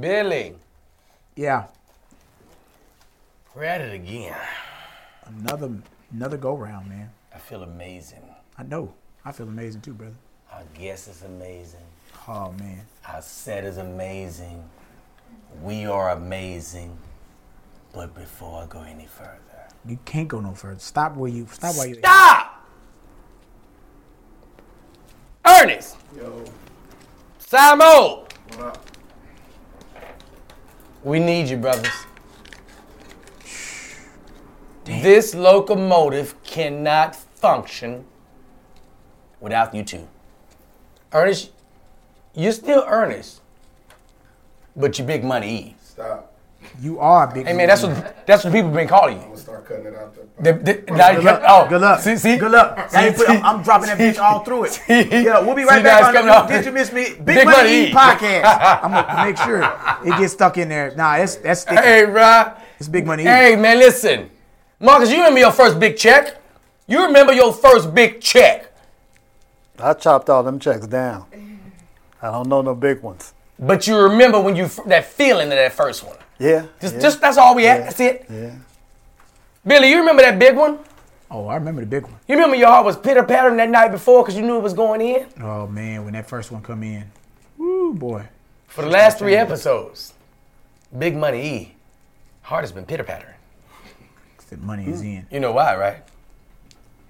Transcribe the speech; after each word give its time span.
Billy, 0.00 0.54
Yeah, 1.34 1.66
we're 3.54 3.64
at 3.64 3.80
it 3.80 3.94
again. 3.94 4.36
another 5.26 5.70
another 6.12 6.36
go 6.36 6.54
round, 6.56 6.88
man. 6.88 7.10
I 7.34 7.38
feel 7.38 7.62
amazing. 7.62 8.22
I 8.56 8.62
know. 8.64 8.92
I 9.24 9.32
feel 9.32 9.48
amazing 9.48 9.80
too, 9.80 9.94
brother. 9.94 10.14
Our 10.52 10.62
guest 10.74 11.08
is 11.08 11.22
amazing. 11.22 11.80
Oh 12.26 12.52
man. 12.52 12.80
Our 13.08 13.22
set 13.22 13.64
is 13.64 13.78
amazing. 13.78 14.62
We 15.62 15.86
are 15.86 16.10
amazing. 16.10 16.96
But 17.92 18.14
before 18.14 18.62
I 18.62 18.66
go 18.66 18.82
any 18.82 19.06
further, 19.06 19.38
You 19.86 19.98
can't 20.04 20.28
go 20.28 20.40
no 20.40 20.52
further. 20.54 20.78
Stop 20.80 21.16
where 21.16 21.30
you 21.30 21.46
stop 21.50 21.74
while 21.76 21.86
you 21.86 21.94
stop! 21.94 22.66
Ernest! 25.46 25.96
Yo, 26.16 26.44
Simo! 27.40 28.28
what 28.56 28.60
up? 28.60 28.87
We 31.08 31.20
need 31.20 31.48
you, 31.48 31.56
brothers. 31.56 31.90
This 34.84 35.34
locomotive 35.34 36.34
cannot 36.42 37.16
function 37.16 38.04
without 39.40 39.74
you 39.74 39.84
two. 39.84 40.06
Ernest, 41.10 41.50
you're 42.34 42.52
still 42.52 42.84
Ernest, 42.86 43.40
but 44.76 44.98
you're 44.98 45.06
big 45.06 45.24
money 45.24 45.50
E. 45.50 45.76
Stop. 45.82 46.27
You 46.80 47.00
are 47.00 47.26
big. 47.32 47.46
Hey 47.46 47.54
man, 47.54 47.68
that's 47.68 47.82
what 47.82 48.24
that's 48.26 48.44
what 48.44 48.52
people 48.52 48.70
been 48.70 48.86
calling 48.86 49.16
you. 49.16 49.22
I'm 49.22 49.28
gonna 49.30 49.40
start 49.40 49.66
cutting 49.66 49.86
it 49.86 49.94
out 49.96 50.14
there. 50.14 50.52
The- 50.54 50.62
the- 50.84 50.92
now 50.92 51.12
Good 51.14 51.24
got- 51.24 51.42
luck. 51.42 51.42
oh, 51.48 51.68
Good 51.68 51.80
luck. 51.80 52.00
See, 52.00 52.16
see, 52.16 52.36
Good 52.36 52.52
luck. 52.52 52.76
Now 52.76 52.86
See, 52.88 52.98
I'm, 53.08 53.14
see, 53.16 53.26
I'm 53.26 53.62
dropping 53.62 53.86
that 53.88 53.98
bitch 53.98 54.18
all 54.20 54.44
through 54.44 54.64
it. 54.64 54.70
see. 54.86 55.02
Yeah, 55.24 55.40
we'll 55.40 55.56
be 55.56 55.64
right 55.64 55.82
now 55.82 56.00
back 56.12 56.14
on 56.16 56.46
the. 56.48 56.54
Did 56.56 56.66
You 56.66 56.72
Miss 56.72 56.92
Me? 56.92 57.02
Big, 57.14 57.24
Big 57.24 57.44
Money, 57.44 57.56
Money 57.56 57.70
Eat 57.70 57.88
Eat. 57.88 57.94
podcast. 57.94 58.44
I'm 58.84 58.92
gonna 58.92 59.24
make 59.24 59.36
sure 59.38 59.62
it 60.04 60.18
gets 60.20 60.32
stuck 60.34 60.56
in 60.58 60.68
there. 60.68 60.94
Nah, 60.94 61.16
that's 61.16 61.34
that's 61.36 61.62
sticky. 61.62 61.82
Hey, 61.82 62.04
bro. 62.04 62.52
It's 62.78 62.88
Big 62.88 63.04
Money 63.06 63.24
Eat. 63.24 63.26
Hey, 63.26 63.56
man, 63.56 63.78
listen. 63.78 64.30
Marcus, 64.78 65.10
you 65.10 65.16
remember 65.16 65.40
your 65.40 65.50
first 65.52 65.80
big 65.80 65.96
check? 65.96 66.40
You 66.86 67.04
remember 67.06 67.32
your 67.32 67.52
first 67.52 67.92
big 67.92 68.20
check. 68.20 68.72
I 69.80 69.94
chopped 69.94 70.30
all 70.30 70.44
them 70.44 70.60
checks 70.60 70.86
down. 70.86 71.26
I 72.22 72.30
don't 72.30 72.48
know 72.48 72.62
no 72.62 72.74
big 72.76 73.00
ones. 73.02 73.34
But 73.58 73.88
you 73.88 73.96
remember 73.98 74.40
when 74.40 74.54
you 74.54 74.68
that 74.86 75.04
feeling 75.06 75.48
of 75.48 75.56
that 75.58 75.72
first 75.72 76.04
one. 76.04 76.16
Yeah. 76.38 76.66
Just, 76.80 76.94
yeah, 76.94 77.00
just 77.00 77.20
that's 77.20 77.36
all 77.36 77.54
we 77.54 77.64
had. 77.64 77.78
Yeah. 77.80 77.84
That's 77.84 78.00
it. 78.00 78.26
yeah. 78.30 78.54
Billy, 79.66 79.90
you 79.90 79.98
remember 79.98 80.22
that 80.22 80.38
big 80.38 80.56
one? 80.56 80.78
Oh, 81.30 81.46
I 81.46 81.56
remember 81.56 81.82
the 81.82 81.86
big 81.86 82.04
one. 82.04 82.14
You 82.26 82.36
remember 82.36 82.56
your 82.56 82.68
heart 82.68 82.84
was 82.86 82.96
pitter 82.96 83.22
pattering 83.22 83.56
that 83.58 83.68
night 83.68 83.90
before 83.90 84.22
because 84.22 84.36
you 84.36 84.42
knew 84.42 84.56
it 84.56 84.62
was 84.62 84.72
going 84.72 85.00
in? 85.00 85.26
Oh 85.42 85.66
man, 85.66 86.04
when 86.04 86.14
that 86.14 86.26
first 86.28 86.50
one 86.50 86.62
come 86.62 86.82
in, 86.82 87.04
woo 87.58 87.92
boy. 87.94 88.24
For 88.68 88.82
the 88.82 88.88
last 88.88 89.18
three 89.18 89.34
episodes, 89.34 90.14
Big 90.98 91.16
Money 91.16 91.54
E, 91.56 91.72
heart 92.42 92.62
has 92.62 92.72
been 92.72 92.86
pitter 92.86 93.04
pattering. 93.04 93.34
The 94.48 94.56
money 94.58 94.86
is 94.88 95.02
in. 95.02 95.26
You 95.30 95.40
know 95.40 95.52
why, 95.52 95.76
right? 95.76 96.02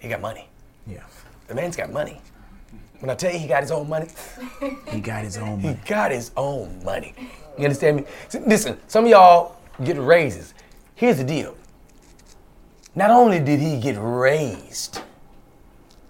He 0.00 0.08
got 0.08 0.20
money. 0.20 0.48
Yeah, 0.88 1.04
The 1.46 1.54
man's 1.54 1.76
got 1.76 1.92
money. 1.92 2.20
When 2.98 3.10
I 3.10 3.14
tell 3.14 3.32
you 3.32 3.38
he 3.38 3.46
got 3.46 3.62
his 3.62 3.70
own 3.70 3.88
money, 3.88 4.08
he 4.88 5.00
got 5.00 5.22
his 5.22 5.36
own 5.36 5.60
he 5.60 5.74
got 5.86 6.10
his 6.10 6.32
own 6.36 6.82
money. 6.84 7.14
You 7.58 7.64
understand 7.64 7.96
me? 7.96 8.04
See, 8.28 8.38
Listen, 8.40 8.78
some 8.86 9.04
of 9.04 9.10
y'all 9.10 9.56
get 9.82 9.98
raises. 9.98 10.54
Here's 10.94 11.18
the 11.18 11.24
deal. 11.24 11.56
Not 12.94 13.10
only 13.10 13.38
did 13.38 13.60
he 13.60 13.78
get 13.78 13.96
raised, 13.98 15.00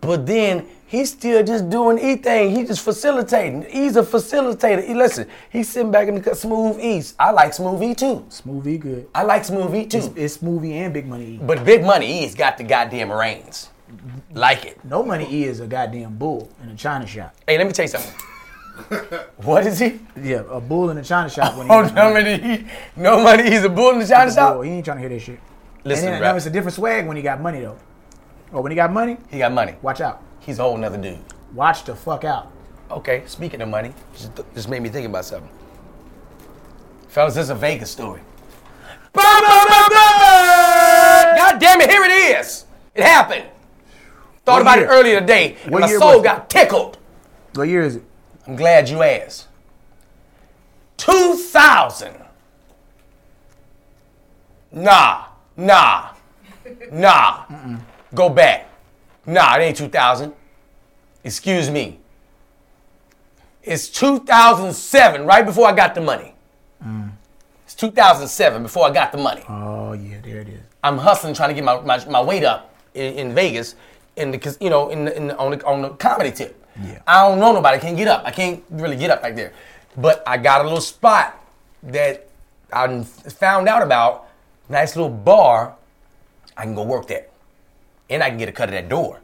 but 0.01 0.27
then 0.27 0.67
he's 0.87 1.11
still 1.11 1.43
just 1.43 1.69
doing 1.69 1.99
E 1.99 2.17
thing. 2.17 2.55
He's 2.55 2.69
just 2.69 2.83
facilitating. 2.83 3.67
He's 3.69 3.97
a 3.97 4.03
facilitator. 4.03 4.87
He, 4.87 4.95
listen, 4.95 5.29
he's 5.51 5.69
sitting 5.69 5.91
back 5.91 6.09
in 6.09 6.15
the 6.15 6.21
cut, 6.21 6.39
Smooth 6.39 6.81
East. 6.81 7.15
I 7.19 7.31
like 7.31 7.53
Smooth 7.53 7.83
E 7.83 7.95
too. 7.95 8.25
Smoothie 8.31 8.81
good. 8.81 9.09
I 9.15 9.23
like 9.23 9.45
Smooth 9.45 9.75
E 9.75 9.87
too. 9.87 9.99
It's, 9.99 10.07
it's 10.17 10.39
Smoothie 10.39 10.73
and 10.73 10.95
Big 10.95 11.07
Money 11.07 11.35
E. 11.35 11.41
But 11.43 11.65
Big 11.65 11.85
Money 11.85 12.25
E's 12.25 12.35
got 12.35 12.57
the 12.57 12.65
goddamn 12.65 13.13
reins. 13.13 13.69
Like 14.33 14.65
it. 14.65 14.83
No 14.85 15.03
Money 15.03 15.27
E 15.31 15.45
is 15.45 15.61
a 15.61 15.67
goddamn 15.67 16.17
bull 16.17 16.49
in 16.63 16.71
a 16.71 16.77
china 16.77 17.07
shop. 17.07 17.35
Hey, 17.47 17.59
let 17.59 17.67
me 17.67 17.73
tell 17.73 17.85
you 17.85 17.89
something. 17.89 18.15
What 19.39 19.67
is 19.67 19.79
he? 19.79 20.01
Yeah, 20.21 20.43
a 20.51 20.61
bull 20.61 20.91
in 20.91 20.99
a 20.99 21.05
china 21.05 21.29
shop. 21.29 21.57
When 21.57 21.67
he 21.67 21.73
Oh, 21.77 21.83
no 21.95 22.13
money. 22.13 22.39
He, 22.39 22.67
no 22.97 23.23
money. 23.23 23.51
He's 23.51 23.65
a 23.65 23.69
bull 23.69 23.91
in 23.93 23.99
the 23.99 24.07
china 24.07 24.27
Bull, 24.27 24.35
shop. 24.35 24.65
he 24.65 24.71
ain't 24.71 24.85
trying 24.85 24.99
to 24.99 25.01
hear 25.01 25.09
that 25.11 25.21
shit. 25.21 25.41
Listen, 25.85 26.07
and 26.07 26.15
then 26.15 26.23
rap. 26.23 26.33
now 26.33 26.37
it's 26.37 26.47
a 26.47 26.51
different 26.51 26.75
swag 26.75 27.07
when 27.07 27.17
he 27.17 27.23
got 27.23 27.41
money 27.41 27.61
though. 27.61 27.79
Or 28.53 28.63
when 28.63 28.73
he 28.73 28.77
got 28.77 28.93
money, 28.93 29.17
He 29.31 29.39
got 29.39 29.53
money. 29.53 29.75
watch 29.83 30.01
out. 30.01 30.23
He's 30.41 30.59
a 30.59 30.63
whole 30.63 30.77
nother 30.77 30.97
dude. 30.99 31.19
Watch 31.55 31.85
the 31.85 31.95
fuck 31.95 32.25
out. 32.25 32.51
Okay, 32.91 33.23
speaking 33.27 33.61
of 33.61 33.69
money, 33.69 33.93
just, 34.17 34.31
just 34.55 34.69
made 34.69 34.83
me 34.83 34.89
think 34.89 35.07
about 35.07 35.25
something. 35.27 35.51
Fellas, 37.09 37.35
this 37.35 37.45
is 37.45 37.51
a 37.51 37.55
Vegas 37.55 37.91
story. 37.91 38.23
God 39.15 39.25
damn 41.61 41.81
it, 41.81 41.91
here 41.91 42.03
it 42.05 42.39
is. 42.41 42.65
It 42.95 43.05
happened. 43.05 43.45
Thought 44.45 44.53
What 44.55 44.63
about 44.63 44.79
year? 44.79 44.87
it 44.87 44.91
earlier 44.91 45.21
today, 45.21 45.57
and 45.65 45.73
What 45.73 45.81
my 45.83 45.89
soul 45.89 46.23
got 46.23 46.49
tickled. 46.51 46.99
What 47.55 47.69
year 47.69 47.83
is 47.83 47.97
it? 47.97 48.03
I'm 48.49 48.57
glad 48.57 48.89
you 48.89 49.03
asked. 49.03 49.47
2000. 50.97 52.15
Nah, 54.73 55.27
nah, 55.55 56.15
nah. 56.91 57.45
Go 58.15 58.31
back. 58.31 58.71
Nah, 59.27 59.57
it 59.57 59.63
ain't 59.63 59.77
2000. 59.77 60.33
Excuse 61.25 61.69
me. 61.69 62.01
It's 63.63 63.91
2007, 63.91 65.27
right 65.27 65.45
before 65.45 65.69
I 65.69 65.73
got 65.73 65.95
the 65.95 66.01
money. 66.01 66.35
It's 67.67 67.75
2007, 67.75 68.63
before 68.63 68.87
I 68.87 68.91
got 68.91 69.13
the 69.13 69.19
money. 69.19 69.43
Oh 69.47 69.93
yeah, 69.93 70.21
there 70.23 70.41
it 70.41 70.49
is. 70.49 70.61
I'm 70.83 70.97
hustling, 70.97 71.35
trying 71.35 71.51
to 71.51 71.55
get 71.55 71.65
my, 71.65 71.81
my, 71.83 72.03
my 72.07 72.23
weight 72.23 72.45
up 72.45 72.75
in, 72.95 73.13
in 73.15 73.35
Vegas, 73.35 73.75
in 74.17 74.31
the, 74.31 74.57
you 74.59 74.71
know, 74.71 74.89
in 74.89 75.05
the, 75.05 75.15
in 75.15 75.27
the, 75.27 75.37
on 75.37 75.51
the 75.51 75.67
on 75.67 75.83
the 75.83 75.91
comedy 75.91 76.33
tip. 76.33 76.58
Yeah. 76.83 77.01
I 77.07 77.29
don't 77.29 77.39
know 77.39 77.53
nobody. 77.53 77.77
I 77.77 77.81
can't 77.81 77.97
get 77.97 78.09
up. 78.09 78.23
I 78.25 78.31
can't 78.31 78.63
really 78.71 78.97
get 78.97 79.11
up 79.11 79.23
back 79.23 79.35
there. 79.35 79.53
But 79.97 80.23
I 80.27 80.37
got 80.37 80.61
a 80.61 80.65
little 80.65 80.81
spot 80.81 81.43
that 81.83 82.29
I 82.73 83.03
found 83.03 83.69
out 83.69 83.83
about. 83.83 84.29
Nice 84.69 84.97
little 84.97 85.11
bar. 85.11 85.75
I 86.57 86.63
can 86.63 86.75
go 86.75 86.83
work 86.83 87.07
there, 87.07 87.27
and 88.11 88.23
I 88.23 88.29
can 88.29 88.39
get 88.39 88.49
a 88.49 88.53
cut 88.53 88.69
of 88.69 88.73
that 88.73 88.89
door. 88.89 89.21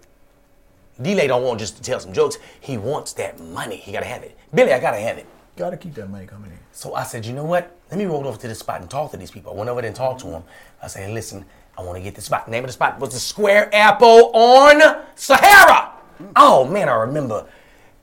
D'lai 1.03 1.27
don't 1.27 1.43
want 1.43 1.59
just 1.59 1.77
to 1.77 1.83
tell 1.83 1.99
some 1.99 2.13
jokes. 2.13 2.39
He 2.61 2.79
wants 2.79 3.13
that 3.15 3.41
money. 3.41 3.77
He 3.77 3.93
gotta 3.93 4.07
have 4.07 4.23
it. 4.23 4.39
Billy, 4.55 4.73
I 4.73 4.79
gotta 4.79 4.99
have 5.01 5.19
it. 5.19 5.27
Gotta 5.57 5.77
keep 5.77 5.95
that 5.95 6.09
money 6.09 6.27
coming 6.27 6.51
in. 6.51 6.59
So 6.73 6.95
I 6.95 7.03
said, 7.03 7.27
you 7.27 7.33
know 7.33 7.45
what? 7.45 7.77
Let 7.91 7.99
me 7.99 8.07
roll 8.07 8.27
over 8.27 8.39
to 8.39 8.49
this 8.49 8.61
spot 8.61 8.81
and 8.81 8.89
talk 8.89 9.11
to 9.11 9.17
these 9.17 9.31
people. 9.31 9.53
I 9.53 9.57
went 9.57 9.69
over 9.69 9.81
there 9.81 9.89
and 9.89 9.97
talked 9.97 10.21
to 10.21 10.27
them. 10.29 10.45
I 10.83 10.87
said, 10.87 11.11
listen, 11.11 11.45
I 11.77 11.83
want 11.83 11.97
to 11.97 12.03
get 12.03 12.15
the 12.15 12.21
spot. 12.21 12.47
The 12.47 12.53
Name 12.53 12.65
of 12.65 12.69
the 12.69 12.73
spot 12.73 13.01
was 13.01 13.13
the 13.13 13.21
Square 13.21 13.75
Apple 13.75 14.31
on 14.35 15.05
Sahara. 15.17 15.94
Oh 16.37 16.65
man, 16.67 16.89
I 16.89 16.95
remember. 16.95 17.47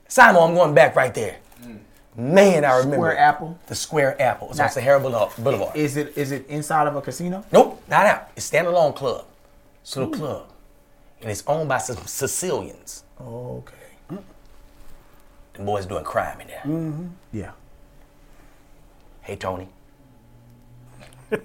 Simon, 0.08 0.42
I'm 0.44 0.54
going 0.56 0.74
back 0.74 0.96
right 0.96 1.14
there. 1.14 1.38
Man, 2.16 2.66
I 2.66 2.76
remember. 2.78 2.98
Square 2.98 3.18
Apple? 3.18 3.60
The 3.68 3.76
Square 3.76 4.22
Apple. 4.22 4.50
It's 4.50 4.60
on 4.60 4.66
Not- 4.66 4.74
Sahara 4.74 5.00
Boulevard. 5.00 5.32
Boulevard. 5.38 5.76
Is 5.76 5.96
it 5.96 6.18
is 6.18 6.32
it 6.32 6.46
inside 6.48 6.88
of 6.88 6.96
a 6.96 7.02
casino? 7.02 7.46
Nope, 7.52 7.82
not 7.88 8.06
out. 8.06 8.30
It's 8.36 8.50
standalone 8.52 8.94
club. 8.96 9.26
It's 9.82 9.96
a 9.96 10.00
little 10.02 10.14
club. 10.14 10.48
And 11.22 11.30
it's 11.32 11.44
owned 11.48 11.70
by 11.70 11.78
some 11.78 11.96
Sicilians. 12.06 13.04
Okay. 13.22 13.76
Mm. 14.10 14.24
The 15.54 15.62
boys 15.64 15.86
doing 15.86 16.04
crime 16.04 16.42
in 16.42 16.48
there. 16.48 16.62
Mm-hmm. 16.66 17.08
Yeah. 17.32 17.52
Hey, 19.22 19.36
Tony. 19.36 19.70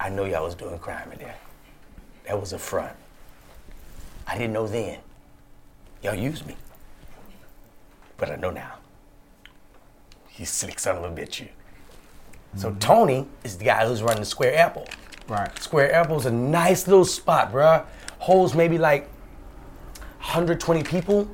I 0.00 0.08
know 0.10 0.24
y'all 0.24 0.44
was 0.44 0.54
doing 0.54 0.78
crime 0.78 1.10
in 1.12 1.18
there. 1.20 1.36
That 2.26 2.38
was 2.38 2.52
a 2.52 2.58
front. 2.58 2.94
I 4.26 4.36
didn't 4.36 4.52
know 4.52 4.66
then. 4.66 4.98
Y'all 6.02 6.14
used 6.14 6.46
me. 6.46 6.56
But 8.16 8.30
I 8.30 8.36
know 8.36 8.50
now. 8.50 8.74
You 10.36 10.46
slick 10.46 10.78
son 10.78 10.96
of 10.96 11.04
a 11.04 11.10
bitch, 11.10 11.40
you. 11.40 11.48
So 12.56 12.70
mm-hmm. 12.70 12.78
Tony 12.78 13.26
is 13.44 13.58
the 13.58 13.64
guy 13.64 13.86
who's 13.86 14.02
running 14.02 14.20
the 14.20 14.26
Square 14.26 14.56
Apple. 14.56 14.86
Right. 15.28 15.56
Square 15.58 15.94
Apple's 15.94 16.26
a 16.26 16.30
nice 16.30 16.86
little 16.86 17.04
spot, 17.04 17.52
bruh. 17.52 17.84
Holds 18.18 18.54
maybe 18.54 18.78
like 18.78 19.08
120 20.18 20.82
people. 20.84 21.28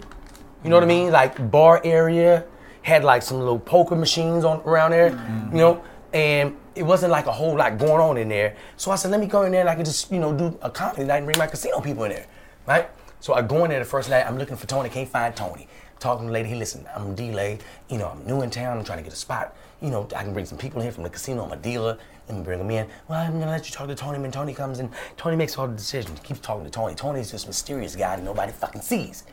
You 0.63 0.71
know 0.71 0.77
what 0.77 0.83
I 0.83 0.87
mean? 0.87 1.07
Mm-hmm. 1.07 1.13
Like 1.13 1.51
bar 1.51 1.81
area. 1.85 2.45
Had 2.83 3.05
like 3.05 3.23
some 3.23 3.39
little 3.39 3.59
poker 3.59 3.97
machines 3.97 4.45
on 4.45 4.61
around 4.63 4.91
there. 4.91 5.11
Mm-hmm. 5.11 5.53
You 5.53 5.59
know? 5.59 5.85
And 6.13 6.57
it 6.75 6.83
wasn't 6.83 7.13
like 7.13 7.27
a 7.27 7.33
whole 7.33 7.57
lot 7.57 7.79
going 7.79 8.01
on 8.01 8.17
in 8.17 8.29
there. 8.29 8.57
So 8.77 8.91
I 8.91 8.97
said, 8.97 9.11
let 9.11 9.21
me 9.21 9.27
go 9.27 9.43
in 9.43 9.53
there 9.53 9.61
and 9.61 9.71
I 9.71 9.75
can 9.75 9.85
just, 9.85 10.11
you 10.11 10.19
know, 10.19 10.33
do 10.33 10.59
a 10.63 10.71
comedy 10.71 11.05
night 11.05 11.19
and 11.19 11.27
bring 11.27 11.39
my 11.39 11.47
casino 11.47 11.81
people 11.81 12.05
in 12.05 12.13
there. 12.13 12.27
Right? 12.67 12.89
So 13.25 13.33
I 13.33 13.41
go 13.41 13.65
in 13.65 13.71
there 13.71 13.79
the 13.79 13.87
first 13.87 14.11
night, 14.11 14.27
I'm 14.27 14.37
looking 14.37 14.55
for 14.55 14.67
Tony, 14.67 14.91
can't 14.91 15.09
find 15.09 15.35
Tony. 15.35 15.67
Talking 15.99 16.25
to 16.25 16.27
the 16.27 16.33
lady, 16.35 16.51
hey, 16.51 16.57
listen, 16.57 16.87
I'm 16.95 17.13
a 17.13 17.15
D'lai. 17.15 17.59
You 17.89 17.97
know, 17.97 18.09
I'm 18.09 18.23
new 18.27 18.43
in 18.43 18.51
town, 18.51 18.77
I'm 18.77 18.85
trying 18.85 18.99
to 18.99 19.03
get 19.03 19.15
a 19.15 19.17
spot. 19.17 19.57
You 19.81 19.89
know, 19.89 20.07
I 20.15 20.23
can 20.25 20.35
bring 20.35 20.45
some 20.45 20.59
people 20.59 20.81
in 20.81 20.85
here 20.85 20.93
from 20.93 21.05
the 21.05 21.09
casino, 21.09 21.43
I'm 21.43 21.53
a 21.53 21.57
dealer. 21.57 21.97
Let 22.29 22.37
me 22.37 22.45
bring 22.45 22.59
them 22.59 22.71
in. 22.71 22.87
Well, 23.09 23.19
I'm 23.19 23.41
gonna 23.41 23.51
let 23.51 23.67
you 23.67 23.75
talk 23.75 23.89
to 23.89 23.95
Tony 23.95 24.19
when 24.19 24.31
Tony 24.31 24.53
comes 24.53 24.79
in. 24.79 24.91
Tony 25.17 25.37
makes 25.37 25.57
all 25.57 25.67
the 25.67 25.75
decisions. 25.75 26.21
Keeps 26.21 26.41
talking 26.41 26.67
to 26.67 26.71
Tony. 26.71 26.95
Tony's 26.95 27.33
this 27.33 27.47
mysterious 27.47 27.97
guy 27.97 28.15
that 28.17 28.23
nobody 28.23 28.53
fucking 28.53 28.83
sees. 28.83 29.25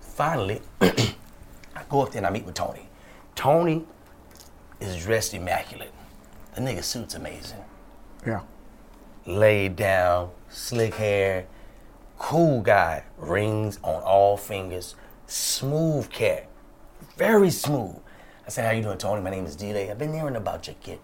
Finally, 0.00 0.60
I 0.82 1.14
go 1.88 2.02
up 2.02 2.12
there 2.12 2.18
and 2.18 2.26
I 2.26 2.30
meet 2.30 2.44
with 2.44 2.56
Tony. 2.56 2.90
Tony 3.36 3.86
is 4.80 5.02
dressed 5.02 5.32
immaculate. 5.32 5.94
The 6.56 6.60
nigga 6.60 6.84
suit's 6.84 7.14
amazing. 7.14 7.64
Yeah. 8.26 8.42
Laid 9.24 9.76
down, 9.76 10.28
slick 10.50 10.92
hair, 10.92 11.46
cool 12.20 12.60
guy, 12.60 13.02
rings 13.16 13.78
on 13.82 14.02
all 14.02 14.36
fingers, 14.36 14.94
smooth 15.26 16.08
cat, 16.10 16.46
very 17.16 17.50
smooth. 17.50 17.96
I 18.46 18.50
said, 18.50 18.66
"How 18.66 18.72
you 18.72 18.82
doing, 18.82 18.98
Tony? 18.98 19.22
My 19.22 19.30
name 19.30 19.46
is 19.46 19.56
D'lai. 19.56 19.90
I've 19.90 19.98
been 19.98 20.12
hearing 20.12 20.36
about 20.36 20.68
you, 20.68 20.74
kid. 20.82 21.00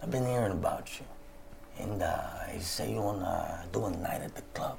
I've 0.00 0.12
been 0.12 0.26
hearing 0.26 0.52
about 0.52 0.88
you, 0.98 1.04
and 1.84 2.00
uh, 2.00 2.44
he 2.52 2.60
said 2.60 2.88
you 2.88 3.02
want 3.02 3.18
to 3.20 3.64
do 3.72 3.84
a 3.86 3.90
night 3.90 4.22
at 4.22 4.34
the 4.36 4.42
club, 4.54 4.78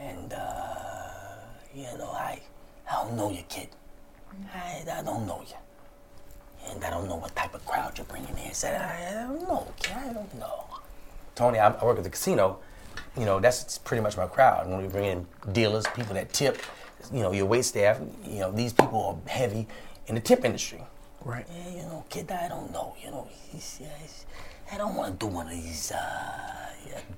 and 0.00 0.32
uh, 0.32 1.46
you 1.72 1.84
know 1.96 2.10
I, 2.10 2.40
I 2.90 3.04
don't 3.04 3.16
know 3.16 3.30
you, 3.30 3.44
kid. 3.48 3.68
I, 4.52 4.82
I 4.92 5.02
don't 5.02 5.26
know 5.26 5.40
you." 5.46 5.56
And 6.68 6.84
I 6.84 6.90
don't 6.90 7.08
know 7.08 7.16
what 7.16 7.34
type 7.34 7.54
of 7.54 7.66
crowd 7.66 7.98
you're 7.98 8.04
bringing 8.06 8.30
in. 8.30 8.36
He 8.36 8.54
said, 8.54 8.80
I, 8.80 9.24
I 9.24 9.26
don't 9.26 9.42
know, 9.48 9.66
kid. 9.80 9.96
I 9.96 10.12
don't 10.12 10.34
know. 10.38 10.64
Tony, 11.34 11.58
I, 11.58 11.72
I 11.72 11.84
work 11.84 11.98
at 11.98 12.04
the 12.04 12.10
casino. 12.10 12.60
You 13.16 13.26
know, 13.26 13.40
that's 13.40 13.78
pretty 13.78 14.02
much 14.02 14.16
my 14.16 14.26
crowd. 14.26 14.68
When 14.68 14.80
we 14.80 14.88
bring 14.88 15.04
in 15.04 15.26
dealers, 15.52 15.84
people 15.94 16.14
that 16.14 16.32
tip, 16.32 16.58
you 17.12 17.20
know, 17.20 17.32
your 17.32 17.46
wait 17.46 17.64
staff, 17.64 18.00
you 18.24 18.40
know, 18.40 18.50
these 18.50 18.72
people 18.72 19.22
are 19.24 19.30
heavy 19.30 19.66
in 20.06 20.14
the 20.14 20.20
tip 20.20 20.44
industry. 20.44 20.82
Right. 21.24 21.46
Yeah, 21.54 21.70
you 21.70 21.82
know, 21.82 22.04
kid, 22.08 22.30
I 22.32 22.48
don't 22.48 22.72
know. 22.72 22.96
You 23.02 23.10
know, 23.10 23.28
he's, 23.50 23.80
he's, 24.00 24.26
I 24.72 24.78
don't 24.78 24.94
want 24.96 25.20
to 25.20 25.26
do 25.26 25.32
one 25.32 25.46
of 25.46 25.52
these 25.52 25.92
uh, 25.92 26.70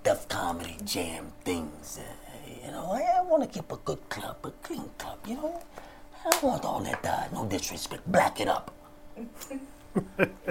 Def 0.02 0.28
Comedy 0.28 0.76
Jam 0.84 1.32
things. 1.44 1.98
Uh, 1.98 2.64
you 2.66 2.72
know, 2.72 2.90
I, 2.92 3.18
I 3.18 3.22
want 3.22 3.42
to 3.44 3.48
keep 3.48 3.70
a 3.72 3.76
good 3.76 4.06
club, 4.08 4.36
a 4.44 4.50
clean 4.62 4.90
club. 4.98 5.18
You 5.26 5.36
know, 5.36 5.62
I 6.26 6.30
don't 6.30 6.42
want 6.42 6.64
all 6.64 6.80
that. 6.80 7.04
Uh, 7.04 7.24
no 7.32 7.46
disrespect. 7.46 8.10
Black 8.10 8.40
it 8.40 8.48
up. 8.48 8.72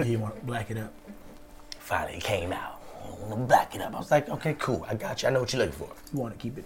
You 0.02 0.18
want 0.20 0.36
to 0.36 0.46
black 0.46 0.70
it 0.70 0.78
up. 0.78 0.94
Finally, 1.78 2.16
it 2.16 2.24
came 2.24 2.50
out. 2.50 2.73
I 3.24 3.28
want 3.28 3.40
to 3.42 3.46
black 3.46 3.74
it 3.74 3.80
up. 3.80 3.94
I 3.94 3.98
was 3.98 4.10
like, 4.10 4.28
okay, 4.28 4.54
cool. 4.58 4.84
I 4.88 4.94
got 4.94 5.22
you. 5.22 5.28
I 5.28 5.32
know 5.32 5.40
what 5.40 5.52
you're 5.52 5.60
looking 5.64 5.76
for. 5.78 5.88
You 6.12 6.20
want 6.20 6.34
to 6.34 6.40
keep 6.40 6.58
it. 6.58 6.64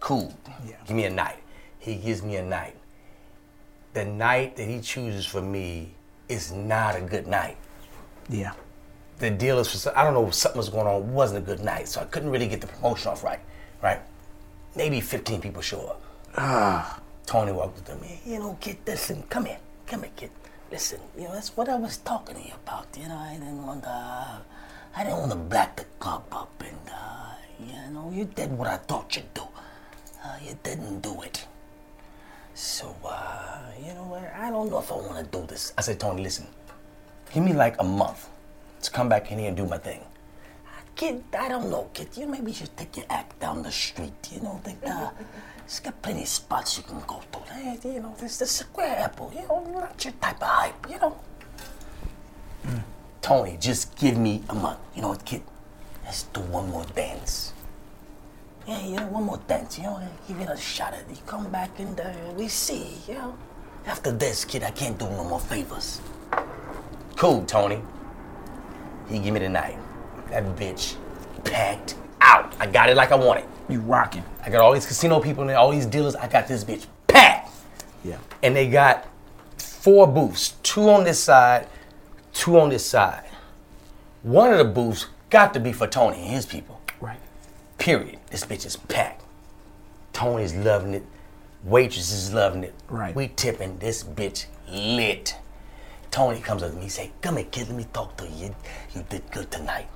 Cool. 0.00 0.32
Yeah. 0.66 0.76
Give 0.86 0.96
me 0.96 1.04
a 1.04 1.10
night. 1.10 1.38
He 1.78 1.96
gives 1.96 2.22
me 2.22 2.36
a 2.36 2.44
night. 2.44 2.76
The 3.94 4.04
night 4.04 4.56
that 4.56 4.68
he 4.68 4.80
chooses 4.80 5.24
for 5.24 5.40
me 5.40 5.94
is 6.28 6.52
not 6.52 6.96
a 6.96 7.00
good 7.00 7.26
night. 7.26 7.56
Yeah. 8.28 8.52
The 9.18 9.30
dealers, 9.30 9.70
for 9.70 9.76
some- 9.78 9.92
I 9.96 10.02
don't 10.02 10.14
know, 10.14 10.26
if 10.26 10.34
something 10.34 10.58
was 10.58 10.68
going 10.68 10.86
on. 10.86 11.14
wasn't 11.14 11.38
a 11.38 11.46
good 11.46 11.60
night, 11.64 11.88
so 11.88 12.00
I 12.00 12.04
couldn't 12.04 12.30
really 12.30 12.48
get 12.48 12.60
the 12.60 12.66
promotion 12.66 13.12
off 13.12 13.22
right. 13.22 13.40
Right? 13.82 14.00
Maybe 14.74 15.00
15 15.00 15.40
people 15.40 15.62
show 15.62 15.80
up. 15.86 16.02
Ah. 16.36 17.00
Tony 17.26 17.52
walked 17.52 17.78
up 17.78 17.84
to 17.86 17.94
me. 18.04 18.20
You 18.26 18.38
know, 18.40 18.58
kid, 18.60 18.78
listen, 18.86 19.22
come 19.30 19.46
here, 19.46 19.58
come 19.86 20.02
here, 20.02 20.10
kid. 20.16 20.30
Listen, 20.70 21.00
you 21.16 21.24
know 21.24 21.32
that's 21.32 21.56
what 21.56 21.68
I 21.68 21.76
was 21.76 21.98
talking 21.98 22.34
to 22.36 22.42
you 22.42 22.52
about. 22.66 22.86
You 23.00 23.08
know, 23.08 23.16
I 23.16 23.34
didn't 23.34 23.64
want 23.64 23.82
to, 23.84 24.42
I 24.96 25.02
didn't 25.04 25.18
want 25.18 25.32
to 25.32 25.36
black 25.36 25.76
the 25.76 25.84
cop 25.98 26.34
up, 26.34 26.62
and 26.62 26.88
uh, 26.88 27.34
you 27.58 27.92
know, 27.92 28.10
you 28.14 28.24
did 28.24 28.52
what 28.56 28.68
I 28.68 28.76
thought 28.76 29.16
you'd 29.16 29.32
do. 29.34 29.42
Uh, 30.24 30.36
you 30.42 30.56
didn't 30.62 31.00
do 31.00 31.20
it. 31.22 31.46
So, 32.54 32.94
uh, 33.04 33.58
you 33.84 33.92
know, 33.94 34.04
what? 34.04 34.32
I 34.36 34.50
don't 34.50 34.70
know 34.70 34.78
if 34.78 34.92
I 34.92 34.94
want 34.94 35.18
to 35.18 35.38
do 35.38 35.44
this. 35.46 35.72
I 35.76 35.80
said, 35.80 35.98
Tony, 35.98 36.22
listen, 36.22 36.46
give 37.32 37.42
me 37.42 37.52
like 37.52 37.74
a 37.80 37.84
month 37.84 38.28
to 38.82 38.90
come 38.90 39.08
back 39.08 39.32
in 39.32 39.38
here 39.38 39.48
and 39.48 39.56
do 39.56 39.66
my 39.66 39.78
thing. 39.78 40.00
Kid, 40.94 41.24
I 41.36 41.48
don't 41.48 41.70
know, 41.70 41.90
kid. 41.92 42.08
You 42.16 42.28
maybe 42.28 42.52
should 42.52 42.76
take 42.76 42.96
your 42.96 43.06
act 43.10 43.40
down 43.40 43.64
the 43.64 43.72
street. 43.72 44.30
You 44.32 44.42
know, 44.42 44.60
think, 44.62 44.78
uh, 44.86 45.10
it's 45.64 45.80
got 45.80 46.00
plenty 46.02 46.22
of 46.22 46.28
spots 46.28 46.76
you 46.76 46.84
can 46.84 47.00
go 47.04 47.20
to. 47.32 47.88
You 47.88 48.00
know, 48.00 48.14
there's 48.16 48.38
the 48.38 48.46
square 48.46 48.96
apple. 49.00 49.32
You 49.34 49.42
know, 49.48 49.66
not 49.74 50.04
your 50.04 50.14
type 50.20 50.40
of 50.40 50.48
hype. 50.48 50.86
You 50.88 50.98
know. 51.00 51.16
Tony, 53.24 53.56
just 53.58 53.96
give 53.96 54.18
me 54.18 54.42
a 54.50 54.54
month. 54.54 54.78
You 54.94 55.00
know 55.00 55.08
what, 55.08 55.24
kid? 55.24 55.40
Let's 56.04 56.24
do 56.24 56.40
one 56.40 56.68
more 56.68 56.84
dance. 56.94 57.54
Yeah, 58.68 58.84
yeah, 58.84 59.08
one 59.08 59.22
more 59.22 59.40
dance. 59.48 59.78
You 59.78 59.84
know, 59.84 59.98
give 60.28 60.40
it 60.40 60.50
a 60.50 60.58
shot 60.58 60.92
at 60.92 61.08
it. 61.08 61.08
You 61.08 61.22
come 61.24 61.50
back 61.50 61.70
and 61.78 61.98
uh, 61.98 62.12
we 62.36 62.48
see. 62.48 62.98
You 63.08 63.14
know. 63.14 63.38
After 63.86 64.12
this, 64.12 64.44
kid, 64.44 64.62
I 64.62 64.72
can't 64.72 64.98
do 64.98 65.06
no 65.06 65.24
more 65.24 65.40
favors. 65.40 66.02
Cool, 67.16 67.46
Tony. 67.46 67.80
He 69.08 69.18
give 69.20 69.32
me 69.32 69.40
the 69.40 69.48
night. 69.48 69.78
That 70.28 70.44
bitch 70.54 70.96
packed 71.44 71.96
out. 72.20 72.54
I 72.60 72.66
got 72.66 72.90
it 72.90 72.96
like 72.98 73.10
I 73.10 73.14
want 73.14 73.38
it. 73.38 73.46
You 73.70 73.80
rocking. 73.80 74.24
I 74.44 74.50
got 74.50 74.60
all 74.60 74.74
these 74.74 74.84
casino 74.84 75.18
people 75.18 75.44
and 75.44 75.52
all 75.52 75.70
these 75.70 75.86
dealers. 75.86 76.14
I 76.14 76.28
got 76.28 76.46
this 76.46 76.62
bitch 76.62 76.84
packed. 77.06 77.50
Yeah. 78.04 78.18
And 78.42 78.54
they 78.54 78.68
got 78.68 79.06
four 79.56 80.06
booths, 80.06 80.56
two 80.62 80.90
on 80.90 81.04
this 81.04 81.20
side, 81.20 81.68
two 82.34 82.60
on 82.60 82.68
this 82.68 82.84
side. 82.84 83.24
One 84.22 84.52
of 84.52 84.58
the 84.58 84.64
booths 84.64 85.06
got 85.30 85.54
to 85.54 85.60
be 85.60 85.72
for 85.72 85.86
Tony 85.86 86.18
and 86.18 86.30
his 86.30 86.44
people. 86.44 86.80
Right. 87.00 87.20
Period. 87.78 88.18
This 88.30 88.44
bitch 88.44 88.66
is 88.66 88.76
packed. 88.76 89.22
Tony's 90.12 90.54
loving 90.54 90.94
it. 90.94 91.04
Waitress 91.64 92.12
is 92.12 92.34
loving 92.34 92.64
it. 92.64 92.74
Right. 92.88 93.14
We 93.14 93.28
tipping 93.28 93.78
this 93.78 94.04
bitch 94.04 94.46
lit. 94.68 95.36
Tony 96.10 96.40
comes 96.40 96.62
up 96.62 96.70
to 96.70 96.76
me, 96.76 96.84
he 96.84 96.88
say, 96.88 97.10
come 97.22 97.38
here, 97.38 97.46
kid, 97.50 97.68
let 97.68 97.76
me 97.76 97.86
talk 97.92 98.16
to 98.18 98.28
you. 98.28 98.54
You 98.94 99.04
did 99.08 99.28
good 99.32 99.50
tonight. 99.50 99.88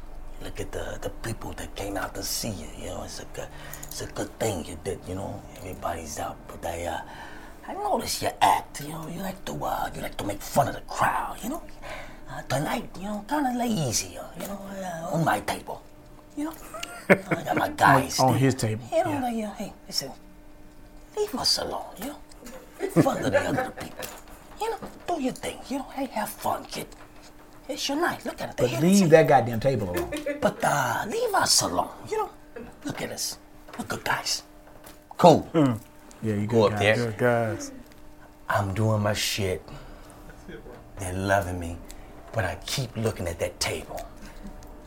Look 0.42 0.60
at 0.60 0.72
the, 0.72 0.98
the 1.00 1.10
people 1.10 1.52
that 1.52 1.74
came 1.76 1.96
out 1.96 2.14
to 2.14 2.22
see 2.22 2.50
you. 2.50 2.66
You 2.76 2.86
know, 2.86 3.02
it's 3.04 3.20
a 3.20 3.24
good 3.26 3.48
it's 3.82 4.00
a 4.02 4.06
good 4.06 4.36
thing 4.38 4.64
you 4.64 4.78
did, 4.82 5.00
you 5.08 5.14
know. 5.14 5.42
Everybody's 5.58 6.18
out. 6.18 6.36
But 6.48 6.64
I 6.64 6.84
uh 6.86 7.00
I 7.66 7.74
noticed 7.74 8.22
your 8.22 8.32
act, 8.40 8.80
you 8.80 8.88
know, 8.88 9.08
you 9.08 9.20
like 9.20 9.44
to 9.44 9.64
uh 9.64 9.90
you 9.94 10.00
like 10.00 10.16
to 10.16 10.24
make 10.24 10.40
fun 10.40 10.68
of 10.68 10.74
the 10.74 10.80
crowd, 10.82 11.36
you 11.42 11.50
know. 11.50 11.62
Uh, 12.28 12.42
tonight, 12.48 12.88
you 12.98 13.04
know, 13.08 13.24
kinda 13.28 13.52
lazy, 13.56 14.18
uh, 14.18 14.24
you 14.40 14.46
know, 14.46 14.60
uh, 14.84 15.14
on 15.16 15.24
my 15.24 15.40
table. 15.40 15.82
You 16.36 16.44
know? 16.44 16.54
I 17.08 17.14
got 17.44 17.56
my 17.56 17.68
guys. 17.70 18.20
on 18.20 18.36
his 18.36 18.54
table, 18.54 18.84
You 18.92 19.04
know, 19.04 19.10
yeah. 19.10 19.22
like, 19.22 19.44
uh, 19.44 19.54
hey, 19.56 19.72
listen, 19.86 20.12
leave 21.16 21.34
us 21.34 21.58
alone, 21.58 21.88
you 21.98 22.06
know? 22.12 22.18
Fun 23.02 23.24
of 23.24 23.32
the 23.32 23.40
other 23.48 23.72
people. 23.80 24.04
You 24.60 24.70
know, 24.70 24.78
do 25.08 25.22
your 25.22 25.32
thing. 25.32 25.58
You 25.68 25.78
know, 25.78 25.86
hey, 25.94 26.06
have 26.12 26.28
fun, 26.28 26.64
kid. 26.66 26.86
It's 27.68 27.88
your 27.88 27.98
night. 28.00 28.24
Look 28.24 28.40
at 28.40 28.50
it. 28.50 28.56
But 28.56 28.80
leave 28.82 29.10
that 29.10 29.26
goddamn 29.28 29.60
table 29.60 29.90
alone. 29.90 30.10
but 30.40 30.62
uh, 30.62 31.04
leave 31.08 31.34
us 31.34 31.62
alone. 31.62 31.90
You 32.10 32.18
know, 32.18 32.30
look 32.84 33.00
at 33.02 33.10
us. 33.12 33.38
We're 33.78 33.84
good 33.86 34.04
guys. 34.04 34.42
Cool. 35.16 35.48
Yeah, 35.54 36.34
you 36.34 36.46
Go 36.46 36.64
up 36.66 36.72
guys. 36.72 36.80
there. 36.80 36.96
Good 36.96 37.18
guys. 37.18 37.72
I'm 38.48 38.74
doing 38.74 39.02
my 39.02 39.12
shit. 39.14 39.62
They're 40.98 41.12
loving 41.14 41.58
me, 41.60 41.76
but 42.38 42.44
I 42.44 42.56
keep 42.66 42.96
looking 42.96 43.26
at 43.26 43.40
that 43.40 43.58
table. 43.58 44.06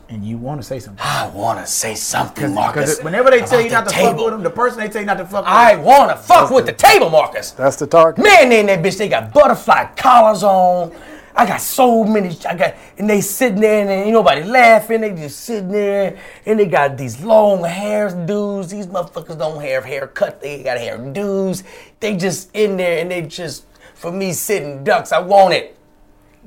And 0.08 0.24
you 0.24 0.38
want 0.38 0.62
to 0.62 0.66
say 0.66 0.78
something. 0.78 1.04
I 1.04 1.28
want 1.34 1.58
to 1.58 1.70
say 1.70 1.94
something, 1.94 2.54
Marcus. 2.54 2.92
Because 2.92 3.04
whenever 3.04 3.28
they 3.30 3.42
tell 3.42 3.60
you 3.60 3.68
not 3.68 3.84
the 3.84 3.90
to 3.90 3.96
fuck 3.98 4.16
with 4.16 4.30
them, 4.30 4.42
the 4.42 4.48
person 4.48 4.80
they 4.80 4.88
tell 4.88 5.02
you 5.02 5.06
not 5.06 5.18
to 5.18 5.26
fuck 5.26 5.44
with, 5.44 5.52
I 5.52 5.76
want 5.76 6.10
to 6.10 6.16
fuck 6.16 6.48
with 6.50 6.64
the 6.64 6.72
table, 6.72 7.10
Marcus. 7.10 7.50
That's 7.50 7.76
the 7.76 7.86
target. 7.86 8.24
Man, 8.24 8.48
they 8.48 8.60
in 8.60 8.66
that 8.68 8.82
bitch, 8.82 8.96
they 8.96 9.10
got 9.10 9.34
butterfly 9.34 9.84
collars 9.96 10.42
on. 10.42 10.92
I 11.36 11.44
got 11.44 11.60
so 11.60 12.04
many, 12.04 12.34
I 12.48 12.56
got, 12.56 12.74
and 12.96 13.10
they 13.10 13.20
sitting 13.20 13.60
there 13.60 13.82
and 13.82 13.90
ain't 13.90 14.12
nobody 14.12 14.44
laughing. 14.44 15.02
They 15.02 15.10
just 15.14 15.40
sitting 15.40 15.72
there 15.72 16.18
and 16.46 16.58
they 16.58 16.64
got 16.64 16.96
these 16.96 17.22
long 17.22 17.64
hair 17.64 18.08
dudes. 18.08 18.70
These 18.70 18.86
motherfuckers 18.86 19.38
don't 19.38 19.60
have 19.62 19.84
haircut, 19.84 20.40
they 20.40 20.62
got 20.62 20.78
hair 20.78 20.96
dudes. 20.96 21.64
They 22.00 22.16
just 22.16 22.48
in 22.54 22.78
there 22.78 23.02
and 23.02 23.10
they 23.10 23.20
just, 23.20 23.66
for 23.94 24.10
me, 24.10 24.32
sitting 24.32 24.84
ducks. 24.84 25.12
I 25.12 25.18
want 25.18 25.52
it. 25.52 25.76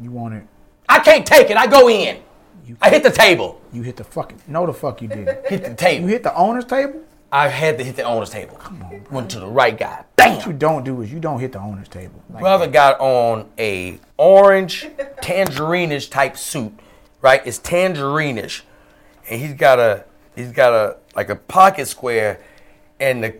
you 0.01 0.09
want 0.09 0.33
it. 0.33 0.47
I 0.87 0.99
can't 0.99 1.25
take 1.25 1.49
it. 1.49 1.57
I 1.57 1.67
go 1.67 1.89
in. 1.89 2.21
I 2.81 2.89
hit 2.89 3.03
the 3.03 3.11
table. 3.11 3.61
You 3.71 3.83
hit 3.83 3.95
the 3.95 4.03
fucking. 4.03 4.41
No, 4.47 4.65
the 4.65 4.73
fuck 4.73 5.01
you 5.01 5.07
didn't. 5.07 5.45
Hit 5.47 5.63
the 5.63 5.75
table. 5.75 6.07
You 6.07 6.13
hit 6.13 6.23
the 6.23 6.35
owner's 6.35 6.65
table. 6.65 7.01
I 7.31 7.49
had 7.49 7.77
to 7.77 7.83
hit 7.83 7.95
the 7.95 8.03
owner's 8.03 8.29
table. 8.29 8.59
Went 9.11 9.29
to 9.31 9.39
the 9.39 9.47
right 9.47 9.77
guy. 9.77 10.05
Bam. 10.15 10.37
What 10.37 10.45
you 10.45 10.53
don't 10.53 10.83
do 10.83 11.01
is 11.01 11.11
you 11.11 11.19
don't 11.19 11.39
hit 11.39 11.51
the 11.51 11.59
owner's 11.59 11.89
table. 11.89 12.23
Like 12.29 12.41
brother 12.41 12.67
got 12.67 12.99
on 12.99 13.49
a 13.59 13.99
orange 14.17 14.87
tangerine-ish 15.21 16.09
type 16.09 16.37
suit, 16.37 16.71
right? 17.21 17.41
It's 17.45 17.57
tangerine-ish, 17.57 18.63
and 19.29 19.41
he's 19.41 19.53
got 19.53 19.79
a 19.79 20.05
he's 20.35 20.51
got 20.51 20.73
a 20.73 20.97
like 21.15 21.29
a 21.29 21.35
pocket 21.35 21.87
square, 21.87 22.39
and 22.99 23.23
the 23.23 23.35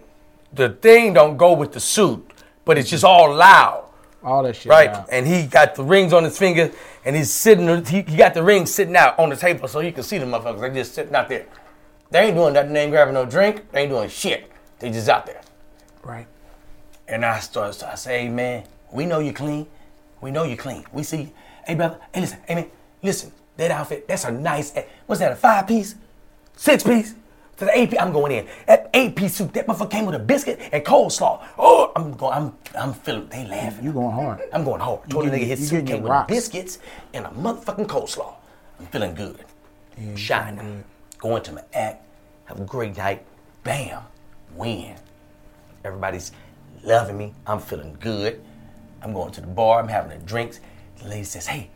the 0.53 0.69
thing 0.69 1.13
don't 1.13 1.37
go 1.37 1.53
with 1.53 1.71
the 1.71 1.79
suit, 1.79 2.31
but 2.65 2.77
it's 2.77 2.89
just 2.89 3.03
all 3.03 3.33
loud, 3.33 3.84
all 4.25 4.43
that 4.43 4.55
shit. 4.55 4.69
right? 4.69 4.89
out. 4.89 5.07
And 5.11 5.25
he 5.25 5.45
got 5.45 5.75
the 5.75 5.83
rings 5.83 6.11
on 6.11 6.23
his 6.23 6.37
finger, 6.37 6.71
and 7.05 7.15
he's 7.15 7.31
sitting. 7.31 7.85
He, 7.85 8.01
he 8.01 8.17
got 8.17 8.33
the 8.33 8.43
rings 8.43 8.73
sitting 8.73 8.95
out 8.95 9.17
on 9.19 9.29
the 9.29 9.35
table, 9.35 9.67
so 9.67 9.79
you 9.79 9.93
can 9.93 10.03
see 10.03 10.17
the 10.17 10.25
motherfuckers. 10.25 10.61
They 10.61 10.73
just 10.73 10.93
sitting 10.93 11.15
out 11.15 11.29
there. 11.29 11.45
They 12.09 12.27
ain't 12.27 12.35
doing 12.35 12.53
nothing. 12.53 12.73
They 12.73 12.81
ain't 12.81 12.91
grabbing 12.91 13.13
no 13.13 13.25
drink. 13.25 13.71
They 13.71 13.81
ain't 13.83 13.91
doing 13.91 14.09
shit. 14.09 14.51
They 14.79 14.89
just 14.89 15.07
out 15.07 15.25
there. 15.25 15.41
Right. 16.03 16.27
And 17.07 17.23
I 17.23 17.39
start, 17.39 17.81
I 17.83 17.95
say, 17.95 18.23
hey 18.23 18.29
man, 18.29 18.63
we 18.91 19.05
know 19.05 19.19
you 19.19 19.31
clean. 19.31 19.67
We 20.21 20.31
know 20.31 20.43
you 20.43 20.57
clean. 20.57 20.85
We 20.91 21.03
see, 21.03 21.33
hey 21.67 21.75
brother, 21.75 21.99
hey 22.13 22.21
listen, 22.21 22.39
hey 22.47 22.55
man, 22.55 22.71
listen, 23.03 23.31
that 23.57 23.71
outfit, 23.71 24.07
that's 24.07 24.25
a 24.25 24.31
nice, 24.31 24.75
eh, 24.75 24.85
what's 25.05 25.19
that, 25.19 25.31
a 25.31 25.35
five 25.35 25.67
piece? 25.67 25.95
Six 26.55 26.83
piece? 26.83 27.13
To 27.57 27.65
the 27.65 27.77
AP. 27.77 27.93
I'm 27.99 28.11
going 28.11 28.31
in. 28.31 28.47
That 28.67 28.89
AP 28.93 29.29
soup, 29.29 29.53
that 29.53 29.67
motherfucker 29.67 29.91
came 29.91 30.05
with 30.05 30.15
a 30.15 30.19
biscuit 30.19 30.59
and 30.71 30.83
coleslaw. 30.83 31.45
Oh, 31.57 31.91
I'm 31.95 32.13
going. 32.13 32.33
I'm 32.33 32.57
I'm 32.77 32.93
feeling. 32.93 33.27
They 33.29 33.45
laughing. 33.45 33.85
You 33.85 33.93
going 33.93 34.15
hard. 34.15 34.41
I'm 34.53 34.63
going 34.63 34.81
hard. 34.81 35.09
Told 35.09 35.25
the 35.25 35.31
nigga 35.31 35.45
his 35.45 35.69
soup 35.69 35.87
came 35.87 36.01
with 36.01 36.11
rocks. 36.11 36.27
biscuits 36.31 36.79
and 37.13 37.25
a 37.25 37.29
motherfucking 37.29 37.87
coleslaw. 37.87 38.33
I'm 38.79 38.85
feeling 38.87 39.15
good. 39.15 39.45
Shining. 40.15 40.83
Going 41.17 41.41
to 41.43 41.53
my 41.53 41.63
act. 41.73 42.03
Have 42.45 42.59
a 42.59 42.65
great 42.65 42.97
night. 42.97 43.25
Bam. 43.63 44.03
Win. 44.55 44.95
Everybody's 45.83 46.31
loving 46.83 47.17
me. 47.17 47.33
I'm 47.47 47.59
feeling 47.59 47.95
good. 47.99 48.41
I'm 49.01 49.13
going 49.13 49.31
to 49.31 49.41
the 49.41 49.47
bar. 49.47 49.79
I'm 49.79 49.87
having 49.87 50.17
the 50.17 50.25
drinks. 50.25 50.59
The 51.01 51.07
lady 51.07 51.23
says, 51.23 51.47
"Hey, 51.47 51.69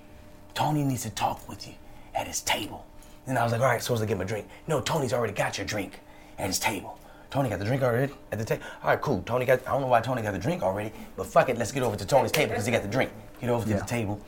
Tony 0.53 0.83
needs 0.83 1.03
to 1.03 1.09
talk 1.09 1.48
with 1.48 1.67
you 1.67 1.75
at 2.13 2.27
his 2.27 2.41
table." 2.41 2.86
And 3.29 3.38
I 3.38 3.43
was 3.43 3.51
like, 3.51 3.62
"All 3.62 3.67
right, 3.67 3.81
supposed 3.81 4.01
to 4.01 4.07
get 4.07 4.17
my 4.17 4.24
drink." 4.24 4.48
No, 4.67 4.81
Tony's 4.81 5.13
already 5.13 5.33
got 5.33 5.57
your 5.57 5.65
drink 5.67 6.00
at 6.38 6.48
his 6.48 6.59
table. 6.59 7.00
Tony 7.29 7.48
got 7.48 7.59
the 7.59 7.65
drink 7.65 7.83
already 7.83 8.12
at 8.31 8.39
the 8.39 8.43
table. 8.43 8.63
All 8.83 8.89
right, 8.89 9.00
cool. 9.01 9.21
Tony 9.25 9.45
got. 9.45 9.59
I 9.67 9.71
don't 9.71 9.81
know 9.81 9.88
why 9.88 10.01
Tony 10.01 10.21
got 10.24 10.33
the 10.33 10.39
drink 10.39 10.63
already, 10.63 10.91
but 11.15 11.27
fuck 11.27 11.48
it. 11.48 11.57
Let's 11.57 11.71
get 11.71 11.83
over 11.83 11.95
to 11.95 12.05
Tony's 12.05 12.31
table 12.31 12.50
because 12.50 12.65
he 12.65 12.71
got 12.71 12.81
the 12.81 12.88
drink. 12.89 13.12
Get 13.39 13.50
over 13.51 13.63
to 13.65 13.69
Yeah. 13.71 13.77
the 13.77 13.86
table. 13.86 14.19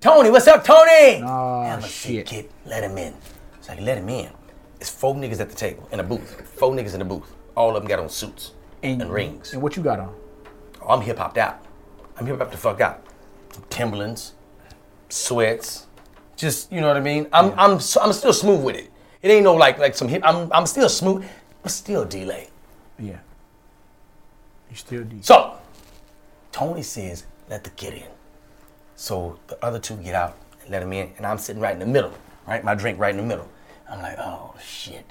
Tony, 0.00 0.30
what's 0.30 0.48
up, 0.48 0.64
Tony? 0.64 1.22
Oh, 1.24 1.62
Have 1.62 1.84
a 1.84 1.86
shit. 1.86 2.26
kid. 2.26 2.50
Let 2.64 2.82
him 2.82 2.96
in. 2.98 3.14
It's 3.58 3.68
like 3.68 3.80
let 3.80 3.98
him 3.98 4.08
in. 4.08 4.30
It's 4.80 4.88
four 4.90 5.14
niggas 5.14 5.38
at 5.40 5.50
the 5.50 5.54
table 5.54 5.86
in 5.92 6.00
a 6.00 6.02
booth. 6.02 6.42
Four 6.58 6.72
niggas 6.72 6.94
in 6.94 6.98
the 7.00 7.04
booth. 7.04 7.30
All 7.54 7.76
of 7.76 7.82
them 7.82 7.88
got 7.88 8.00
on 8.00 8.08
suits 8.08 8.52
and, 8.82 9.08
rings. 9.12 9.52
And 9.52 9.60
what 9.60 9.76
you 9.76 9.82
got 9.82 10.00
on? 10.00 10.14
Oh, 10.82 10.88
I'm 10.94 11.02
hip 11.02 11.18
hopped 11.18 11.36
out. 11.36 11.62
I'm 12.16 12.24
hip 12.26 12.38
hopped 12.38 12.52
the 12.52 12.56
fuck 12.56 12.80
out. 12.80 13.04
Timberlands, 13.68 14.32
sweats, 15.10 15.86
just 16.40 16.72
you 16.72 16.80
know 16.80 16.88
what 16.88 16.96
I 16.96 17.00
mean. 17.00 17.26
I'm 17.32 17.52
I'm 17.58 17.80
so- 17.80 18.00
I'm 18.00 18.12
still 18.12 18.32
smooth 18.32 18.64
with 18.64 18.76
it. 18.76 18.90
It 19.22 19.28
ain't 19.30 19.44
no 19.44 19.54
like 19.54 19.78
like 19.78 19.94
some 19.94 20.08
hip. 20.08 20.22
I'm 20.24 20.50
I'm 20.52 20.66
still 20.66 20.88
smooth, 20.88 21.24
but 21.62 21.70
still 21.70 22.04
D'lai. 22.04 22.48
Yeah. 22.98 23.18
You 24.70 24.76
still 24.76 25.04
deep. 25.04 25.24
So 25.24 25.56
Tony 26.52 26.82
says, 26.82 27.26
let 27.48 27.64
the 27.64 27.70
kid 27.70 27.94
in. 27.94 28.08
So 28.96 29.38
the 29.48 29.62
other 29.64 29.78
two 29.78 29.96
get 29.96 30.14
out 30.14 30.36
and 30.62 30.70
let 30.70 30.82
him 30.82 30.92
in, 30.92 31.12
and 31.16 31.26
I'm 31.26 31.38
sitting 31.38 31.60
right 31.60 31.72
in 31.74 31.80
the 31.80 31.86
middle, 31.86 32.12
right? 32.46 32.62
My 32.64 32.74
drink 32.74 32.98
right 32.98 33.10
in 33.10 33.16
the 33.16 33.22
middle. 33.26 33.48
I'm 33.90 34.00
like, 34.00 34.18
oh 34.18 34.54
shit. 34.62 35.04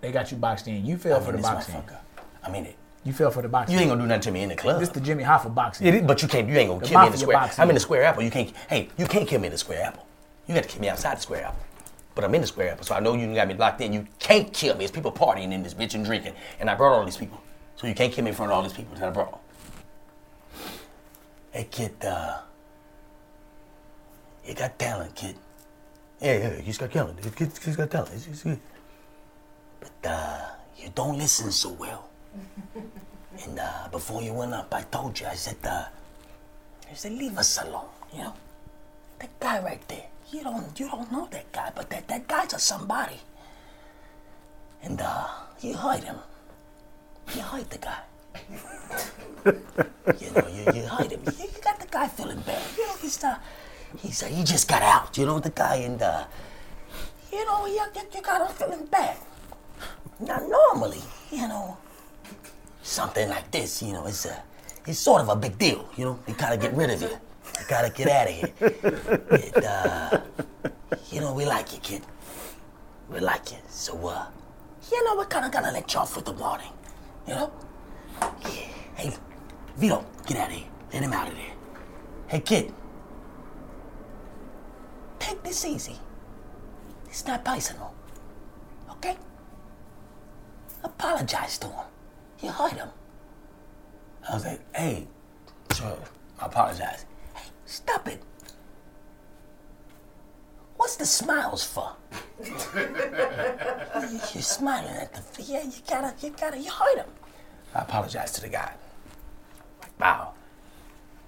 They 0.00 0.12
got 0.12 0.30
you 0.30 0.36
boxed 0.38 0.68
in. 0.68 0.84
You 0.86 0.96
fell 0.96 1.16
I'm 1.18 1.22
for 1.22 1.30
in 1.30 1.36
the 1.36 1.42
this 1.42 1.50
boxing. 1.50 1.74
motherfucker. 1.74 1.98
I'm 2.44 2.54
in 2.54 2.66
it. 2.66 2.76
You 3.04 3.12
fell 3.12 3.30
for 3.30 3.42
the 3.42 3.48
boxing. 3.48 3.74
You 3.74 3.80
ain't 3.80 3.90
gonna 3.90 4.00
do 4.02 4.06
nothing 4.08 4.20
to 4.22 4.30
me 4.32 4.42
in 4.42 4.48
the 4.48 4.56
club. 4.56 4.80
This 4.80 4.88
the 4.90 5.00
Jimmy 5.00 5.24
Hoffa 5.24 5.52
boxing. 5.54 5.86
It 5.86 5.94
is, 5.94 6.02
but 6.02 6.22
you 6.22 6.28
can't. 6.28 6.48
You 6.48 6.56
ain't 6.56 6.68
gonna 6.70 6.80
The 6.80 6.86
kill 6.86 7.00
me 7.00 7.06
in 7.06 7.12
the 7.12 7.18
square. 7.18 7.36
boxing. 7.36 7.62
I'm 7.62 7.68
in 7.70 7.74
the 7.74 7.80
square 7.80 8.04
apple. 8.04 8.22
You 8.22 8.30
can't. 8.30 8.52
Hey, 8.68 8.88
you 8.96 9.06
can't 9.06 9.28
kill 9.28 9.40
me 9.40 9.46
in 9.46 9.52
the 9.52 9.58
square 9.58 9.82
apple. 9.84 10.06
You 10.48 10.54
got 10.54 10.64
to 10.64 10.68
kill 10.68 10.80
me 10.80 10.88
outside 10.88 11.18
the 11.18 11.20
square 11.20 11.44
apple. 11.44 11.64
But 12.14 12.24
I'm 12.24 12.34
in 12.34 12.40
the 12.40 12.46
square 12.46 12.72
apple, 12.72 12.84
so 12.84 12.96
I 12.96 13.00
know 13.00 13.14
you 13.14 13.32
got 13.32 13.46
me 13.46 13.54
locked 13.54 13.80
in. 13.80 13.92
You 13.92 14.06
can't 14.18 14.52
kill 14.52 14.76
me. 14.76 14.84
It's 14.84 14.90
people 14.90 15.12
partying 15.12 15.52
in 15.52 15.62
this 15.62 15.74
bitch 15.74 15.94
and 15.94 16.04
drinking, 16.04 16.32
and 16.58 16.68
I 16.68 16.74
brought 16.74 16.92
all 16.92 17.04
these 17.04 17.16
people. 17.16 17.40
So 17.76 17.86
you 17.86 17.94
can't 17.94 18.12
kill 18.12 18.24
me 18.24 18.30
in 18.30 18.34
front 18.34 18.50
of 18.50 18.56
all 18.56 18.62
these 18.64 18.72
people 18.72 18.96
that 18.96 19.04
I 19.04 19.10
brought. 19.10 19.38
Hey 21.52 21.68
kid, 21.70 21.94
uh, 22.04 22.38
you 24.44 24.54
got 24.54 24.76
talent, 24.78 25.14
kid. 25.14 25.36
Yeah, 26.20 26.38
yeah, 26.38 26.60
he's 26.60 26.76
got 26.76 26.90
talent. 26.90 27.20
He's 27.22 27.76
got 27.76 27.90
talent. 27.90 28.12
He's, 28.12 28.24
he's 28.24 28.42
good. 28.42 28.58
But 29.78 30.10
uh, 30.10 30.40
you 30.76 30.88
don't 30.94 31.16
listen 31.16 31.52
so 31.52 31.70
well. 31.70 32.08
And 33.44 33.58
uh, 33.58 33.88
before 33.92 34.22
you 34.22 34.32
went 34.32 34.52
up, 34.52 34.72
I 34.74 34.82
told 34.82 35.20
you, 35.20 35.26
I 35.26 35.34
said, 35.34 35.58
uh, 35.62 35.84
I 36.90 36.94
said, 36.94 37.12
leave 37.12 37.38
us 37.38 37.58
alone, 37.62 37.86
you 38.12 38.22
know? 38.22 38.34
That 39.20 39.38
guy 39.38 39.62
right 39.62 39.86
there, 39.86 40.06
you 40.32 40.42
don't 40.42 40.78
you 40.78 40.88
don't 40.88 41.10
know 41.10 41.28
that 41.30 41.50
guy, 41.52 41.72
but 41.74 41.88
that, 41.90 42.08
that 42.08 42.28
guy's 42.28 42.52
a 42.52 42.58
somebody. 42.58 43.20
And 44.82 45.00
uh, 45.00 45.26
you 45.60 45.74
hide 45.74 46.04
him. 46.04 46.16
You 47.34 47.42
hide 47.42 47.68
the 47.70 47.78
guy. 47.78 48.00
you 49.44 50.30
know, 50.30 50.48
you, 50.48 50.80
you 50.80 50.86
hide 50.86 51.10
him. 51.10 51.20
You, 51.24 51.44
you 51.44 51.60
got 51.62 51.80
the 51.80 51.86
guy 51.90 52.08
feeling 52.08 52.40
bad. 52.40 52.62
You 52.76 52.86
know, 52.86 52.94
he's 53.00 53.22
uh, 53.24 53.36
he's 53.98 54.22
uh, 54.22 54.26
he 54.26 54.44
just 54.44 54.68
got 54.68 54.82
out, 54.82 55.16
you 55.18 55.26
know, 55.26 55.38
the 55.40 55.50
guy 55.50 55.76
and 55.76 56.00
uh, 56.00 56.24
you 57.32 57.44
know, 57.44 57.66
you, 57.66 57.82
you, 58.14 58.22
got 58.22 58.48
him 58.48 58.54
feeling 58.56 58.86
bad. 58.86 59.16
Now 60.20 60.38
normally, 60.38 61.02
you 61.30 61.48
know, 61.48 61.76
something 62.82 63.28
like 63.28 63.50
this, 63.50 63.82
you 63.82 63.92
know, 63.92 64.06
it's 64.06 64.24
a, 64.24 64.42
it's 64.86 64.98
sort 64.98 65.22
of 65.22 65.28
a 65.28 65.36
big 65.36 65.58
deal, 65.58 65.88
you 65.96 66.04
know. 66.04 66.18
You 66.26 66.34
gotta 66.34 66.56
get 66.56 66.74
rid 66.74 66.90
of 66.90 67.02
you. 67.02 67.18
Gotta 67.66 67.90
get 67.90 68.08
out 68.08 68.28
of 68.28 68.34
here. 68.34 69.62
Uh, 69.68 70.20
you 71.10 71.20
know, 71.20 71.34
we 71.34 71.44
like 71.44 71.72
you, 71.72 71.80
kid. 71.80 72.02
We 73.10 73.20
like 73.20 73.50
you. 73.50 73.58
So, 73.68 73.94
uh, 74.06 74.26
you 74.90 75.04
know, 75.04 75.16
we're 75.16 75.26
kind 75.26 75.44
of 75.44 75.52
gonna 75.52 75.72
let 75.72 75.94
off 75.96 76.16
with 76.16 76.24
the 76.24 76.32
warning. 76.32 76.72
You 77.26 77.34
know? 77.34 77.52
Yeah. 78.42 78.50
Hey, 78.94 79.12
Vito, 79.76 80.04
get 80.26 80.38
out 80.38 80.48
of 80.48 80.54
here. 80.54 80.66
Let 80.92 81.02
him 81.02 81.12
out 81.12 81.28
of 81.28 81.34
there. 81.34 81.54
Hey, 82.28 82.40
kid. 82.40 82.72
Take 85.18 85.42
this 85.42 85.64
easy. 85.64 85.96
It's 87.06 87.26
not 87.26 87.44
personal. 87.44 87.92
Okay? 88.92 89.16
Apologize 90.84 91.58
to 91.58 91.66
him. 91.66 91.84
You 92.40 92.50
hurt 92.50 92.72
him. 92.72 92.88
I 94.28 94.34
was 94.34 94.44
like, 94.44 94.60
hey, 94.76 95.06
sure, 95.74 95.98
I 96.40 96.46
apologize. 96.46 97.04
Stop 97.68 98.08
it. 98.08 98.22
What's 100.78 100.96
the 100.96 101.04
smiles 101.04 101.62
for? 101.62 101.92
You're 102.42 104.42
smiling 104.42 104.88
at 104.88 105.12
the 105.12 105.42
yeah. 105.42 105.64
You 105.64 105.72
gotta, 105.86 106.14
you 106.24 106.34
gotta, 106.40 106.56
you 106.56 106.70
hurt 106.70 106.96
him. 106.96 107.10
I 107.74 107.80
apologize 107.80 108.32
to 108.32 108.40
the 108.40 108.48
guy. 108.48 108.72
Wow. 110.00 110.32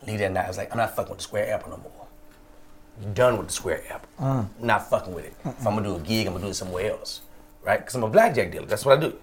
Leave 0.06 0.20
that 0.20 0.32
night. 0.32 0.46
I 0.46 0.48
was 0.48 0.56
like, 0.56 0.72
I'm 0.72 0.78
not 0.78 0.96
fucking 0.96 1.10
with 1.10 1.18
the 1.18 1.24
square 1.24 1.52
apple 1.52 1.72
no 1.72 1.76
more. 1.76 3.12
Done 3.12 3.36
with 3.36 3.48
the 3.48 3.52
square 3.52 3.82
apple. 3.90 4.08
Mm. 4.18 4.48
Not 4.60 4.88
fucking 4.88 5.12
with 5.12 5.26
it. 5.26 5.34
If 5.44 5.66
I'm 5.66 5.74
gonna 5.74 5.88
do 5.88 5.96
a 5.96 6.00
gig, 6.00 6.26
I'm 6.26 6.32
gonna 6.32 6.46
do 6.46 6.50
it 6.52 6.54
somewhere 6.54 6.90
else, 6.90 7.20
right? 7.62 7.80
Because 7.80 7.96
I'm 7.96 8.04
a 8.04 8.08
blackjack 8.08 8.50
dealer. 8.50 8.66
That's 8.66 8.86
what 8.86 8.96
I 8.96 9.00
do. 9.02 9.14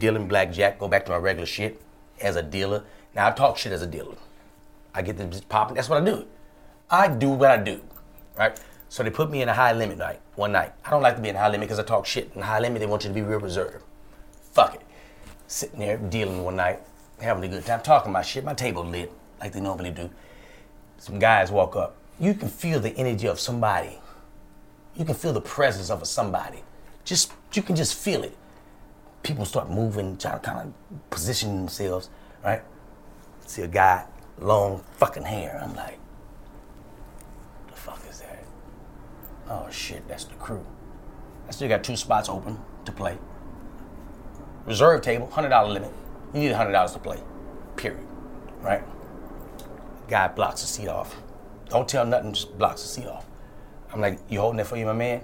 Dealing 0.00 0.26
blackjack. 0.26 0.80
Go 0.80 0.88
back 0.88 1.04
to 1.04 1.12
my 1.12 1.18
regular 1.18 1.46
shit 1.46 1.80
as 2.20 2.34
a 2.34 2.42
dealer. 2.42 2.82
Now 3.14 3.28
I 3.28 3.30
talk 3.30 3.56
shit 3.56 3.70
as 3.70 3.82
a 3.82 3.86
dealer. 3.86 4.16
I 4.92 5.02
get 5.02 5.16
them 5.16 5.30
just 5.30 5.48
popping. 5.48 5.76
That's 5.76 5.88
what 5.88 6.02
I 6.02 6.04
do. 6.04 6.26
I 6.90 7.08
do 7.08 7.30
what 7.30 7.50
I 7.50 7.56
do, 7.56 7.80
right? 8.36 8.58
So 8.88 9.02
they 9.02 9.10
put 9.10 9.30
me 9.30 9.42
in 9.42 9.48
a 9.48 9.54
high 9.54 9.72
limit 9.72 9.98
night 9.98 10.20
one 10.34 10.52
night. 10.52 10.72
I 10.84 10.90
don't 10.90 11.02
like 11.02 11.16
to 11.16 11.22
be 11.22 11.28
in 11.28 11.36
high 11.36 11.48
limit 11.48 11.68
because 11.68 11.78
I 11.78 11.84
talk 11.84 12.06
shit. 12.06 12.32
In 12.34 12.42
high 12.42 12.58
limit, 12.58 12.80
they 12.80 12.86
want 12.86 13.04
you 13.04 13.08
to 13.10 13.14
be 13.14 13.22
real 13.22 13.38
reserved. 13.38 13.84
Fuck 14.52 14.74
it. 14.74 14.82
Sitting 15.46 15.78
there 15.78 15.96
dealing 15.98 16.42
one 16.42 16.56
night, 16.56 16.80
having 17.20 17.44
a 17.44 17.48
good 17.48 17.64
time, 17.64 17.80
talking 17.82 18.10
my 18.10 18.22
shit. 18.22 18.44
My 18.44 18.54
table 18.54 18.84
lit 18.84 19.12
like 19.40 19.52
they 19.52 19.60
normally 19.60 19.90
do. 19.90 20.10
Some 20.98 21.18
guys 21.18 21.50
walk 21.50 21.76
up. 21.76 21.96
You 22.18 22.34
can 22.34 22.48
feel 22.48 22.80
the 22.80 22.90
energy 22.96 23.26
of 23.26 23.38
somebody. 23.40 23.98
You 24.96 25.04
can 25.04 25.14
feel 25.14 25.32
the 25.32 25.40
presence 25.40 25.90
of 25.90 26.02
a 26.02 26.04
somebody. 26.04 26.62
Just 27.04 27.32
you 27.52 27.62
can 27.62 27.76
just 27.76 27.94
feel 27.94 28.22
it. 28.22 28.36
People 29.22 29.44
start 29.44 29.70
moving, 29.70 30.16
trying 30.16 30.40
to 30.40 30.40
kind 30.40 30.58
of 30.60 31.10
position 31.10 31.56
themselves, 31.56 32.10
right? 32.44 32.62
See 33.46 33.62
a 33.62 33.68
guy, 33.68 34.06
long 34.38 34.82
fucking 34.96 35.24
hair. 35.24 35.60
I'm 35.62 35.74
like, 35.74 35.98
the 37.68 37.74
fuck 37.74 38.02
is 38.08 38.20
that? 38.20 38.44
Oh 39.50 39.68
shit, 39.70 40.06
that's 40.08 40.24
the 40.24 40.34
crew. 40.36 40.64
I 41.48 41.50
still 41.50 41.68
got 41.68 41.82
two 41.82 41.96
spots 41.96 42.28
open 42.28 42.58
to 42.84 42.92
play. 42.92 43.18
Reserve 44.64 45.02
table, 45.02 45.28
hundred 45.28 45.48
dollar 45.48 45.72
limit. 45.72 45.92
You 46.32 46.40
need 46.40 46.52
hundred 46.52 46.72
dollars 46.72 46.92
to 46.92 47.00
play. 47.00 47.18
Period. 47.76 48.06
Right? 48.60 48.82
Guy 50.08 50.28
blocks 50.28 50.60
the 50.60 50.66
seat 50.68 50.88
off. 50.88 51.16
Don't 51.68 51.88
tell 51.88 52.06
nothing, 52.06 52.32
just 52.32 52.56
blocks 52.56 52.82
the 52.82 52.88
seat 52.88 53.06
off. 53.06 53.26
I'm 53.92 54.00
like, 54.00 54.20
you 54.28 54.38
holding 54.40 54.58
that 54.58 54.66
for 54.66 54.76
you, 54.76 54.86
my 54.86 54.92
man? 54.92 55.22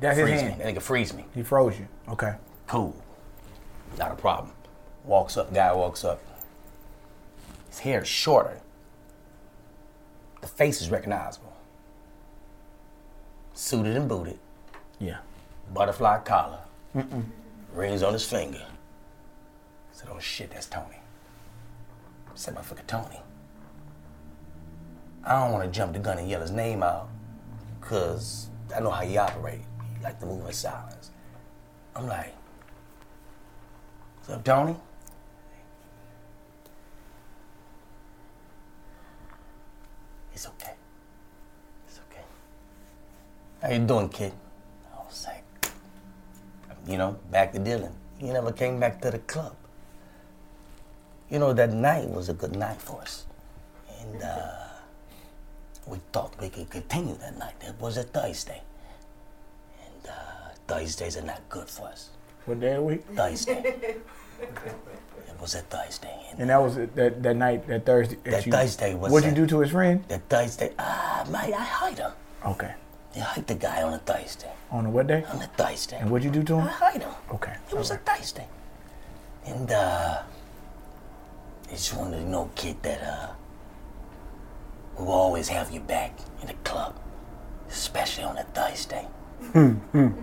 That's 0.00 0.16
his 0.16 0.28
Freeze 0.28 0.42
me. 0.42 0.48
hand. 0.48 0.60
That 0.60 0.74
nigga 0.74 0.82
freeze 0.82 1.12
me. 1.12 1.24
He 1.34 1.42
froze 1.42 1.78
you. 1.78 1.88
Okay. 2.08 2.34
Cool. 2.66 2.96
Not 3.98 4.12
a 4.12 4.14
problem. 4.14 4.52
Walks 5.04 5.36
up, 5.36 5.52
guy 5.52 5.72
walks 5.72 6.04
up. 6.04 6.22
His 7.68 7.80
hair 7.80 8.02
is 8.02 8.08
shorter. 8.08 8.60
The 10.40 10.46
face 10.46 10.80
is 10.80 10.90
recognizable. 10.90 11.47
Suited 13.58 13.96
and 13.96 14.08
booted, 14.08 14.38
Yeah. 15.00 15.18
butterfly 15.74 16.20
collar, 16.20 16.60
rings 17.72 18.04
on 18.04 18.12
his 18.12 18.24
finger. 18.24 18.64
I 18.64 19.90
said, 19.90 20.08
oh 20.12 20.20
shit, 20.20 20.52
that's 20.52 20.66
Tony. 20.66 21.00
I 22.28 22.30
said, 22.36 22.54
motherfucker, 22.54 22.86
Tony. 22.86 23.20
I 25.24 25.40
don't 25.42 25.52
want 25.52 25.64
to 25.64 25.76
jump 25.76 25.92
the 25.94 25.98
gun 25.98 26.18
and 26.18 26.30
yell 26.30 26.40
his 26.40 26.52
name 26.52 26.84
out, 26.84 27.08
because 27.80 28.46
I 28.74 28.78
know 28.78 28.90
how 28.90 29.02
he 29.04 29.16
operate. 29.16 29.62
He 29.96 30.04
like 30.04 30.20
to 30.20 30.26
move 30.26 30.46
in 30.46 30.52
silence. 30.52 31.10
I'm 31.96 32.06
like, 32.06 32.32
what's 34.18 34.30
up, 34.30 34.44
Tony? 34.44 34.76
It's 40.32 40.46
okay. 40.46 40.74
How 43.62 43.70
you 43.70 43.80
doing, 43.80 44.08
kid? 44.08 44.32
I 44.94 44.98
was 45.04 45.26
like, 45.26 45.72
you 46.86 46.96
know, 46.96 47.16
back 47.30 47.52
to 47.52 47.58
Dylan. 47.58 47.92
He 48.18 48.30
never 48.30 48.52
came 48.52 48.78
back 48.80 49.00
to 49.02 49.10
the 49.10 49.18
club. 49.20 49.54
You 51.30 51.38
know, 51.38 51.52
that 51.52 51.72
night 51.72 52.08
was 52.08 52.28
a 52.28 52.34
good 52.34 52.56
night 52.56 52.80
for 52.80 53.00
us. 53.02 53.24
And 54.00 54.22
uh, 54.22 54.64
we 55.86 55.98
thought 56.12 56.34
we 56.40 56.48
could 56.48 56.70
continue 56.70 57.16
that 57.16 57.38
night. 57.38 57.54
It 57.60 57.74
was 57.80 57.96
a 57.96 58.02
Thursday. 58.04 58.62
And 59.84 60.10
uh, 60.10 60.12
Thursdays 60.66 61.16
are 61.16 61.22
not 61.22 61.42
good 61.48 61.68
for 61.68 61.88
us. 61.88 62.10
What 62.46 62.60
day 62.60 62.74
of 62.74 62.84
week? 62.84 63.04
Thursday. 63.14 63.76
it 64.40 65.40
was 65.40 65.54
a 65.54 65.60
Thursday. 65.62 66.16
And 66.30 66.40
And 66.40 66.50
that 66.50 66.62
was 66.62 66.76
that, 66.76 67.22
that 67.22 67.36
night, 67.36 67.66
that 67.66 67.84
Thursday. 67.84 68.16
That 68.24 68.46
you- 68.46 68.52
Thursday 68.52 68.94
was 68.94 69.12
What'd 69.12 69.28
you 69.28 69.34
do 69.34 69.46
to 69.48 69.60
his 69.60 69.70
friend? 69.72 70.02
that 70.08 70.28
Thursday, 70.28 70.72
ah, 70.78 71.26
man, 71.28 71.52
I 71.52 71.64
hide 71.64 71.98
him. 71.98 72.12
Okay. 72.46 72.72
I 73.18 73.24
hide 73.24 73.46
the 73.46 73.54
guy 73.54 73.82
on 73.82 73.92
a 73.94 73.98
Thursday. 73.98 74.52
On 74.70 74.86
a 74.86 74.90
what 74.90 75.06
day? 75.06 75.24
On 75.32 75.42
a 75.42 75.46
Thursday. 75.46 75.98
And 75.98 76.10
what'd 76.10 76.24
you 76.24 76.30
do 76.30 76.42
to 76.44 76.54
him? 76.54 76.60
I 76.60 76.62
him? 76.64 76.72
hide 76.72 77.02
him. 77.02 77.14
Okay. 77.34 77.54
It 77.70 77.76
was 77.76 77.90
a 77.90 77.96
Thursday. 77.98 78.46
And 79.46 79.70
uh 79.70 80.22
I 81.66 81.70
just 81.70 81.94
wanted 81.94 82.18
to 82.20 82.28
know, 82.28 82.50
kid, 82.54 82.82
that 82.82 83.02
uh 83.02 83.28
we 84.98 85.04
will 85.04 85.12
always 85.12 85.48
have 85.48 85.70
you 85.70 85.80
back 85.80 86.12
in 86.40 86.48
the 86.48 86.54
club. 86.64 86.94
Especially 87.68 88.24
on 88.24 88.36
a 88.38 88.44
Thursday. 88.44 89.06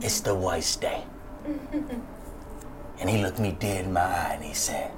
it's 0.01 0.21
the 0.21 0.35
worst 0.35 0.81
day. 0.81 1.03
and 2.99 3.09
he 3.09 3.21
looked 3.21 3.39
me 3.39 3.51
dead 3.59 3.85
in 3.85 3.93
my 3.93 4.01
eye 4.01 4.33
and 4.35 4.43
he 4.43 4.53
said, 4.53 4.91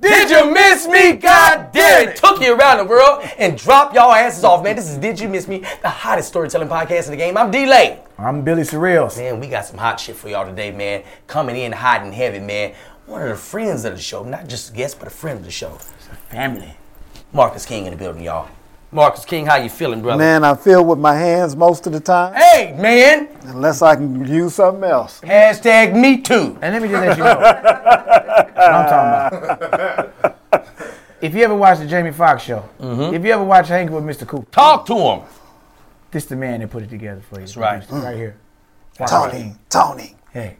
Did 0.00 0.30
you 0.30 0.52
miss 0.52 0.86
me? 0.86 1.12
God 1.12 1.72
damn 1.72 2.08
it! 2.08 2.16
Took 2.16 2.40
you 2.40 2.54
around 2.54 2.78
the 2.78 2.84
world 2.84 3.22
and 3.38 3.56
dropped 3.56 3.94
y'all 3.94 4.12
asses 4.12 4.44
off, 4.44 4.62
man. 4.64 4.76
This 4.76 4.88
is 4.88 4.96
Did 4.96 5.20
You 5.20 5.28
Miss 5.28 5.46
Me, 5.46 5.58
the 5.82 5.88
hottest 5.88 6.28
storytelling 6.28 6.68
podcast 6.68 7.06
in 7.06 7.10
the 7.10 7.16
game. 7.16 7.36
I'm 7.36 7.50
D'lai. 7.50 7.98
I'm 8.18 8.42
Billy 8.42 8.62
Sorrells. 8.62 9.16
Man, 9.16 9.40
we 9.40 9.48
got 9.48 9.66
some 9.66 9.78
hot 9.78 10.00
shit 10.00 10.16
for 10.16 10.28
y'all 10.28 10.46
today, 10.46 10.70
man. 10.70 11.02
Coming 11.26 11.56
in 11.56 11.72
hot 11.72 12.02
and 12.02 12.14
heavy, 12.14 12.40
man. 12.40 12.74
One 13.06 13.22
of 13.22 13.28
the 13.28 13.36
friends 13.36 13.84
of 13.84 13.94
the 13.94 14.00
show, 14.00 14.22
not 14.22 14.46
just 14.48 14.70
a 14.70 14.72
guest, 14.72 14.98
but 14.98 15.08
a 15.08 15.10
friend 15.10 15.38
of 15.38 15.44
the 15.44 15.50
show. 15.50 15.74
It's 15.74 16.06
a 16.06 16.16
Family. 16.30 16.76
Marcus 17.32 17.66
King 17.66 17.86
in 17.86 17.92
the 17.92 17.96
building, 17.98 18.22
y'all. 18.22 18.48
Marcus 18.92 19.24
King, 19.24 19.46
how 19.46 19.56
you 19.56 19.68
feeling, 19.70 20.02
brother? 20.02 20.18
Man, 20.18 20.42
I 20.42 20.54
feel 20.54 20.84
with 20.84 20.98
my 20.98 21.14
hands 21.14 21.54
most 21.54 21.86
of 21.86 21.92
the 21.92 22.00
time, 22.00 22.34
Hey, 22.34 22.74
man. 22.76 23.28
unless 23.42 23.82
I 23.82 23.94
can 23.94 24.26
use 24.26 24.54
something 24.54 24.82
else. 24.82 25.20
Hashtag 25.20 25.94
me 25.94 26.20
too. 26.20 26.58
And 26.60 26.74
let 26.74 26.82
me 26.82 26.88
just 26.88 27.00
let 27.06 27.16
you 27.16 27.22
know 27.24 27.36
what 27.40 28.58
I'm 28.58 28.88
talking 28.88 29.38
about. 29.38 30.36
If 31.20 31.34
you 31.34 31.44
ever 31.44 31.54
watch 31.54 31.78
the 31.78 31.86
Jamie 31.86 32.10
Foxx 32.12 32.42
show, 32.42 32.68
mm-hmm. 32.80 33.14
if 33.14 33.24
you 33.24 33.30
ever 33.32 33.44
watch 33.44 33.68
Hanging 33.68 33.92
with 33.92 34.04
Mr. 34.04 34.26
Cooper, 34.26 34.50
Talk 34.50 34.86
to 34.86 34.96
him. 34.96 35.20
this 36.10 36.24
the 36.24 36.34
man 36.34 36.60
that 36.60 36.70
put 36.70 36.82
it 36.82 36.90
together 36.90 37.20
for 37.20 37.36
you. 37.36 37.40
That's 37.42 37.56
right. 37.56 37.78
Right 37.90 38.14
mm. 38.14 38.16
here. 38.16 38.36
Tony, 39.06 39.54
Tony, 39.68 40.16
Hey. 40.32 40.56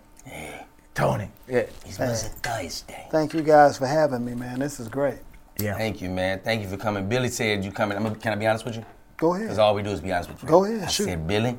Tony. 0.95 1.31
Yeah. 1.49 1.59
It 1.61 1.73
was 1.85 1.99
a 1.99 2.29
Thursday. 2.29 3.07
thank 3.11 3.35
you 3.35 3.43
guys 3.43 3.79
for 3.79 3.87
having 3.87 4.25
me, 4.25 4.35
man. 4.35 4.59
This 4.61 4.79
is 4.79 4.89
great. 4.89 5.19
Yeah. 5.62 5.76
Thank 5.76 6.00
you, 6.00 6.09
man. 6.11 6.40
Thank 6.40 6.62
you 6.62 6.69
for 6.69 6.76
coming. 6.76 7.09
Billy 7.09 7.29
said 7.29 7.64
you 7.64 7.73
coming. 7.73 7.97
I'm 7.97 8.02
gonna, 8.05 8.14
can 8.17 8.33
I 8.33 8.37
be 8.37 8.47
honest 8.47 8.64
with 8.64 8.76
you? 8.76 8.85
Go 9.17 9.35
ahead. 9.35 9.47
Because 9.47 9.59
all 9.59 9.75
we 9.75 9.83
do 9.83 9.90
is 9.90 10.00
be 10.00 10.12
honest 10.12 10.31
with 10.31 10.43
you. 10.43 10.49
Go 10.49 10.64
ahead, 10.64 10.83
I 10.85 10.87
shoot. 10.87 11.05
said, 11.05 11.26
Billy, 11.26 11.59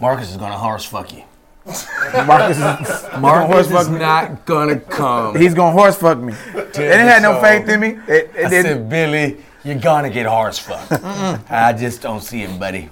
Marcus 0.00 0.30
is 0.30 0.36
gonna 0.36 0.56
horse 0.58 0.84
fuck 0.84 1.12
you. 1.12 1.22
Marcus 1.66 2.56
is, 2.56 3.18
Marcus 3.20 3.46
horse 3.52 3.66
is 3.66 3.72
fuck 3.72 3.90
me. 3.90 3.98
not 3.98 4.44
gonna 4.46 4.78
come. 4.80 5.36
he's 5.38 5.54
gonna 5.54 5.72
horse 5.72 5.96
fuck 5.96 6.18
me. 6.18 6.32
They 6.54 6.62
didn't 6.72 7.06
have 7.06 7.22
no 7.22 7.40
faith 7.40 7.68
in 7.68 7.80
me. 7.80 7.92
They, 8.06 8.26
they 8.26 8.44
I 8.44 8.48
didn't. 8.50 8.64
said, 8.66 8.88
Billy, 8.88 9.36
you're 9.64 9.78
gonna 9.78 10.10
get 10.10 10.26
horse 10.26 10.58
fucked. 10.58 10.92
I 11.50 11.72
just 11.72 12.02
don't 12.02 12.20
see 12.20 12.42
it, 12.42 12.58
buddy. 12.58 12.90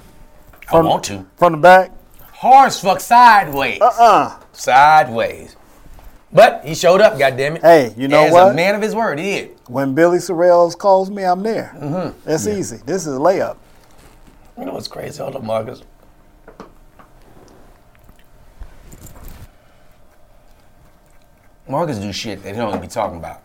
I 0.68 0.70
From- 0.70 0.86
want 0.86 1.04
to. 1.04 1.26
From 1.36 1.52
the 1.52 1.58
back? 1.58 1.90
Horse 2.32 2.80
fuck 2.80 3.00
sideways. 3.00 3.80
Uh-uh. 3.80 4.38
Sideways. 4.52 5.56
But 6.32 6.64
he 6.64 6.74
showed 6.74 7.00
up, 7.00 7.18
God 7.18 7.36
damn 7.36 7.56
goddammit. 7.56 7.62
Hey, 7.62 7.94
you 7.96 8.06
know 8.06 8.24
As 8.24 8.32
what? 8.32 8.52
a 8.52 8.54
man 8.54 8.76
of 8.76 8.82
his 8.82 8.94
word, 8.94 9.18
he 9.18 9.24
did. 9.24 9.56
When 9.66 9.94
Billy 9.94 10.18
Sorrells 10.18 10.78
calls 10.78 11.10
me, 11.10 11.24
I'm 11.24 11.42
there. 11.42 11.74
Mm-hmm. 11.76 12.20
That's 12.24 12.46
easy. 12.46 12.78
This 12.86 13.06
is 13.06 13.16
a 13.16 13.18
layup. 13.18 13.56
You 14.56 14.64
know 14.64 14.74
what's 14.74 14.88
crazy? 14.88 15.18
Hold 15.20 15.36
up, 15.36 15.42
Marcus. 15.42 15.82
Marcus 21.68 21.98
do 21.98 22.12
shit 22.12 22.42
that 22.42 22.50
he 22.50 22.56
don't 22.56 22.68
even 22.70 22.80
be 22.80 22.88
talking 22.88 23.18
about. 23.18 23.42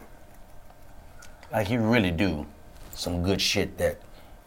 Like 1.52 1.68
he 1.68 1.78
really 1.78 2.12
do 2.12 2.46
some 2.94 3.24
good 3.24 3.40
shit 3.40 3.78
that 3.78 4.00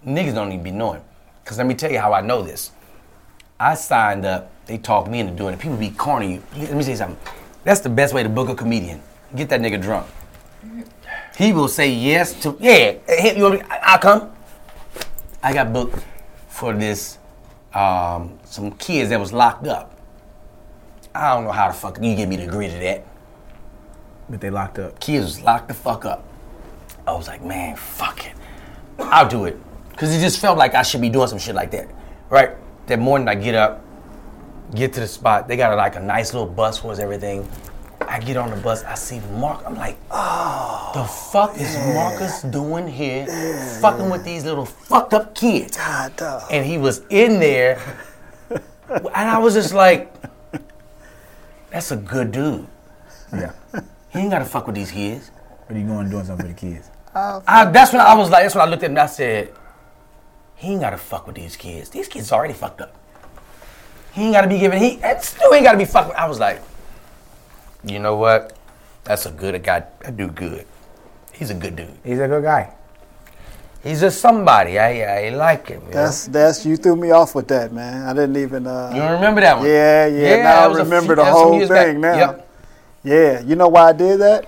niggas 0.07 0.35
don't 0.35 0.53
even 0.53 0.63
be 0.63 0.71
knowing. 0.71 1.03
Cause 1.45 1.59
let 1.59 1.67
me 1.67 1.75
tell 1.75 1.91
you 1.91 1.99
how 1.99 2.13
I 2.13 2.21
know 2.21 2.43
this. 2.43 2.73
I 3.59 3.75
signed 3.75 4.27
up, 4.27 4.51
they 4.67 4.79
talked 4.79 5.09
me 5.09 5.21
into 5.21 5.33
doing 5.33 5.55
it. 5.55 5.61
People 5.61 5.77
be 5.77 5.91
corny 5.91 6.35
you. 6.35 6.43
Let 6.67 6.75
me 6.75 6.83
say 6.83 6.95
something. 6.95 7.19
That's 7.69 7.81
the 7.81 7.91
best 7.91 8.15
way 8.15 8.23
to 8.23 8.31
book 8.31 8.49
a 8.49 8.55
comedian. 8.55 9.03
Get 9.37 9.51
that 9.51 9.61
nigga 9.61 9.79
drunk. 9.79 10.07
He 11.37 11.53
will 11.53 11.69
say 11.69 11.91
yes 11.93 12.33
to 12.41 12.57
yeah. 12.59 12.95
hey, 13.07 13.37
You 13.37 13.43
want 13.43 13.55
me? 13.57 13.61
I- 13.69 13.93
I'll 13.93 13.99
come. 13.99 14.33
I 15.43 15.53
got 15.53 15.71
booked 15.71 16.03
for 16.49 16.73
this 16.73 17.19
um, 17.75 18.39
some 18.45 18.71
kids 18.71 19.11
that 19.11 19.21
was 19.21 19.35
locked 19.35 19.67
up. 19.67 20.01
I 21.15 21.35
don't 21.35 21.45
know 21.45 21.53
how 21.53 21.69
the 21.69 21.75
fuck 21.75 21.99
you 22.03 22.17
get 22.17 22.27
me 22.27 22.39
to 22.39 22.45
agree 22.45 22.69
to 22.69 22.79
that. 22.79 23.05
But 24.31 24.41
they 24.41 24.49
locked 24.49 24.79
up. 24.79 24.99
Kids 24.99 25.27
was 25.27 25.41
locked 25.43 25.69
the 25.69 25.75
fuck 25.75 26.07
up. 26.07 26.25
I 27.07 27.13
was 27.13 27.29
like, 27.29 27.45
man, 27.45 27.77
fuck 27.77 28.25
it. 28.25 28.33
I'll 28.99 29.29
do 29.29 29.45
it. 29.45 29.59
Cause 29.99 30.17
it 30.17 30.21
just 30.21 30.39
felt 30.39 30.57
like 30.57 30.75
I 30.75 30.81
should 30.81 31.03
be 31.03 31.11
doing 31.11 31.29
some 31.29 31.39
shit 31.39 31.55
like 31.55 31.71
that. 31.73 31.91
Right? 32.31 32.53
That 32.87 32.99
morning 32.99 33.29
I 33.29 33.35
get 33.35 33.55
up, 33.55 33.85
get 34.75 34.93
to 34.95 35.01
the 35.01 35.07
spot. 35.07 35.49
They 35.49 35.57
got 35.57 35.77
like 35.77 35.97
a 35.97 36.01
nice 36.01 36.33
little 36.33 36.49
bus 36.49 36.79
for 36.79 36.93
us, 36.93 36.99
everything. 36.99 37.49
I 38.09 38.21
get 38.21 38.37
on 38.37 38.51
the 38.51 38.57
bus, 38.57 38.85
I 38.85 38.95
see 38.95 39.21
Mark. 39.33 39.63
I'm 39.67 39.75
like, 39.75 39.99
oh, 40.11 40.93
the 40.95 41.05
fuck 41.05 41.57
is 41.61 41.77
Marcus 41.95 42.43
doing 42.43 42.89
here, 42.89 43.27
fucking 43.83 44.09
with 44.09 44.25
these 44.25 44.45
little 44.45 44.65
fucked 44.65 45.13
up 45.15 45.35
kids? 45.35 45.77
God, 45.77 46.17
dog. 46.17 46.43
and 46.51 46.65
he 46.65 46.79
was 46.79 47.03
in 47.11 47.39
there, 47.39 47.81
and 48.49 49.01
I 49.15 49.39
was 49.39 49.55
just 49.55 49.75
like, 49.75 50.15
"That's 51.71 51.91
a 51.91 51.97
good 51.97 52.33
dude. 52.33 52.67
Yeah. 53.33 53.53
He 54.11 54.21
ain't 54.21 54.31
gotta 54.31 54.47
fuck 54.47 54.67
with 54.67 54.77
these 54.77 54.91
kids." 54.91 55.31
But 55.67 55.77
you 55.77 55.85
going 55.85 56.01
and 56.01 56.11
doing 56.11 56.25
something 56.25 56.47
for 56.47 56.53
the 56.55 56.59
kids. 56.59 56.89
Oh, 57.15 57.43
I, 57.47 57.67
that's 57.67 57.93
when 57.93 58.01
I 58.01 58.15
was 58.15 58.31
like, 58.31 58.45
that's 58.45 58.55
when 58.55 58.67
I 58.67 58.71
looked 58.71 58.83
at 58.85 58.87
him 58.87 58.93
and 58.93 59.01
I 59.01 59.07
said, 59.07 59.53
"He 60.55 60.69
ain't 60.69 60.81
gotta 60.81 60.97
fuck 60.97 61.27
with 61.27 61.37
these 61.37 61.57
kids. 61.57 61.91
These 61.91 62.09
kids 62.09 62.33
already 62.33 62.55
fucked 62.55 62.81
up. 62.81 62.98
He 64.19 64.25
ain't 64.25 64.35
gotta 64.35 64.49
be 64.49 64.59
giving. 64.59 64.81
He 64.81 64.97
that 64.97 65.25
still 65.25 65.55
ain't 65.55 65.65
gotta 65.65 65.79
be 65.79 65.85
fucked." 65.85 66.09
With. 66.09 66.17
I 66.19 66.27
was 66.29 66.39
like, 66.41 66.61
"You 67.85 67.99
know 68.01 68.17
what? 68.17 68.57
That's 69.05 69.27
a 69.27 69.31
good 69.31 69.63
guy. 69.63 69.85
That 70.03 70.17
dude 70.17 70.35
good. 70.35 70.67
He's 71.33 71.51
a 71.51 71.55
good 71.55 71.77
dude. 71.77 71.95
He's 72.05 72.19
a 72.19 72.27
good 72.27 72.43
guy. 72.43 72.75
He's 73.83 74.01
just 74.01 74.21
somebody. 74.21 74.79
I 74.79 75.29
I 75.29 75.29
like 75.31 75.69
him. 75.69 75.81
you 75.83 75.87
know? 75.87 75.93
That's 75.95 76.27
that's 76.27 76.67
you 76.67 76.77
threw 76.77 76.97
me 76.97 77.13
off 77.13 77.35
with 77.35 77.47
that, 77.49 77.73
man. 77.73 78.09
I 78.09 78.13
didn't 78.13 78.37
even 78.37 78.67
uh 78.67 78.91
you 78.93 79.03
remember 79.03 79.41
that 79.41 79.57
one? 79.59 79.67
Yeah, 79.67 80.07
yeah. 80.07 80.43
now 80.43 80.69
I 80.69 80.75
remember 80.75 81.15
few- 81.15 81.15
the 81.15 81.23
that 81.23 81.33
was 81.33 81.39
some 81.41 81.49
whole 81.49 81.57
years 81.59 81.69
back. 81.69 81.87
thing 81.87 82.01
now. 82.01 82.17
Yep. 82.17 82.49
Yeah, 83.05 83.41
you 83.43 83.55
know 83.55 83.69
why 83.69 83.91
I 83.91 83.93
did 83.93 84.19
that? 84.21 84.47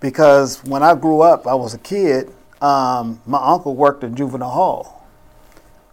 Because 0.00 0.62
when 0.64 0.84
I 0.84 0.94
grew 0.94 1.20
up, 1.20 1.46
I 1.48 1.54
was 1.54 1.74
a 1.74 1.78
kid. 1.78 2.32
Um, 2.62 3.20
my 3.26 3.40
uncle 3.42 3.74
worked 3.74 4.04
in 4.04 4.14
juvenile 4.14 4.50
hall, 4.50 4.97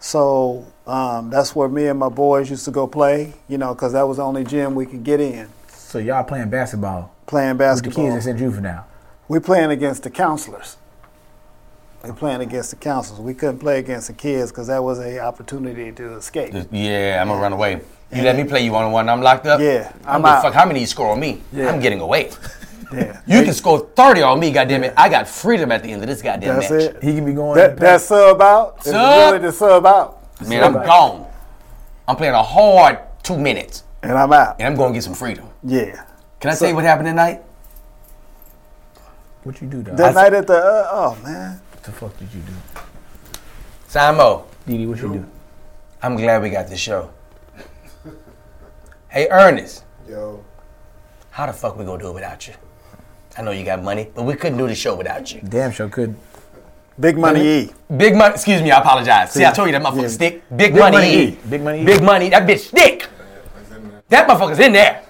so 0.06 0.64
um, 0.86 1.32
that's 1.32 1.56
where 1.56 1.68
me 1.68 1.88
and 1.88 1.98
my 1.98 2.10
boys 2.10 2.48
used 2.52 2.64
to 2.66 2.72
go 2.72 2.86
play. 2.86 3.34
You 3.48 3.58
know, 3.58 3.74
because 3.74 3.94
that 3.94 4.04
was 4.08 4.18
the 4.18 4.24
only 4.24 4.44
gym 4.44 4.76
we 4.76 4.86
could 4.86 5.04
get 5.04 5.20
in 5.20 5.50
So 5.68 5.98
y'all 5.98 6.24
playing 6.24 6.50
basketball 6.52 7.12
playing 7.26 7.58
with 7.58 7.58
the 7.58 7.64
basketball. 7.64 8.06
kids 8.06 8.16
that's 8.16 8.28
in 8.28 8.38
juvenile. 8.38 8.86
we 9.28 9.40
playing 9.40 9.72
against 9.72 10.04
the 10.04 10.12
counselors. 10.12 10.78
We 12.04 12.12
playing 12.12 12.42
against 12.42 12.70
the 12.70 12.76
counselors. 12.76 13.20
We 13.20 13.34
couldn't 13.34 13.58
play 13.58 13.80
against 13.80 14.06
the 14.06 14.14
kids 14.14 14.52
because 14.52 14.68
that 14.68 14.84
was 14.84 15.00
a 15.00 15.18
opportunity 15.18 15.92
to 15.94 16.18
escape. 16.18 16.54
Yeah, 16.72 17.18
I'm 17.20 17.28
gonna 17.28 17.42
run 17.42 17.54
away. 17.54 17.82
You 18.14 18.22
let 18.22 18.36
me 18.36 18.44
play 18.44 18.64
you 18.64 18.74
one 18.74 18.84
on 18.84 18.92
one. 18.92 19.10
I'm 19.10 19.22
locked 19.22 19.48
up. 19.48 19.60
Yeah, 19.60 19.92
I'm, 20.06 20.18
I'm 20.18 20.22
the 20.22 20.28
out. 20.28 20.44
fuck. 20.44 20.54
How 20.54 20.68
many 20.68 20.82
you 20.82 20.86
score 20.86 21.10
on 21.10 21.20
me? 21.20 21.42
Yeah. 21.52 21.68
I'm 21.68 21.80
getting 21.80 22.00
away. 22.00 22.30
Yeah, 22.94 23.22
You 23.26 23.44
can 23.44 23.54
score 23.54 23.80
30 23.80 24.22
on 24.22 24.40
me, 24.40 24.52
goddamn 24.52 24.84
it. 24.84 24.94
I 24.96 25.10
got 25.10 25.28
freedom 25.28 25.72
at 25.72 25.82
the 25.84 25.92
end 25.92 26.02
of 26.04 26.08
this 26.08 26.22
goddamn 26.22 26.60
that's 26.60 26.70
match. 26.72 26.82
it. 26.82 27.04
He 27.04 27.14
can 27.16 27.26
be 27.26 27.34
going. 27.34 27.58
That, 27.58 27.72
and 27.72 27.80
that 27.80 28.02
sub 28.02 28.42
out 28.42 28.78
is 28.86 28.92
Sub. 28.92 29.34
really 29.34 29.40
the 29.48 29.52
sub 29.52 29.86
out, 29.86 30.22
Man, 30.48 30.64
I'm 30.64 30.74
gone. 30.74 31.26
I'm 32.08 32.16
playing 32.16 32.34
a 32.36 32.44
hard 32.44 33.00
two 33.24 33.38
minutes, 33.38 33.84
and 34.04 34.12
I'm 34.12 34.32
out. 34.32 34.58
and 34.60 34.68
I'm 34.68 34.76
gonna 34.76 34.94
get 34.94 35.04
some 35.04 35.14
freedom. 35.16 35.48
Yeah. 35.64 36.06
Can 36.40 36.52
I 36.52 36.56
tell 36.56 36.68
you 36.70 36.76
what 36.76 36.84
happened 36.84 37.08
tonight? 37.08 37.42
What 39.44 39.62
you 39.62 39.68
do, 39.68 39.82
dog? 39.84 39.98
That 39.98 40.14
night 40.16 40.34
at 40.34 40.46
the 40.48 40.58
uh, 40.58 40.88
oh 40.92 41.18
man, 41.24 41.60
What 41.72 41.84
the 41.84 41.92
fuck 41.92 42.18
did 42.18 42.34
you 42.34 42.42
do? 42.42 42.54
Simo, 43.90 44.44
Didi, 44.68 44.86
what 44.86 45.00
you 45.02 45.14
do? 45.14 45.26
I'm 46.04 46.16
glad 46.16 46.42
we 46.42 46.50
got 46.50 46.68
this 46.68 46.80
show. 46.80 47.10
Hey, 49.08 49.28
Ernest, 49.32 49.84
Yo, 50.10 50.44
how 51.32 51.46
the 51.46 51.54
fuck 51.54 51.78
we 51.78 51.86
gonna 51.86 52.02
do 52.02 52.10
it 52.10 52.14
without 52.14 52.48
you? 52.48 52.54
I 53.38 53.42
know 53.42 53.52
you 53.52 53.66
got 53.66 53.84
money, 53.84 54.10
but 54.16 54.24
we 54.24 54.36
couldn't 54.36 54.58
do 54.58 54.68
the 54.68 54.76
show 54.76 54.96
without 54.96 55.34
you. 55.34 55.42
Damn 55.48 55.72
sure 55.72 55.90
could. 55.90 56.16
Big 56.98 57.18
Money 57.18 57.42
E. 57.46 57.72
Big 57.98 58.16
money. 58.16 58.34
Excuse 58.36 58.62
me, 58.62 58.72
I 58.72 58.80
apologize. 58.80 59.34
See, 59.34 59.44
I 59.44 59.52
told 59.52 59.68
you 59.68 59.74
that 59.74 59.82
motherfucker 59.82 60.04
Yeah. 60.04 60.08
stick. 60.08 60.44
Big, 60.56 60.72
Big 60.74 60.76
money. 60.80 60.96
Money 60.98 61.14
E. 61.14 61.24
E. 61.24 61.38
Big 61.50 61.62
Money 61.62 61.82
E. 61.82 61.86
Big 61.86 62.02
money. 62.02 62.30
That 62.30 62.48
bitch 62.48 62.60
stick. 62.70 63.08
That 64.08 64.28
motherfucker's 64.30 64.60
in 64.60 64.72
there. 64.72 65.02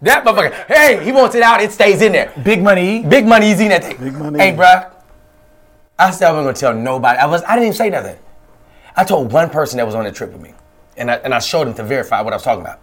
That 0.00 0.24
motherfucker. 0.24 0.52
Hey, 0.66 1.04
he 1.04 1.12
wants 1.12 1.34
it 1.34 1.42
out. 1.42 1.60
It 1.60 1.72
stays 1.72 2.00
in 2.00 2.12
there. 2.12 2.32
Big 2.42 2.62
money. 2.62 3.02
Big 3.02 3.26
money. 3.26 3.46
He's 3.48 3.56
eating 3.56 3.70
that 3.70 3.84
thing. 3.84 3.96
Big 3.98 4.14
money. 4.14 4.38
Hey, 4.38 4.52
bruh. 4.56 4.90
I 5.98 6.10
said 6.10 6.28
I 6.28 6.32
wasn't 6.32 6.46
gonna 6.46 6.72
tell 6.74 6.74
nobody. 6.82 7.18
I 7.18 7.26
was. 7.26 7.42
I 7.42 7.56
didn't 7.56 7.64
even 7.64 7.74
say 7.76 7.90
nothing. 7.90 8.16
I 8.96 9.04
told 9.04 9.32
one 9.32 9.50
person 9.50 9.76
that 9.78 9.84
was 9.86 9.94
on 9.94 10.04
the 10.04 10.12
trip 10.12 10.32
with 10.32 10.40
me, 10.40 10.54
and 10.96 11.10
I, 11.10 11.14
and 11.16 11.34
I 11.34 11.38
showed 11.40 11.68
him 11.68 11.74
to 11.74 11.82
verify 11.82 12.22
what 12.22 12.32
I 12.32 12.36
was 12.36 12.42
talking 12.42 12.62
about. 12.62 12.80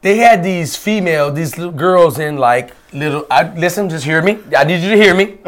They 0.00 0.18
had 0.18 0.44
these 0.44 0.76
female, 0.76 1.32
these 1.32 1.58
little 1.58 1.72
girls 1.72 2.20
in 2.20 2.36
like 2.36 2.72
little. 2.92 3.26
I 3.30 3.52
listen, 3.54 3.88
just 3.88 4.04
hear 4.04 4.22
me. 4.22 4.38
I 4.56 4.62
need 4.62 4.80
you 4.80 4.90
to 4.90 4.96
hear 4.96 5.12
me. 5.12 5.38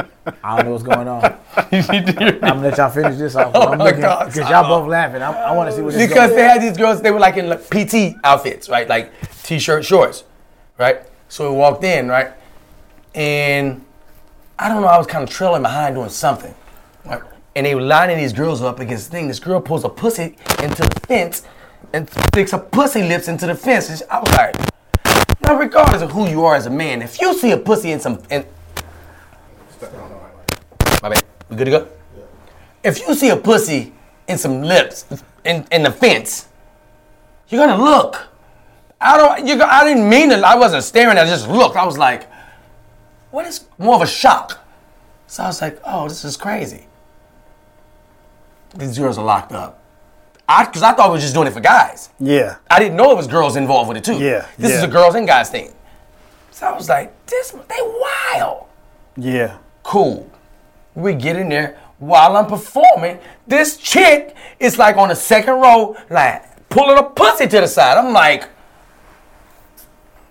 I 0.43 0.57
don't 0.57 0.67
know 0.67 0.73
what's 0.73 0.83
going 0.83 1.07
on. 1.07 1.39
you 1.73 1.83
need 1.83 2.07
to 2.07 2.13
hear 2.19 2.33
me. 2.33 2.39
I'm 2.43 2.57
gonna 2.57 2.69
let 2.69 2.79
y'all 2.79 2.91
finish 2.91 3.17
this 3.17 3.37
off. 3.37 3.53
Oh 3.55 3.69
I'm 3.69 3.79
looking 3.79 4.01
because 4.01 4.37
y'all 4.51 4.67
both 4.67 4.89
laughing. 4.89 5.23
I, 5.23 5.31
I 5.31 5.57
want 5.57 5.71
to 5.71 5.77
see 5.77 5.83
what 5.83 5.95
because 5.95 6.31
they 6.31 6.43
had 6.43 6.61
these 6.61 6.77
girls, 6.77 7.01
they 7.01 7.13
were 7.13 7.21
like 7.21 7.37
in 7.37 7.49
like 7.49 7.71
PT 7.71 8.17
outfits, 8.25 8.69
right? 8.69 8.89
Like 8.89 9.13
t-shirt, 9.45 9.85
shorts, 9.85 10.25
right? 10.79 11.03
So 11.29 11.53
we 11.53 11.57
walked 11.57 11.85
in, 11.85 12.09
right? 12.09 12.33
And 13.15 13.85
I 14.59 14.69
don't 14.69 14.83
know, 14.83 14.89
I 14.89 14.99
was 14.99 15.07
kind 15.07 15.23
of 15.23 15.31
trailing 15.31 15.63
behind 15.63 15.95
doing 15.95 16.09
something. 16.09 16.55
Right? 17.07 17.23
And 17.55 17.67
they 17.67 17.75
were 17.77 17.83
lining 17.83 18.19
these 18.19 18.33
girls 18.33 18.63
up 18.63 18.81
against 18.81 19.07
the 19.07 19.11
thing. 19.13 19.29
This 19.29 19.39
girl 19.39 19.61
pulls 19.61 19.85
a 19.85 19.89
pussy 19.89 20.37
into 20.63 20.83
the 20.83 21.01
fence 21.07 21.45
and 21.93 22.09
sticks 22.11 22.53
her 22.53 22.59
pussy 22.59 23.03
lips 23.03 23.29
into 23.29 23.47
the 23.47 23.55
fence. 23.55 24.03
I 24.11 24.21
was 24.21 24.33
like, 24.33 24.57
now 25.43 25.59
regardless 25.59 26.03
of 26.03 26.13
who 26.13 26.29
you 26.29 26.45
are 26.45 26.55
as 26.55 26.67
a 26.67 26.71
man, 26.71 27.03
if 27.03 27.21
you 27.21 27.37
see 27.37 27.53
a 27.53 27.57
pussy 27.57 27.93
in 27.93 28.01
some, 28.01 28.23
in, 28.31 28.45
my 31.03 31.09
bad, 31.09 31.25
we 31.49 31.57
good 31.57 31.65
to 31.65 31.71
go? 31.71 31.89
If 32.83 33.01
you 33.01 33.15
see 33.15 33.31
a 33.31 33.37
pussy 33.37 33.93
in 34.29 34.39
some 34.39 34.63
lips 34.63 35.07
in, 35.45 35.67
in 35.73 35.83
the 35.83 35.91
fence, 35.91 36.49
you're 37.49 37.67
gonna 37.67 37.83
look. 37.83 38.29
I 39.01 39.17
don't. 39.17 39.47
You. 39.47 39.63
I 39.63 39.85
didn't 39.85 40.09
mean 40.09 40.29
to. 40.31 40.37
I 40.37 40.57
wasn't 40.57 40.85
staring. 40.85 41.17
I 41.17 41.25
just 41.25 41.49
looked. 41.49 41.77
I 41.77 41.85
was 41.85 41.97
like, 41.97 42.31
"What 43.31 43.47
is 43.47 43.65
more 43.79 43.95
of 43.95 44.03
a 44.03 44.07
shock?" 44.07 44.59
So 45.27 45.43
I 45.43 45.47
was 45.47 45.61
like, 45.61 45.81
"Oh, 45.85 46.09
this 46.09 46.25
is 46.25 46.37
crazy." 46.37 46.87
These 48.77 48.99
girls 48.99 49.19
are 49.19 49.25
locked 49.25 49.53
up. 49.53 49.80
I, 50.51 50.65
because 50.65 50.83
I 50.83 50.93
thought 50.93 51.11
we 51.11 51.15
were 51.15 51.21
just 51.21 51.33
doing 51.33 51.47
it 51.47 51.53
for 51.53 51.61
guys. 51.61 52.11
Yeah. 52.19 52.57
I 52.69 52.81
didn't 52.81 52.97
know 52.97 53.13
it 53.13 53.17
was 53.17 53.29
girls 53.29 53.55
involved 53.55 53.87
with 53.89 53.99
it 53.99 54.05
too. 54.05 54.19
Yeah, 54.19 54.49
This 54.59 54.73
is 54.75 54.83
a 54.83 54.89
girls 54.89 55.15
and 55.15 55.25
guys 55.25 55.49
thing. 55.49 55.73
So 56.51 56.67
I 56.67 56.73
was 56.77 56.89
like, 56.89 57.15
"This 57.27 57.53
they 57.53 57.81
wild." 57.81 58.67
Yeah. 59.17 59.59
Cool. 59.85 60.29
We 60.97 61.15
get 61.15 61.37
in 61.37 61.49
there 61.51 61.79
while 62.01 62.37
I'm 62.37 62.47
performing. 62.47 63.21
This 63.47 63.77
chick 63.77 64.35
is 64.59 64.77
like 64.77 64.97
on 64.97 65.09
the 65.11 65.15
second 65.15 65.55
row, 65.55 65.97
like 66.11 66.69
pulling 66.69 66.99
a 66.99 67.05
pussy 67.05 67.47
to 67.47 67.61
the 67.61 67.69
side. 67.69 67.97
I'm 67.97 68.13
like, 68.13 68.49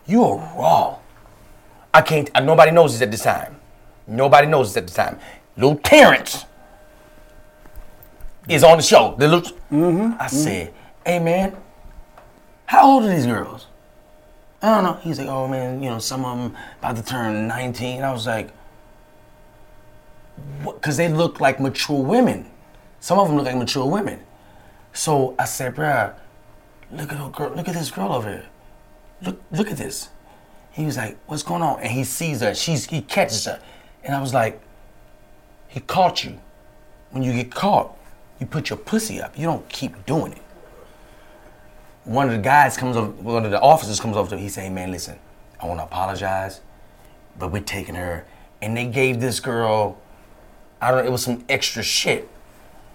you 0.05 0.23
are 0.25 0.36
raw. 0.58 0.97
I 1.93 2.01
can't. 2.01 2.29
Nobody 2.43 2.71
knows 2.71 2.91
this 2.91 3.01
at 3.01 3.10
the 3.12 3.17
time. 3.17 3.55
Nobody 4.05 4.47
knows 4.47 4.73
this 4.73 4.84
at 4.84 4.88
the 4.88 4.93
time. 4.93 5.17
Little 5.55 5.77
Terrence 5.77 6.45
is 8.50 8.64
on 8.64 8.78
the 8.78 8.84
show. 8.84 9.16
The 9.18 9.28
little, 9.28 9.56
mm-hmm. 9.72 10.14
I 10.20 10.28
said, 10.28 10.74
hey 11.06 11.20
man, 11.20 11.56
how 12.66 12.86
old 12.90 13.04
are 13.06 13.10
these 13.10 13.26
girls? 13.26 13.68
I 14.62 14.76
don't 14.76 14.84
know. 14.84 14.94
He's 15.02 15.20
like, 15.20 15.28
oh 15.28 15.48
man, 15.48 15.82
you 15.82 15.90
know, 15.90 16.00
some 16.00 16.26
of 16.26 16.38
them 16.38 16.58
about 16.80 16.98
to 16.98 17.04
turn 17.04 17.48
19. 17.48 18.04
I 18.04 18.12
was 18.12 18.28
like, 18.28 18.52
because 20.66 20.98
they 20.98 21.08
look 21.08 21.40
like 21.40 21.60
mature 21.60 22.02
women. 22.04 22.50
Some 23.00 23.20
of 23.20 23.28
them 23.28 23.38
look 23.38 23.46
like 23.46 23.56
mature 23.56 23.86
women. 23.86 24.20
So 24.94 25.36
I 25.40 25.46
said, 25.46 25.76
bruh, 25.76 26.14
look 26.92 27.12
at 27.14 27.32
girl, 27.32 27.52
look 27.56 27.68
at 27.68 27.76
this 27.76 27.92
girl 27.92 28.14
over 28.14 28.30
here. 28.30 28.46
Look, 29.22 29.42
look 29.52 29.70
at 29.70 29.78
this. 29.78 30.10
He 30.72 30.86
was 30.86 30.98
like, 30.98 31.18
what's 31.28 31.44
going 31.44 31.62
on? 31.62 31.80
And 31.82 31.92
he 31.92 32.04
sees 32.04 32.42
her. 32.42 32.54
She's 32.56 32.86
he 32.86 33.02
catches 33.02 33.46
her. 33.46 33.62
And 34.04 34.16
I 34.16 34.22
was 34.22 34.34
like, 34.34 34.62
he 35.68 35.80
caught 35.80 36.24
you. 36.24 36.40
When 37.12 37.24
you 37.24 37.34
get 37.34 37.52
caught, 37.52 37.98
you 38.39 38.45
put 38.45 38.69
your 38.69 38.78
pussy 38.78 39.21
up. 39.21 39.38
You 39.38 39.45
don't 39.45 39.67
keep 39.69 40.06
doing 40.06 40.34
it. 40.34 40.41
One 42.06 42.28
of 42.28 42.32
the 42.32 42.41
guys 42.41 42.78
comes 42.78 42.95
up, 42.95 43.15
one 43.15 43.45
of 43.45 43.52
the 43.52 43.60
officers 43.60 43.99
comes 43.99 44.15
up 44.15 44.30
to 44.30 44.36
me. 44.36 44.43
He 44.43 44.49
say, 44.49 44.69
man, 44.69 44.91
listen, 44.91 45.19
I 45.62 45.65
want 45.65 45.80
to 45.80 45.84
apologize, 45.84 46.62
but 47.38 47.52
we're 47.52 47.62
taking 47.62 47.95
her. 47.95 48.25
And 48.62 48.75
they 48.75 48.86
gave 48.86 49.19
this 49.19 49.39
girl, 49.39 49.99
I 50.82 50.91
don't 50.91 51.02
know, 51.02 51.06
it 51.06 51.12
was 51.12 51.23
some 51.23 51.43
extra 51.49 51.84
shit. 51.84 52.30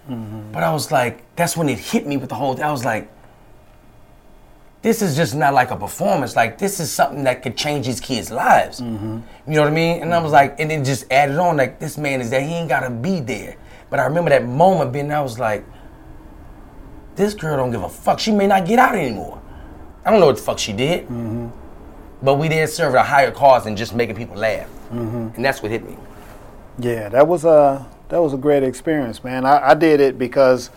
Mm-hmm. 0.09 0.51
But 0.51 0.63
I 0.63 0.71
was 0.73 0.91
like, 0.91 1.23
that's 1.35 1.55
when 1.55 1.69
it 1.69 1.79
hit 1.79 2.05
me 2.05 2.17
with 2.17 2.29
the 2.29 2.35
whole 2.35 2.53
thing. 2.55 2.63
I 2.63 2.71
was 2.71 2.85
like, 2.85 3.09
this 4.85 5.01
is 5.01 5.15
just 5.15 5.33
not 5.33 5.55
like 5.55 5.71
a 5.71 5.75
performance. 5.75 6.35
Like 6.35 6.59
this 6.59 6.79
is 6.79 6.91
something 6.91 7.23
that 7.23 7.41
could 7.41 7.57
change 7.57 7.87
these 7.87 7.99
kids' 7.99 8.29
lives. 8.29 8.81
Mm-hmm. 8.81 9.19
You 9.47 9.55
know 9.55 9.61
what 9.61 9.71
I 9.71 9.73
mean? 9.73 10.03
And 10.03 10.13
I 10.13 10.21
was 10.21 10.31
like, 10.31 10.59
and 10.59 10.71
it 10.71 10.85
just 10.85 11.11
added 11.11 11.37
on. 11.37 11.57
Like 11.57 11.79
this 11.79 11.97
man 11.97 12.21
is 12.21 12.29
that 12.29 12.43
He 12.43 12.49
ain't 12.49 12.69
gotta 12.69 12.91
be 12.91 13.19
there. 13.19 13.57
But 13.95 14.01
I 14.01 14.07
remember 14.07 14.29
that 14.31 14.45
moment 14.45 14.91
being. 14.91 15.09
I 15.09 15.21
was 15.21 15.39
like, 15.39 15.63
this 17.15 17.33
girl 17.33 17.55
don't 17.55 17.71
give 17.71 17.81
a 17.81 17.87
fuck. 17.87 18.19
She 18.19 18.33
may 18.33 18.45
not 18.45 18.65
get 18.65 18.77
out 18.77 18.93
anymore. 18.93 19.41
I 20.03 20.11
don't 20.11 20.19
know 20.19 20.25
what 20.25 20.35
the 20.35 20.41
fuck 20.41 20.59
she 20.59 20.73
did. 20.73 21.05
Mm-hmm. 21.05 21.47
But 22.21 22.33
we 22.33 22.49
did 22.49 22.67
serve 22.67 22.93
a 22.93 23.03
higher 23.03 23.31
cause 23.31 23.63
than 23.63 23.77
just 23.77 23.95
making 23.95 24.17
people 24.17 24.35
laugh. 24.35 24.67
Mm-hmm. 24.91 25.29
And 25.37 25.45
that's 25.45 25.63
what 25.63 25.71
hit 25.71 25.85
me. 25.85 25.95
Yeah, 26.77 27.07
that 27.07 27.25
was 27.25 27.45
a 27.45 27.87
that 28.09 28.17
was 28.17 28.33
a 28.33 28.37
great 28.37 28.63
experience, 28.63 29.23
man. 29.23 29.45
I, 29.45 29.69
I 29.69 29.73
did 29.75 30.01
it 30.01 30.19
because, 30.19 30.71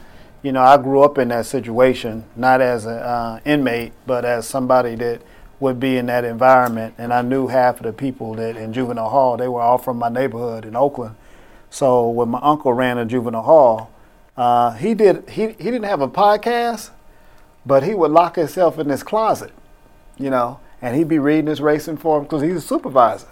you 0.45 0.53
know, 0.53 0.63
I 0.63 0.77
grew 0.77 1.03
up 1.03 1.19
in 1.19 1.27
that 1.31 1.47
situation, 1.47 2.25
not 2.37 2.61
as 2.61 2.87
an 2.87 2.99
uh, 2.99 3.41
inmate, 3.45 3.95
but 4.07 4.25
as 4.25 4.47
somebody 4.47 4.95
that 4.95 5.23
would 5.59 5.81
be 5.81 5.97
in 5.97 6.07
that 6.07 6.25
environment, 6.25 6.95
and 6.99 7.13
I 7.13 7.23
knew 7.23 7.49
half 7.49 7.79
of 7.79 7.83
the 7.83 7.93
people 7.93 8.35
that 8.35 8.57
in 8.57 8.73
juvenile 8.73 9.09
hall 9.09 9.37
they 9.37 9.49
were 9.49 9.61
all 9.61 9.79
from 9.79 9.97
my 9.97 10.09
neighborhood 10.09 10.65
in 10.65 10.77
Oakland. 10.77 11.17
So 11.71 12.09
when 12.09 12.29
my 12.31 12.41
uncle 12.43 12.73
ran 12.73 12.99
a 12.99 13.05
juvenile 13.05 13.43
hall, 13.43 13.91
uh, 14.37 14.73
he 14.73 14.95
did 14.95 15.29
he 15.29 15.49
he 15.49 15.65
didn't 15.65 15.85
have 15.85 16.01
a 16.01 16.09
podcast, 16.09 16.91
but 17.67 17.83
he 17.83 17.95
would 17.95 18.11
lock 18.11 18.37
himself 18.37 18.79
in 18.79 18.89
his 18.89 19.03
closet, 19.03 19.53
you 20.17 20.31
know, 20.31 20.61
and 20.81 20.97
he'd 20.97 21.09
be 21.09 21.19
reading 21.19 21.47
his 21.47 21.61
racing 21.61 21.97
form 21.97 22.23
because 22.25 22.43
he's 22.43 22.57
a 22.57 22.61
supervisor 22.61 23.29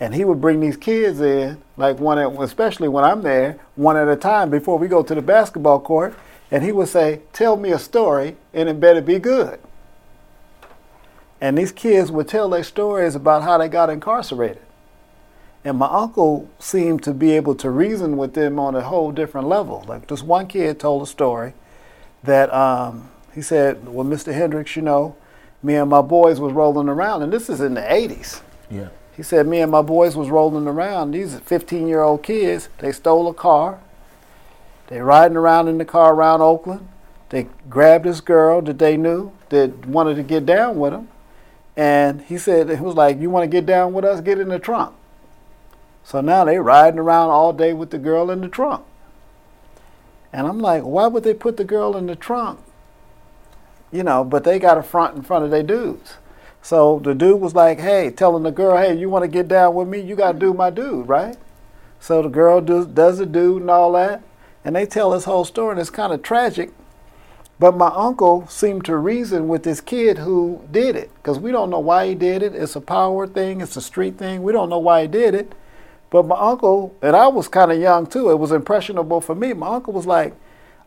and 0.00 0.14
he 0.14 0.24
would 0.24 0.40
bring 0.40 0.60
these 0.60 0.76
kids 0.76 1.20
in, 1.20 1.62
like 1.76 1.98
one, 1.98 2.18
at, 2.18 2.30
especially 2.40 2.88
when 2.88 3.04
I'm 3.04 3.22
there, 3.22 3.58
one 3.76 3.96
at 3.96 4.08
a 4.08 4.16
time 4.16 4.50
before 4.50 4.78
we 4.78 4.88
go 4.88 5.02
to 5.02 5.14
the 5.14 5.22
basketball 5.22 5.80
court, 5.80 6.14
and 6.50 6.62
he 6.62 6.72
would 6.72 6.88
say, 6.88 7.22
"Tell 7.32 7.56
me 7.56 7.70
a 7.70 7.78
story, 7.78 8.36
and 8.52 8.68
it 8.68 8.80
better 8.80 9.00
be 9.00 9.18
good." 9.18 9.58
And 11.40 11.56
these 11.56 11.72
kids 11.72 12.10
would 12.10 12.28
tell 12.28 12.48
their 12.48 12.64
stories 12.64 13.14
about 13.14 13.42
how 13.42 13.58
they 13.58 13.68
got 13.68 13.90
incarcerated. 13.90 14.63
And 15.64 15.78
my 15.78 15.88
uncle 15.88 16.48
seemed 16.58 17.02
to 17.04 17.14
be 17.14 17.32
able 17.32 17.54
to 17.56 17.70
reason 17.70 18.16
with 18.16 18.34
them 18.34 18.58
on 18.58 18.74
a 18.74 18.82
whole 18.82 19.12
different 19.12 19.48
level. 19.48 19.84
Like 19.88 20.08
this 20.08 20.22
one 20.22 20.46
kid 20.46 20.78
told 20.78 21.02
a 21.02 21.06
story 21.06 21.54
that 22.22 22.52
um, 22.52 23.10
he 23.34 23.40
said, 23.40 23.88
"Well, 23.88 24.04
Mr. 24.04 24.34
Hendricks, 24.34 24.76
you 24.76 24.82
know, 24.82 25.16
me 25.62 25.76
and 25.76 25.88
my 25.88 26.02
boys 26.02 26.38
was 26.38 26.52
rolling 26.52 26.88
around, 26.88 27.22
and 27.22 27.32
this 27.32 27.48
is 27.48 27.60
in 27.60 27.74
the 27.74 27.80
'80s." 27.80 28.42
Yeah. 28.70 28.88
He 29.16 29.22
said, 29.22 29.46
Me 29.46 29.60
and 29.60 29.70
my 29.70 29.82
boys 29.82 30.16
was 30.16 30.28
rolling 30.28 30.66
around. 30.66 31.12
These 31.12 31.38
15 31.40 31.86
year 31.86 32.02
old 32.02 32.22
kids, 32.22 32.68
they 32.78 32.92
stole 32.92 33.28
a 33.28 33.34
car. 33.34 33.80
They 34.88 35.00
riding 35.00 35.36
around 35.36 35.68
in 35.68 35.78
the 35.78 35.84
car 35.84 36.14
around 36.14 36.42
Oakland. 36.42 36.88
They 37.30 37.48
grabbed 37.70 38.04
this 38.04 38.20
girl 38.20 38.60
that 38.62 38.78
they 38.78 38.96
knew 38.96 39.32
that 39.48 39.86
wanted 39.86 40.16
to 40.16 40.22
get 40.22 40.44
down 40.44 40.78
with 40.78 40.92
them. 40.92 41.08
And 41.76 42.22
he 42.22 42.38
said, 42.38 42.70
it 42.70 42.80
was 42.80 42.94
like, 42.94 43.20
You 43.20 43.30
want 43.30 43.44
to 43.44 43.48
get 43.48 43.66
down 43.66 43.92
with 43.92 44.04
us? 44.04 44.20
Get 44.20 44.38
in 44.38 44.48
the 44.48 44.58
trunk. 44.58 44.94
So 46.04 46.20
now 46.20 46.44
they 46.44 46.58
riding 46.58 47.00
around 47.00 47.30
all 47.30 47.52
day 47.52 47.72
with 47.72 47.90
the 47.90 47.98
girl 47.98 48.30
in 48.30 48.42
the 48.42 48.48
trunk. 48.48 48.84
And 50.32 50.46
I'm 50.46 50.60
like, 50.60 50.82
why 50.82 51.06
would 51.06 51.24
they 51.24 51.34
put 51.34 51.56
the 51.56 51.64
girl 51.64 51.96
in 51.96 52.06
the 52.06 52.16
trunk? 52.16 52.60
You 53.90 54.02
know, 54.02 54.22
but 54.24 54.44
they 54.44 54.58
got 54.58 54.78
a 54.78 54.82
front 54.82 55.16
in 55.16 55.22
front 55.22 55.44
of 55.44 55.50
their 55.50 55.62
dudes. 55.62 56.16
So 56.60 56.98
the 56.98 57.14
dude 57.14 57.40
was 57.40 57.54
like, 57.54 57.78
hey, 57.78 58.10
telling 58.10 58.42
the 58.42 58.50
girl, 58.50 58.76
hey, 58.76 58.96
you 58.96 59.08
want 59.08 59.22
to 59.22 59.28
get 59.28 59.48
down 59.48 59.74
with 59.74 59.88
me? 59.88 60.00
You 60.00 60.16
got 60.16 60.32
to 60.32 60.38
do 60.38 60.52
my 60.52 60.70
dude, 60.70 61.08
right? 61.08 61.36
So 62.00 62.22
the 62.22 62.28
girl 62.28 62.60
does, 62.60 62.86
does 62.86 63.18
the 63.18 63.26
dude 63.26 63.62
and 63.62 63.70
all 63.70 63.92
that. 63.92 64.22
And 64.64 64.74
they 64.74 64.86
tell 64.86 65.10
this 65.10 65.24
whole 65.24 65.44
story, 65.44 65.72
and 65.72 65.80
it's 65.80 65.90
kind 65.90 66.12
of 66.12 66.22
tragic. 66.22 66.72
But 67.58 67.76
my 67.76 67.92
uncle 67.94 68.46
seemed 68.48 68.84
to 68.86 68.96
reason 68.96 69.46
with 69.46 69.62
this 69.62 69.80
kid 69.80 70.18
who 70.18 70.66
did 70.70 70.96
it 70.96 71.10
because 71.16 71.38
we 71.38 71.52
don't 71.52 71.70
know 71.70 71.78
why 71.78 72.08
he 72.08 72.14
did 72.14 72.42
it. 72.42 72.54
It's 72.54 72.74
a 72.74 72.80
power 72.80 73.26
thing, 73.26 73.60
it's 73.60 73.76
a 73.76 73.82
street 73.82 74.18
thing. 74.18 74.42
We 74.42 74.52
don't 74.52 74.68
know 74.68 74.78
why 74.78 75.02
he 75.02 75.08
did 75.08 75.34
it. 75.34 75.52
But 76.14 76.28
my 76.28 76.38
uncle, 76.38 76.94
and 77.02 77.16
I 77.16 77.26
was 77.26 77.48
kind 77.48 77.72
of 77.72 77.80
young 77.80 78.06
too, 78.06 78.30
it 78.30 78.36
was 78.36 78.52
impressionable 78.52 79.20
for 79.20 79.34
me. 79.34 79.52
My 79.52 79.74
uncle 79.74 79.92
was 79.92 80.06
like, 80.06 80.32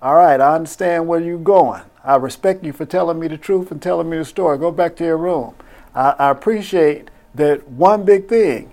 All 0.02 0.16
right, 0.16 0.40
I 0.40 0.56
understand 0.56 1.06
where 1.06 1.20
you're 1.20 1.38
going. 1.38 1.82
I 2.02 2.16
respect 2.16 2.63
you 2.63 2.72
for 2.72 2.86
telling 2.86 3.20
me 3.20 3.28
the 3.28 3.38
truth 3.38 3.70
and 3.70 3.82
telling 3.82 4.10
me 4.10 4.16
the 4.16 4.24
story. 4.24 4.58
Go 4.58 4.72
back 4.72 4.96
to 4.96 5.04
your 5.04 5.18
room. 5.18 5.54
I, 5.94 6.12
I 6.18 6.30
appreciate 6.32 7.10
that 7.36 7.68
one 7.68 8.06
big 8.06 8.30
thing 8.30 8.72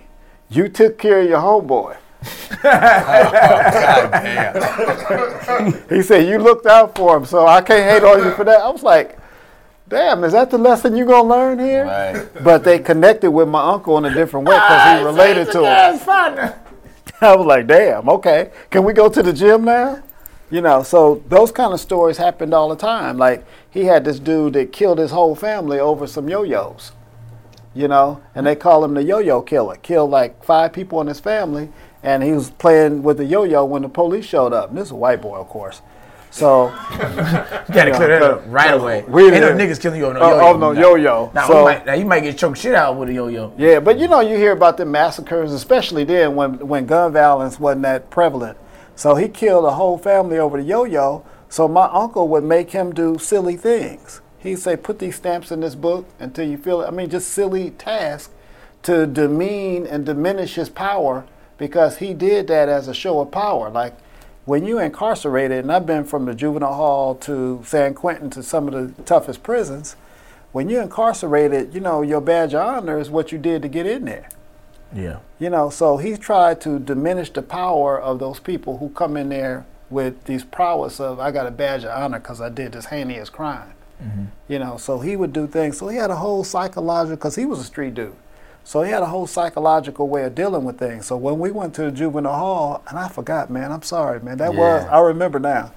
you 0.49 0.69
took 0.69 0.97
care 0.97 1.19
of 1.19 1.27
your 1.27 1.41
homeboy. 1.41 1.97
Oh, 2.63 2.71
God 2.71 4.11
damn. 4.11 5.89
He 5.89 6.01
said, 6.01 6.25
You 6.25 6.37
looked 6.37 6.67
out 6.67 6.95
for 6.95 7.17
him, 7.17 7.25
so 7.25 7.45
I 7.45 7.59
can't 7.59 7.91
hate 7.91 8.07
on 8.07 8.23
you 8.23 8.31
for 8.31 8.45
that. 8.45 8.61
I 8.61 8.69
was 8.69 8.81
like, 8.81 9.17
damn, 9.87 10.23
is 10.23 10.33
that 10.33 10.49
the 10.49 10.57
lesson 10.57 10.95
you're 10.95 11.05
gonna 11.05 11.27
learn 11.27 11.59
here? 11.59 11.85
Right. 11.85 12.43
But 12.43 12.63
they 12.63 12.79
connected 12.79 13.31
with 13.31 13.47
my 13.47 13.71
uncle 13.71 13.97
in 13.97 14.05
a 14.05 14.13
different 14.13 14.47
way 14.47 14.55
because 14.55 14.99
he 14.99 15.05
related 15.05 15.51
to 15.51 15.59
him. 15.59 15.99
I 17.21 17.35
was 17.35 17.45
like, 17.45 17.67
damn, 17.67 18.09
okay. 18.09 18.51
Can 18.69 18.83
we 18.83 18.93
go 18.93 19.09
to 19.09 19.23
the 19.23 19.33
gym 19.33 19.63
now? 19.63 20.03
You 20.51 20.61
know, 20.61 20.83
so 20.83 21.23
those 21.27 21.51
kind 21.51 21.73
of 21.73 21.79
stories 21.79 22.17
happened 22.17 22.53
all 22.53 22.69
the 22.69 22.75
time. 22.75 23.17
Like 23.17 23.45
he 23.69 23.85
had 23.85 24.05
this 24.05 24.19
dude 24.19 24.53
that 24.53 24.71
killed 24.71 24.99
his 24.99 25.11
whole 25.11 25.35
family 25.35 25.79
over 25.79 26.07
some 26.07 26.29
yo-yos. 26.29 26.91
You 27.73 27.89
know, 27.89 28.21
and 28.33 28.47
they 28.47 28.55
call 28.55 28.85
him 28.85 28.93
the 28.93 29.03
yo-yo 29.03 29.41
killer. 29.41 29.75
Killed 29.77 30.09
like 30.09 30.43
five 30.43 30.71
people 30.71 31.01
in 31.01 31.07
his 31.07 31.19
family, 31.19 31.69
and 32.03 32.23
he 32.23 32.31
was 32.31 32.51
playing 32.51 33.03
with 33.03 33.17
the 33.17 33.25
yo-yo 33.25 33.65
when 33.65 33.81
the 33.81 33.89
police 33.89 34.25
showed 34.25 34.53
up. 34.53 34.69
And 34.69 34.77
this 34.77 34.85
is 34.85 34.91
a 34.91 34.95
white 34.95 35.21
boy, 35.21 35.37
of 35.37 35.49
course. 35.49 35.81
So 36.35 36.65
You 36.91 37.73
gotta 37.73 37.91
clear 37.93 38.09
that 38.09 38.21
up 38.21 38.41
right 38.47 38.73
away. 38.73 39.05
We 39.07 39.31
Ain't 39.31 39.39
no 39.39 39.53
niggas 39.53 39.79
killing 39.81 39.99
you 40.01 40.07
on 40.07 40.15
no 40.15 40.19
Oh, 40.19 40.29
yo-yo. 40.31 40.47
oh, 40.53 40.57
no 40.57 40.71
yo-yo. 40.73 41.31
Now, 41.33 41.47
So- 41.47 41.63
might, 41.63 41.85
now 41.85 41.93
you 41.93 42.03
might 42.03 42.19
get 42.21 42.37
choked 42.37 42.57
shit 42.57 42.75
out 42.75 42.97
with 42.97 43.07
a 43.07 43.13
yo-yo. 43.13 43.53
Yeah, 43.57 43.79
but 43.79 43.97
you 43.97 44.09
know, 44.09 44.19
you 44.19 44.35
hear 44.35 44.51
about 44.51 44.75
the 44.75 44.85
massacres, 44.85 45.53
especially 45.53 46.03
then 46.03 46.35
when, 46.35 46.55
when 46.67 46.87
gun 46.87 47.13
violence 47.13 47.57
wasn't 47.57 47.83
that 47.83 48.09
prevalent. 48.09 48.57
So 48.97 49.15
he 49.15 49.29
killed 49.29 49.63
a 49.63 49.71
whole 49.71 49.97
family 49.97 50.37
over 50.37 50.57
the 50.57 50.63
yo-yo. 50.67 51.23
So 51.47 51.69
my 51.69 51.85
uncle 51.89 52.27
would 52.27 52.43
make 52.43 52.71
him 52.71 52.93
do 52.93 53.17
silly 53.17 53.55
things. 53.55 54.19
He'd 54.39 54.59
say, 54.59 54.75
"Put 54.75 54.99
these 54.99 55.15
stamps 55.15 55.51
in 55.51 55.61
this 55.61 55.73
book 55.75 56.05
until 56.19 56.45
you 56.45 56.57
feel 56.57 56.81
it." 56.81 56.87
I 56.87 56.91
mean, 56.91 57.09
just 57.09 57.29
silly 57.29 57.69
tasks 57.71 58.33
to 58.83 59.07
demean 59.07 59.87
and 59.87 60.05
diminish 60.05 60.55
his 60.55 60.67
power 60.69 61.23
because 61.57 61.97
he 61.97 62.13
did 62.13 62.47
that 62.47 62.67
as 62.67 62.87
a 62.89 62.93
show 62.93 63.21
of 63.21 63.31
power. 63.31 63.69
Like 63.69 63.95
when 64.45 64.65
you're 64.65 64.81
incarcerated, 64.81 65.59
and 65.59 65.71
I've 65.71 65.85
been 65.85 66.03
from 66.03 66.25
the 66.25 66.35
juvenile 66.35 66.73
hall 66.73 67.15
to 67.15 67.61
San 67.65 67.93
Quentin 67.93 68.29
to 68.31 68.43
some 68.43 68.67
of 68.67 68.73
the 68.73 69.03
toughest 69.03 69.43
prisons. 69.43 69.95
When 70.51 70.69
you're 70.69 70.83
incarcerated, 70.83 71.73
you 71.73 71.81
know 71.81 72.01
your 72.01 72.21
badge 72.21 72.53
of 72.53 72.65
honor 72.65 72.97
is 72.99 73.09
what 73.09 73.31
you 73.31 73.37
did 73.37 73.61
to 73.63 73.67
get 73.67 73.85
in 73.85 74.05
there. 74.05 74.29
Yeah. 74.93 75.19
You 75.39 75.49
know, 75.49 75.69
so 75.69 75.97
he 75.97 76.15
tried 76.15 76.61
to 76.61 76.79
diminish 76.79 77.29
the 77.31 77.41
power 77.41 77.99
of 77.99 78.19
those 78.19 78.39
people 78.39 78.77
who 78.77 78.89
come 78.89 79.17
in 79.17 79.29
there 79.29 79.65
with 79.89 80.23
these 80.25 80.43
prowess 80.43 80.99
of 80.99 81.19
I 81.19 81.31
got 81.31 81.47
a 81.47 81.51
badge 81.51 81.83
of 81.83 81.91
honor 81.91 82.19
because 82.19 82.39
I 82.39 82.49
did 82.49 82.71
this 82.71 82.85
heinous 82.85 83.29
crime. 83.29 83.73
Mm-hmm. 84.01 84.25
You 84.47 84.59
know, 84.59 84.77
so 84.77 84.99
he 84.99 85.15
would 85.15 85.33
do 85.33 85.47
things. 85.47 85.77
So 85.77 85.87
he 85.87 85.97
had 85.97 86.11
a 86.11 86.15
whole 86.15 86.43
psychological 86.43 87.15
because 87.17 87.35
he 87.35 87.45
was 87.45 87.59
a 87.59 87.63
street 87.63 87.95
dude. 87.95 88.15
So 88.65 88.81
he 88.81 88.91
had 88.91 89.03
a 89.03 89.05
whole 89.05 89.27
psychological 89.27 90.07
way 90.09 90.23
of 90.23 90.33
dealing 90.33 90.63
with 90.63 90.79
things. 90.79 91.05
So 91.05 91.15
when 91.17 91.37
we 91.37 91.51
went 91.51 91.75
to 91.75 91.83
the 91.83 91.91
juvenile 91.91 92.33
hall, 92.33 92.83
and 92.89 92.97
I 92.97 93.07
forgot, 93.07 93.51
man, 93.51 93.71
I'm 93.71 93.83
sorry, 93.83 94.19
man. 94.19 94.37
That 94.37 94.55
was 94.55 94.85
I 94.91 94.99
remember 94.99 95.39
now. 95.39 95.71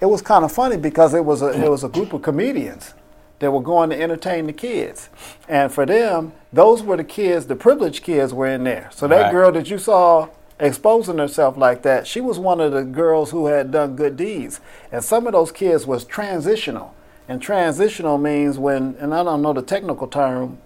It 0.00 0.06
was 0.06 0.22
kind 0.22 0.42
of 0.44 0.50
funny 0.50 0.78
because 0.78 1.12
it 1.12 1.24
was 1.24 1.42
a 1.42 1.48
it 1.62 1.68
was 1.68 1.84
a 1.84 1.88
group 1.90 2.14
of 2.14 2.22
comedians 2.22 2.94
that 3.38 3.50
were 3.50 3.60
going 3.60 3.90
to 3.90 4.00
entertain 4.00 4.46
the 4.46 4.52
kids. 4.54 5.10
And 5.46 5.70
for 5.70 5.84
them, 5.84 6.32
those 6.54 6.82
were 6.82 6.96
the 6.96 7.04
kids, 7.04 7.46
the 7.46 7.54
privileged 7.56 8.02
kids 8.02 8.32
were 8.32 8.46
in 8.46 8.64
there. 8.64 8.88
So 8.94 9.06
that 9.08 9.24
Right. 9.24 9.30
girl 9.30 9.52
that 9.52 9.68
you 9.68 9.76
saw 9.76 10.28
exposing 10.58 11.18
herself 11.18 11.58
like 11.58 11.82
that, 11.82 12.06
she 12.06 12.22
was 12.22 12.38
one 12.38 12.62
of 12.62 12.72
the 12.72 12.82
girls 12.82 13.30
who 13.30 13.44
had 13.46 13.70
done 13.70 13.94
good 13.94 14.16
deeds. 14.16 14.58
And 14.90 15.04
some 15.04 15.26
of 15.26 15.34
those 15.34 15.52
kids 15.52 15.86
was 15.86 16.04
transitional. 16.04 16.94
And 17.28 17.42
transitional 17.42 18.16
means 18.16 18.58
when, 18.58 18.96
and 18.98 19.12
I 19.12 19.22
don't 19.22 19.42
know 19.42 19.52
the 19.52 19.60
technical 19.60 20.06
term, 20.06 20.56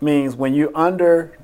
means 0.00 0.36
when 0.36 0.54
you're 0.54 0.76
under 0.76 1.36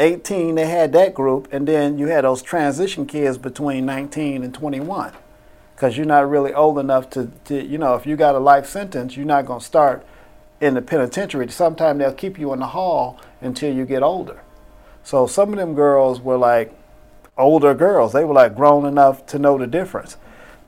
18, 0.00 0.54
they 0.54 0.66
had 0.66 0.92
that 0.92 1.14
group, 1.14 1.48
and 1.52 1.66
then 1.66 1.98
you 1.98 2.06
had 2.06 2.24
those 2.24 2.42
transition 2.42 3.06
kids 3.06 3.36
between 3.36 3.84
19 3.84 4.44
and 4.44 4.54
21 4.54 5.12
because 5.74 5.96
you're 5.96 6.06
not 6.06 6.28
really 6.28 6.52
old 6.52 6.78
enough 6.78 7.08
to, 7.10 7.30
to, 7.44 7.64
you 7.64 7.78
know, 7.78 7.94
if 7.94 8.04
you 8.04 8.16
got 8.16 8.34
a 8.34 8.38
life 8.38 8.66
sentence, 8.66 9.16
you're 9.16 9.24
not 9.24 9.46
going 9.46 9.60
to 9.60 9.64
start 9.64 10.04
in 10.60 10.74
the 10.74 10.82
penitentiary. 10.82 11.48
Sometimes 11.48 12.00
they'll 12.00 12.12
keep 12.12 12.38
you 12.38 12.52
in 12.52 12.58
the 12.58 12.66
hall 12.66 13.20
until 13.40 13.72
you 13.72 13.84
get 13.84 14.02
older. 14.02 14.42
So 15.04 15.26
some 15.26 15.52
of 15.52 15.58
them 15.58 15.74
girls 15.74 16.20
were 16.20 16.36
like 16.36 16.72
older 17.36 17.74
girls. 17.74 18.12
They 18.12 18.24
were 18.24 18.34
like 18.34 18.56
grown 18.56 18.86
enough 18.86 19.24
to 19.26 19.38
know 19.38 19.56
the 19.56 19.66
difference. 19.66 20.16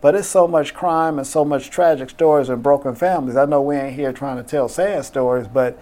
But 0.00 0.14
it's 0.14 0.28
so 0.28 0.48
much 0.48 0.72
crime 0.72 1.18
and 1.18 1.26
so 1.26 1.44
much 1.44 1.70
tragic 1.70 2.10
stories 2.10 2.48
and 2.48 2.62
broken 2.62 2.94
families. 2.94 3.36
I 3.36 3.44
know 3.44 3.60
we 3.60 3.76
ain't 3.76 3.96
here 3.96 4.12
trying 4.12 4.36
to 4.36 4.42
tell 4.42 4.68
sad 4.68 5.04
stories, 5.04 5.46
but 5.46 5.78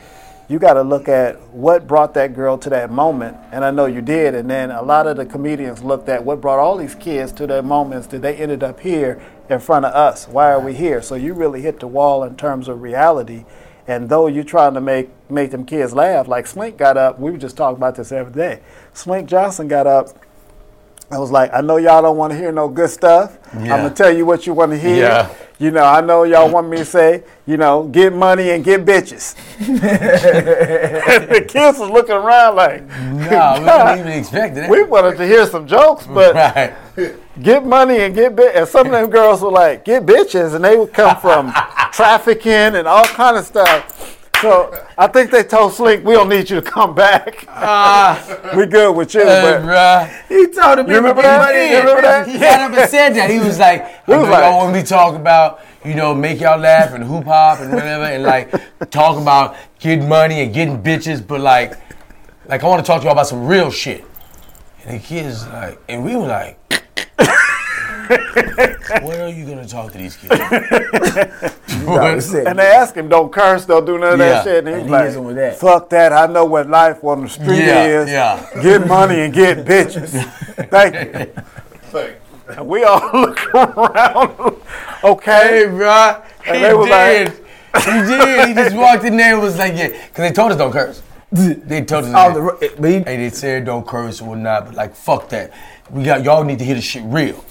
you 0.48 0.58
got 0.58 0.74
to 0.74 0.82
look 0.82 1.08
at 1.08 1.40
what 1.52 1.86
brought 1.86 2.14
that 2.14 2.34
girl 2.34 2.56
to 2.58 2.70
that 2.70 2.90
moment. 2.90 3.36
And 3.52 3.64
I 3.64 3.70
know 3.70 3.84
you 3.84 4.00
did. 4.00 4.34
And 4.34 4.50
then 4.50 4.70
a 4.70 4.82
lot 4.82 5.06
of 5.06 5.18
the 5.18 5.26
comedians 5.26 5.82
looked 5.82 6.08
at 6.08 6.24
what 6.24 6.40
brought 6.40 6.58
all 6.58 6.78
these 6.78 6.94
kids 6.94 7.32
to 7.32 7.46
their 7.46 7.62
moments 7.62 8.06
that 8.08 8.22
they 8.22 8.34
ended 8.34 8.62
up 8.62 8.80
here 8.80 9.20
in 9.50 9.60
front 9.60 9.84
of 9.84 9.94
us. 9.94 10.26
Why 10.26 10.50
are 10.50 10.60
we 10.60 10.74
here? 10.74 11.02
So 11.02 11.16
you 11.16 11.34
really 11.34 11.60
hit 11.60 11.80
the 11.80 11.86
wall 11.86 12.24
in 12.24 12.34
terms 12.36 12.66
of 12.66 12.80
reality. 12.80 13.44
And 13.86 14.08
though 14.08 14.26
you're 14.26 14.44
trying 14.44 14.74
to 14.74 14.80
make 14.80 15.10
make 15.30 15.50
them 15.50 15.64
kids 15.64 15.94
laugh, 15.94 16.28
like 16.28 16.46
Slink 16.46 16.76
got 16.76 16.96
up, 16.96 17.18
we 17.18 17.30
were 17.30 17.38
just 17.38 17.56
talking 17.56 17.76
about 17.76 17.94
this 17.94 18.12
every 18.12 18.32
day. 18.32 18.60
Slink 18.92 19.28
Johnson 19.28 19.68
got 19.68 19.86
up. 19.86 20.10
I 21.10 21.18
was 21.18 21.30
like, 21.30 21.50
I 21.54 21.62
know 21.62 21.78
y'all 21.78 22.02
don't 22.02 22.18
want 22.18 22.32
to 22.32 22.38
hear 22.38 22.52
no 22.52 22.68
good 22.68 22.90
stuff. 22.90 23.38
I'm 23.54 23.66
gonna 23.66 23.90
tell 23.90 24.14
you 24.14 24.26
what 24.26 24.46
you 24.46 24.52
want 24.52 24.72
to 24.72 24.78
hear. 24.78 24.96
Yeah. 24.96 25.34
You 25.58 25.72
know, 25.72 25.84
I 25.84 26.00
know 26.02 26.22
y'all 26.22 26.50
want 26.50 26.68
me 26.68 26.76
to 26.76 26.84
say, 26.84 27.24
you 27.46 27.56
know, 27.56 27.88
get 27.88 28.12
money 28.12 28.50
and 28.50 28.62
get 28.62 28.84
bitches. 28.84 29.34
the 29.58 31.44
kids 31.48 31.78
was 31.78 31.90
looking 31.90 32.14
around 32.14 32.54
like, 32.54 32.86
No, 32.86 33.54
we 33.58 33.64
didn't 33.64 33.98
even 33.98 34.12
expect 34.20 34.56
it. 34.56 34.70
we 34.70 34.84
wanted 34.84 35.16
to 35.16 35.26
hear 35.26 35.46
some 35.46 35.66
jokes, 35.66 36.06
but 36.06 36.34
right. 36.34 36.74
get 37.42 37.64
money 37.64 38.00
and 38.00 38.14
get 38.14 38.36
bitches. 38.36 38.54
And 38.56 38.68
some 38.68 38.86
of 38.86 38.92
them 38.92 39.10
girls 39.10 39.40
were 39.42 39.50
like, 39.50 39.84
get 39.84 40.06
bitches, 40.06 40.54
and 40.54 40.64
they 40.64 40.76
would 40.76 40.92
come 40.92 41.16
from 41.16 41.52
trafficking 41.92 42.52
and 42.52 42.86
all 42.86 43.06
kind 43.06 43.36
of 43.36 43.44
stuff. 43.44 44.17
So 44.40 44.86
I 44.96 45.06
think 45.08 45.30
they 45.30 45.42
told 45.42 45.72
Slink, 45.74 46.04
we 46.04 46.12
don't 46.14 46.28
need 46.28 46.48
you 46.48 46.60
to 46.60 46.62
come 46.62 46.94
back. 46.94 47.44
Uh, 47.48 48.52
we 48.56 48.66
good 48.66 48.94
with 48.94 49.12
you. 49.14 49.20
Hey, 49.20 49.42
but 49.42 49.62
bruh. 49.62 50.28
He 50.28 50.46
told 50.52 50.78
him 50.78 50.88
You 50.88 50.96
remember 50.96 51.22
that? 51.22 51.52
You 51.70 51.78
remember 51.78 52.02
that? 52.02 52.28
He 52.28 52.38
got 52.38 52.70
up 52.70 52.78
and 52.78 52.88
said 52.90 53.10
that. 53.14 53.30
He 53.30 53.38
was 53.40 53.58
like, 53.58 53.82
I 54.08 54.16
was 54.16 54.28
like- 54.28 54.44
y'all 54.44 54.58
want 54.58 54.74
me 54.74 54.82
to 54.82 54.86
talk 54.86 55.14
about, 55.16 55.60
you 55.84 55.94
know, 55.94 56.14
make 56.14 56.40
y'all 56.40 56.58
laugh 56.58 56.92
and 56.94 57.02
hoop 57.02 57.24
hop 57.24 57.60
and 57.60 57.72
whatever, 57.72 58.04
and 58.04 58.22
like 58.22 58.50
talk 58.90 59.20
about 59.20 59.56
getting 59.80 60.08
money 60.08 60.42
and 60.42 60.54
getting 60.54 60.80
bitches, 60.82 61.24
but 61.26 61.40
like, 61.40 61.74
like 62.46 62.62
I 62.62 62.66
want 62.68 62.84
to 62.84 62.86
talk 62.86 63.00
to 63.00 63.04
y'all 63.06 63.12
about 63.12 63.26
some 63.26 63.46
real 63.46 63.70
shit. 63.70 64.04
And 64.84 65.00
the 65.00 65.04
kids 65.04 65.46
like, 65.48 65.80
and 65.88 66.04
we 66.04 66.14
were 66.16 66.26
like, 66.26 66.58
what 68.08 69.20
are 69.20 69.28
you 69.28 69.44
gonna 69.46 69.66
talk 69.66 69.92
to 69.92 69.98
these 69.98 70.16
kids? 70.16 70.34
And 71.88 72.58
they 72.58 72.66
ask 72.66 72.94
him, 72.94 73.08
don't 73.08 73.32
curse, 73.32 73.64
don't 73.64 73.84
do 73.86 73.98
none 73.98 74.14
of 74.14 74.18
Yeah. 74.18 74.28
that 74.28 74.44
shit. 74.44 74.66
And 74.66 74.74
he 74.76 74.82
And 74.82 74.90
was 74.90 75.14
he 75.14 75.18
hit 75.20 75.24
with 75.26 75.36
like, 75.36 75.50
that. 75.52 75.58
fuck 75.60 75.88
that. 75.90 76.12
I 76.12 76.26
know 76.26 76.44
what 76.44 76.68
life 76.68 77.02
on 77.04 77.22
the 77.22 77.28
street 77.28 77.64
Yeah, 77.64 77.84
is. 78.02 78.08
yeah. 78.10 78.62
Get 78.62 78.86
money 78.86 79.20
and 79.20 79.32
get 79.32 79.64
bitches. 79.64 80.10
Thank 80.70 80.94
you. 81.94 82.14
And 82.56 82.66
we 82.66 82.82
all 82.84 83.10
look 83.20 83.54
around. 83.54 84.36
hey, 84.36 85.08
okay. 85.08 85.64
bruh. 85.68 86.22
He 86.44 86.50
And 86.50 86.64
they 86.64 86.74
was 86.74 86.86
did. 86.88 87.28
like- 87.28 87.84
he 87.84 87.90
did. 88.06 88.48
He 88.48 88.54
just 88.54 88.76
walked 88.76 89.04
in 89.04 89.16
there 89.16 89.34
and 89.34 89.42
was 89.42 89.58
like, 89.58 89.74
yeah, 89.76 89.88
because 89.88 90.08
they 90.16 90.32
told 90.32 90.52
us 90.52 90.58
don't 90.58 90.72
curse. 90.72 91.02
They 91.30 91.82
told 91.84 92.04
us. 92.06 92.12
Oh, 92.16 92.32
the, 92.34 92.40
ro- 92.42 92.58
but 92.78 92.90
he, 92.90 92.96
Hey, 93.00 93.16
they 93.18 93.30
said 93.30 93.64
don't 93.66 93.86
curse 93.86 94.20
or 94.22 94.30
whatnot, 94.30 94.64
but 94.66 94.74
like 94.74 94.94
fuck 94.94 95.28
that. 95.28 95.52
We 95.90 96.02
got 96.02 96.24
y'all 96.24 96.42
need 96.44 96.58
to 96.58 96.64
hear 96.64 96.74
this 96.74 96.84
shit 96.84 97.02
real. 97.04 97.44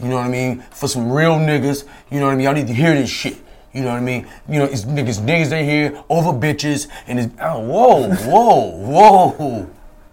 You 0.00 0.08
know 0.08 0.16
what 0.16 0.26
I 0.26 0.28
mean? 0.28 0.60
For 0.72 0.88
some 0.88 1.10
real 1.10 1.36
niggas, 1.36 1.84
you 2.10 2.20
know 2.20 2.26
what 2.26 2.32
I 2.32 2.36
mean? 2.36 2.44
Y'all 2.44 2.54
need 2.54 2.66
to 2.66 2.74
hear 2.74 2.94
this 2.94 3.10
shit. 3.10 3.38
You 3.72 3.82
know 3.82 3.90
what 3.90 3.98
I 3.98 4.00
mean? 4.00 4.26
You 4.48 4.58
know, 4.60 4.64
it's 4.64 4.84
niggas, 4.84 5.20
niggas 5.20 5.50
they 5.50 5.64
here 5.64 6.02
over 6.08 6.30
bitches 6.30 6.88
and 7.06 7.18
it's 7.18 7.34
oh 7.40 7.60
whoa, 7.60 8.08
whoa, 8.14 9.30
whoa. 9.32 9.70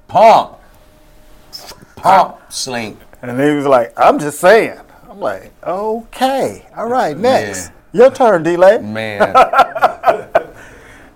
Pump. 0.07 0.57
Pump 1.95 2.39
sling. 2.49 2.97
And 3.21 3.39
he 3.39 3.55
was 3.55 3.65
like, 3.65 3.93
I'm 3.97 4.19
just 4.19 4.39
saying. 4.39 4.79
I'm 5.09 5.19
like, 5.19 5.53
okay. 5.63 6.65
All 6.75 6.87
right, 6.87 7.17
next. 7.17 7.71
Your 7.93 8.11
turn, 8.11 8.43
D'lai. 8.43 8.79
Man. 8.79 9.33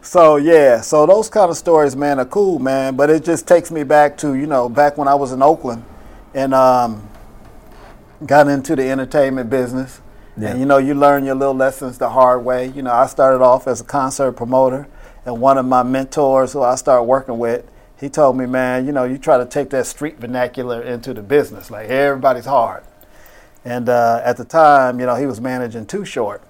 So 0.08 0.38
yeah, 0.38 0.80
so 0.80 1.06
those 1.06 1.30
kind 1.30 1.52
of 1.52 1.58
stories, 1.58 1.94
man, 1.94 2.18
are 2.18 2.26
cool, 2.26 2.60
man. 2.60 2.96
But 2.96 3.10
it 3.10 3.26
just 3.26 3.46
takes 3.46 3.72
me 3.72 3.84
back 3.84 4.18
to 4.20 4.36
you 4.36 4.48
know 4.48 4.70
back 4.70 4.98
when 4.98 5.06
I 5.06 5.14
was 5.14 5.34
in 5.34 5.42
Oakland, 5.42 5.84
and 6.34 6.54
um, 6.54 7.06
got 8.26 8.48
into 8.48 8.76
the 8.76 8.90
entertainment 8.90 9.50
business. 9.50 10.02
Yeah. 10.38 10.50
And 10.50 10.60
you 10.60 10.66
know, 10.66 10.78
you 10.78 10.94
learn 10.94 11.26
your 11.26 11.36
little 11.36 11.56
lessons 11.56 11.98
the 11.98 12.10
hard 12.10 12.46
way. 12.46 12.68
You 12.68 12.82
know, 12.84 12.92
I 12.92 13.08
started 13.08 13.44
off 13.44 13.68
as 13.68 13.82
a 13.82 13.84
concert 13.84 14.34
promoter, 14.34 14.88
and 15.26 15.42
one 15.42 15.58
of 15.58 15.66
my 15.66 15.84
mentors 15.84 16.54
who 16.54 16.62
I 16.62 16.76
started 16.76 17.04
working 17.04 17.38
with, 17.38 17.66
he 18.00 18.10
told 18.10 18.38
me, 18.38 18.46
man, 18.46 18.86
you 18.86 18.92
know, 18.92 19.04
you 19.04 19.18
try 19.18 19.38
to 19.38 19.46
take 19.46 19.72
that 19.72 19.88
street 19.88 20.20
vernacular 20.20 20.82
into 20.82 21.14
the 21.14 21.24
business. 21.24 21.72
Like 21.72 21.90
everybody's 21.90 22.46
hard. 22.46 22.84
And 23.66 23.90
uh, 23.90 24.22
at 24.24 24.38
the 24.38 24.46
time, 24.46 25.00
you 25.00 25.06
know, 25.06 25.16
he 25.16 25.26
was 25.26 25.42
managing 25.42 25.88
Too 25.88 26.06
Short. 26.06 26.42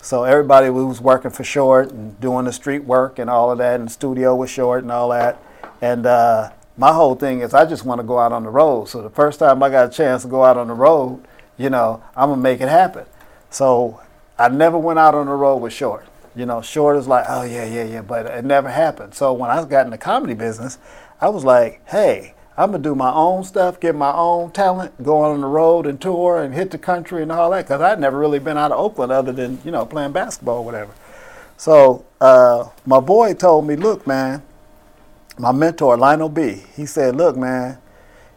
So 0.00 0.22
everybody 0.22 0.70
was 0.70 1.00
working 1.00 1.32
for 1.32 1.42
Short 1.42 1.90
and 1.90 2.18
doing 2.20 2.44
the 2.44 2.52
street 2.52 2.84
work 2.84 3.18
and 3.18 3.28
all 3.28 3.50
of 3.50 3.58
that, 3.58 3.80
and 3.80 3.88
the 3.88 3.92
studio 3.92 4.36
was 4.36 4.50
Short 4.50 4.82
and 4.82 4.92
all 4.92 5.08
that. 5.08 5.42
And 5.80 6.06
uh, 6.06 6.52
my 6.76 6.92
whole 6.92 7.14
thing 7.14 7.40
is 7.40 7.54
I 7.54 7.64
just 7.64 7.84
want 7.84 8.00
to 8.00 8.06
go 8.06 8.18
out 8.18 8.32
on 8.32 8.42
the 8.42 8.50
road. 8.50 8.88
So 8.88 9.02
the 9.02 9.10
first 9.10 9.38
time 9.38 9.62
I 9.62 9.70
got 9.70 9.86
a 9.86 9.92
chance 9.92 10.22
to 10.22 10.28
go 10.28 10.44
out 10.44 10.56
on 10.56 10.68
the 10.68 10.74
road, 10.74 11.24
you 11.56 11.70
know, 11.70 12.02
I'm 12.16 12.30
gonna 12.30 12.42
make 12.42 12.60
it 12.60 12.68
happen. 12.68 13.06
So 13.50 14.00
I 14.38 14.48
never 14.48 14.78
went 14.78 14.98
out 14.98 15.14
on 15.14 15.26
the 15.26 15.32
road 15.32 15.58
with 15.58 15.72
Short. 15.72 16.06
You 16.34 16.46
know, 16.46 16.60
Short 16.62 16.96
is 16.96 17.06
like, 17.06 17.26
oh 17.28 17.42
yeah, 17.42 17.64
yeah, 17.64 17.84
yeah, 17.84 18.02
but 18.02 18.26
it 18.26 18.44
never 18.44 18.68
happened. 18.68 19.14
So 19.14 19.32
when 19.32 19.50
I 19.50 19.64
got 19.64 19.84
in 19.84 19.92
the 19.92 19.98
comedy 19.98 20.34
business, 20.34 20.78
I 21.20 21.28
was 21.28 21.44
like, 21.44 21.80
hey, 21.88 22.34
I'm 22.56 22.72
gonna 22.72 22.82
do 22.82 22.96
my 22.96 23.12
own 23.12 23.44
stuff, 23.44 23.78
get 23.78 23.94
my 23.94 24.12
own 24.12 24.50
talent, 24.50 25.00
go 25.02 25.18
on 25.18 25.40
the 25.40 25.46
road 25.46 25.86
and 25.86 26.00
tour 26.00 26.42
and 26.42 26.54
hit 26.54 26.72
the 26.72 26.78
country 26.78 27.22
and 27.22 27.30
all 27.30 27.50
that. 27.50 27.66
Because 27.66 27.80
I'd 27.80 28.00
never 28.00 28.18
really 28.18 28.40
been 28.40 28.58
out 28.58 28.72
of 28.72 28.78
Oakland 28.80 29.12
other 29.12 29.32
than 29.32 29.60
you 29.64 29.70
know 29.70 29.86
playing 29.86 30.12
basketball 30.12 30.58
or 30.58 30.64
whatever. 30.64 30.92
So 31.56 32.04
uh, 32.20 32.70
my 32.84 32.98
boy 32.98 33.34
told 33.34 33.66
me, 33.66 33.76
look, 33.76 34.06
man, 34.06 34.42
my 35.38 35.52
mentor 35.52 35.96
Lionel 35.96 36.28
B. 36.28 36.62
He 36.76 36.86
said, 36.86 37.16
look, 37.16 37.36
man, 37.36 37.78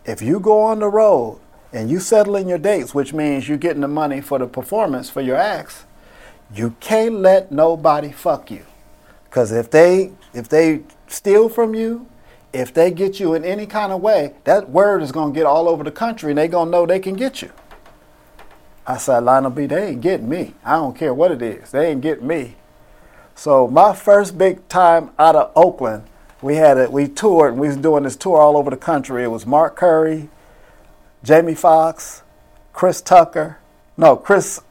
if 0.05 0.21
you 0.21 0.39
go 0.39 0.61
on 0.61 0.79
the 0.79 0.87
road 0.87 1.39
and 1.71 1.89
you 1.89 1.99
settle 1.99 2.35
in 2.35 2.47
your 2.47 2.57
dates, 2.57 2.95
which 2.95 3.13
means 3.13 3.47
you're 3.47 3.57
getting 3.57 3.81
the 3.81 3.87
money 3.87 4.21
for 4.21 4.39
the 4.39 4.47
performance 4.47 5.09
for 5.09 5.21
your 5.21 5.35
acts, 5.37 5.85
you 6.53 6.75
can't 6.79 7.15
let 7.15 7.51
nobody 7.51 8.11
fuck 8.11 8.49
you. 8.49 8.65
Cause 9.29 9.51
if 9.51 9.69
they 9.69 10.13
if 10.33 10.47
they 10.47 10.81
steal 11.07 11.49
from 11.49 11.75
you, 11.75 12.07
if 12.53 12.73
they 12.73 12.89
get 12.89 13.19
you 13.19 13.33
in 13.33 13.43
any 13.43 13.65
kind 13.65 13.91
of 13.91 14.01
way, 14.01 14.33
that 14.45 14.69
word 14.69 15.03
is 15.03 15.11
gonna 15.11 15.33
get 15.33 15.45
all 15.45 15.67
over 15.67 15.83
the 15.83 15.91
country 15.91 16.31
and 16.31 16.37
they 16.37 16.47
gonna 16.47 16.71
know 16.71 16.85
they 16.85 16.99
can 16.99 17.15
get 17.15 17.41
you. 17.41 17.51
I 18.87 18.97
said, 18.97 19.19
Lionel 19.19 19.51
B, 19.51 19.65
they 19.65 19.89
ain't 19.89 20.01
getting 20.01 20.29
me. 20.29 20.53
I 20.63 20.77
don't 20.77 20.97
care 20.97 21.13
what 21.13 21.31
it 21.31 21.41
is. 21.41 21.71
They 21.71 21.91
ain't 21.91 22.01
getting 22.01 22.25
me. 22.25 22.55
So 23.35 23.67
my 23.67 23.93
first 23.93 24.37
big 24.37 24.65
time 24.69 25.11
out 25.19 25.35
of 25.35 25.51
Oakland, 25.55 26.03
we 26.41 26.55
had 26.55 26.77
it. 26.77 26.91
We 26.91 27.07
toured. 27.07 27.53
and 27.53 27.61
We 27.61 27.67
was 27.67 27.77
doing 27.77 28.03
this 28.03 28.15
tour 28.15 28.37
all 28.37 28.57
over 28.57 28.69
the 28.69 28.77
country. 28.77 29.23
It 29.23 29.27
was 29.27 29.45
Mark 29.45 29.75
Curry, 29.75 30.29
Jamie 31.23 31.55
Foxx, 31.55 32.23
Chris 32.73 33.01
Tucker. 33.01 33.59
No, 33.97 34.15
Chris. 34.15 34.61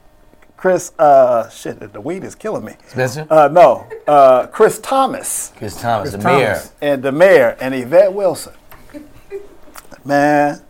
Chris. 0.55 0.91
Uh, 0.97 1.49
shit. 1.49 1.93
The 1.93 2.01
weed 2.01 2.23
is 2.23 2.33
killing 2.35 2.65
me. 2.65 2.73
Spencer? 2.87 3.27
Uh, 3.29 3.47
no, 3.51 3.85
uh, 4.07 4.47
Chris 4.47 4.79
Thomas 4.79 5.51
Chris 5.55 5.79
Thomas, 5.79 6.09
Chris 6.11 6.23
the 6.23 6.27
mayor. 6.29 6.61
And 6.81 7.03
the 7.03 7.11
mayor 7.11 7.55
and 7.59 7.75
Yvette 7.75 8.13
Wilson. 8.13 8.53
Man, 10.03 10.61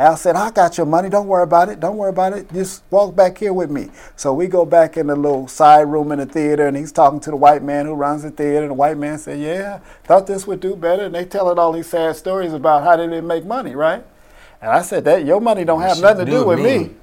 Al 0.00 0.16
said, 0.16 0.34
I 0.34 0.50
got 0.50 0.78
your 0.78 0.86
money. 0.86 1.10
Don't 1.10 1.26
worry 1.26 1.42
about 1.42 1.68
it. 1.68 1.78
Don't 1.78 1.98
worry 1.98 2.08
about 2.08 2.32
it. 2.32 2.50
Just 2.54 2.82
walk 2.90 3.14
back 3.14 3.36
here 3.36 3.52
with 3.52 3.70
me. 3.70 3.90
So 4.16 4.32
we 4.32 4.46
go 4.46 4.64
back 4.64 4.96
in 4.96 5.08
the 5.08 5.14
little 5.14 5.46
side 5.46 5.82
room 5.82 6.10
in 6.10 6.18
the 6.18 6.24
theater, 6.24 6.66
and 6.66 6.74
he's 6.74 6.90
talking 6.90 7.20
to 7.20 7.30
the 7.30 7.36
white 7.36 7.62
man 7.62 7.84
who 7.84 7.92
runs 7.92 8.22
the 8.22 8.30
theater. 8.30 8.62
And 8.62 8.70
the 8.70 8.74
white 8.74 8.96
man 8.96 9.18
said, 9.18 9.40
Yeah, 9.40 9.80
thought 10.04 10.26
this 10.26 10.46
would 10.46 10.60
do 10.60 10.74
better. 10.74 11.04
And 11.04 11.14
they 11.14 11.26
telling 11.26 11.58
all 11.58 11.72
these 11.72 11.88
sad 11.88 12.16
stories 12.16 12.54
about 12.54 12.82
how 12.82 12.96
they 12.96 13.08
didn't 13.08 13.26
make 13.26 13.44
money, 13.44 13.74
right? 13.74 14.02
And 14.62 14.70
I 14.70 14.80
said, 14.80 15.04
That 15.04 15.26
your 15.26 15.38
money 15.38 15.66
don't 15.66 15.82
have 15.82 15.96
shit 15.96 16.02
nothing 16.02 16.24
to 16.24 16.32
do 16.32 16.46
with 16.46 16.60
me. 16.60 16.94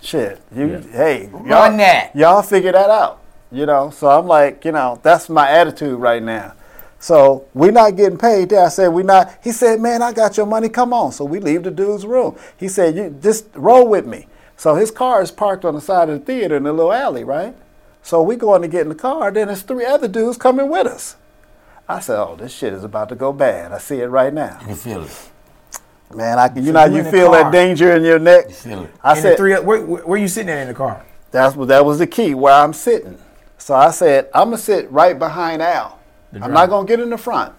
Shit. 0.00 0.40
You 0.54 0.78
hey, 0.92 1.28
y'all, 1.32 1.76
that. 1.76 2.14
y'all 2.14 2.42
figure 2.42 2.70
that 2.70 2.90
out. 2.90 3.22
You 3.50 3.66
know, 3.66 3.90
so 3.90 4.08
I'm 4.08 4.28
like, 4.28 4.64
you 4.64 4.70
know, 4.70 5.00
that's 5.02 5.28
my 5.28 5.50
attitude 5.50 5.98
right 5.98 6.22
now. 6.22 6.54
So 6.98 7.46
we're 7.54 7.72
not 7.72 7.96
getting 7.96 8.18
paid 8.18 8.48
there. 8.48 8.64
I 8.64 8.68
said, 8.68 8.88
we're 8.88 9.02
not. 9.04 9.38
He 9.42 9.52
said, 9.52 9.80
man, 9.80 10.02
I 10.02 10.12
got 10.12 10.36
your 10.36 10.46
money. 10.46 10.68
Come 10.68 10.92
on. 10.92 11.12
So 11.12 11.24
we 11.24 11.40
leave 11.40 11.62
the 11.62 11.70
dude's 11.70 12.06
room. 12.06 12.36
He 12.56 12.68
said, 12.68 12.96
you 12.96 13.16
just 13.20 13.46
roll 13.54 13.86
with 13.86 14.06
me. 14.06 14.26
So 14.56 14.74
his 14.74 14.90
car 14.90 15.22
is 15.22 15.30
parked 15.30 15.64
on 15.64 15.74
the 15.74 15.80
side 15.80 16.08
of 16.08 16.20
the 16.20 16.24
theater 16.24 16.56
in 16.56 16.62
the 16.62 16.72
little 16.72 16.92
alley, 16.92 17.22
right? 17.24 17.54
So 18.02 18.22
we 18.22 18.36
going 18.36 18.62
to 18.62 18.68
get 18.68 18.82
in 18.82 18.88
the 18.88 18.94
car. 18.94 19.30
Then 19.30 19.48
there's 19.48 19.62
three 19.62 19.84
other 19.84 20.08
dudes 20.08 20.38
coming 20.38 20.70
with 20.70 20.86
us. 20.86 21.16
I 21.88 22.00
said, 22.00 22.18
oh, 22.18 22.36
this 22.36 22.52
shit 22.52 22.72
is 22.72 22.82
about 22.82 23.08
to 23.10 23.14
go 23.14 23.32
bad. 23.32 23.72
I 23.72 23.78
see 23.78 24.00
it 24.00 24.06
right 24.06 24.32
now. 24.32 24.58
You 24.66 24.74
feel 24.74 25.04
it. 25.04 25.30
Man, 26.14 26.38
I 26.38 26.48
can. 26.48 26.64
You 26.64 26.72
know, 26.72 26.84
you 26.84 26.92
you 26.92 26.98
in 27.00 27.04
the 27.04 27.10
feel 27.10 27.30
that 27.32 27.52
danger 27.52 27.94
in 27.94 28.04
your 28.04 28.18
neck. 28.18 28.50
feel 28.50 28.84
it. 28.84 28.90
I 29.02 29.12
And 29.12 29.20
said, 29.20 29.36
three, 29.36 29.52
where, 29.58 29.84
where, 29.84 30.02
where 30.04 30.18
you 30.18 30.28
sitting 30.28 30.50
at 30.50 30.62
in 30.62 30.68
the 30.68 30.74
car? 30.74 31.04
That's 31.32 31.56
what 31.56 31.68
that 31.68 31.84
was 31.84 31.98
the 31.98 32.06
key 32.06 32.34
where 32.34 32.54
I'm 32.54 32.72
sitting. 32.72 33.18
So 33.58 33.74
I 33.74 33.90
said, 33.90 34.30
I'm 34.32 34.48
gonna 34.48 34.58
sit 34.58 34.90
right 34.90 35.18
behind 35.18 35.60
Al. 35.62 35.95
I'm 36.42 36.52
not 36.52 36.68
gonna 36.68 36.86
get 36.86 37.00
in 37.00 37.10
the 37.10 37.18
front. 37.18 37.52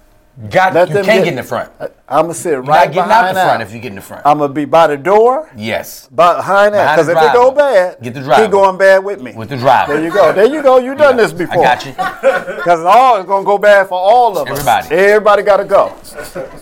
Got, 0.51 0.75
Let 0.75 0.89
you 0.89 0.93
them 0.93 1.05
can't 1.05 1.17
get- 1.17 1.23
get 1.23 1.29
in 1.31 1.35
the 1.37 1.43
front. 1.43 1.71
I'm 2.07 2.21
gonna 2.25 2.33
sit 2.35 2.51
You're 2.51 2.61
right 2.61 2.85
not 2.85 2.93
getting 2.93 3.07
behind 3.09 3.11
out 3.29 3.33
the 3.33 3.39
front 3.41 3.61
Al. 3.61 3.67
if 3.67 3.73
you 3.73 3.79
get 3.79 3.87
in 3.89 3.95
the 3.95 4.01
front. 4.03 4.21
I'm 4.23 4.37
gonna 4.37 4.53
be 4.53 4.65
by 4.65 4.85
the 4.85 4.95
door, 4.97 5.49
yes. 5.55 6.07
behind 6.13 6.75
that. 6.75 6.95
Because 6.95 7.07
if 7.09 7.17
it 7.17 7.33
go 7.33 7.49
bad, 7.49 7.97
Get 8.03 8.13
the 8.13 8.21
driver. 8.21 8.43
he 8.43 8.47
going 8.47 8.77
bad 8.77 9.03
with 9.03 9.19
me. 9.19 9.33
With 9.33 9.49
the 9.49 9.57
driver. 9.57 9.93
there 9.95 10.03
you 10.03 10.11
go. 10.13 10.31
There 10.33 10.45
you 10.45 10.61
go. 10.61 10.77
You 10.77 10.93
done 10.93 11.17
this 11.17 11.33
before. 11.33 11.65
I 11.65 11.75
got 11.75 11.85
you. 11.87 11.93
Because 12.57 12.81
all 12.85 13.17
it's 13.17 13.27
gonna 13.27 13.45
go 13.45 13.57
bad 13.57 13.87
for 13.87 13.97
all 13.97 14.37
of 14.37 14.47
Everybody. 14.47 14.85
us. 14.85 14.91
Everybody 14.91 15.41
got 15.41 15.57
to 15.57 15.65
go. 15.65 15.93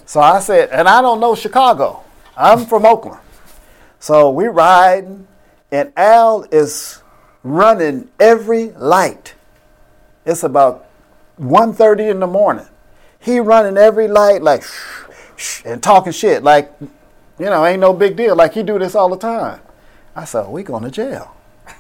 So 0.05 0.21
I 0.21 0.39
said, 0.39 0.69
and 0.71 0.87
I 0.87 1.01
don't 1.01 1.19
know 1.19 1.35
Chicago. 1.35 2.01
I'm 2.37 2.65
from 2.65 2.85
Oakland. 2.85 3.19
So 3.99 4.29
we 4.29 4.45
riding, 4.47 5.27
and 5.71 5.91
Al 5.97 6.43
is 6.51 7.01
running 7.43 8.07
every 8.21 8.69
light. 8.71 9.33
It's 10.25 10.43
about 10.43 10.85
1.30 11.39 12.11
in 12.11 12.19
the 12.19 12.27
morning. 12.27 12.67
He 13.19 13.39
running 13.39 13.77
every 13.77 14.07
light 14.07 14.41
like 14.41 14.63
shh, 14.63 15.03
shh, 15.35 15.61
and 15.65 15.81
talking 15.81 16.11
shit 16.11 16.43
like, 16.43 16.71
you 17.39 17.45
know, 17.45 17.65
ain't 17.65 17.79
no 17.79 17.93
big 17.93 18.15
deal. 18.15 18.35
Like 18.35 18.53
he 18.53 18.63
do 18.63 18.79
this 18.79 18.95
all 18.95 19.09
the 19.09 19.17
time. 19.17 19.59
I 20.15 20.25
said, 20.25 20.47
we 20.47 20.63
going 20.63 20.83
to 20.83 20.91
jail. 20.91 21.35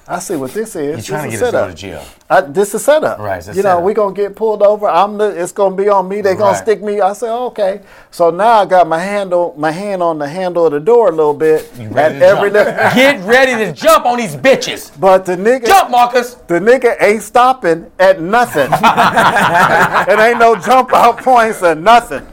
I 0.07 0.19
see 0.19 0.35
what 0.35 0.51
this 0.53 0.75
is. 0.75 0.83
You're 0.85 0.95
This 0.97 1.05
trying 1.07 1.29
to 1.29 1.33
is 1.35 1.39
get 1.39 1.47
us 1.47 1.51
setup. 1.51 1.63
out 1.63 1.69
of 1.71 1.75
jail. 1.75 2.05
I, 2.29 2.41
this 2.41 2.73
is 2.75 2.83
setup. 2.85 3.19
Right, 3.19 3.41
you 3.47 3.53
know, 3.53 3.61
setup. 3.61 3.83
we 3.83 3.93
gonna 3.93 4.13
get 4.13 4.35
pulled 4.35 4.61
over. 4.61 4.87
I'm 4.87 5.17
the. 5.17 5.29
It's 5.41 5.51
gonna 5.51 5.75
be 5.75 5.89
on 5.89 6.07
me. 6.07 6.21
They're 6.21 6.35
gonna 6.35 6.51
Right. 6.51 6.57
stick 6.61 6.81
me. 6.83 7.01
I 7.01 7.13
said, 7.13 7.31
okay. 7.33 7.81
So 8.11 8.29
now 8.29 8.61
I 8.61 8.65
got 8.65 8.87
my 8.87 8.99
handle, 8.99 9.53
my 9.57 9.71
hand 9.71 10.01
on 10.03 10.17
the 10.19 10.27
handle 10.27 10.65
of 10.67 10.71
the 10.73 10.79
door 10.79 11.09
a 11.09 11.11
little 11.11 11.33
bit. 11.33 11.71
You 11.77 11.87
At 11.89 11.93
ready 11.93 12.19
to 12.19 12.25
every 12.25 12.51
jump. 12.51 12.67
li- 12.67 12.73
Get 12.95 13.19
ready 13.25 13.65
to 13.65 13.73
jump 13.73 14.05
on 14.05 14.17
these 14.17 14.35
bitches. 14.35 14.91
but 14.99 15.25
the 15.25 15.35
nigga, 15.35 15.65
Jump, 15.67 15.89
Marcus. 15.91 16.35
the 16.47 16.59
nigga 16.59 16.95
ain't 17.01 17.23
stopping 17.23 17.91
at 17.99 18.21
nothing. 18.21 18.69
it 18.71 20.19
ain't 20.19 20.39
no 20.39 20.55
jump 20.55 20.93
out 20.93 21.17
points 21.17 21.61
or 21.63 21.75
nothing. 21.75 22.25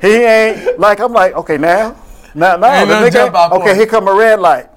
He 0.00 0.08
ain't 0.08 0.78
like 0.78 0.98
I'm 1.00 1.12
like 1.12 1.34
okay 1.34 1.58
now, 1.58 1.96
now 2.34 2.56
now 2.56 2.84
the 2.84 2.94
nigga. 2.94 3.50
okay, 3.52 3.64
point. 3.64 3.76
here 3.76 3.86
come 3.86 4.08
a 4.08 4.14
red 4.14 4.40
light. 4.40 4.68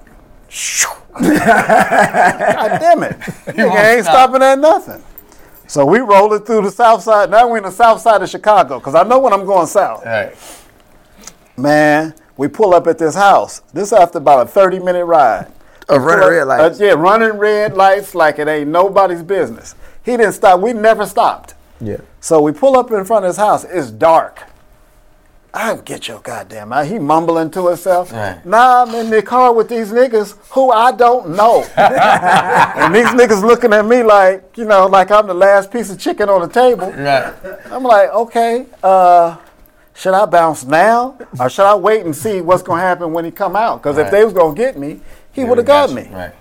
God 1.14 2.80
damn 2.80 3.04
it! 3.04 3.20
Nigga 3.20 3.70
won't 3.70 3.80
ain't 3.80 4.04
stop. 4.04 4.30
stopping 4.30 4.42
at 4.42 4.60
nothing. 4.60 5.04
So 5.68 5.86
we 5.86 6.00
roll 6.00 6.34
it 6.34 6.46
through 6.46 6.62
the 6.62 6.72
south 6.72 7.04
side. 7.04 7.30
Now 7.32 7.50
we're 7.50 7.58
in 7.58 7.64
the 7.64 7.72
south 7.72 8.02
side 8.02 8.22
of 8.22 8.30
Chicago 8.30 8.80
because 8.80 8.96
I 8.96 9.04
know 9.04 9.20
when 9.20 9.34
I'm 9.34 9.46
going 9.46 9.68
south. 9.68 10.06
All 10.06 10.12
right. 10.12 10.36
Man, 11.58 12.14
we 12.38 12.48
pull 12.48 12.74
up 12.74 12.88
at 12.88 12.98
this 12.98 13.16
house. 13.16 13.62
This 13.74 13.92
after 13.94 14.18
about 14.20 14.48
a 14.48 14.50
30 14.50 14.80
minute 14.80 15.06
ride. 15.06 15.52
Of 15.88 16.04
running 16.04 16.28
red 16.28 16.48
lights. 16.48 16.82
Uh, 16.82 16.86
yeah, 16.86 16.92
running 16.94 17.38
red 17.38 17.76
lights 17.76 18.16
like 18.16 18.40
it 18.40 18.48
ain't 18.48 18.70
nobody's 18.70 19.22
business. 19.22 19.76
He 20.04 20.18
didn't 20.18 20.34
stop. 20.34 20.60
We 20.60 20.74
never 20.74 21.06
stopped. 21.06 21.54
Yeah. 21.80 21.98
So 22.20 22.42
we 22.42 22.52
pull 22.52 22.78
up 22.78 22.92
in 22.92 23.06
front 23.06 23.26
of 23.26 23.30
his 23.30 23.38
house. 23.38 23.64
It's 23.66 23.92
dark. 23.92 24.44
I 25.56 25.78
get 25.78 26.10
your 26.10 26.20
goddamn 26.20 26.74
out. 26.74 26.86
He 26.86 27.00
mumbling 27.00 27.50
to 27.52 27.70
himself. 27.70 28.12
Right. 28.12 28.46
Nah, 28.46 28.84
I'm 28.84 28.94
in 28.94 29.10
the 29.10 29.22
car 29.22 29.54
with 29.54 29.70
these 29.70 29.90
niggas 29.90 30.36
who 30.50 30.70
I 30.70 30.92
don't 30.92 31.30
know. 31.30 31.64
and 31.78 32.94
these 32.94 33.06
niggas 33.08 33.42
looking 33.42 33.72
at 33.72 33.86
me 33.86 34.04
like, 34.04 34.58
you 34.58 34.66
know, 34.66 34.86
like 34.88 35.12
I'm 35.12 35.28
the 35.28 35.34
last 35.34 35.72
piece 35.72 35.90
of 35.90 35.98
chicken 35.98 36.28
on 36.28 36.42
the 36.42 36.50
table. 36.50 36.92
Right. 36.92 37.34
I'm 37.72 37.84
like, 37.84 38.10
okay, 38.10 38.66
uh, 38.84 39.38
should 39.94 40.14
I 40.14 40.26
bounce 40.26 40.66
now 40.66 41.18
or 41.40 41.50
should 41.50 41.66
I 41.66 41.76
wait 41.76 42.04
and 42.06 42.14
see 42.14 42.42
what's 42.42 42.62
gonna 42.62 42.82
happen 42.82 43.14
when 43.14 43.24
he 43.24 43.32
come 43.32 43.56
out? 43.56 43.82
Because 43.82 43.98
if 43.98 44.12
they 44.12 44.26
was 44.26 44.34
gonna 44.34 44.56
get 44.56 44.78
me, 44.78 45.00
he 45.32 45.46
would 45.46 45.58
have 45.58 45.68
got 45.68 45.90
me. 45.90 46.10
Right. 46.12 46.34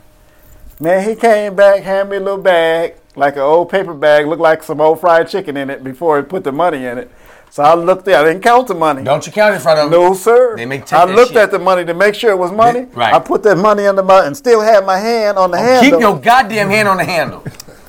Man, 0.81 1.09
he 1.09 1.15
came 1.15 1.55
back, 1.55 1.85
handed 1.85 2.11
me 2.11 2.17
a 2.17 2.21
little 2.21 2.43
bag, 2.43 2.97
like 3.15 3.37
an 3.37 3.43
old 3.43 3.71
paper 3.71 3.95
bag, 3.95 4.27
looked 4.27 4.43
like 4.43 4.65
some 4.65 4.81
old 4.81 5.01
fried 5.01 5.29
chicken 5.29 5.57
in 5.57 5.71
it 5.71 5.85
before 5.85 6.17
he 6.17 6.25
put 6.25 6.43
the 6.43 6.51
money 6.51 6.85
in 6.85 6.99
it. 6.99 7.11
So 7.55 7.63
I 7.63 7.75
looked 7.77 8.05
there, 8.05 8.19
I 8.19 8.25
didn't 8.25 8.43
count 8.43 8.67
the 8.67 8.75
money. 8.75 9.05
Don't 9.05 9.25
you 9.25 9.31
count 9.31 9.55
in 9.55 9.61
front 9.61 9.79
of 9.79 9.89
them. 9.89 10.01
No, 10.01 10.13
sir. 10.15 10.57
They 10.57 10.67
make 10.67 10.93
I 10.93 11.05
looked 11.05 11.35
shit. 11.35 11.37
at 11.37 11.53
the 11.53 11.59
money 11.61 11.85
to 11.85 11.95
make 11.95 12.17
sure 12.17 12.33
it 12.33 12.37
was 12.37 12.51
money. 12.51 12.89
right. 12.95 13.15
I 13.15 13.21
put 13.21 13.45
that 13.45 13.57
money 13.57 13.87
under 13.87 14.03
my 14.03 14.27
and 14.27 14.37
still 14.37 14.61
had 14.61 14.85
my 14.85 14.99
hand 14.99 15.39
on 15.39 15.53
the 15.53 15.59
oh, 15.59 15.63
handle. 15.63 15.91
Keep 15.93 16.01
your 16.01 16.19
goddamn 16.19 16.69
hand 16.69 16.89
on 16.89 16.97
the 16.97 17.05
handle. 17.05 17.45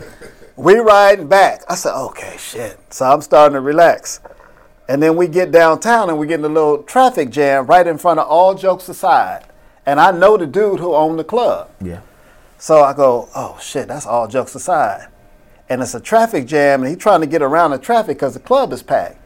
we 0.56 0.76
riding 0.76 1.28
back. 1.28 1.64
I 1.68 1.74
said, 1.74 2.00
okay, 2.00 2.36
shit. 2.38 2.78
So 2.94 3.06
I'm 3.06 3.22
starting 3.22 3.56
to 3.56 3.60
relax. 3.60 4.20
And 4.88 5.02
then 5.02 5.16
we 5.16 5.28
get 5.28 5.52
downtown 5.52 6.10
and 6.10 6.20
we 6.20 6.28
get 6.28 6.38
in 6.38 6.46
a 6.46 6.50
little 6.50 6.84
traffic 6.84 7.32
jam 7.32 7.66
right 7.66 7.88
in 7.88 7.98
front 7.98 8.20
of 8.20 8.28
all 8.28 8.54
jokes 8.54 8.88
aside. 8.88 9.48
And 9.84 10.00
I 10.00 10.12
know 10.12 10.38
the 10.38 10.46
dude 10.46 10.80
who 10.80 10.94
owned 10.94 11.18
the 11.18 11.24
club. 11.24 11.72
Yeah. 11.82 12.02
So 12.60 12.84
I 12.84 12.94
go, 12.94 13.30
oh 13.34 13.58
shit, 13.60 13.88
that's 13.88 14.06
all 14.06 14.28
jokes 14.28 14.54
aside. 14.54 15.08
And 15.70 15.82
it's 15.82 15.96
a 15.96 16.00
traffic 16.00 16.46
jam, 16.46 16.84
and 16.84 16.90
he's 16.90 17.00
trying 17.00 17.22
to 17.22 17.28
get 17.28 17.42
around 17.42 17.72
the 17.72 17.80
traffic 17.80 18.18
because 18.18 18.36
the 18.36 18.40
club 18.40 18.72
is 18.72 18.84
packed. 18.84 19.18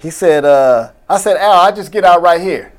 He 0.00 0.10
said, 0.10 0.44
uh, 0.44 0.92
I 1.08 1.18
said, 1.18 1.36
Al, 1.36 1.52
I 1.52 1.72
just 1.72 1.92
get 1.92 2.04
out 2.04 2.22
right 2.22 2.40
here. 2.40 2.72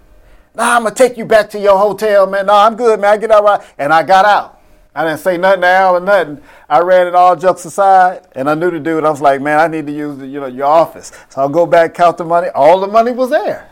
Nah, 0.55 0.75
I'm 0.75 0.83
gonna 0.83 0.95
take 0.95 1.17
you 1.17 1.25
back 1.25 1.49
to 1.51 1.59
your 1.59 1.77
hotel, 1.77 2.27
man. 2.27 2.47
Nah, 2.47 2.65
I'm 2.65 2.75
good, 2.75 2.99
man. 2.99 3.13
I 3.13 3.17
get 3.17 3.31
out 3.31 3.43
right. 3.43 3.61
And 3.77 3.93
I 3.93 4.03
got 4.03 4.25
out. 4.25 4.59
I 4.93 5.05
didn't 5.05 5.19
say 5.19 5.37
nothing 5.37 5.61
to 5.61 5.67
Al 5.67 5.95
or 5.97 5.99
nothing. 6.01 6.41
I 6.67 6.79
ran 6.79 7.07
it 7.07 7.15
all 7.15 7.35
jokes 7.35 7.63
aside, 7.63 8.27
and 8.33 8.49
I 8.49 8.55
knew 8.55 8.71
the 8.71 8.79
dude. 8.79 9.05
I 9.05 9.09
was 9.09 9.21
like, 9.21 9.39
man, 9.39 9.59
I 9.59 9.67
need 9.67 9.85
to 9.85 9.93
use 9.93 10.17
the, 10.17 10.27
you 10.27 10.41
know 10.41 10.47
your 10.47 10.65
office. 10.65 11.13
So 11.29 11.41
I'll 11.41 11.49
go 11.49 11.65
back, 11.65 11.93
count 11.93 12.17
the 12.17 12.25
money. 12.25 12.49
All 12.49 12.81
the 12.81 12.87
money 12.87 13.11
was 13.11 13.29
there. 13.29 13.69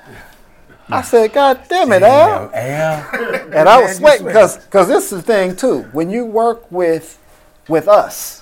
I 0.88 1.02
said, 1.02 1.34
God 1.34 1.62
damn 1.68 1.91
it, 1.91 2.04
Al. 2.04 2.52
Al. 2.54 3.54
And 3.54 3.68
I 3.68 3.82
was 3.82 3.95
sweating 3.97 4.28
because 4.28 4.58
because 4.58 4.88
this 4.88 5.12
is 5.12 5.22
the 5.22 5.22
thing 5.22 5.56
too. 5.56 5.82
When 5.91 6.10
you 6.10 6.24
work 6.26 6.72
with 6.72 7.20
with 7.68 7.88
us, 7.88 8.39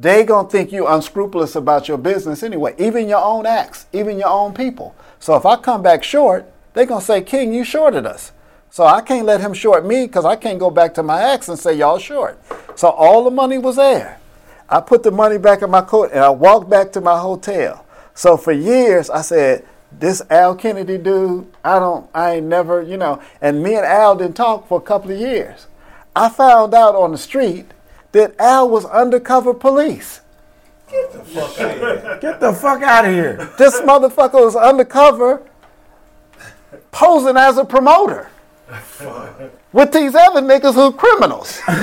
they 0.00 0.24
gonna 0.24 0.48
think 0.48 0.72
you 0.72 0.86
unscrupulous 0.86 1.54
about 1.56 1.86
your 1.86 1.98
business 1.98 2.42
anyway. 2.42 2.74
Even 2.78 3.06
your 3.06 3.22
own 3.22 3.44
acts, 3.44 3.86
even 3.92 4.18
your 4.18 4.30
own 4.30 4.54
people. 4.54 4.94
So 5.18 5.36
if 5.36 5.44
I 5.44 5.56
come 5.56 5.82
back 5.82 6.02
short, 6.02 6.50
they 6.72 6.86
gonna 6.86 7.02
say, 7.02 7.20
King, 7.20 7.52
you 7.52 7.64
shorted 7.64 8.06
us. 8.06 8.32
So 8.70 8.86
I 8.86 9.02
can't 9.02 9.26
let 9.26 9.42
him 9.42 9.52
short 9.52 9.84
me 9.84 10.06
because 10.06 10.24
I 10.24 10.36
can't 10.36 10.58
go 10.58 10.70
back 10.70 10.94
to 10.94 11.02
my 11.02 11.22
ex 11.22 11.48
and 11.50 11.58
say 11.58 11.74
y'all 11.74 11.98
short. 11.98 12.40
So 12.76 12.88
all 12.88 13.24
the 13.24 13.30
money 13.30 13.58
was 13.58 13.76
there. 13.76 14.18
I 14.70 14.80
put 14.80 15.02
the 15.02 15.10
money 15.10 15.36
back 15.36 15.60
in 15.60 15.70
my 15.70 15.82
coat 15.82 16.10
and 16.12 16.20
I 16.20 16.30
walked 16.30 16.70
back 16.70 16.92
to 16.92 17.02
my 17.02 17.18
hotel. 17.18 17.84
So 18.14 18.38
for 18.38 18.52
years 18.52 19.10
I 19.10 19.20
said, 19.20 19.66
this 19.92 20.22
Al 20.30 20.54
Kennedy 20.54 20.96
dude, 20.96 21.46
I 21.62 21.78
don't, 21.78 22.08
I 22.14 22.36
ain't 22.36 22.46
never, 22.46 22.80
you 22.80 22.96
know, 22.96 23.20
and 23.42 23.62
me 23.62 23.74
and 23.74 23.84
Al 23.84 24.16
didn't 24.16 24.36
talk 24.36 24.66
for 24.66 24.78
a 24.78 24.82
couple 24.82 25.10
of 25.10 25.18
years. 25.18 25.66
I 26.16 26.30
found 26.30 26.72
out 26.72 26.94
on 26.94 27.12
the 27.12 27.18
street 27.18 27.66
that 28.12 28.34
Al 28.38 28.68
was 28.68 28.84
undercover 28.86 29.54
police. 29.54 30.20
Get 30.90 31.12
the 31.12 31.20
fuck 31.20 31.60
out 31.60 31.70
of 31.70 31.78
here. 31.78 32.18
Get 32.20 32.40
the 32.40 32.52
fuck 32.52 32.82
out 32.82 33.04
of 33.04 33.12
here. 33.12 33.50
This 33.58 33.80
motherfucker 33.80 34.44
was 34.44 34.56
undercover 34.56 35.42
posing 36.90 37.36
as 37.36 37.58
a 37.58 37.64
promoter. 37.64 38.28
With 39.72 39.92
these 39.92 40.14
other 40.16 40.40
niggas 40.40 40.74
who 40.74 40.92
criminals. 40.92 41.60
I 41.68 41.78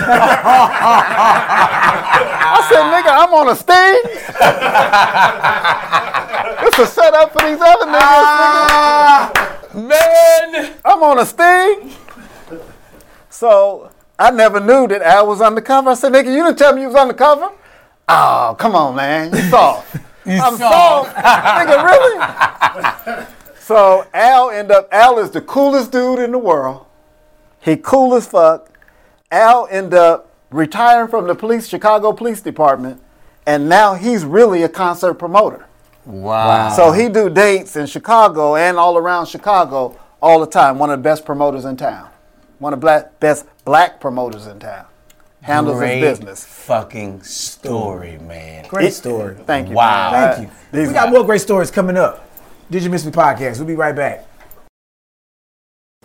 said, 2.70 2.84
nigga, 2.92 3.12
I'm 3.12 3.34
on 3.34 3.50
a 3.50 3.56
sting. 3.56 4.02
it's 6.68 6.80
a 6.80 6.86
setup 6.86 7.32
for 7.32 7.40
these 7.40 7.60
other 7.62 7.86
niggas. 7.86 7.94
nigga. 7.96 8.02
Ah, 8.02 9.32
man. 9.74 10.74
I'm 10.84 11.04
on 11.04 11.20
a 11.20 11.26
sting. 11.26 11.92
So 13.30 13.90
I 14.20 14.32
never 14.32 14.60
knew 14.60 14.88
that 14.88 15.02
Al 15.02 15.28
was 15.28 15.42
undercover. 15.42 15.92
I 15.92 15.94
said, 15.94 16.12
nigga, 16.12 16.26
you 16.26 16.44
didn't 16.44 16.58
tell 16.58 16.74
me 16.74 16.82
you 16.82 16.88
was 16.88 16.96
undercover. 16.96 17.52
Oh, 18.10 18.56
come 18.58 18.76
on, 18.76 18.96
man. 18.96 19.34
You 19.34 19.42
soft. 19.50 19.96
I'm 20.26 20.58
soft. 20.58 21.14
soft. 21.14 21.16
nigga, 21.16 21.84
really? 23.18 23.26
so 23.60 24.08
Al 24.14 24.50
end 24.50 24.72
up, 24.72 24.88
Al 24.92 25.20
is 25.20 25.32
the 25.32 25.42
coolest 25.42 25.92
dude 25.92 26.20
in 26.20 26.32
the 26.32 26.38
world. 26.38 26.86
He 27.62 27.78
cool 27.78 28.16
as 28.16 28.28
fuck. 28.28 28.72
Al 29.32 29.68
end 29.70 29.94
up 29.94 30.32
retiring 30.50 31.10
from 31.10 31.28
the 31.28 31.36
police, 31.36 31.68
Chicago 31.68 32.14
Police 32.14 32.42
Department, 32.42 33.02
and 33.46 33.68
now 33.70 33.94
he's 33.94 34.24
really 34.26 34.64
a 34.64 34.70
concert 34.70 35.16
promoter. 35.16 35.66
Wow. 36.06 36.70
So 36.70 36.94
he 36.94 37.10
do 37.10 37.30
dates 37.30 37.76
in 37.76 37.86
Chicago 37.86 38.56
and 38.56 38.78
all 38.78 38.98
around 38.98 39.28
Chicago 39.28 40.00
all 40.22 40.40
the 40.40 40.48
time. 40.48 40.80
One 40.80 40.90
of 40.90 41.00
the 41.00 41.04
best 41.04 41.26
promoters 41.26 41.66
in 41.66 41.76
town. 41.76 42.10
One 42.60 42.74
of 42.74 42.80
the 42.80 42.82
black, 42.82 43.20
best 43.20 43.46
black 43.66 44.00
promoters 44.00 44.48
in 44.48 44.60
town. 44.60 44.86
Handles 45.42 45.78
Great 45.78 46.00
his 46.02 46.18
business. 46.20 46.44
Fucking 46.46 47.22
story, 47.24 48.18
man. 48.18 48.66
Great 48.68 48.94
story. 48.94 49.36
Thank 49.46 49.70
you. 49.70 49.76
Wow. 49.76 50.12
man. 50.12 50.34
Thank 50.36 50.50
you. 50.50 50.56
These- 50.72 50.88
we 50.90 50.94
got 50.94 51.10
more 51.10 51.24
great 51.24 51.42
stories 51.42 51.72
coming 51.72 51.96
up. 51.98 52.28
Did 52.70 52.84
you 52.84 52.90
miss 52.90 53.06
me 53.06 53.12
podcast? 53.12 53.58
We'll 53.58 53.68
be 53.68 53.76
right 53.76 53.96
back. 53.96 54.26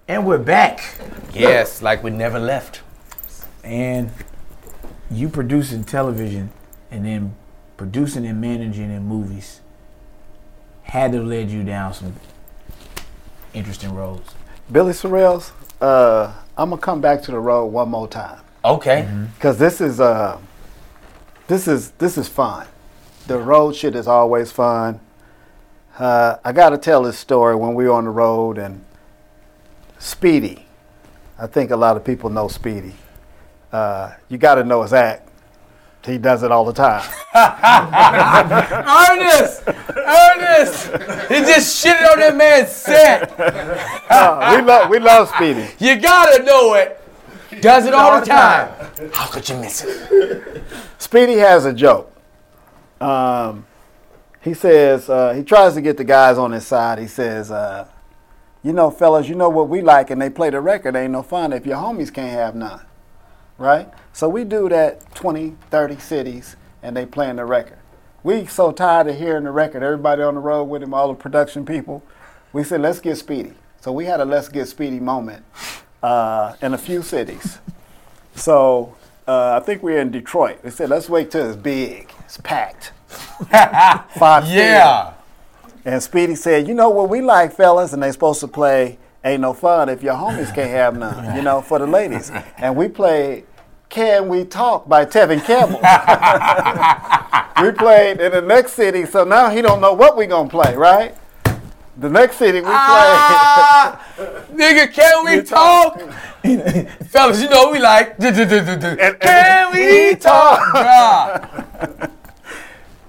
And 0.08 0.26
we're 0.26 0.40
back. 0.40 0.96
Yes, 1.34 1.82
like 1.82 2.04
we 2.04 2.12
never 2.12 2.40
left. 2.40 2.82
And 3.64 4.12
you 5.10 5.30
producing 5.30 5.84
television 5.84 6.52
and 6.90 7.06
then 7.06 7.36
producing 7.78 8.26
and 8.26 8.42
managing 8.42 8.92
in 8.92 9.08
movies 9.08 9.62
had 10.84 11.12
to 11.14 11.20
have 11.20 11.28
led 11.28 11.50
you 11.50 11.64
down 11.64 11.94
some 11.94 12.14
interesting 13.54 13.94
roads. 13.94 14.34
Billy 14.72 14.94
Sorrells, 14.94 15.52
uh, 15.82 16.34
I'm 16.58 16.70
gonna 16.70 16.82
come 16.82 17.02
back 17.02 17.22
to 17.24 17.32
the 17.32 17.40
road 17.40 17.66
one 17.68 17.90
more 17.90 18.08
time 18.08 18.40
Okay. 18.64 19.08
because 19.36 19.58
this 19.58 19.82
is 19.82 20.00
uh, 20.00 20.38
this 21.48 21.68
is 21.68 21.92
this 21.92 22.18
is 22.18 22.28
fun. 22.28 22.68
The 23.28 23.38
road 23.38 23.76
shit 23.76 23.96
is 23.96 24.08
always 24.08 24.52
fun. 24.52 25.00
Uh, 26.00 26.38
I 26.44 26.52
got 26.54 26.70
to 26.70 26.78
tell 26.78 27.04
this 27.04 27.18
story 27.20 27.56
when 27.56 27.74
we 27.76 27.86
were 27.86 27.92
on 27.94 28.06
the 28.06 28.10
road 28.10 28.58
and 28.58 28.84
Speedy. 30.00 30.66
I 31.38 31.48
think 31.48 31.70
a 31.72 31.76
lot 31.76 31.98
of 31.98 32.04
people 32.04 32.30
know 32.30 32.48
Speedy. 32.48 32.96
Uh, 33.72 34.14
you 34.30 34.38
got 34.38 34.56
to 34.56 34.64
know 34.64 34.82
his 34.84 34.94
act. 34.94 35.30
He 36.06 36.18
does 36.18 36.42
it 36.42 36.52
all 36.52 36.66
the 36.66 36.74
time. 36.74 37.08
Ernest! 39.12 39.64
Ernest! 39.68 40.86
He 41.30 41.40
just 41.42 41.86
shitted 41.86 42.12
on 42.12 42.20
that 42.20 42.36
man's 42.36 42.70
set. 42.70 43.38
Uh, 44.12 44.58
we 44.58 44.62
love 44.66 44.90
we 44.90 45.00
love 45.00 45.30
Speedy. 45.30 45.66
You 45.80 45.96
gotta 45.96 46.44
know 46.44 46.74
it. 46.74 47.02
Does 47.62 47.86
it 47.86 47.94
all 47.94 48.20
the 48.20 48.26
time. 48.26 48.70
How 49.14 49.28
could 49.28 49.48
you 49.48 49.56
miss 49.56 49.86
it? 49.86 50.64
Speedy 50.98 51.36
has 51.36 51.64
a 51.64 51.72
joke. 51.72 52.14
Um, 53.00 53.66
he 54.42 54.54
says 54.54 55.10
uh, 55.10 55.34
he 55.34 55.44
tries 55.44 55.76
to 55.76 55.82
get 55.82 55.96
the 55.98 56.04
guys 56.04 56.38
on 56.38 56.52
his 56.52 56.68
side. 56.68 57.00
He 57.00 57.08
says, 57.08 57.52
uh, 57.52 57.88
you 58.64 58.74
know, 58.74 58.92
fellas, 58.92 59.30
you 59.30 59.36
know 59.36 59.50
what 59.50 59.70
we 59.70 59.82
like, 59.82 60.10
and 60.10 60.22
they 60.22 60.30
play 60.30 60.50
the 60.50 60.60
record. 60.62 60.96
Ain't 60.96 61.12
no 61.12 61.24
fun 61.24 61.54
if 61.54 61.66
your 61.66 61.78
homies 61.78 62.14
can't 62.14 62.32
have 62.32 62.54
none, 62.56 62.82
right? 63.62 63.90
So 64.14 64.28
we 64.28 64.44
do 64.44 64.68
that 64.70 65.14
20, 65.16 65.56
30 65.70 66.00
cities, 66.00 66.56
and 66.84 66.96
they 66.98 67.06
playing 67.06 67.38
the 67.38 67.46
record. 67.46 67.78
We 68.24 68.46
so 68.46 68.72
tired 68.72 69.08
of 69.08 69.18
hearing 69.18 69.46
the 69.46 69.52
record. 69.52 69.84
Everybody 69.84 70.22
on 70.22 70.36
the 70.36 70.42
road 70.42 70.66
with 70.66 70.84
him, 70.84 70.94
all 70.94 71.08
the 71.08 71.16
production 71.16 71.66
people. 71.66 72.04
We 72.54 72.64
said, 72.64 72.82
let's 72.82 73.00
get 73.00 73.18
Speedy. 73.18 73.54
So 73.80 73.92
we 73.92 74.06
had 74.06 74.20
a 74.20 74.26
let's 74.26 74.48
get 74.50 74.68
Speedy 74.68 75.00
moment 75.00 75.44
uh, 76.04 76.56
in 76.62 76.74
a 76.74 76.78
few 76.78 77.02
cities. 77.02 77.60
So 78.36 78.96
uh, 79.28 79.60
I 79.62 79.66
think 79.66 79.82
we 79.84 79.94
are 79.96 80.00
in 80.00 80.12
Detroit. 80.12 80.62
They 80.62 80.70
said, 80.70 80.90
let's 80.90 81.10
wait 81.10 81.32
till 81.32 81.48
it's 81.48 81.56
big, 81.58 82.12
it's 82.26 82.38
packed. 82.38 82.92
Five 84.18 84.48
Yeah. 84.48 85.14
and 85.84 86.02
Speedy 86.02 86.36
said, 86.36 86.68
"You 86.68 86.74
know 86.74 86.90
what 86.90 87.10
we 87.10 87.22
like, 87.22 87.54
fellas, 87.54 87.92
and 87.92 88.02
they 88.04 88.12
supposed 88.12 88.40
to 88.42 88.48
play 88.48 88.98
Ain't 89.26 89.42
No 89.42 89.54
Fun 89.54 89.90
if 89.90 90.02
your 90.04 90.14
homies 90.14 90.54
can't 90.56 90.70
have 90.70 90.98
none, 90.98 91.36
you 91.36 91.42
know, 91.42 91.62
for 91.62 91.80
the 91.80 91.88
ladies." 91.88 92.32
And 92.58 92.76
we 92.78 92.88
played 92.88 93.46
Can 93.92 94.30
We 94.30 94.46
Talk 94.46 94.88
by 94.88 95.06
Tevin 95.06 95.44
Campbell. 95.44 95.80
we 97.62 97.72
played 97.74 98.22
in 98.22 98.32
the 98.32 98.42
next 98.42 98.72
city, 98.72 99.06
so 99.06 99.26
now 99.26 99.50
he 99.50 99.62
don't 99.62 99.82
know 99.82 99.92
what 99.92 100.16
we 100.16 100.28
gonna 100.28 100.50
play, 100.50 100.74
right? 100.78 101.14
The 101.98 102.10
next 102.10 102.38
city 102.38 102.60
we 102.60 102.64
played. 102.64 102.74
Ah, 102.74 104.02
nigga, 104.54 104.94
can 104.94 105.26
we 105.26 105.42
talk? 105.44 106.00
Fellas, 107.10 107.42
you 107.42 107.50
know 107.50 107.70
we 107.70 107.80
like. 107.80 108.16
And- 108.20 109.20
Can 109.20 109.74
we 109.74 110.16
talk? 110.16 110.74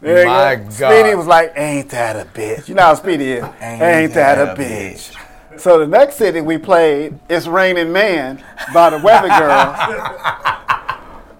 My 0.03 0.57
go. 0.57 0.65
God. 0.79 0.93
Speedy 0.93 1.15
was 1.15 1.29
like, 1.29 1.53
"Ain't 1.55 1.91
that 1.91 2.17
a 2.17 2.29
bitch?" 2.29 2.69
You 2.69 2.75
know 2.75 2.83
how 2.83 2.95
Speedy 2.95 3.35
is. 3.35 3.45
Ain't, 3.61 4.15
that, 4.15 4.39
a 4.49 4.61
bitch? 4.61 5.15
So 5.57 5.79
the 5.79 5.87
next 5.87 6.17
city 6.17 6.41
we 6.41 6.59
played, 6.59 7.19
"It's 7.29 7.47
Raining 7.47 7.93
Man" 7.93 8.43
by 8.73 8.91
the 8.91 8.99
Weather 8.99 9.29
Girls. 9.39 9.77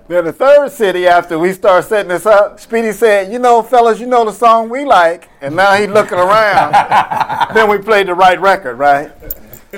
then 0.09 0.25
the 0.25 0.33
third 0.33 0.71
city, 0.71 1.07
after 1.07 1.39
we 1.39 1.53
start 1.53 1.85
setting 1.85 2.09
this 2.09 2.27
up, 2.27 2.61
Speedy 2.61 2.93
said, 2.93 3.33
"You 3.33 3.39
know, 3.39 3.63
fellas, 3.63 4.01
you 4.01 4.07
know 4.07 4.25
the 4.25 4.33
song 4.33 4.69
we 4.69 4.85
like," 4.85 5.29
and 5.41 5.57
now 5.57 5.75
he 5.75 5.87
looking 5.87 6.19
around. 6.19 6.73
then 7.55 7.69
we 7.71 7.79
played 7.79 8.07
the 8.09 8.15
right 8.15 8.41
record, 8.41 8.77
right? 8.77 9.11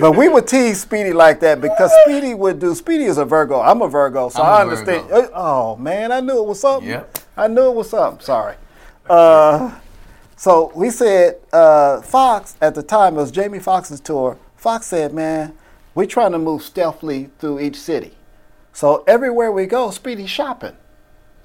But 0.01 0.12
we 0.12 0.28
would 0.28 0.49
tease 0.49 0.80
Speedy 0.80 1.12
like 1.12 1.39
that 1.41 1.61
because 1.61 1.93
Speedy 2.05 2.35
would 2.35 2.59
do. 2.59 2.74
Speedy 2.74 3.05
is 3.05 3.16
a 3.18 3.24
Virgo. 3.24 3.61
I'm 3.61 3.80
a 3.80 3.89
Virgo, 3.89 4.28
so 4.28 4.43
a 4.43 4.45
I 4.45 4.62
understand. 4.62 5.09
Virgo. 5.09 5.30
Oh 5.35 5.76
man, 5.76 6.11
I 6.11 6.20
knew 6.20 6.39
it 6.39 6.47
was 6.47 6.61
something. 6.61 6.91
Yep. 6.91 7.18
I 7.37 7.47
knew 7.47 7.68
it 7.68 7.74
was 7.74 7.91
something. 7.91 8.24
Sorry. 8.24 8.57
Uh, 9.07 9.70
so 10.37 10.72
we 10.74 10.91
said 10.91 11.37
uh, 11.53 12.03
Foxx 12.03 12.57
at 12.61 12.74
the 12.74 12.82
time 12.82 13.14
it 13.14 13.20
was 13.20 13.30
Jamie 13.30 13.59
Foxx's 13.59 14.01
tour. 14.01 14.39
Foxx 14.57 14.87
said, 14.87 15.12
"Man, 15.12 15.55
we're 15.95 16.07
trying 16.07 16.32
to 16.32 16.39
move 16.39 16.62
stealthily 16.62 17.30
through 17.39 17.61
each 17.61 17.76
city. 17.76 18.14
So 18.72 19.05
everywhere 19.07 19.53
we 19.53 19.66
go, 19.66 19.91
Speedy 19.91 20.26
shopping. 20.26 20.76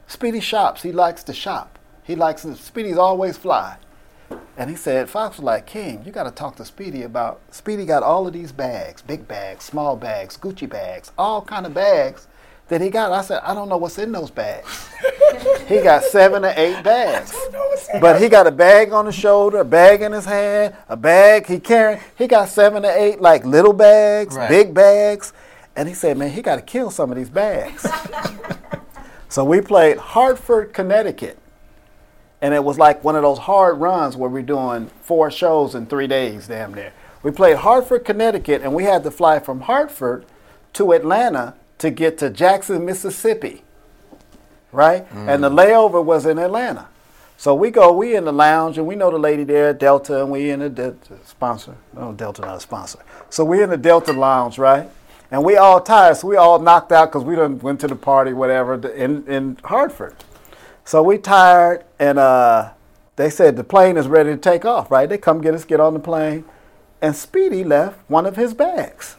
Speedy 0.08 0.40
shops. 0.40 0.82
He 0.82 0.92
likes 0.92 1.24
to 1.24 1.34
shop. 1.34 1.78
He 2.04 2.16
likes 2.16 2.42
to, 2.42 2.56
Speedy's 2.56 2.98
always 2.98 3.38
fly." 3.38 3.78
And 4.58 4.70
he 4.70 4.76
said, 4.76 5.10
Foxx 5.10 5.38
was 5.38 5.44
like, 5.44 5.66
King, 5.66 6.04
you 6.06 6.12
got 6.12 6.24
to 6.24 6.32
talk 6.32 6.56
to 6.58 6.66
Speedy 6.66 7.04
about. 7.04 7.42
Speedy 7.50 7.86
got 7.86 8.04
all 8.04 8.28
of 8.28 8.34
these 8.34 8.52
bags, 8.52 9.02
big 9.02 9.28
bags, 9.28 9.64
small 9.64 9.96
bags, 9.96 10.38
Gucci 10.38 10.70
bags, 10.70 11.12
all 11.18 11.42
kind 11.42 11.66
of 11.66 11.74
bags 11.74 12.28
that 12.70 12.82
he 12.82 12.90
got. 12.90 13.12
I 13.12 13.22
said, 13.22 13.42
I 13.44 13.54
don't 13.54 13.68
know 13.70 13.78
what's 13.78 13.98
in 13.98 14.12
those 14.12 14.32
bags. 14.32 14.90
he 15.68 15.82
got 15.82 16.04
seven 16.04 16.46
or 16.46 16.54
eight 16.56 16.82
bags. 16.84 17.36
But 18.00 18.22
he 18.22 18.30
got 18.30 18.48
a 18.48 18.52
bag 18.52 18.92
on 18.92 19.06
his 19.06 19.16
shoulder, 19.16 19.60
a 19.60 19.66
bag 19.66 20.02
in 20.02 20.12
his 20.12 20.26
hand, 20.26 20.76
a 20.88 20.96
bag 20.98 21.48
he 21.48 21.60
carrying. 21.60 22.00
He 22.18 22.28
got 22.28 22.50
seven 22.50 22.86
or 22.86 22.92
eight 22.92 23.20
like 23.22 23.46
little 23.46 23.74
bags, 23.74 24.36
Right. 24.36 24.50
big 24.50 24.74
bags. 24.74 25.34
And 25.76 25.88
he 25.88 25.94
said, 25.94 26.18
man, 26.18 26.32
he 26.32 26.42
got 26.42 26.56
to 26.58 26.62
kill 26.62 26.92
some 26.92 27.12
of 27.12 27.18
these 27.18 27.30
bags. 27.30 27.86
so 29.30 29.44
we 29.46 29.62
played 29.62 29.98
Hartford, 29.98 30.74
Connecticut. 30.74 31.38
And 32.42 32.54
it 32.54 32.64
was 32.64 32.78
like 32.78 33.04
one 33.04 33.16
of 33.16 33.22
those 33.22 33.38
hard 33.40 33.80
runs 33.80 34.16
where 34.16 34.30
we're 34.30 34.42
doing 34.42 34.90
four 35.02 35.30
shows 35.30 35.76
in 35.76 35.86
three 35.88 36.08
days, 36.08 36.48
damn 36.48 36.74
near. 36.74 36.94
We 37.22 37.32
played 37.32 37.58
Hartford, 37.58 38.06
Connecticut, 38.06 38.62
and 38.62 38.74
we 38.74 38.86
had 38.86 39.04
to 39.04 39.12
fly 39.12 39.40
from 39.40 39.62
Hartford 39.62 40.26
to 40.74 40.94
Atlanta 40.94 41.56
to 41.80 41.90
get 41.90 42.18
to 42.20 42.30
Jackson, 42.30 42.86
Mississippi. 42.86 43.64
Right? 44.72 45.08
And 45.12 45.44
the 45.44 45.50
layover 45.50 46.04
was 46.04 46.26
in 46.26 46.38
Atlanta. 46.38 46.88
So 47.38 47.56
we 47.56 47.72
go, 47.72 47.94
we 47.94 48.16
in 48.16 48.26
the 48.26 48.34
lounge, 48.34 48.78
and 48.78 48.86
we 48.86 48.96
know 48.96 49.10
the 49.10 49.18
lady 49.18 49.46
there, 49.46 49.74
Delta, 49.74 50.22
and 50.22 50.30
we 50.30 50.50
in 50.50 50.60
the 50.60 50.70
Delta 50.70 51.18
sponsor. 51.26 51.76
No, 51.96 52.12
Delta 52.12 52.42
not 52.42 52.58
a 52.58 52.60
sponsor. 52.60 53.00
So 53.30 53.46
we 53.46 53.64
in 53.64 53.70
the 53.70 53.78
Delta 53.78 54.12
lounge, 54.12 54.58
right? 54.58 54.90
And 55.32 55.44
we 55.44 55.56
all 55.56 55.80
tired, 55.80 56.18
so 56.18 56.28
we 56.28 56.36
all 56.36 56.60
knocked 56.60 56.92
out 56.92 57.06
because 57.10 57.24
we 57.24 57.36
done 57.36 57.60
went 57.60 57.80
to 57.80 57.88
the 57.88 57.96
party, 57.96 58.34
whatever, 58.34 58.74
in, 58.90 59.26
in 59.28 59.58
Hartford. 59.64 60.16
So 60.84 61.02
we 61.02 61.18
tired, 61.18 61.86
and 61.98 62.20
uh, 62.20 62.72
they 63.16 63.30
said 63.30 63.56
the 63.56 63.64
plane 63.64 63.96
is 63.96 64.08
ready 64.08 64.32
to 64.32 64.38
take 64.38 64.66
off, 64.66 64.92
right? 64.92 65.08
They 65.08 65.18
come 65.18 65.40
get 65.40 65.54
us, 65.54 65.64
get 65.64 65.80
on 65.80 65.94
the 65.94 66.00
plane, 66.00 66.46
and 67.02 67.16
Speedy 67.16 67.64
left 67.64 68.00
one 68.10 68.26
of 68.26 68.36
his 68.36 68.54
bags. 68.54 69.16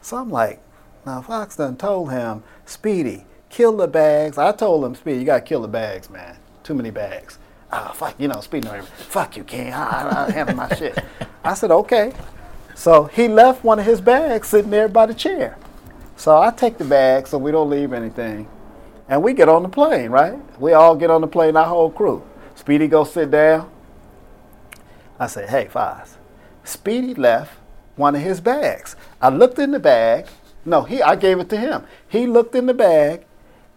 So 0.00 0.18
I'm 0.18 0.30
like, 0.30 0.60
now 1.04 1.20
Foxx 1.22 1.56
done 1.56 1.76
told 1.76 2.10
him, 2.10 2.42
Speedy, 2.64 3.26
kill 3.48 3.76
the 3.76 3.88
bags. 3.88 4.38
I 4.38 4.52
told 4.52 4.84
him, 4.84 4.94
Speedy, 4.94 5.20
you 5.20 5.24
gotta 5.24 5.42
kill 5.42 5.62
the 5.62 5.68
bags, 5.68 6.10
man. 6.10 6.36
Too 6.62 6.74
many 6.74 6.90
bags. 6.90 7.38
Ah, 7.70 7.92
fuck, 7.94 8.14
you 8.18 8.28
know, 8.28 8.40
Speedy, 8.40 8.68
know, 8.68 8.82
fuck 8.82 9.36
you, 9.36 9.44
King. 9.44 9.72
I, 9.72 10.26
I 10.26 10.30
handle 10.30 10.56
my 10.56 10.68
shit. 10.74 10.98
I 11.44 11.54
said, 11.54 11.70
okay. 11.70 12.12
So 12.74 13.04
he 13.04 13.28
left 13.28 13.64
one 13.64 13.78
of 13.78 13.86
his 13.86 14.00
bags 14.00 14.48
sitting 14.48 14.70
there 14.70 14.88
by 14.88 15.06
the 15.06 15.14
chair. 15.14 15.56
So 16.16 16.38
I 16.38 16.50
take 16.50 16.78
the 16.78 16.84
bag 16.84 17.26
so 17.26 17.38
we 17.38 17.50
don't 17.50 17.68
leave 17.68 17.92
anything. 17.92 18.48
And 19.08 19.22
we 19.22 19.34
get 19.34 19.48
on 19.48 19.62
the 19.62 19.68
plane, 19.68 20.10
right? 20.10 20.38
We 20.60 20.72
all 20.72 20.94
get 20.94 21.10
on 21.10 21.20
the 21.20 21.26
plane, 21.26 21.56
our 21.56 21.66
whole 21.66 21.90
crew. 21.90 22.22
Speedy 22.54 22.86
go 22.86 23.04
sit 23.04 23.30
down. 23.30 23.70
I 25.18 25.26
said, 25.26 25.48
hey, 25.48 25.66
Foz. 25.66 26.16
Speedy 26.64 27.14
left 27.14 27.52
one 27.96 28.14
of 28.14 28.22
his 28.22 28.40
bags. 28.40 28.96
I 29.20 29.28
looked 29.28 29.58
in 29.58 29.72
the 29.72 29.80
bag. 29.80 30.26
No, 30.64 30.82
he 30.82 31.02
I 31.02 31.16
gave 31.16 31.40
it 31.40 31.48
to 31.50 31.56
him. 31.56 31.84
He 32.08 32.26
looked 32.26 32.54
in 32.54 32.66
the 32.66 32.74
bag. 32.74 33.24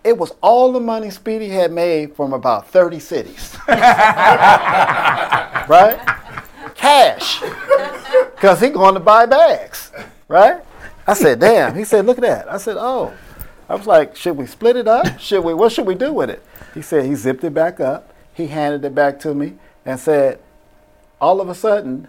It 0.03 0.17
was 0.17 0.33
all 0.41 0.71
the 0.71 0.79
money 0.79 1.09
Speedy 1.09 1.49
had 1.49 1.71
made 1.71 2.15
from 2.15 2.33
about 2.33 2.69
30 2.69 2.99
cities. 2.99 3.57
right? 3.67 4.59
Cash. 6.75 7.41
Because 8.35 8.61
he 8.61 8.69
going 8.69 8.93
to 8.93 8.99
buy 8.99 9.25
bags. 9.25 9.91
Right? 10.27 10.61
I 11.07 11.15
said, 11.15 11.39
damn. 11.39 11.75
He 11.75 11.83
said, 11.83 12.05
look 12.05 12.19
at 12.19 12.23
that. 12.23 12.51
I 12.51 12.57
said, 12.57 12.77
oh. 12.77 13.13
I 13.67 13.73
was 13.73 13.87
like, 13.87 14.15
should 14.15 14.37
we 14.37 14.45
split 14.45 14.75
it 14.75 14.87
up? 14.87 15.19
Should 15.19 15.43
we 15.43 15.53
what 15.53 15.71
should 15.71 15.87
we 15.87 15.95
do 15.95 16.13
with 16.13 16.29
it? 16.29 16.43
He 16.73 16.81
said 16.81 17.05
he 17.05 17.15
zipped 17.15 17.43
it 17.43 17.53
back 17.53 17.79
up. 17.79 18.13
He 18.33 18.47
handed 18.47 18.85
it 18.85 18.93
back 18.93 19.19
to 19.21 19.33
me 19.33 19.55
and 19.85 19.99
said, 19.99 20.39
all 21.19 21.41
of 21.41 21.49
a 21.49 21.55
sudden, 21.55 22.07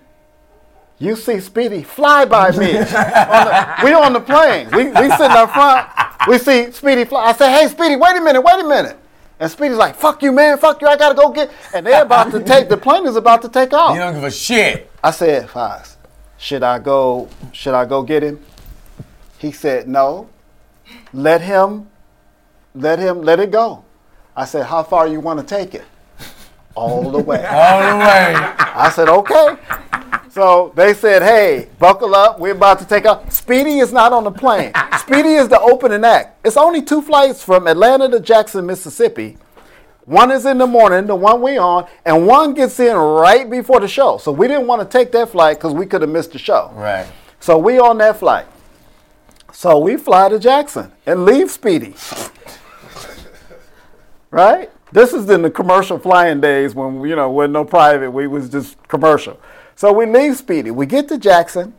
you 0.99 1.17
see 1.17 1.41
Speedy 1.41 1.83
fly 1.83 2.25
by 2.25 2.51
me. 2.53 2.79
on 2.79 2.85
the, 2.85 3.75
we 3.85 3.93
on 3.93 4.13
the 4.13 4.21
plane. 4.21 4.69
We, 4.71 4.85
we 4.85 5.11
sitting 5.11 5.37
up 5.37 5.53
front. 5.53 5.89
We 6.29 6.39
see 6.39 6.71
Speedy 6.73 7.05
fly. 7.05 7.27
I 7.27 7.33
said, 7.33 7.51
hey, 7.51 7.69
Speedy, 7.69 7.97
wait 7.97 8.17
a 8.17 8.21
minute, 8.21 8.41
wait 8.41 8.65
a 8.65 8.67
minute. 8.67 8.97
And 9.39 9.51
Speedy's 9.51 9.77
like, 9.77 9.97
fuck 9.97 10.23
you, 10.23 10.33
man, 10.33 10.57
fuck 10.57 10.81
you, 10.81 10.89
I 10.89 10.97
gotta 10.97 11.15
go 11.15 11.31
get. 11.31 11.51
And 11.75 11.87
they're 11.87 12.03
about 12.03 12.31
to 12.31 12.43
take, 12.43 12.71
the 12.71 12.77
plane 12.77 13.07
is 13.07 13.17
about 13.17 13.43
to 13.43 13.51
take 13.51 13.75
off. 13.75 13.95
You 13.95 14.01
don't 14.01 14.15
give 14.15 14.25
a 14.25 14.31
shit. 14.31 14.91
I 15.05 15.11
said, 15.11 15.49
Foz, 15.49 15.97
should 16.39 16.63
I 16.63 16.79
go, 16.79 17.29
should 17.53 17.75
I 17.75 17.85
go 17.85 18.03
get 18.03 18.23
him? 18.23 18.43
He 19.39 19.53
said, 19.53 19.89
no. 19.89 20.31
Let 21.13 21.43
him, 21.43 21.91
let 22.75 22.99
him, 22.99 23.21
let 23.23 23.39
it 23.39 23.51
go. 23.51 23.85
I 24.35 24.47
said, 24.47 24.67
how 24.67 24.83
far 24.83 25.07
you 25.07 25.21
want 25.21 25.41
to 25.41 25.47
take 25.47 25.75
it? 25.75 25.85
All 26.75 27.11
the 27.11 27.19
way. 27.19 27.45
All 27.47 27.81
the 27.81 27.99
way. 27.99 28.35
I 28.37 28.91
said, 28.95 29.09
okay. 29.09 29.57
So 30.37 30.71
they 30.77 30.93
said, 30.93 31.23
hey, 31.23 31.67
buckle 31.79 32.15
up. 32.15 32.39
We're 32.39 32.53
about 32.53 32.79
to 32.81 32.85
take 32.85 33.07
off. 33.07 33.33
Speedy 33.33 33.79
is 33.79 33.91
not 33.91 34.13
on 34.13 34.25
the 34.25 34.31
plane. 34.31 34.71
Speedy 34.99 35.31
is 35.31 35.49
the 35.49 35.59
opening 35.59 36.05
act. 36.05 36.45
It's 36.45 36.59
only 36.59 36.83
two 36.83 37.01
flights 37.01 37.43
from 37.43 37.67
Atlanta 37.67 38.07
to 38.11 38.21
Jackson, 38.21 38.67
Mississippi. 38.67 39.39
One 40.05 40.31
is 40.31 40.45
in 40.45 40.59
the 40.59 40.67
morning, 40.67 41.07
the 41.07 41.17
one 41.17 41.41
we 41.41 41.57
on, 41.57 41.89
and 42.05 42.27
one 42.27 42.53
gets 42.53 42.79
in 42.79 42.95
right 42.95 43.49
before 43.49 43.81
the 43.81 43.89
show. 43.89 44.19
So 44.19 44.31
we 44.31 44.47
didn't 44.47 44.67
want 44.67 44.83
to 44.83 44.99
take 44.99 45.11
that 45.13 45.31
flight 45.31 45.57
because 45.57 45.73
we 45.73 45.87
could 45.87 46.03
have 46.03 46.11
missed 46.11 46.33
the 46.33 46.39
show. 46.39 46.71
Right. 46.75 47.07
So 47.41 47.57
we 47.57 47.79
on 47.79 47.97
that 47.97 48.19
flight. 48.19 48.45
So 49.55 49.79
we 49.79 49.97
fly 49.97 50.29
to 50.29 50.39
Jackson 50.39 50.93
and 51.07 51.25
leave 51.25 51.51
Speedy. 51.51 51.95
right? 54.31 54.71
This 54.93 55.15
is 55.15 55.31
in 55.31 55.41
the 55.41 55.51
commercial 55.51 55.99
flying 55.99 56.43
days 56.43 56.75
when 56.75 57.01
you 57.07 57.17
know 57.17 57.31
when 57.31 57.53
no 57.53 57.65
private, 57.65 58.11
we 58.11 58.27
was 58.27 58.51
just 58.51 58.77
commercial. 58.87 59.41
So 59.77 59.93
we 59.93 60.07
leave 60.07 60.39
Speedy. 60.39 60.71
We 60.71 60.87
get 60.87 61.07
to 61.09 61.19
Jackson, 61.19 61.75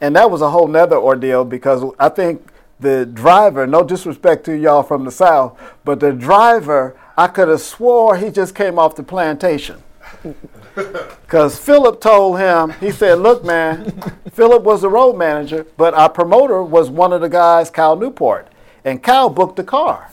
and 0.00 0.14
that 0.14 0.30
was 0.30 0.40
a 0.40 0.50
whole 0.50 0.68
nother 0.68 0.96
ordeal 0.96 1.44
because 1.44 1.82
I 1.98 2.08
think 2.08 2.46
the 2.78 3.04
driver, 3.04 3.66
no 3.66 3.82
disrespect 3.82 4.44
to 4.44 4.56
y'all 4.56 4.84
from 4.84 5.04
the 5.04 5.10
south, 5.10 5.58
but 5.84 5.98
the 5.98 6.12
driver, 6.12 6.96
I 7.18 7.26
could 7.26 7.48
have 7.48 7.60
swore 7.60 8.16
he 8.16 8.30
just 8.30 8.54
came 8.54 8.78
off 8.78 8.94
the 8.96 9.02
plantation. 9.02 9.82
Because 10.72 11.58
Philip 11.58 12.00
told 12.00 12.38
him, 12.38 12.70
he 12.80 12.90
said, 12.92 13.18
Look, 13.18 13.44
man, 13.44 13.92
Philip 14.32 14.62
was 14.62 14.82
the 14.82 14.88
road 14.88 15.14
manager, 15.14 15.66
but 15.76 15.94
our 15.94 16.08
promoter 16.08 16.62
was 16.62 16.88
one 16.88 17.12
of 17.12 17.20
the 17.20 17.28
guys, 17.28 17.70
Cal 17.70 17.96
Newport. 17.96 18.48
And 18.84 19.02
Cal 19.02 19.28
booked 19.28 19.56
the 19.56 19.64
car. 19.64 20.10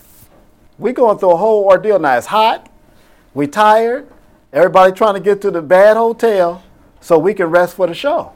We 0.77 0.93
going 0.93 1.19
through 1.19 1.31
a 1.31 1.37
whole 1.37 1.63
ordeal 1.63 1.99
now. 1.99 2.17
It's 2.17 2.27
hot. 2.27 2.69
We 3.33 3.47
tired. 3.47 4.09
Everybody 4.51 4.91
trying 4.91 5.13
to 5.13 5.19
get 5.19 5.41
to 5.41 5.51
the 5.51 5.61
bad 5.61 5.95
hotel 5.95 6.63
so 7.07 7.17
we 7.17 7.33
can 7.33 7.45
rest 7.45 7.75
for 7.75 7.87
the 7.87 7.93
show. 7.93 8.33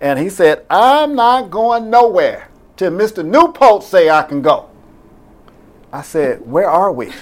And 0.00 0.18
he 0.18 0.28
said, 0.28 0.66
I'm 0.68 1.14
not 1.14 1.52
going 1.52 1.88
nowhere 1.88 2.48
till 2.76 2.90
Mr. 2.90 3.24
Newport 3.24 3.84
say 3.84 4.10
I 4.10 4.24
can 4.24 4.42
go. 4.42 4.68
I 5.92 6.02
said, 6.02 6.44
where 6.44 6.68
are 6.68 6.90
we? 6.90 7.12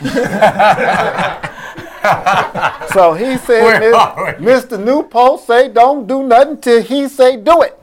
so 2.94 3.12
he 3.12 3.36
said? 3.36 3.82
Mr. 4.40 4.82
Newport 4.82 5.42
say 5.42 5.68
don't 5.68 6.06
do 6.06 6.22
nothing 6.22 6.58
till 6.58 6.82
he 6.82 7.08
say 7.08 7.36
do 7.36 7.60
it. 7.60 7.78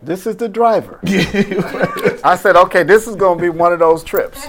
This 0.00 0.28
is 0.28 0.36
the 0.36 0.48
driver. 0.48 1.00
I 2.22 2.38
said, 2.40 2.54
okay, 2.54 2.84
this 2.84 3.08
is 3.08 3.16
going 3.16 3.38
to 3.38 3.42
be 3.42 3.48
one 3.48 3.72
of 3.72 3.80
those 3.80 4.04
trips. 4.04 4.46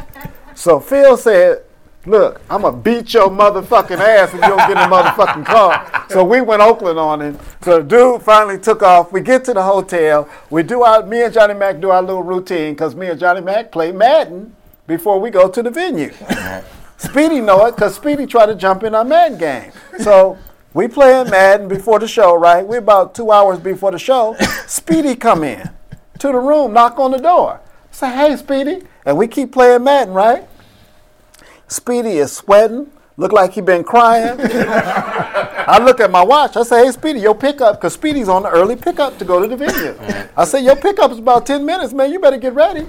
So 0.54 0.80
Phil 0.80 1.18
said, 1.18 1.64
look, 2.06 2.42
I'm 2.50 2.62
to 2.62 2.72
beat 2.72 3.14
your 3.14 3.30
motherfucking 3.30 3.98
ass 3.98 4.30
if 4.30 4.36
you 4.36 4.42
don't 4.42 4.58
get 4.58 4.72
in 4.72 4.76
the 4.76 4.96
motherfucking 4.96 5.46
car. 5.46 6.06
So 6.10 6.24
we 6.24 6.42
went 6.42 6.62
Oakland 6.62 7.00
on 7.00 7.22
him. 7.22 7.40
So 7.62 7.80
the 7.80 7.84
dude 7.84 8.22
finally 8.22 8.60
took 8.60 8.84
off. 8.84 9.12
We 9.12 9.22
get 9.22 9.44
to 9.46 9.54
the 9.54 9.64
hotel. 9.64 10.30
We 10.50 10.64
do 10.64 10.84
our, 10.84 11.06
me 11.06 11.24
and 11.24 11.34
Johnny 11.34 11.54
Mac 11.54 11.80
do 11.80 11.90
our 11.90 12.02
little 12.02 12.24
routine 12.24 12.74
because 12.74 12.96
me 12.96 13.08
and 13.08 13.20
Johnny 13.20 13.42
Mac 13.42 13.72
play 13.72 13.92
Madden 13.92 14.56
before 14.88 15.20
we 15.20 15.30
go 15.30 15.50
to 15.50 15.64
the 15.64 15.72
venue. 15.72 16.12
Speedy 16.98 17.42
know 17.42 17.66
it 17.66 17.76
because 17.76 17.96
Speedy 17.96 18.26
tried 18.26 18.48
to 18.48 18.56
jump 18.56 18.84
in 18.84 18.96
our 18.96 19.04
Madden 19.04 19.38
game. 19.38 19.72
So 20.00 20.38
we 20.74 20.88
playing 20.88 21.30
Madden 21.30 21.68
before 21.68 22.00
the 22.00 22.08
show, 22.08 22.36
right? 22.36 22.66
we 22.66 22.78
about 22.78 23.16
two 23.16 23.32
hours 23.32 23.60
before 23.60 23.92
the 23.92 24.00
show. 24.00 24.36
Speedy 24.68 25.16
come 25.16 25.44
in 25.44 25.70
to 26.20 26.28
the 26.28 26.38
room, 26.38 26.74
knock 26.74 27.00
on 27.00 27.12
the 27.12 27.18
door. 27.18 27.60
Say, 27.92 28.14
hey, 28.14 28.36
Speedy. 28.36 28.84
And 29.06 29.18
we 29.18 29.28
keep 29.28 29.52
playing 29.52 29.84
Madden, 29.84 30.14
right? 30.14 30.48
Speedy 31.68 32.18
is 32.18 32.32
sweating, 32.32 32.92
look 33.18 33.32
like 33.32 33.54
he 33.54 33.62
been 33.62 33.84
crying. 33.84 34.40
I 35.68 35.80
look 35.84 36.00
at 36.00 36.12
my 36.12 36.24
watch. 36.24 36.56
I 36.58 36.64
say, 36.64 36.86
hey, 36.86 36.92
Speedy, 36.92 37.20
your 37.20 37.36
pickup, 37.36 37.76
because 37.76 37.94
Speedy's 37.94 38.30
on 38.30 38.44
the 38.44 38.50
early 38.50 38.76
pickup 38.76 39.18
to 39.18 39.26
go 39.26 39.42
to 39.42 39.48
the 39.48 39.58
venue. 39.58 39.96
I 40.38 40.46
say, 40.46 40.64
your 40.64 40.76
pickup 40.76 41.12
is 41.12 41.18
about 41.18 41.46
10 41.46 41.66
minutes, 41.66 41.94
man. 41.94 42.12
You 42.12 42.20
better 42.20 42.38
get 42.38 42.54
ready. 42.54 42.86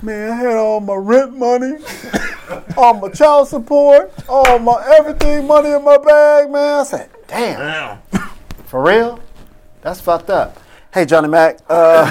Man, 0.00 0.30
I 0.30 0.36
had 0.36 0.56
all 0.56 0.78
my 0.78 0.94
rent 0.94 1.36
money, 1.36 1.78
all 2.76 2.94
my 2.94 3.08
child 3.08 3.48
support, 3.48 4.12
all 4.28 4.60
my 4.60 4.80
everything 4.96 5.44
money 5.48 5.70
in 5.70 5.82
my 5.82 5.98
bag, 5.98 6.48
man. 6.52 6.80
I 6.80 6.84
said, 6.84 7.10
damn. 7.26 7.98
For 8.66 8.80
real? 8.80 9.18
That's 9.80 10.00
fucked 10.00 10.30
up. 10.30 10.60
Hey, 10.94 11.04
Johnny 11.04 11.26
Mac. 11.28 11.58
Uh, 11.68 12.04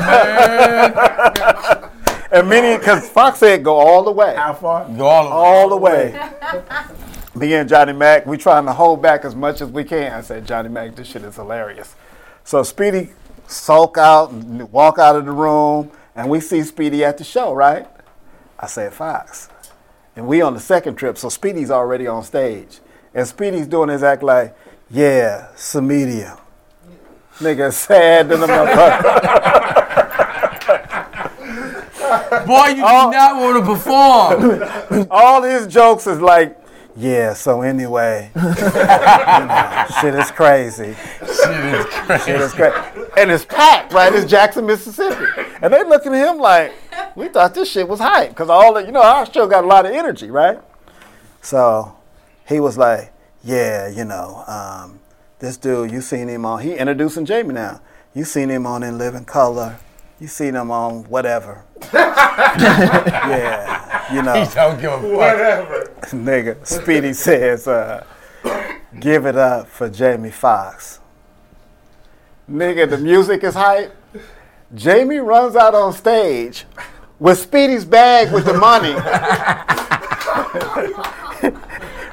and 2.32 2.50
many, 2.50 2.78
because 2.78 3.10
Foxx 3.10 3.40
said 3.40 3.64
go 3.64 3.76
all 3.76 4.04
the 4.04 4.12
way. 4.12 4.36
How 4.36 4.54
far? 4.54 4.88
Go 4.90 5.06
all 5.06 5.28
All 5.28 5.70
the 5.70 5.78
way. 5.78 6.20
Me 7.36 7.54
and 7.54 7.70
Johnny 7.70 7.94
Mac, 7.94 8.26
we 8.26 8.36
trying 8.36 8.66
to 8.66 8.74
hold 8.74 9.02
back 9.02 9.24
as 9.24 9.36
much 9.36 9.62
as 9.62 9.70
we 9.70 9.84
can. 9.84 10.12
I 10.12 10.22
said, 10.22 10.48
Johnny 10.48 10.70
Mac, 10.70 10.96
this 10.96 11.08
shit 11.08 11.22
is 11.22 11.36
hilarious. 11.36 11.96
So 12.44 12.64
Speedy 12.64 13.12
sulk 13.48 13.98
out 13.98 14.32
and 14.32 14.72
walk 14.72 14.98
out 14.98 15.16
of 15.16 15.26
the 15.26 15.32
room, 15.32 15.92
and 16.16 16.30
we 16.30 16.40
see 16.40 16.64
Speedy 16.64 17.04
at 17.04 17.20
the 17.20 17.24
show, 17.24 17.54
right? 17.54 17.88
I 18.60 18.66
said, 18.66 18.94
Foxx. 18.94 19.50
And 20.16 20.28
we 20.28 20.42
on 20.42 20.56
the 20.56 20.60
second 20.60 20.96
trip, 20.96 21.16
so 21.18 21.30
Speedy's 21.30 21.70
already 21.70 22.08
on 22.08 22.24
stage. 22.24 22.80
And 23.14 23.28
Speedy's 23.28 23.68
doing 23.68 23.90
his 23.90 24.02
act 24.02 24.24
like, 24.24 24.58
yeah, 24.90 25.50
Samedia. 25.56 26.40
Nigga 27.36 27.72
sad 27.74 28.30
than 28.30 28.42
a 28.42 28.48
motherfucker. 28.48 30.04
Boy, 32.48 32.68
you 32.70 32.76
do 32.76 32.82
not 32.82 33.36
want 33.36 33.66
to 33.66 33.74
perform. 33.74 35.08
all 35.12 35.44
his 35.44 35.68
jokes 35.68 36.08
is 36.08 36.22
like, 36.22 36.58
yeah, 36.96 37.34
so 37.34 37.62
anyway, 37.62 38.32
you 38.36 38.42
know, 38.42 39.86
shit 40.02 40.16
is 40.16 40.32
crazy. 40.32 40.96
Shit 41.20 42.42
is 42.42 42.54
crazy. 42.54 42.76
And 43.16 43.30
it's 43.30 43.46
packed, 43.46 43.94
right? 43.94 44.12
It's 44.12 44.30
Jackson, 44.30 44.66
Mississippi. 44.66 45.26
And 45.62 45.72
they 45.72 45.84
looking 45.84 46.16
at 46.16 46.28
him 46.28 46.40
like, 46.40 46.74
we 47.16 47.28
thought 47.28 47.54
this 47.54 47.70
shit 47.70 47.88
was 47.88 48.00
hype. 48.00 48.30
Because 48.30 48.50
all 48.50 48.74
the, 48.74 48.84
you 48.84 48.92
know, 48.92 49.04
our 49.04 49.32
show 49.32 49.46
got 49.46 49.64
a 49.64 49.68
lot 49.68 49.86
of 49.86 49.92
energy, 49.92 50.32
right? 50.32 50.60
So 51.42 51.96
he 52.48 52.60
was 52.60 52.80
like, 52.80 53.14
yeah, 53.44 53.88
you 53.88 54.04
know, 54.04 54.44
um, 54.48 55.00
this 55.38 55.56
dude, 55.58 55.92
you 55.92 56.02
seen 56.02 56.28
him 56.28 56.46
on, 56.46 56.62
he 56.62 56.76
introducing 56.76 57.26
Jamie 57.26 57.54
now. 57.54 57.80
You 58.16 58.24
seen 58.24 58.50
him 58.50 58.66
on 58.66 58.82
In 58.82 58.98
Living 58.98 59.26
Color. 59.26 59.78
You 60.20 60.28
seen 60.28 60.56
him 60.56 60.72
on 60.72 61.04
whatever. 61.04 61.64
yeah, 61.94 64.12
you 64.14 64.24
know. 64.24 64.44
He 64.44 64.54
don't 64.54 64.82
give 64.82 64.92
a 64.92 65.00
fuck. 65.00 66.02
Nigga, 66.12 66.66
Speedy 66.66 67.14
says, 67.14 67.68
uh, 67.68 68.04
give 69.00 69.28
it 69.28 69.36
up 69.36 69.68
for 69.68 69.90
Jamie 69.90 70.32
Foxx. 70.32 71.00
Nigga, 72.50 72.90
the 72.90 72.98
music 72.98 73.44
is 73.44 73.54
hype. 73.54 73.96
Jamie 74.74 75.20
runs 75.20 75.56
out 75.56 75.76
on 75.76 75.94
stage 75.94 76.66
with 77.20 77.38
Speedy's 77.38 77.86
bag 77.86 78.34
with 78.34 78.46
the 78.46 78.54
money 78.54 78.94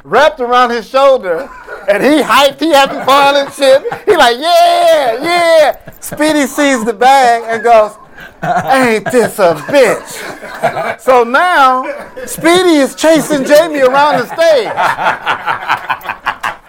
wrapped 0.05 0.41
around 0.41 0.71
his 0.71 0.89
shoulder. 0.89 1.49
And 1.89 2.03
he 2.03 2.22
hyped, 2.22 2.61
he 2.61 2.70
having 2.70 3.05
fun 3.05 3.37
and 3.37 3.53
shit. 3.53 3.82
He 4.05 4.16
like, 4.16 4.37
yeah, 4.39 5.22
yeah. 5.22 5.91
Speedy 6.01 6.47
sees 6.47 6.85
the 6.85 6.93
bag 6.93 7.45
and 7.47 7.62
goes, 7.62 7.93
ain't 8.43 9.05
this 9.11 9.39
a 9.39 9.55
bitch? 9.55 11.01
So 11.01 11.24
now, 11.24 11.85
Speedy 12.26 12.76
is 12.76 12.95
chasing 12.95 13.45
Jamie 13.45 13.80
around 13.80 14.18
the 14.20 14.26
stage. 14.26 14.68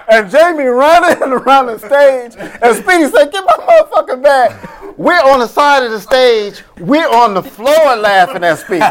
And 0.07 0.29
Jamie 0.29 0.65
running 0.65 1.23
around 1.33 1.65
the 1.65 1.79
stage, 1.79 2.35
and 2.61 2.75
Speedy 2.75 3.09
said, 3.09 3.31
Get 3.31 3.43
my 3.43 3.53
motherfucking 3.65 4.21
bag. 4.21 4.69
We're 4.97 5.13
on 5.13 5.39
the 5.39 5.47
side 5.47 5.83
of 5.83 5.91
the 5.91 5.99
stage, 5.99 6.63
we're 6.79 7.09
on 7.09 7.33
the 7.33 7.41
floor 7.41 7.95
laughing 7.95 8.43
at 8.43 8.59
Speedy. 8.59 8.85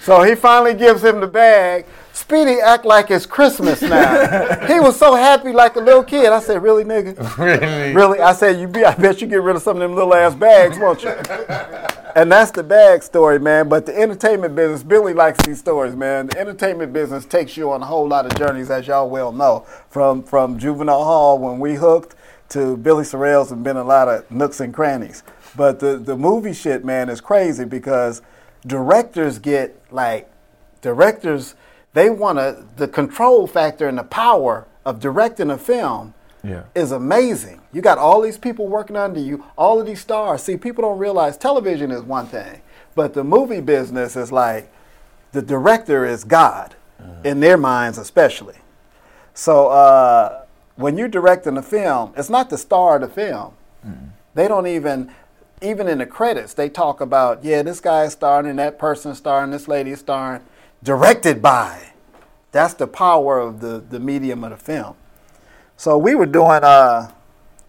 So 0.00 0.22
he 0.22 0.34
finally 0.34 0.74
gives 0.74 1.02
him 1.04 1.20
the 1.20 1.26
bag. 1.26 1.84
Speedy 2.16 2.60
act 2.62 2.86
like 2.86 3.10
it's 3.10 3.26
Christmas 3.26 3.82
now. 3.82 4.66
he 4.66 4.80
was 4.80 4.98
so 4.98 5.14
happy 5.14 5.52
like 5.52 5.76
a 5.76 5.80
little 5.80 6.02
kid. 6.02 6.32
I 6.32 6.40
said, 6.40 6.62
Really, 6.62 6.82
nigga? 6.82 7.36
Really? 7.36 7.94
Really? 7.94 8.20
I 8.20 8.32
said, 8.32 8.58
you 8.58 8.66
be, 8.66 8.86
I 8.86 8.94
bet 8.94 9.20
you 9.20 9.26
get 9.26 9.42
rid 9.42 9.54
of 9.54 9.60
some 9.60 9.76
of 9.76 9.82
them 9.82 9.94
little 9.94 10.14
ass 10.14 10.34
bags, 10.34 10.78
won't 10.78 11.02
you? 11.02 11.10
and 12.16 12.32
that's 12.32 12.52
the 12.52 12.62
bag 12.62 13.02
story, 13.02 13.38
man. 13.38 13.68
But 13.68 13.84
the 13.84 13.94
entertainment 13.94 14.54
business, 14.54 14.82
Billy 14.82 15.12
likes 15.12 15.44
these 15.44 15.58
stories, 15.58 15.94
man. 15.94 16.28
The 16.28 16.40
entertainment 16.40 16.94
business 16.94 17.26
takes 17.26 17.54
you 17.54 17.70
on 17.70 17.82
a 17.82 17.86
whole 17.86 18.08
lot 18.08 18.24
of 18.24 18.34
journeys, 18.38 18.70
as 18.70 18.86
y'all 18.86 19.10
well 19.10 19.30
know. 19.30 19.66
From 19.90 20.22
from 20.22 20.58
juvenile 20.58 21.04
hall 21.04 21.38
when 21.38 21.58
we 21.58 21.74
hooked 21.74 22.14
to 22.48 22.78
Billy 22.78 23.04
Sorrells 23.04 23.52
and 23.52 23.62
been 23.62 23.76
a 23.76 23.84
lot 23.84 24.08
of 24.08 24.30
nooks 24.30 24.60
and 24.60 24.72
crannies. 24.72 25.22
But 25.54 25.80
the, 25.80 25.98
the 25.98 26.16
movie 26.16 26.54
shit, 26.54 26.82
man, 26.82 27.10
is 27.10 27.20
crazy 27.20 27.66
because 27.66 28.22
directors 28.66 29.38
get 29.38 29.78
like 29.90 30.30
directors 30.80 31.54
they 31.96 32.10
want 32.10 32.36
to 32.38 32.62
the 32.76 32.86
control 32.86 33.46
factor 33.46 33.88
and 33.88 33.96
the 33.96 34.04
power 34.04 34.66
of 34.84 35.00
directing 35.00 35.48
a 35.50 35.56
film 35.56 36.12
Yeah. 36.44 36.64
is 36.74 36.92
amazing. 36.92 37.62
You 37.72 37.80
got 37.80 37.96
all 37.96 38.20
these 38.20 38.36
people 38.36 38.66
working 38.68 38.96
under 38.96 39.18
you, 39.18 39.44
all 39.56 39.80
of 39.80 39.86
these 39.86 40.00
stars. 40.02 40.42
See, 40.42 40.58
people 40.58 40.82
don't 40.82 40.98
realize 40.98 41.38
television 41.38 41.90
is 41.90 42.02
one 42.02 42.26
thing, 42.26 42.60
but 42.94 43.14
the 43.14 43.24
movie 43.24 43.62
business 43.62 44.14
is 44.14 44.30
like 44.30 44.70
the 45.32 45.40
director 45.40 46.04
is 46.04 46.22
God 46.22 46.74
in 47.24 47.40
their 47.40 47.56
minds, 47.56 47.96
especially. 47.96 48.56
So 49.32 49.68
uh, 49.68 50.42
when 50.76 50.98
you're 50.98 51.08
directing 51.08 51.56
a 51.56 51.62
film, 51.62 52.12
it's 52.14 52.28
not 52.28 52.50
the 52.50 52.58
star 52.58 52.96
of 52.96 53.00
the 53.00 53.08
film. 53.08 53.54
They 54.34 54.48
don't 54.48 54.66
even, 54.66 55.10
even 55.62 55.88
in 55.88 55.96
the 55.98 56.06
credits, 56.06 56.52
they 56.52 56.68
talk 56.68 57.00
about, 57.00 57.42
yeah, 57.42 57.62
this 57.62 57.80
guy 57.80 58.04
is 58.04 58.12
starring 58.12 58.50
and 58.50 58.58
that 58.58 58.78
person 58.78 59.12
is 59.12 59.18
starring, 59.18 59.50
this 59.50 59.66
lady 59.66 59.92
is 59.92 60.00
starring, 60.00 60.42
directed 60.82 61.42
by. 61.42 61.92
That's 62.52 62.74
the 62.74 62.86
power 62.86 63.38
of 63.38 63.60
the, 63.60 63.84
the 63.88 64.00
medium 64.00 64.44
of 64.44 64.50
the 64.50 64.56
film. 64.56 64.96
So 65.76 65.98
we 65.98 66.14
were 66.14 66.26
doing, 66.26 66.60
uh, 66.62 67.10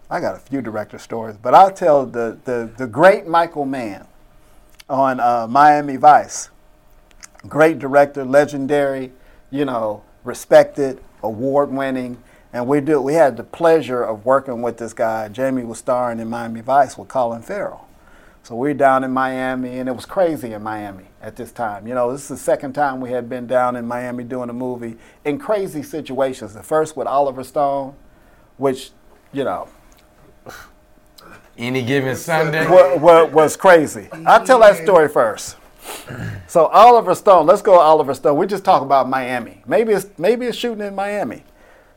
I 0.08 0.20
got 0.20 0.34
a 0.34 0.38
few 0.38 0.62
director 0.62 0.98
stories, 0.98 1.36
but 1.36 1.52
I'll 1.52 1.70
tell 1.70 2.06
the, 2.06 2.38
the, 2.44 2.70
the 2.76 2.86
great 2.86 3.26
Michael 3.26 3.66
Mann 3.66 4.06
on 4.88 5.20
uh, 5.20 5.46
Miami 5.46 5.96
Vice. 5.96 6.48
Great 7.46 7.78
director, 7.78 8.24
legendary, 8.24 9.12
you 9.50 9.64
know, 9.64 10.02
respected, 10.24 11.02
award 11.22 11.70
winning. 11.70 12.16
And 12.52 12.66
we 12.66 12.80
do 12.80 13.00
we 13.02 13.12
had 13.12 13.36
the 13.36 13.44
pleasure 13.44 14.02
of 14.02 14.24
working 14.24 14.62
with 14.62 14.78
this 14.78 14.94
guy. 14.94 15.28
Jamie 15.28 15.64
was 15.64 15.78
starring 15.78 16.18
in 16.18 16.28
Miami 16.28 16.62
Vice 16.62 16.96
with 16.96 17.08
Colin 17.08 17.42
Farrell. 17.42 17.86
So 18.42 18.56
we 18.56 18.70
are 18.70 18.74
down 18.74 19.04
in 19.04 19.10
Miami, 19.10 19.78
and 19.78 19.86
it 19.86 19.92
was 19.92 20.06
crazy 20.06 20.54
in 20.54 20.62
Miami 20.62 21.07
at 21.20 21.36
this 21.36 21.52
time. 21.52 21.86
You 21.86 21.94
know, 21.94 22.12
this 22.12 22.22
is 22.22 22.28
the 22.28 22.36
second 22.36 22.72
time 22.72 23.00
we 23.00 23.10
had 23.10 23.28
been 23.28 23.46
down 23.46 23.76
in 23.76 23.86
Miami 23.86 24.24
doing 24.24 24.50
a 24.50 24.52
movie 24.52 24.96
in 25.24 25.38
crazy 25.38 25.82
situations. 25.82 26.54
The 26.54 26.62
first 26.62 26.96
with 26.96 27.06
Oliver 27.06 27.44
Stone, 27.44 27.94
which, 28.56 28.90
you 29.32 29.44
know, 29.44 29.68
Any 31.56 31.82
given 31.82 32.14
Sunday. 32.16 32.68
what, 32.68 33.00
what 33.00 33.32
was 33.32 33.56
crazy. 33.56 34.08
I'll 34.26 34.44
tell 34.44 34.60
that 34.60 34.76
story 34.76 35.08
first. 35.08 35.56
So 36.46 36.66
Oliver 36.66 37.14
Stone, 37.14 37.46
let's 37.46 37.62
go 37.62 37.78
Oliver 37.78 38.14
Stone. 38.14 38.36
We 38.36 38.46
just 38.46 38.64
talk 38.64 38.82
about 38.82 39.08
Miami. 39.08 39.62
Maybe 39.66 39.92
it's 39.92 40.06
maybe 40.18 40.46
it's 40.46 40.56
shooting 40.56 40.86
in 40.86 40.94
Miami. 40.94 41.44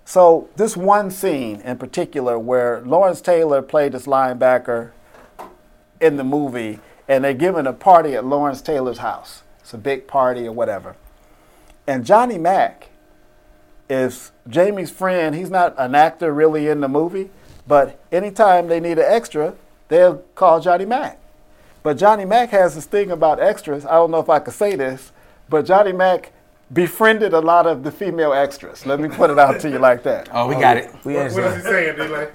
So 0.05 0.49
this 0.55 0.75
one 0.75 1.11
scene 1.11 1.61
in 1.61 1.77
particular 1.77 2.39
where 2.39 2.81
Lawrence 2.81 3.21
Taylor 3.21 3.61
played 3.61 3.91
this 3.91 4.07
linebacker 4.07 4.91
in 5.99 6.17
the 6.17 6.23
movie, 6.23 6.79
and 7.07 7.23
they're 7.23 7.33
giving 7.33 7.67
a 7.67 7.73
party 7.73 8.13
at 8.15 8.25
Lawrence 8.25 8.61
Taylor's 8.61 8.99
house. 8.99 9.43
It's 9.59 9.73
a 9.73 9.77
big 9.77 10.07
party 10.07 10.47
or 10.47 10.51
whatever. 10.51 10.95
And 11.87 12.05
Johnny 12.05 12.37
Mack 12.37 12.89
is 13.89 14.31
Jamie's 14.47 14.91
friend. 14.91 15.35
He's 15.35 15.49
not 15.49 15.75
an 15.77 15.95
actor 15.95 16.33
really 16.33 16.67
in 16.67 16.81
the 16.81 16.87
movie, 16.87 17.29
but 17.67 17.99
anytime 18.11 18.67
they 18.67 18.79
need 18.79 18.97
an 18.99 19.05
extra, 19.07 19.55
they'll 19.89 20.17
call 20.35 20.59
Johnny 20.61 20.85
Mack. 20.85 21.19
But 21.83 21.97
Johnny 21.97 22.25
Mack 22.25 22.49
has 22.51 22.75
this 22.75 22.85
thing 22.85 23.11
about 23.11 23.39
extras. 23.39 23.85
I 23.85 23.91
don't 23.91 24.11
know 24.11 24.19
if 24.19 24.29
I 24.29 24.39
could 24.39 24.53
say 24.53 24.75
this, 24.75 25.11
but 25.49 25.65
Johnny 25.65 25.91
Mack 25.91 26.31
befriended 26.71 27.33
a 27.33 27.39
lot 27.39 27.67
of 27.67 27.83
the 27.83 27.91
female 27.91 28.33
extras. 28.33 28.85
Let 28.85 28.99
me 28.99 29.09
put 29.09 29.29
it 29.29 29.39
out 29.39 29.59
to 29.61 29.69
you 29.69 29.79
like 29.79 30.03
that. 30.03 30.29
Oh, 30.31 30.47
we 30.47 30.55
got 30.55 30.77
it. 30.77 30.91
We 31.03 31.15
What, 31.15 31.23
had 31.23 31.33
what 31.33 31.43
is 31.45 31.55
he 31.57 31.61
saying, 31.63 31.95
D'lai? 31.95 32.27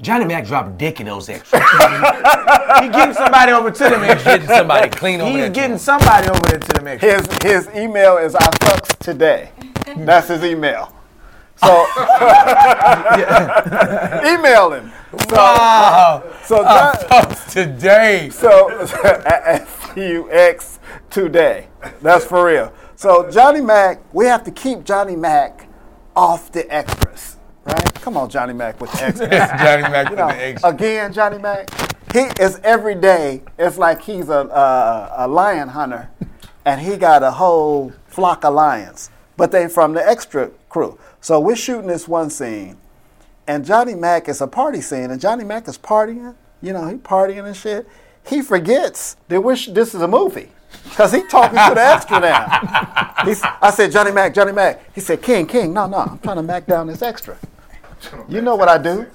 Johnny 0.00 0.24
Mac 0.24 0.46
dropped 0.46 0.78
dick 0.78 1.00
in 1.00 1.06
those 1.06 1.28
extras. 1.28 1.62
He 1.62 2.88
getting 2.88 3.14
somebody 3.14 3.52
over 3.52 3.70
to 3.70 3.78
them 3.84 4.04
extra. 4.04 4.32
Getting 4.38 4.48
somebody 4.48 4.88
clean 4.90 5.20
over 5.20 5.30
He's 5.30 5.40
there. 5.40 5.50
getting 5.50 5.78
somebody 5.78 6.28
over 6.28 6.40
there 6.40 6.58
to 6.58 6.72
them 6.72 6.86
extra. 6.86 7.12
His 7.42 7.66
his 7.66 7.68
email 7.76 8.16
is 8.18 8.34
I 8.36 8.46
fucks 8.46 8.96
today. 8.98 9.50
That's 9.96 10.28
his 10.28 10.44
email. 10.44 10.92
So 11.56 11.66
email 14.24 14.72
him. 14.72 14.92
So 15.28 15.36
Wow. 15.36 16.22
so 16.44 16.62
John, 16.62 16.96
Folks, 16.96 17.52
today. 17.52 18.30
so 18.30 18.68
F 19.04 19.92
U 19.96 20.28
X 20.30 20.78
today. 21.10 21.66
That's 22.02 22.24
for 22.24 22.44
real. 22.46 22.72
So 22.96 23.28
Johnny 23.30 23.60
Mac, 23.60 24.00
we 24.14 24.26
have 24.26 24.44
to 24.44 24.50
keep 24.50 24.84
Johnny 24.84 25.16
Mac 25.16 25.68
off 26.14 26.52
the 26.52 26.72
extras, 26.72 27.27
right? 27.68 27.94
Come 27.94 28.16
on, 28.16 28.28
Johnny 28.30 28.52
Mac 28.54 28.80
with 28.80 28.90
the 28.92 29.04
extras. 29.04 29.28
Johnny 29.30 29.82
Mac 29.82 30.10
with 30.10 30.18
You 30.18 30.24
know, 30.24 30.28
the 30.28 30.44
extra. 30.44 30.70
again, 30.70 31.12
Johnny 31.12 31.38
Mac. 31.38 31.68
He 32.12 32.20
is 32.42 32.58
every 32.64 32.94
day. 32.94 33.42
It's 33.58 33.76
like 33.78 34.00
he's 34.02 34.28
a, 34.30 34.38
a 34.38 35.26
a 35.26 35.28
lion 35.28 35.68
hunter, 35.68 36.08
and 36.64 36.80
he 36.80 36.96
got 36.96 37.22
a 37.22 37.30
whole 37.32 37.92
flock 38.06 38.44
of 38.44 38.54
lions, 38.54 39.10
but 39.36 39.52
they 39.52 39.68
from 39.68 39.92
the 39.92 40.06
extra 40.08 40.50
crew. 40.70 40.98
So 41.20 41.38
we're 41.38 41.56
shooting 41.56 41.86
this 41.88 42.08
one 42.08 42.30
scene, 42.30 42.78
and 43.46 43.64
Johnny 43.64 43.94
Mac 43.94 44.28
is 44.28 44.40
a 44.40 44.46
party 44.46 44.80
scene, 44.80 45.10
and 45.10 45.20
Johnny 45.20 45.44
Mac 45.44 45.68
is 45.68 45.76
partying. 45.76 46.34
You 46.62 46.72
know, 46.72 46.88
he 46.88 46.96
partying 46.96 47.44
and 47.46 47.56
shit. 47.56 47.86
He 48.26 48.42
forgets 48.42 49.16
that 49.28 49.40
we're 49.42 49.56
sh- 49.56 49.68
this 49.68 49.94
is 49.94 50.00
a 50.02 50.08
movie. 50.08 50.50
Cause 50.96 51.12
he 51.12 51.22
talking 51.24 51.58
to 51.58 51.74
the 51.74 51.80
extra 51.84 52.20
now. 52.20 53.14
He's, 53.24 53.40
I 53.42 53.70
said, 53.70 53.90
Johnny 53.90 54.12
Mac, 54.12 54.34
Johnny 54.34 54.52
Mac. 54.52 54.94
He 54.94 55.00
said, 55.00 55.22
King, 55.22 55.46
King, 55.46 55.72
no, 55.72 55.86
no, 55.86 55.98
I'm 55.98 56.18
trying 56.18 56.36
to 56.36 56.42
mac 56.42 56.66
down 56.66 56.86
this 56.88 57.00
extra. 57.00 57.36
You 58.28 58.40
know 58.40 58.56
what 58.56 58.68
I 58.68 58.78
do? 58.78 59.06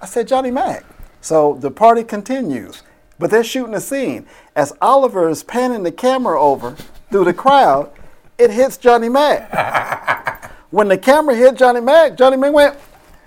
I 0.00 0.06
said, 0.06 0.28
Johnny 0.28 0.50
Mac. 0.50 0.84
So 1.20 1.56
the 1.60 1.70
party 1.70 2.04
continues, 2.04 2.82
but 3.18 3.30
they're 3.30 3.44
shooting 3.44 3.74
a 3.74 3.80
scene. 3.80 4.26
As 4.54 4.72
Oliver 4.80 5.28
is 5.28 5.42
panning 5.42 5.82
the 5.82 5.92
camera 5.92 6.40
over 6.40 6.76
through 7.10 7.24
the 7.24 7.34
crowd, 7.34 7.90
it 8.38 8.50
hits 8.50 8.76
Johnny 8.76 9.08
Mac. 9.08 9.50
When 10.70 10.88
the 10.88 10.98
camera 10.98 11.34
hit 11.34 11.54
Johnny 11.54 11.80
Mac, 11.80 12.18
Johnny 12.18 12.36
Mac 12.36 12.52
went. 12.52 12.76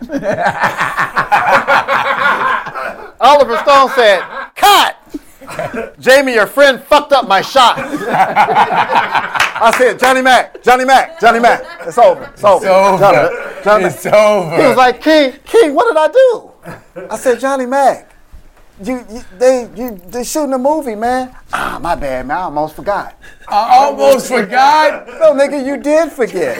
Oliver 3.22 3.58
Stone 3.58 3.90
said, 3.96 4.22
Cut! 4.56 4.98
Jamie, 6.00 6.34
your 6.34 6.48
friend 6.48 6.82
fucked 6.82 7.12
up 7.12 7.28
my 7.28 7.42
shot. 7.42 7.76
I 9.62 9.74
said, 9.78 10.00
Johnny 10.00 10.22
Mac, 10.22 10.64
Johnny 10.64 10.86
Mac, 10.86 11.20
Johnny 11.20 11.40
Mac. 11.40 11.64
It's 11.82 11.98
over. 11.98 12.24
It's 12.34 12.44
over. 12.44 12.66
It's 12.66 12.72
over. 12.72 12.98
Johnny, 13.00 13.64
Johnny 13.64 13.86
It's 13.86 14.06
over. 14.06 14.58
He 14.58 14.68
was 14.68 14.78
like, 14.78 15.02
King, 15.02 15.34
King, 15.46 15.76
what 15.76 15.88
did 15.88 15.98
I 15.98 16.08
do? 16.08 16.52
I 17.10 17.18
said, 17.18 17.40
Johnny 17.40 17.66
Mac, 17.66 18.09
you, 18.82 19.06
you 19.10 19.22
they 19.38 19.70
you 19.76 19.92
they 20.08 20.24
shooting 20.24 20.54
a 20.54 20.58
movie, 20.58 20.96
man. 20.96 21.36
Ah, 21.52 21.80
my 21.82 21.96
bad, 21.96 22.28
man. 22.28 22.38
I 22.38 22.42
almost 22.42 22.76
forgot. 22.76 23.16
I 23.48 23.78
almost 23.86 24.28
forgot. 24.28 25.08
No, 25.08 25.34
nigga, 25.34 25.66
you 25.66 25.78
did 25.78 26.12
forget. 26.12 26.58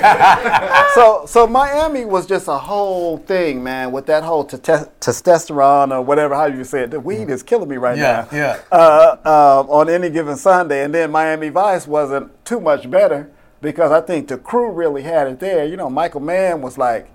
so, 0.96 1.26
so 1.28 1.48
Miami 1.48 2.06
was 2.06 2.26
just 2.26 2.48
a 2.48 2.58
whole 2.58 3.18
thing, 3.20 3.64
man, 3.64 3.92
with 3.92 4.06
that 4.08 4.24
whole 4.24 4.44
te- 4.44 4.58
testosterone 4.58 5.92
or 5.92 6.02
whatever 6.02 6.36
how 6.36 6.46
you 6.46 6.64
say 6.64 6.82
it. 6.84 6.92
The 6.92 7.00
weed 7.00 7.30
is 7.30 7.44
killing 7.44 7.70
me 7.70 7.78
right 7.78 7.98
Yeah, 7.98 8.28
now. 8.32 8.38
yeah. 8.38 8.60
Uh, 8.72 9.18
uh, 9.26 9.62
on 9.70 9.90
any 9.90 10.10
given 10.10 10.36
Sunday, 10.36 10.84
and 10.84 10.94
then 10.94 11.12
Miami 11.12 11.50
Vice 11.50 11.88
wasn't 11.88 12.44
too 12.46 12.60
much 12.60 12.90
better 12.90 13.30
because 13.62 13.92
I 13.92 14.02
think 14.02 14.28
the 14.28 14.38
crew 14.38 14.72
really 14.72 15.04
had 15.04 15.28
it 15.28 15.40
there. 15.40 15.66
You 15.66 15.78
know, 15.78 15.90
Michael 15.90 16.22
Mann 16.22 16.62
was 16.62 16.78
like, 16.78 17.10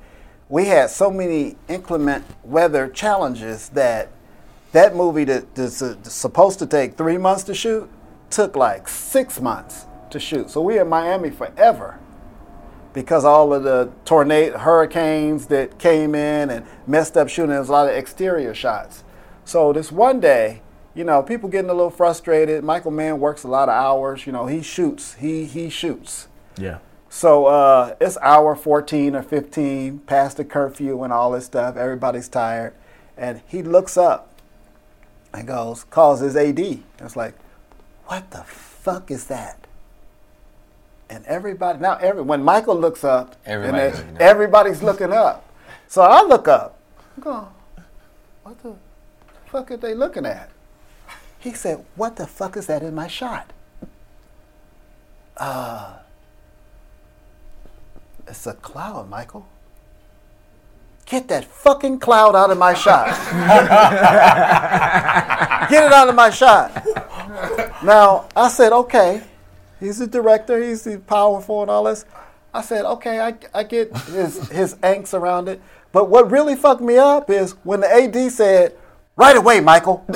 we 0.49 0.67
had 0.67 0.91
so 0.91 1.11
many 1.11 1.57
inclement 1.69 2.25
weather 2.45 2.87
challenges 2.89 3.71
that 3.71 4.11
that 4.75 4.97
movie 4.97 5.23
that 5.25 5.55
that's 5.55 5.81
uh, 5.81 5.97
supposed 6.03 6.59
to 6.59 6.67
take 6.67 6.97
three 6.97 7.17
months 7.17 7.45
to 7.45 7.55
shoot 7.55 7.89
took 8.29 8.57
like 8.57 8.89
six 8.89 9.41
months 9.41 9.87
to 10.11 10.19
shoot. 10.19 10.51
So 10.51 10.61
we 10.61 10.79
are 10.79 10.83
in 10.83 10.89
Miami 10.89 11.31
forever 11.31 12.01
because 12.93 13.25
all 13.25 13.55
of 13.55 13.63
the 13.63 13.93
tornado 14.05 14.59
hurricanes 14.59 15.47
that 15.47 15.79
came 15.79 16.17
in 16.17 16.51
and 16.51 16.67
messed 16.89 17.17
up 17.17 17.29
shooting. 17.29 17.51
There 17.51 17.61
was 17.61 17.69
a 17.69 17.73
lot 17.73 17.89
of 17.89 17.95
exterior 17.95 18.53
shots. 18.53 19.05
So 19.45 19.73
this 19.73 19.93
one 19.93 20.19
day, 20.19 20.61
you 20.93 21.05
know, 21.05 21.23
people 21.23 21.49
getting 21.49 21.71
a 21.71 21.75
little 21.75 21.91
frustrated. 21.91 22.65
Michael 22.65 22.91
Mann 22.91 23.21
works 23.21 23.45
a 23.45 23.49
lot 23.49 23.69
of 23.69 23.75
hours. 23.75 24.27
You 24.27 24.33
know, 24.33 24.47
he 24.47 24.61
shoots. 24.61 25.15
He 25.15 25.45
he 25.45 25.71
shoots. 25.71 26.27
Yeah. 26.59 26.79
So 27.09 27.47
uh, 27.47 27.95
it's 28.01 28.19
hour 28.21 28.57
14 28.57 29.15
or 29.15 29.23
15 29.23 30.01
past 30.01 30.37
the 30.37 30.45
curfew 30.45 31.05
and 31.05 31.13
all 31.13 31.31
this 31.31 31.45
stuff. 31.45 31.77
Everybody's 31.77 32.29
tired. 32.29 32.75
And 33.17 33.41
he 33.47 33.63
looks 33.63 33.97
up 33.97 34.34
goes, 35.45 35.85
calls 35.85 36.21
his 36.21 36.37
AD. 36.37 36.59
It's 36.59 37.17
like, 37.17 37.35
what 38.07 38.31
the 38.31 38.43
fuck 38.45 39.11
is 39.11 39.25
that? 39.27 39.59
And 41.11 41.25
everybody, 41.27 41.79
now 41.79 41.97
every, 41.97 42.23
when 42.23 42.43
Michael 42.43 42.77
looks 42.79 43.05
up, 43.05 43.37
and 43.45 43.65
Everybody's 43.65 43.99
looking 43.99 44.15
up. 44.17 44.21
everybody's 44.23 44.83
looking 44.83 45.13
up. 45.13 45.49
So 45.89 46.03
I 46.03 46.23
look 46.23 46.49
up. 46.49 46.79
I'm 47.17 47.23
going, 47.23 47.47
what 48.43 48.63
the 48.63 48.75
fuck 49.47 49.71
are 49.71 49.77
they 49.77 49.95
looking 49.95 50.27
at? 50.27 50.51
He 51.39 51.53
said, 51.53 51.85
what 51.95 52.17
the 52.17 52.27
fuck 52.27 52.57
is 52.57 52.67
that 52.67 52.83
in 52.83 52.95
my 52.95 53.07
shot? 53.07 53.53
Uh, 55.37 55.99
it's 58.27 58.47
a 58.47 58.55
cloud, 58.55 59.09
Michael. 59.11 59.47
Get 61.07 61.29
that 61.29 61.45
fucking 61.45 61.99
cloud 61.99 62.35
out 62.35 62.51
of 62.51 62.57
my 62.59 62.73
shot. 62.75 63.07
Get 65.71 65.85
it 65.85 65.93
out 65.93 66.09
of 66.09 66.15
my 66.15 66.31
shot. 66.31 66.73
Now, 67.83 68.27
I 68.35 68.49
said, 68.49 68.73
okay. 68.73 69.23
He's 69.81 69.99
the 69.99 70.07
director, 70.07 70.63
he's 70.63 70.83
the 70.85 70.99
powerful 70.99 71.61
and 71.63 71.71
all 71.71 71.85
this. 71.85 72.07
I 72.55 72.63
said, 72.63 72.85
okay, 72.87 73.21
I, 73.21 73.35
I 73.53 73.65
get 73.65 73.95
his, 74.07 74.49
his 74.49 74.77
angst 74.77 75.13
around 75.13 75.49
it. 75.49 75.61
But 75.93 76.09
what 76.09 76.31
really 76.31 76.57
fucked 76.57 76.81
me 76.81 76.97
up 76.97 77.29
is 77.29 77.53
when 77.65 77.81
the 77.81 77.93
AD 77.93 78.31
said, 78.33 78.75
right 79.17 79.37
away, 79.37 79.61
Michael. 79.61 80.05
I 80.09 80.15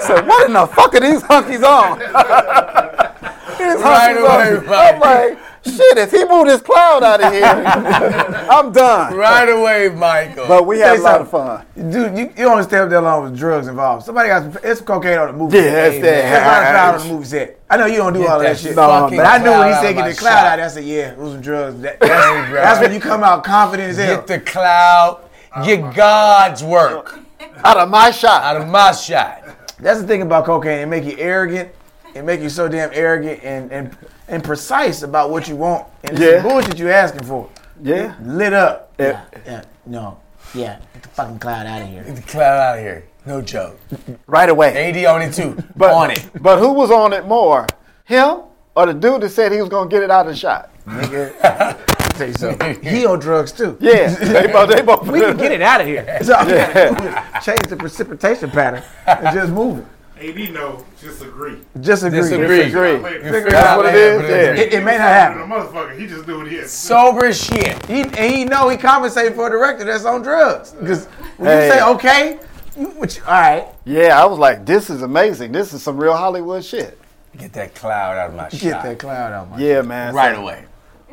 said, 0.00 0.26
what 0.26 0.46
in 0.46 0.54
the 0.54 0.66
fuck 0.66 0.94
are 0.94 1.00
these 1.00 1.22
hunkies 1.22 1.62
on? 1.62 1.98
These 3.58 3.82
Right 3.82 4.16
hunkies 4.16 4.20
away, 4.20 4.56
on. 4.56 4.66
Mike. 4.66 4.94
I'm 4.94 5.00
like, 5.00 5.38
shit, 5.76 5.98
if 5.98 6.10
he 6.10 6.24
moved 6.24 6.48
his 6.50 6.60
cloud 6.60 7.02
out 7.02 7.20
of 7.22 7.32
here, 7.32 7.44
I'm 8.50 8.72
done. 8.72 9.14
Right 9.14 9.48
away, 9.48 9.88
Michael. 9.88 10.46
But 10.48 10.66
we 10.66 10.78
had 10.80 10.98
a 10.98 11.02
lot 11.02 11.20
of 11.20 11.30
fun. 11.30 11.64
Dude, 11.76 12.16
you, 12.16 12.24
you 12.36 12.44
don't 12.44 12.62
stay 12.64 12.78
up 12.78 12.88
that 12.90 13.00
long 13.00 13.24
with 13.24 13.36
drugs 13.38 13.66
involved. 13.66 14.04
Somebody 14.06 14.28
got 14.28 14.42
some, 14.52 14.62
it's 14.62 14.80
cocaine 14.80 15.18
on 15.18 15.26
the 15.28 15.32
movie 15.32 15.56
Yeah, 15.58 15.62
set. 15.62 15.92
it's 15.94 16.02
that. 16.02 16.42
A 16.42 16.46
lot 16.46 16.62
of 16.62 16.68
cloud 16.72 16.94
on 17.00 17.08
the 17.08 17.14
movie 17.14 17.26
set. 17.26 17.60
I 17.70 17.76
know 17.76 17.86
you 17.86 17.96
don't 17.98 18.12
do 18.12 18.26
all 18.26 18.36
of 18.36 18.42
that 18.42 18.56
that 18.56 18.58
shit. 18.58 18.74
fucking 18.74 19.16
but 19.18 19.26
I 19.26 19.38
knew 19.38 19.50
when 19.50 19.68
he 19.68 19.74
said 19.74 19.94
get 19.94 20.08
the 20.08 20.16
cloud 20.18 20.30
shot. 20.42 20.46
out, 20.46 20.60
I 20.60 20.68
said, 20.68 20.84
yeah, 20.84 21.12
it 21.12 21.18
was 21.18 21.32
some 21.32 21.40
drugs. 21.42 21.80
That, 21.82 22.00
that's, 22.00 22.52
that's 22.52 22.80
when 22.80 22.92
you 22.92 23.00
come 23.00 23.22
out 23.22 23.44
confident 23.44 23.90
as 23.90 23.96
hell. 23.98 24.16
Get 24.16 24.26
the 24.26 24.40
cloud. 24.40 25.24
Get 25.64 25.94
God's 25.94 26.62
work 26.62 27.18
Out 27.64 27.78
of 27.78 27.88
my 27.88 28.10
shot. 28.10 28.42
out 28.44 28.56
of 28.56 28.68
my 28.68 28.92
shot. 28.92 29.42
That's 29.80 30.00
the 30.00 30.06
thing 30.06 30.22
about 30.22 30.44
cocaine. 30.44 30.78
It 30.80 30.86
make 30.86 31.04
you 31.04 31.16
arrogant. 31.18 31.70
It 32.14 32.22
make 32.22 32.40
you 32.40 32.48
so 32.48 32.68
damn 32.68 32.90
arrogant 32.92 33.40
and, 33.44 33.70
and, 33.72 33.96
and 34.28 34.44
precise 34.44 35.02
about 35.02 35.30
what 35.30 35.48
you 35.48 35.56
want. 35.56 35.86
And 36.04 36.12
it's 36.12 36.20
Yeah. 36.20 36.42
some 36.42 36.50
bullshit 36.50 36.78
you 36.78 36.90
asking 36.90 37.24
for. 37.24 37.48
Yeah. 37.82 38.14
Lit 38.22 38.52
up. 38.52 38.92
Yeah. 38.98 39.22
Yeah, 39.46 39.62
no. 39.86 40.18
Yeah, 40.54 40.78
get 40.94 41.02
the 41.02 41.08
fucking 41.10 41.38
cloud 41.40 41.66
out 41.66 41.82
of 41.82 41.88
here. 41.88 42.02
Get 42.04 42.16
the 42.16 42.22
cloud 42.22 42.58
out 42.58 42.78
of 42.78 42.84
here. 42.84 43.04
No 43.26 43.42
joke. 43.42 43.78
Right 44.26 44.48
away. 44.48 44.90
AD 44.90 45.04
on 45.06 45.20
it 45.22 45.34
too. 45.34 45.56
But, 45.76 45.92
on 45.92 46.10
it. 46.10 46.26
But 46.40 46.58
who 46.58 46.72
was 46.72 46.90
on 46.90 47.12
it 47.12 47.26
more? 47.26 47.66
Him 48.04 48.38
or 48.74 48.86
the 48.86 48.94
dude 48.94 49.20
that 49.20 49.28
said 49.30 49.52
he 49.52 49.60
was 49.60 49.68
going 49.68 49.90
to 49.90 49.94
get 49.94 50.02
it 50.02 50.10
out 50.10 50.26
of 50.26 50.32
the 50.32 50.38
shot? 50.38 50.70
Nigga, 50.86 51.76
tell 52.16 52.28
you 52.28 52.32
something. 52.32 52.82
He 52.82 53.04
on 53.04 53.18
drugs 53.18 53.52
too. 53.52 53.76
Yeah, 53.78 54.08
they 54.14 54.46
both. 54.46 54.70
They 54.70 54.80
both. 54.80 55.06
We 55.06 55.20
can 55.20 55.36
get 55.36 55.52
it 55.52 55.60
out 55.60 55.82
of 55.82 55.86
here. 55.86 56.18
So 56.22 56.34
all 56.34 56.46
we 56.46 56.52
gotta 56.52 56.94
do 56.96 57.06
is 57.38 57.44
change 57.44 57.60
the 57.68 57.76
precipitation 57.76 58.50
pattern 58.50 58.82
and 59.06 59.36
just 59.36 59.52
move 59.52 59.80
it. 59.80 59.84
AD 60.20 60.52
no, 60.52 60.84
just 61.00 61.22
agree. 61.22 61.58
Just 61.80 62.02
agree. 62.02 62.20
Disagree. 62.20 62.60
Agree. 62.62 62.98
Figure 63.22 63.50
That's 63.50 63.76
what 63.76 63.86
it 63.86 63.94
is. 63.94 64.20
But 64.22 64.28
Yeah. 64.30 64.36
It, 64.62 64.72
it 64.74 64.84
may 64.84 64.98
not 64.98 65.08
A 65.08 65.12
happen. 65.12 65.42
motherfucker, 65.42 65.98
he 65.98 66.06
just 66.06 66.26
doing 66.26 66.46
his. 66.48 66.70
Sober 66.70 67.26
as 67.26 67.42
shit. 67.42 67.84
He, 67.86 68.02
and 68.02 68.16
he 68.16 68.44
know 68.44 68.68
he 68.68 68.76
compensating 68.76 69.34
for 69.34 69.46
a 69.46 69.50
director 69.50 69.84
that's 69.84 70.04
on 70.04 70.22
drugs. 70.22 70.72
Because 70.72 71.06
when 71.36 71.48
Hey. 71.50 71.66
you 71.66 71.72
say 71.72 71.82
okay, 71.82 72.38
you- 72.76 72.86
which 72.90 73.20
all 73.22 73.32
right, 73.32 73.66
Yeah, 73.84 74.20
I 74.22 74.26
was 74.26 74.38
like, 74.38 74.64
this 74.66 74.90
is 74.90 75.02
amazing. 75.02 75.52
This 75.52 75.72
is 75.72 75.82
some 75.82 75.96
real 75.96 76.14
Hollywood 76.16 76.64
shit. 76.64 76.98
Get 77.36 77.52
that 77.52 77.74
cloud 77.74 78.16
out 78.18 78.30
of 78.30 78.34
my 78.36 78.48
shit. 78.48 78.60
get 78.60 78.72
shot. 78.72 78.82
that 78.84 78.98
cloud 78.98 79.32
out. 79.32 79.50
Man. 79.50 79.60
Yeah, 79.60 79.82
man. 79.82 80.14
right 80.14 80.34
So, 80.34 80.42
away. 80.42 80.64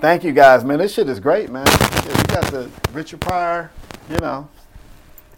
Thank 0.01 0.23
you 0.23 0.31
guys, 0.31 0.63
man. 0.63 0.79
This 0.79 0.93
shit 0.93 1.07
is 1.07 1.19
great, 1.19 1.49
man. 1.51 1.65
Yeah, 1.67 2.17
you 2.17 2.23
got 2.35 2.43
the 2.51 2.69
Richard 2.93 3.21
Pryor, 3.21 3.69
you 4.09 4.17
know, 4.17 4.47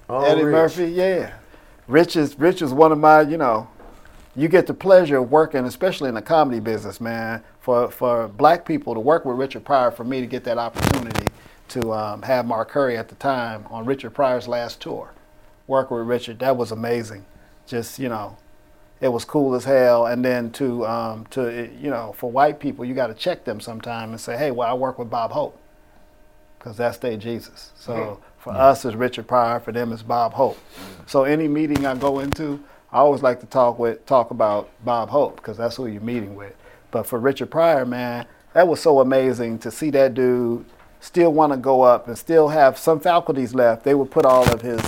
Oh, 0.09 0.23
Eddie 0.23 0.43
Rich. 0.45 0.53
Murphy. 0.53 0.85
Yeah, 0.91 1.31
Rich 1.87 2.17
is 2.17 2.37
Rich 2.37 2.61
is 2.61 2.73
one 2.73 2.91
of 2.91 2.97
my, 2.97 3.21
you 3.21 3.37
know, 3.37 3.67
you 4.35 4.47
get 4.47 4.67
the 4.67 4.73
pleasure 4.73 5.17
of 5.17 5.31
working, 5.31 5.65
especially 5.65 6.09
in 6.09 6.15
the 6.15 6.21
comedy 6.21 6.59
business, 6.59 6.99
man. 6.99 7.43
For 7.61 7.89
for 7.89 8.27
black 8.27 8.65
people 8.65 8.93
to 8.93 8.99
work 8.99 9.25
with 9.25 9.37
Richard 9.37 9.63
Pryor, 9.65 9.91
for 9.91 10.03
me 10.03 10.19
to 10.21 10.27
get 10.27 10.43
that 10.43 10.57
opportunity 10.57 11.27
to 11.69 11.93
um, 11.93 12.21
have 12.21 12.45
Mark 12.45 12.69
Curry 12.69 12.97
at 12.97 13.09
the 13.09 13.15
time 13.15 13.65
on 13.69 13.85
Richard 13.85 14.11
Pryor's 14.11 14.47
last 14.47 14.81
tour, 14.81 15.11
work 15.67 15.91
with 15.91 16.05
Richard, 16.07 16.39
that 16.39 16.55
was 16.55 16.71
amazing. 16.71 17.25
Just 17.65 17.99
you 17.99 18.09
know, 18.09 18.37
it 19.01 19.09
was 19.09 19.25
cool 19.25 19.55
as 19.55 19.63
hell. 19.63 20.05
And 20.07 20.23
then 20.23 20.51
to 20.51 20.85
um, 20.85 21.25
to 21.31 21.69
you 21.79 21.89
know, 21.89 22.13
for 22.17 22.29
white 22.29 22.59
people, 22.59 22.83
you 22.85 22.93
got 22.93 23.07
to 23.07 23.13
check 23.13 23.45
them 23.45 23.59
sometime 23.61 24.11
and 24.11 24.19
say, 24.19 24.37
hey, 24.37 24.51
well, 24.51 24.69
I 24.69 24.73
work 24.73 24.99
with 24.99 25.09
Bob 25.09 25.31
Hope, 25.31 25.57
because 26.59 26.75
that's 26.77 26.97
their 26.97 27.17
Jesus. 27.17 27.71
So 27.75 28.19
for 28.47 28.53
us, 28.53 28.85
it's 28.85 28.95
Richard 28.95 29.27
Pryor. 29.27 29.59
For 29.59 29.71
them, 29.71 29.91
it's 29.91 30.01
Bob 30.01 30.33
Hope. 30.33 30.57
So 31.05 31.25
any 31.25 31.47
meeting 31.47 31.85
I 31.85 31.95
go 31.95 32.19
into, 32.19 32.63
I 32.91 32.99
always 32.99 33.21
like 33.21 33.41
to 33.41 33.45
talk 33.45 33.77
with 33.77 34.05
talk 34.05 34.31
about 34.31 34.69
Bob 34.85 35.09
Hope 35.09 35.35
because 35.35 35.57
that's 35.57 35.75
who 35.75 35.87
you're 35.87 36.01
meeting 36.01 36.35
with. 36.35 36.55
But 36.89 37.03
for 37.03 37.19
Richard 37.19 37.51
Pryor, 37.51 37.85
man, 37.85 38.25
that 38.53 38.67
was 38.67 38.79
so 38.79 39.01
amazing 39.01 39.59
to 39.59 39.71
see 39.71 39.89
that 39.91 40.13
dude 40.13 40.65
still 41.01 41.33
want 41.33 41.51
to 41.51 41.57
go 41.57 41.81
up 41.81 42.07
and 42.07 42.17
still 42.17 42.47
have 42.47 42.77
some 42.77 43.01
faculties 43.01 43.53
left. 43.53 43.83
They 43.83 43.93
would 43.93 44.11
put 44.11 44.25
all 44.25 44.49
of 44.51 44.61
his 44.61 44.81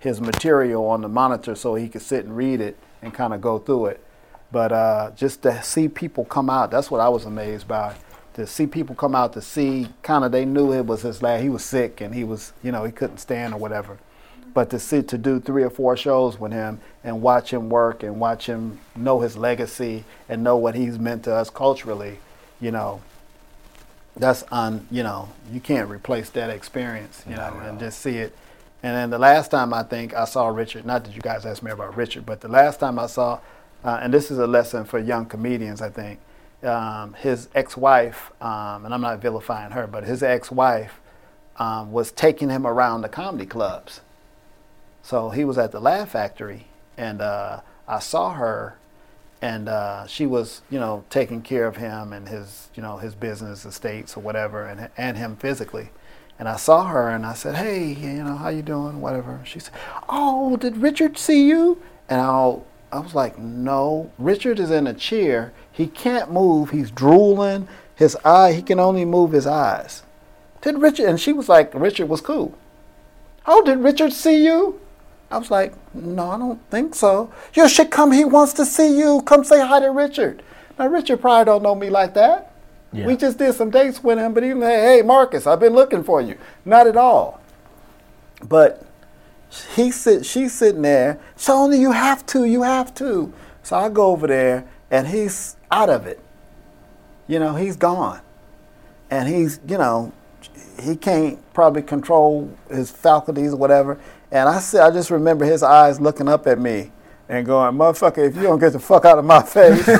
his 0.00 0.20
material 0.20 0.86
on 0.86 1.00
the 1.00 1.08
monitor 1.08 1.54
so 1.54 1.74
he 1.74 1.88
could 1.88 2.02
sit 2.02 2.24
and 2.26 2.36
read 2.36 2.60
it 2.60 2.76
and 3.00 3.14
kind 3.14 3.32
of 3.32 3.40
go 3.40 3.58
through 3.58 3.86
it. 3.86 4.04
But 4.52 4.72
uh, 4.72 5.10
just 5.16 5.42
to 5.42 5.62
see 5.62 5.88
people 5.88 6.26
come 6.26 6.50
out, 6.50 6.70
that's 6.70 6.90
what 6.90 7.00
I 7.00 7.08
was 7.08 7.24
amazed 7.24 7.66
by. 7.66 7.96
To 8.36 8.46
see 8.46 8.66
people 8.66 8.94
come 8.94 9.14
out 9.14 9.32
to 9.32 9.42
see, 9.42 9.88
kind 10.02 10.24
of, 10.24 10.30
they 10.30 10.44
knew 10.44 10.72
it 10.72 10.86
was 10.86 11.02
his 11.02 11.22
last. 11.22 11.42
He 11.42 11.48
was 11.48 11.64
sick 11.64 12.00
and 12.00 12.14
he 12.14 12.22
was, 12.22 12.52
you 12.62 12.70
know, 12.70 12.84
he 12.84 12.92
couldn't 12.92 13.18
stand 13.18 13.54
or 13.54 13.58
whatever. 13.58 13.98
But 14.52 14.70
to 14.70 14.78
see 14.78 15.02
to 15.02 15.18
do 15.18 15.40
three 15.40 15.62
or 15.62 15.70
four 15.70 15.96
shows 15.96 16.38
with 16.38 16.52
him 16.52 16.80
and 17.02 17.22
watch 17.22 17.52
him 17.52 17.68
work 17.68 18.02
and 18.02 18.20
watch 18.20 18.46
him 18.46 18.78
know 18.94 19.20
his 19.20 19.36
legacy 19.36 20.04
and 20.28 20.44
know 20.44 20.56
what 20.56 20.74
he's 20.74 20.98
meant 20.98 21.24
to 21.24 21.34
us 21.34 21.50
culturally, 21.50 22.18
you 22.60 22.70
know, 22.70 23.00
that's 24.16 24.44
on, 24.44 24.86
you 24.90 25.02
know, 25.02 25.30
you 25.52 25.60
can't 25.60 25.90
replace 25.90 26.30
that 26.30 26.50
experience, 26.50 27.22
you 27.28 27.36
know, 27.36 27.58
and 27.64 27.78
just 27.78 28.00
see 28.00 28.16
it. 28.16 28.36
And 28.82 28.94
then 28.94 29.10
the 29.10 29.18
last 29.18 29.50
time 29.50 29.74
I 29.74 29.82
think 29.82 30.14
I 30.14 30.26
saw 30.26 30.48
Richard, 30.48 30.86
not 30.86 31.04
that 31.04 31.14
you 31.14 31.20
guys 31.20 31.44
asked 31.44 31.62
me 31.62 31.70
about 31.70 31.96
Richard, 31.96 32.24
but 32.24 32.40
the 32.40 32.48
last 32.48 32.80
time 32.80 32.98
I 32.98 33.06
saw, 33.06 33.40
uh, 33.84 33.98
and 34.02 34.12
this 34.12 34.30
is 34.30 34.38
a 34.38 34.46
lesson 34.46 34.84
for 34.84 34.98
young 34.98 35.26
comedians, 35.26 35.80
I 35.80 35.90
think, 35.90 36.20
um, 36.62 37.14
his 37.14 37.48
ex-wife, 37.54 38.32
um, 38.40 38.84
and 38.84 38.94
I'm 38.94 39.00
not 39.00 39.20
vilifying 39.20 39.72
her, 39.72 39.86
but 39.86 40.04
his 40.04 40.22
ex-wife 40.22 41.00
um, 41.58 41.92
was 41.92 42.10
taking 42.10 42.50
him 42.50 42.66
around 42.66 43.02
the 43.02 43.08
comedy 43.08 43.46
clubs. 43.46 44.00
So 45.02 45.30
he 45.30 45.44
was 45.44 45.58
at 45.58 45.72
the 45.72 45.80
Laugh 45.80 46.10
Factory, 46.10 46.66
and 46.96 47.20
uh, 47.20 47.60
I 47.86 48.00
saw 48.00 48.32
her, 48.32 48.76
and 49.40 49.68
uh, 49.68 50.06
she 50.06 50.26
was, 50.26 50.62
you 50.70 50.80
know, 50.80 51.04
taking 51.10 51.42
care 51.42 51.66
of 51.66 51.76
him 51.76 52.12
and 52.12 52.28
his, 52.28 52.70
you 52.74 52.82
know, 52.82 52.96
his 52.96 53.14
business 53.14 53.64
estates 53.64 54.16
or 54.16 54.20
whatever, 54.20 54.64
and 54.64 54.88
and 54.96 55.16
him 55.16 55.36
physically. 55.36 55.90
And 56.38 56.48
I 56.48 56.56
saw 56.56 56.86
her, 56.88 57.08
and 57.08 57.24
I 57.24 57.34
said, 57.34 57.54
"Hey, 57.54 57.92
you 57.92 58.24
know, 58.24 58.36
how 58.36 58.48
you 58.48 58.62
doing? 58.62 59.00
Whatever." 59.00 59.40
She 59.44 59.60
said, 59.60 59.74
"Oh, 60.08 60.56
did 60.56 60.78
Richard 60.78 61.18
see 61.18 61.46
you?" 61.46 61.80
And 62.08 62.20
I, 62.20 62.56
I 62.92 62.98
was 62.98 63.14
like, 63.14 63.38
"No, 63.38 64.10
Richard 64.18 64.58
is 64.58 64.70
in 64.70 64.86
a 64.86 64.94
chair. 64.94 65.52
He 65.76 65.86
can't 65.86 66.32
move. 66.32 66.70
He's 66.70 66.90
drooling. 66.90 67.68
His 67.94 68.16
eye, 68.24 68.52
he 68.52 68.62
can 68.62 68.80
only 68.80 69.04
move 69.04 69.32
his 69.32 69.46
eyes." 69.46 70.02
Did 70.62 70.80
Richard? 70.80 71.08
And 71.08 71.20
she 71.20 71.32
was 71.32 71.48
like, 71.48 71.74
"Richard 71.74 72.08
was 72.08 72.20
cool." 72.20 72.54
Oh, 73.46 73.62
did 73.62 73.78
Richard 73.78 74.12
see 74.12 74.44
you? 74.44 74.80
I 75.30 75.38
was 75.38 75.50
like, 75.50 75.74
no, 75.94 76.30
I 76.30 76.38
don't 76.38 76.60
think 76.70 76.94
so. 76.94 77.32
You 77.54 77.68
should 77.68 77.90
come. 77.90 78.12
He 78.12 78.24
wants 78.24 78.52
to 78.54 78.64
see 78.64 78.96
you. 78.96 79.22
Come 79.22 79.44
say 79.44 79.64
hi 79.64 79.80
to 79.80 79.90
Richard. 79.90 80.42
Now, 80.78 80.88
Richard 80.88 81.20
probably 81.20 81.44
don't 81.46 81.62
know 81.62 81.74
me 81.74 81.90
like 81.90 82.14
that. 82.14 82.52
Yeah. 82.92 83.06
We 83.06 83.16
just 83.16 83.38
did 83.38 83.54
some 83.54 83.70
dates 83.70 84.02
with 84.02 84.18
him, 84.18 84.34
but 84.34 84.42
he 84.42 84.54
was 84.54 84.62
like, 84.62 84.74
hey, 84.74 85.02
Marcus, 85.02 85.46
I've 85.46 85.60
been 85.60 85.74
looking 85.74 86.04
for 86.04 86.20
you. 86.20 86.38
Not 86.64 86.86
at 86.86 86.96
all. 86.96 87.40
But 88.42 88.84
he 89.74 89.90
sit, 89.90 90.24
she's 90.24 90.52
sitting 90.52 90.82
there. 90.82 91.18
Shoni, 91.36 91.78
you 91.78 91.92
have 91.92 92.24
to, 92.26 92.44
you 92.44 92.62
have 92.62 92.94
to. 92.96 93.32
So 93.62 93.76
I 93.76 93.88
go 93.88 94.06
over 94.06 94.26
there, 94.26 94.64
and 94.90 95.08
he's 95.08 95.55
out 95.70 95.90
of 95.90 96.06
it. 96.06 96.20
You 97.28 97.38
know, 97.38 97.54
he's 97.54 97.76
gone. 97.76 98.20
And 99.10 99.28
he's, 99.28 99.60
you 99.68 99.78
know, 99.78 100.12
he 100.80 100.96
can't 100.96 101.38
probably 101.54 101.82
control 101.82 102.50
his 102.70 102.90
faculties 102.90 103.52
or 103.52 103.56
whatever. 103.56 103.98
And 104.30 104.48
I 104.48 104.58
said, 104.58 104.82
I 104.82 104.90
just 104.90 105.10
remember 105.10 105.44
his 105.44 105.62
eyes 105.62 106.00
looking 106.00 106.28
up 106.28 106.46
at 106.46 106.58
me 106.58 106.90
and 107.28 107.44
going, 107.46 107.74
"Motherfucker, 107.74 108.28
if 108.28 108.36
you 108.36 108.42
don't 108.42 108.58
get 108.58 108.72
the 108.72 108.78
fuck 108.78 109.04
out 109.04 109.18
of 109.18 109.24
my 109.24 109.42
face." 109.42 109.86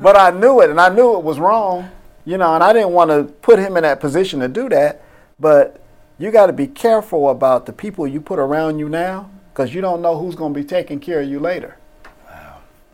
but 0.00 0.16
I 0.16 0.30
knew 0.30 0.60
it, 0.60 0.70
and 0.70 0.80
I 0.80 0.88
knew 0.88 1.16
it 1.16 1.24
was 1.24 1.38
wrong, 1.38 1.90
you 2.24 2.38
know. 2.38 2.54
And 2.54 2.62
I 2.62 2.72
didn't 2.72 2.92
want 2.92 3.10
to 3.10 3.24
put 3.24 3.58
him 3.58 3.76
in 3.76 3.82
that 3.82 4.00
position 4.00 4.40
to 4.40 4.48
do 4.48 4.68
that. 4.68 5.02
But 5.38 5.80
you 6.18 6.30
got 6.30 6.46
to 6.46 6.52
be 6.52 6.66
careful 6.66 7.30
about 7.30 7.66
the 7.66 7.72
people 7.72 8.06
you 8.06 8.20
put 8.20 8.38
around 8.38 8.78
you 8.78 8.88
now, 8.88 9.30
because 9.52 9.74
you 9.74 9.80
don't 9.80 10.02
know 10.02 10.18
who's 10.18 10.34
going 10.34 10.52
to 10.52 10.60
be 10.60 10.66
taking 10.66 11.00
care 11.00 11.20
of 11.20 11.28
you 11.28 11.40
later. 11.40 11.76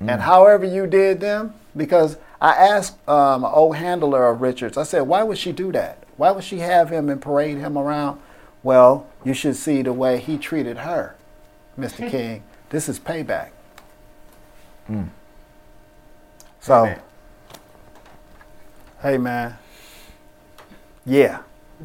And 0.01 0.21
however 0.23 0.65
you 0.65 0.87
did 0.87 1.21
them, 1.21 1.55
because 1.77 2.17
I 2.41 2.53
asked 2.53 2.97
um, 3.09 3.45
an 3.45 3.51
old 3.53 3.77
handler 3.77 4.29
of 4.29 4.41
Richards, 4.41 4.77
I 4.77 4.83
said, 4.83 5.03
why 5.03 5.23
would 5.23 5.39
she 5.39 5.53
do 5.53 5.73
that? 5.73 5.99
Why 6.17 6.31
would 6.31 6.45
she 6.45 6.59
have 6.59 6.91
him 6.91 7.09
and 7.09 7.21
parade 7.21 7.59
him 7.59 7.79
around? 7.79 8.21
Well, 8.63 9.07
you 9.25 9.33
should 9.35 9.57
see 9.57 9.83
the 9.83 9.93
way 9.93 10.19
he 10.19 10.39
treated 10.39 10.79
her, 10.79 11.17
Mr. 11.79 12.11
King. 12.11 12.43
This 12.71 12.89
is 12.89 12.99
payback. 12.99 13.51
So, 16.61 16.85
Payback. 16.85 17.01
hey 19.03 19.19
man, 19.19 19.59
yeah. 21.05 21.43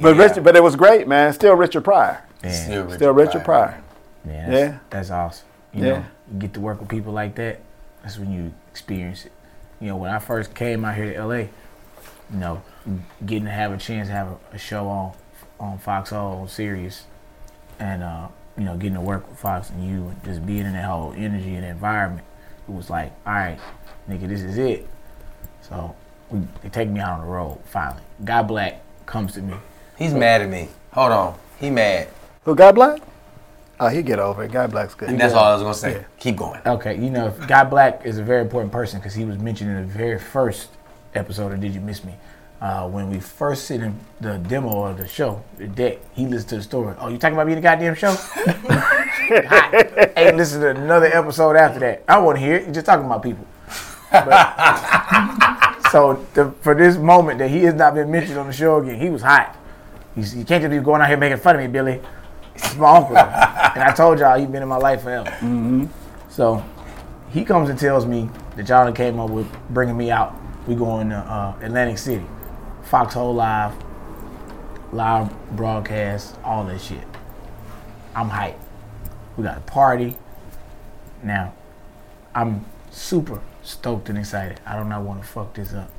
but 0.00 0.16
Richard, 0.16 0.44
but 0.44 0.56
it 0.56 0.62
was 0.62 0.76
great, 0.76 1.06
man. 1.06 1.32
Still 1.34 1.54
Richard 1.54 1.84
Pryor. 1.84 2.22
Man, 2.42 2.90
Still 2.90 3.12
Richard 3.12 3.44
Pryor. 3.44 3.83
Man, 4.24 4.50
that's, 4.50 4.60
Yeah. 4.72 4.78
that's 4.90 5.10
awesome. 5.10 5.46
You 5.72 5.84
Yeah. 5.84 5.90
know, 5.90 6.04
you 6.32 6.38
get 6.38 6.54
to 6.54 6.60
work 6.60 6.80
with 6.80 6.88
people 6.88 7.12
like 7.12 7.34
that. 7.36 7.60
That's 8.02 8.18
when 8.18 8.32
you 8.32 8.52
experience 8.70 9.24
it. 9.26 9.32
You 9.80 9.88
know, 9.88 9.96
when 9.96 10.10
I 10.10 10.18
first 10.18 10.54
came 10.54 10.84
out 10.84 10.94
here 10.94 11.12
to 11.12 11.18
LA, 11.18 11.34
you 12.30 12.38
know, 12.38 12.62
getting 13.24 13.44
to 13.46 13.50
have 13.50 13.72
a 13.72 13.76
chance 13.76 14.08
to 14.08 14.14
have 14.14 14.28
a, 14.28 14.36
a 14.56 14.58
show 14.58 14.88
on 14.88 15.12
on 15.60 15.78
Fox 15.78 16.12
on 16.12 16.48
Sirius, 16.48 17.04
and 17.78 18.02
uh, 18.02 18.26
you 18.58 18.64
know, 18.64 18.76
getting 18.76 18.94
to 18.94 19.00
work 19.00 19.28
with 19.28 19.38
Fox 19.38 19.70
and 19.70 19.84
you, 19.86 20.08
and 20.08 20.24
just 20.24 20.44
being 20.44 20.66
in 20.66 20.72
that 20.72 20.84
whole 20.84 21.12
energy 21.16 21.54
and 21.54 21.64
environment, 21.64 22.26
it 22.68 22.72
was 22.74 22.90
like, 22.90 23.12
all 23.26 23.32
right, 23.34 23.58
nigga, 24.08 24.28
this 24.28 24.42
is 24.42 24.58
it. 24.58 24.86
So 25.62 25.94
we, 26.30 26.40
they 26.62 26.68
take 26.68 26.88
me 26.88 27.00
out 27.00 27.14
on 27.14 27.20
the 27.20 27.26
road 27.26 27.58
finally. 27.64 28.02
Guy 28.24 28.42
Black 28.42 28.80
comes 29.06 29.34
to 29.34 29.42
me. 29.42 29.54
He's 29.96 30.12
mad 30.14 30.42
at 30.42 30.48
me. 30.48 30.68
Hold 30.92 31.12
on. 31.12 31.34
He 31.60 31.70
mad. 31.70 32.08
Who, 32.44 32.54
Guy 32.54 32.72
Black? 32.72 33.00
Oh, 33.80 33.88
he 33.88 34.02
get 34.02 34.18
over 34.18 34.44
it. 34.44 34.52
Guy 34.52 34.66
Black's 34.66 34.94
good. 34.94 35.08
And 35.08 35.20
that's 35.20 35.34
all 35.34 35.44
I 35.44 35.52
was 35.54 35.62
gonna 35.62 35.74
say. 35.74 35.92
Yeah. 36.00 36.04
Keep 36.18 36.36
going. 36.36 36.60
Okay, 36.64 36.94
you 36.94 37.10
know, 37.10 37.34
Guy 37.48 37.64
Black 37.64 38.02
is 38.04 38.18
a 38.18 38.22
very 38.22 38.40
important 38.42 38.72
person 38.72 39.00
because 39.00 39.14
he 39.14 39.24
was 39.24 39.38
mentioned 39.38 39.70
in 39.70 39.76
the 39.76 39.92
very 39.92 40.18
first 40.18 40.68
episode 41.14 41.52
of 41.52 41.60
Did 41.60 41.74
You 41.74 41.80
Miss 41.80 42.04
Me? 42.04 42.14
Uh, 42.60 42.88
when 42.88 43.10
we 43.10 43.20
first 43.20 43.66
sent 43.66 43.82
him 43.82 43.98
the 44.20 44.38
demo 44.38 44.84
of 44.84 44.96
the 44.96 45.06
show, 45.06 45.42
the 45.58 45.66
deck, 45.66 45.98
he 46.14 46.24
listened 46.26 46.48
to 46.50 46.56
the 46.56 46.62
story. 46.62 46.94
Oh, 46.98 47.08
you 47.08 47.18
talking 47.18 47.34
about 47.34 47.46
me 47.46 47.52
in 47.52 47.58
the 47.58 47.62
goddamn 47.62 47.94
show? 47.94 48.14
Hot. 49.26 50.12
Ain't 50.16 50.36
listen 50.36 50.60
to 50.60 50.70
another 50.70 51.06
episode 51.06 51.56
after 51.56 51.80
that. 51.80 52.04
I 52.08 52.18
want 52.20 52.38
to 52.38 52.44
hear 52.44 52.54
it. 52.56 52.64
You're 52.64 52.74
just 52.74 52.86
talking 52.86 53.04
about 53.06 53.22
people. 53.22 53.46
But- 54.10 55.82
so 55.90 56.24
the, 56.34 56.52
for 56.60 56.74
this 56.74 56.96
moment 56.96 57.38
that 57.40 57.50
he 57.50 57.64
has 57.64 57.74
not 57.74 57.94
been 57.94 58.10
mentioned 58.10 58.38
on 58.38 58.46
the 58.46 58.52
show 58.52 58.78
again, 58.80 58.98
he 58.98 59.10
was 59.10 59.22
hot. 59.22 59.56
He's, 60.14 60.34
you 60.34 60.44
can't 60.44 60.62
just 60.62 60.70
be 60.70 60.78
going 60.78 61.02
out 61.02 61.08
here 61.08 61.16
making 61.16 61.38
fun 61.38 61.56
of 61.56 61.60
me, 61.60 61.66
Billy. 61.66 62.00
It's 62.54 62.76
my 62.76 62.96
uncle. 62.96 63.16
and 63.16 63.82
I 63.82 63.92
told 63.92 64.18
y'all 64.18 64.38
he's 64.38 64.48
been 64.48 64.62
in 64.62 64.68
my 64.68 64.76
life 64.76 65.02
forever. 65.02 65.88
So 66.28 66.64
he 67.30 67.44
comes 67.44 67.68
and 67.68 67.78
tells 67.78 68.06
me 68.06 68.30
that 68.56 68.68
y'all 68.68 68.90
came 68.92 69.18
up 69.18 69.30
with 69.30 69.46
bringing 69.70 69.96
me 69.96 70.10
out 70.10 70.34
We 70.66 70.74
going 70.74 71.10
to 71.10 71.16
uh, 71.16 71.56
Atlantic 71.60 71.98
City, 71.98 72.24
Foxxhole 72.84 73.34
Live, 73.34 73.74
live 74.92 75.32
broadcast, 75.56 76.36
all 76.44 76.64
that 76.64 76.80
shit. 76.80 77.04
I'm 78.14 78.30
hyped. 78.30 78.58
We 79.36 79.42
got 79.42 79.58
a 79.58 79.60
party. 79.62 80.16
Now, 81.22 81.54
I'm 82.34 82.64
super 82.90 83.40
stoked 83.62 84.08
and 84.08 84.18
excited. 84.18 84.60
I 84.64 84.78
do 84.78 84.84
not 84.84 85.02
want 85.02 85.20
to 85.22 85.26
fuck 85.26 85.54
this 85.54 85.72
up. 85.72 85.90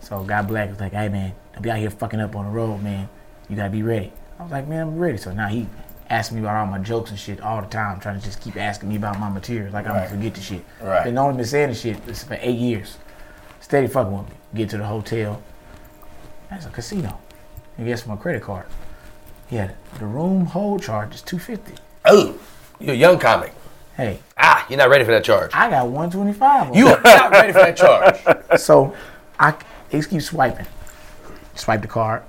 So 0.00 0.22
Guy 0.24 0.42
Black 0.42 0.70
was 0.70 0.80
like, 0.80 0.92
hey 0.92 1.08
man, 1.08 1.34
don't 1.52 1.62
be 1.62 1.70
out 1.70 1.78
here 1.78 1.90
fucking 1.90 2.20
up 2.20 2.34
on 2.36 2.46
the 2.46 2.50
road, 2.50 2.82
man. 2.82 3.08
You 3.48 3.56
gotta 3.56 3.70
be 3.70 3.82
ready. 3.82 4.12
I 4.38 4.42
was 4.42 4.52
like, 4.52 4.66
man, 4.66 4.88
I'm 4.88 4.98
ready. 4.98 5.16
So 5.16 5.32
now 5.32 5.48
he 5.48 5.66
asked 6.10 6.32
me 6.32 6.40
about 6.40 6.56
all 6.56 6.66
my 6.66 6.78
jokes 6.78 7.10
and 7.10 7.18
shit 7.18 7.40
all 7.40 7.60
the 7.60 7.66
time, 7.68 7.98
trying 8.00 8.18
to 8.18 8.24
just 8.24 8.40
keep 8.40 8.56
asking 8.56 8.88
me 8.88 8.96
about 8.96 9.18
my 9.18 9.28
material. 9.28 9.72
Like 9.72 9.86
I'm 9.86 9.92
Right. 9.92 10.04
gonna 10.08 10.16
forget 10.16 10.34
the 10.34 10.40
shit. 10.40 10.64
Right. 10.82 11.04
Been 11.04 11.16
only 11.18 11.36
been 11.36 11.46
saying 11.46 11.70
the 11.70 11.74
shit 11.74 12.04
this 12.06 12.22
for 12.24 12.36
eight 12.40 12.56
years. 12.58 12.98
Steady 13.60 13.86
fucking 13.86 14.12
with 14.16 14.28
me. 14.28 14.34
Get 14.54 14.70
to 14.70 14.76
the 14.78 14.84
hotel. 14.84 15.40
That's 16.50 16.66
a 16.66 16.70
casino. 16.70 17.18
And 17.78 17.86
gets 17.86 18.06
my 18.06 18.16
credit 18.16 18.42
card. 18.42 18.66
Yeah, 19.50 19.70
the 19.98 20.06
room 20.06 20.46
hold 20.46 20.82
charge 20.82 21.14
is 21.14 21.22
two 21.22 21.38
fifty. 21.38 21.74
Oh, 22.04 22.34
you're 22.78 22.94
a 22.94 22.96
young 22.96 23.18
comic. 23.18 23.52
Hey, 23.96 24.18
Ah, 24.36 24.66
you're 24.68 24.78
not 24.78 24.90
ready 24.90 25.04
for 25.04 25.12
that 25.12 25.22
charge. 25.24 25.50
I 25.54 25.70
got 25.70 25.86
one 25.88 26.10
twenty 26.10 26.32
five. 26.32 26.74
You 26.74 26.88
are 26.88 27.00
not 27.02 27.30
ready 27.30 27.52
for 27.52 27.60
that 27.60 27.76
charge. 27.76 28.20
So 28.60 28.94
I 29.38 29.54
just 29.90 30.10
keep 30.10 30.22
swiping. 30.22 30.66
Swipe 31.54 31.82
the 31.82 31.88
card. 31.88 32.22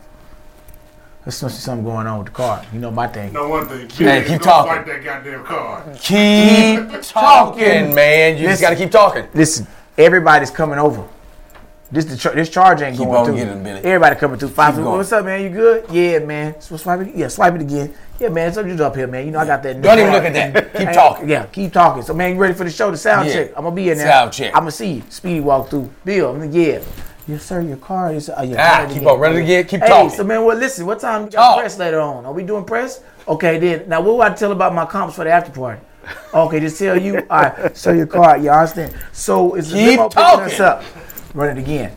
There's 1.25 1.41
must 1.41 1.57
be 1.57 1.61
something 1.61 1.83
going 1.83 2.05
on 2.05 2.19
with 2.19 2.27
the 2.27 2.33
card. 2.33 2.67
You 2.71 2.79
know 2.79 2.91
my 2.91 3.07
thing. 3.07 3.33
No 3.33 3.49
one 3.49 3.67
thing. 3.67 3.89
Hey, 3.89 4.21
keep 4.21 4.29
Don't 4.29 4.43
talking. 4.43 4.73
Swipe 4.73 4.85
that 4.85 5.03
goddamn 5.03 5.43
card. 5.43 5.97
Keep 5.99 7.01
talking, 7.01 7.95
man. 7.95 8.37
You 8.37 8.43
just 8.47 8.61
gotta 8.61 8.75
keep 8.75 8.91
talking. 8.91 9.27
Listen, 9.33 9.65
everybody's 9.97 10.51
coming 10.51 10.77
over. 10.77 11.03
This 11.91 12.05
the 12.05 12.29
this 12.31 12.49
charge 12.49 12.81
ain't 12.81 12.97
Keep 12.97 13.05
going 13.07 13.17
on 13.19 13.25
through. 13.25 13.35
getting, 13.37 13.63
Billy. 13.63 13.79
Everybody 13.83 14.15
coming 14.17 14.37
through. 14.37 14.49
Five. 14.49 14.75
Keep 14.75 14.83
going. 14.83 14.97
What's 14.97 15.11
up, 15.11 15.25
man? 15.25 15.41
You 15.43 15.49
good? 15.49 15.85
Yeah, 15.91 16.19
man. 16.19 16.59
So 16.61 16.77
swipe 16.77 17.01
it. 17.07 17.15
Yeah, 17.15 17.27
swipe 17.27 17.55
it 17.55 17.61
again. 17.61 17.93
Yeah, 18.19 18.29
man. 18.29 18.53
So 18.53 18.63
you 18.65 18.73
up 18.83 18.95
here, 18.95 19.07
man. 19.07 19.25
You 19.25 19.31
know 19.31 19.39
I 19.39 19.45
got 19.45 19.63
that. 19.63 19.75
new 19.77 19.81
Don't 19.81 19.99
even 19.99 20.11
look 20.11 20.23
at 20.25 20.33
that. 20.53 20.73
Keep 20.77 20.91
talking. 20.93 21.29
Yeah, 21.29 21.45
keep 21.47 21.73
talking. 21.73 22.03
So 22.03 22.13
man, 22.13 22.33
you 22.35 22.39
ready 22.39 22.53
for 22.53 22.63
the 22.65 22.69
show? 22.71 22.91
The 22.91 22.97
sound 22.97 23.27
Yeah. 23.29 23.33
check. 23.33 23.51
I'm 23.57 23.63
gonna 23.63 23.75
be 23.75 23.89
in 23.89 23.97
there. 23.97 24.07
Sound 24.07 24.31
check. 24.33 24.53
I'm 24.53 24.61
gonna 24.61 24.71
see 24.71 24.93
you. 24.93 25.03
Speedy 25.09 25.39
walk 25.41 25.69
through. 25.69 25.89
Bill. 26.03 26.31
I'm 26.31 26.39
like, 26.39 26.49
yeah. 26.53 26.81
Yes, 27.27 27.43
sir. 27.43 27.61
Your 27.61 27.77
car 27.77 28.13
is. 28.13 28.29
Uh, 28.29 28.45
yeah, 28.47 28.85
Ah, 28.87 28.93
keep 28.93 29.05
on 29.05 29.19
running 29.19 29.43
again. 29.43 29.65
Keep 29.65 29.81
hey, 29.81 29.87
talking. 29.87 30.09
so 30.11 30.23
man, 30.23 30.43
well, 30.45 30.55
listen. 30.57 30.85
What 30.85 30.99
time 30.99 31.23
got 31.23 31.31
Talk. 31.31 31.59
press 31.59 31.77
later 31.79 31.99
on? 31.99 32.25
Are 32.25 32.33
we 32.33 32.43
doing 32.43 32.63
press? 32.65 33.01
Okay, 33.27 33.57
then. 33.57 33.89
Now, 33.89 34.01
what 34.01 34.11
do 34.27 34.33
I 34.33 34.35
tell 34.35 34.51
about 34.51 34.75
my 34.75 34.85
comps 34.85 35.15
for 35.15 35.23
the 35.23 35.31
after 35.31 35.51
party? 35.51 35.81
Okay, 36.35 36.59
just 36.59 36.77
tell 36.77 37.01
you. 37.01 37.25
All 37.31 37.41
right, 37.41 37.75
so 37.75 37.91
your 37.91 38.05
card. 38.05 38.43
You 38.43 38.51
understand? 38.51 38.93
So 39.11 39.55
it's 39.55 39.69
the 39.71 39.77
Keep 39.77 39.87
limo 39.89 40.09
picking 40.09 40.41
us 40.41 40.59
up. 40.59 40.83
Run 41.33 41.57
it 41.57 41.61
again. 41.61 41.95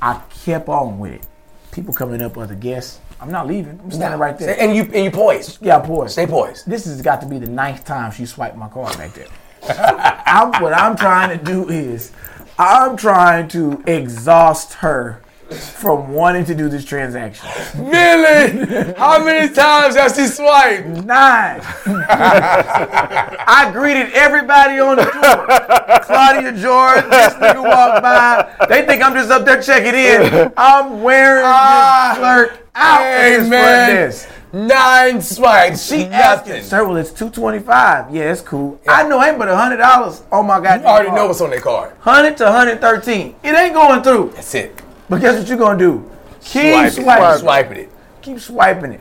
I 0.00 0.20
kept 0.44 0.68
on 0.68 0.98
with 0.98 1.12
it. 1.12 1.26
People 1.72 1.92
coming 1.92 2.22
up, 2.22 2.38
other 2.38 2.54
guests. 2.54 3.00
I'm 3.20 3.30
not 3.30 3.46
leaving. 3.46 3.78
I'm 3.82 3.90
standing 3.90 4.18
right 4.18 4.38
there. 4.38 4.58
And 4.58 4.74
you 4.74 4.82
and 4.84 5.04
you 5.04 5.10
poised. 5.10 5.58
Yeah, 5.60 5.78
poised. 5.80 6.12
Stay 6.12 6.26
poised. 6.26 6.66
This 6.66 6.84
has 6.86 7.02
got 7.02 7.20
to 7.20 7.26
be 7.26 7.38
the 7.38 7.46
ninth 7.48 7.84
time 7.84 8.12
she 8.12 8.24
swiped 8.24 8.56
my 8.56 8.68
card 8.68 8.96
back 8.96 9.12
there. 9.12 9.26
I'm, 10.26 10.62
what 10.62 10.72
I'm 10.72 10.96
trying 10.96 11.36
to 11.38 11.42
do 11.44 11.68
is, 11.68 12.12
I'm 12.58 12.96
trying 12.96 13.48
to 13.48 13.82
exhaust 13.86 14.74
her 14.74 15.20
from 15.50 16.12
wanting 16.14 16.44
to 16.46 16.54
do 16.54 16.68
this 16.68 16.84
transaction. 16.84 17.48
Billy, 17.76 18.94
how 18.96 19.22
many 19.22 19.52
times 19.52 19.94
has 19.96 20.16
she 20.16 20.26
swiped? 20.26 20.86
Nine. 21.04 21.60
I 21.86 23.70
greeted 23.72 24.12
everybody 24.12 24.78
on 24.78 24.96
the 24.96 25.04
tour. 25.04 26.00
Claudia 26.04 26.52
George, 26.52 27.04
this 27.10 27.34
nigga 27.34 27.62
walked 27.62 28.02
by. 28.02 28.66
They 28.68 28.86
think 28.86 29.02
I'm 29.02 29.14
just 29.14 29.30
up 29.30 29.44
there 29.44 29.60
checking 29.60 29.94
in. 29.94 30.52
I'm 30.56 31.02
wearing 31.02 31.44
Ah, 31.44 32.12
this 32.14 32.18
clerk 32.18 32.68
out 32.74 33.00
at 33.02 33.22
Hey 33.22 33.36
this 33.38 33.48
man. 33.48 34.14
Nine 34.54 35.20
swipes. 35.20 35.86
She 35.86 36.04
asking, 36.04 36.62
sir, 36.62 36.86
well, 36.86 36.96
it's 36.96 37.10
two 37.10 37.30
twenty 37.30 37.58
five. 37.58 38.14
Yeah, 38.14 38.32
it's 38.32 38.40
cool. 38.40 38.80
I 38.86 39.06
know 39.08 39.22
ain't 39.22 39.38
but 39.38 39.48
hundred 39.48 39.78
dollars 39.78 40.22
Oh 40.30 40.42
my 40.42 40.60
God! 40.60 40.80
You 40.80 40.86
already 40.86 41.08
card. 41.08 41.16
know 41.18 41.26
what's 41.26 41.40
on 41.40 41.50
that 41.50 41.62
card. 41.62 41.96
hundred 41.98 42.36
to 42.38 42.50
hundred 42.50 42.80
thirteen. 42.80 43.34
It 43.42 43.54
ain't 43.54 43.74
going 43.74 44.02
through. 44.02 44.32
That's 44.34 44.54
it. 44.54 44.80
But 45.08 45.20
guess 45.20 45.38
what 45.38 45.48
you're 45.48 45.58
gonna 45.58 45.78
do? 45.78 46.10
Keep 46.40 46.90
swiping. 46.92 47.38
Swiping 47.40 47.78
it. 47.78 47.90
Keep 48.22 48.40
swiping 48.40 48.92
it. 48.92 49.00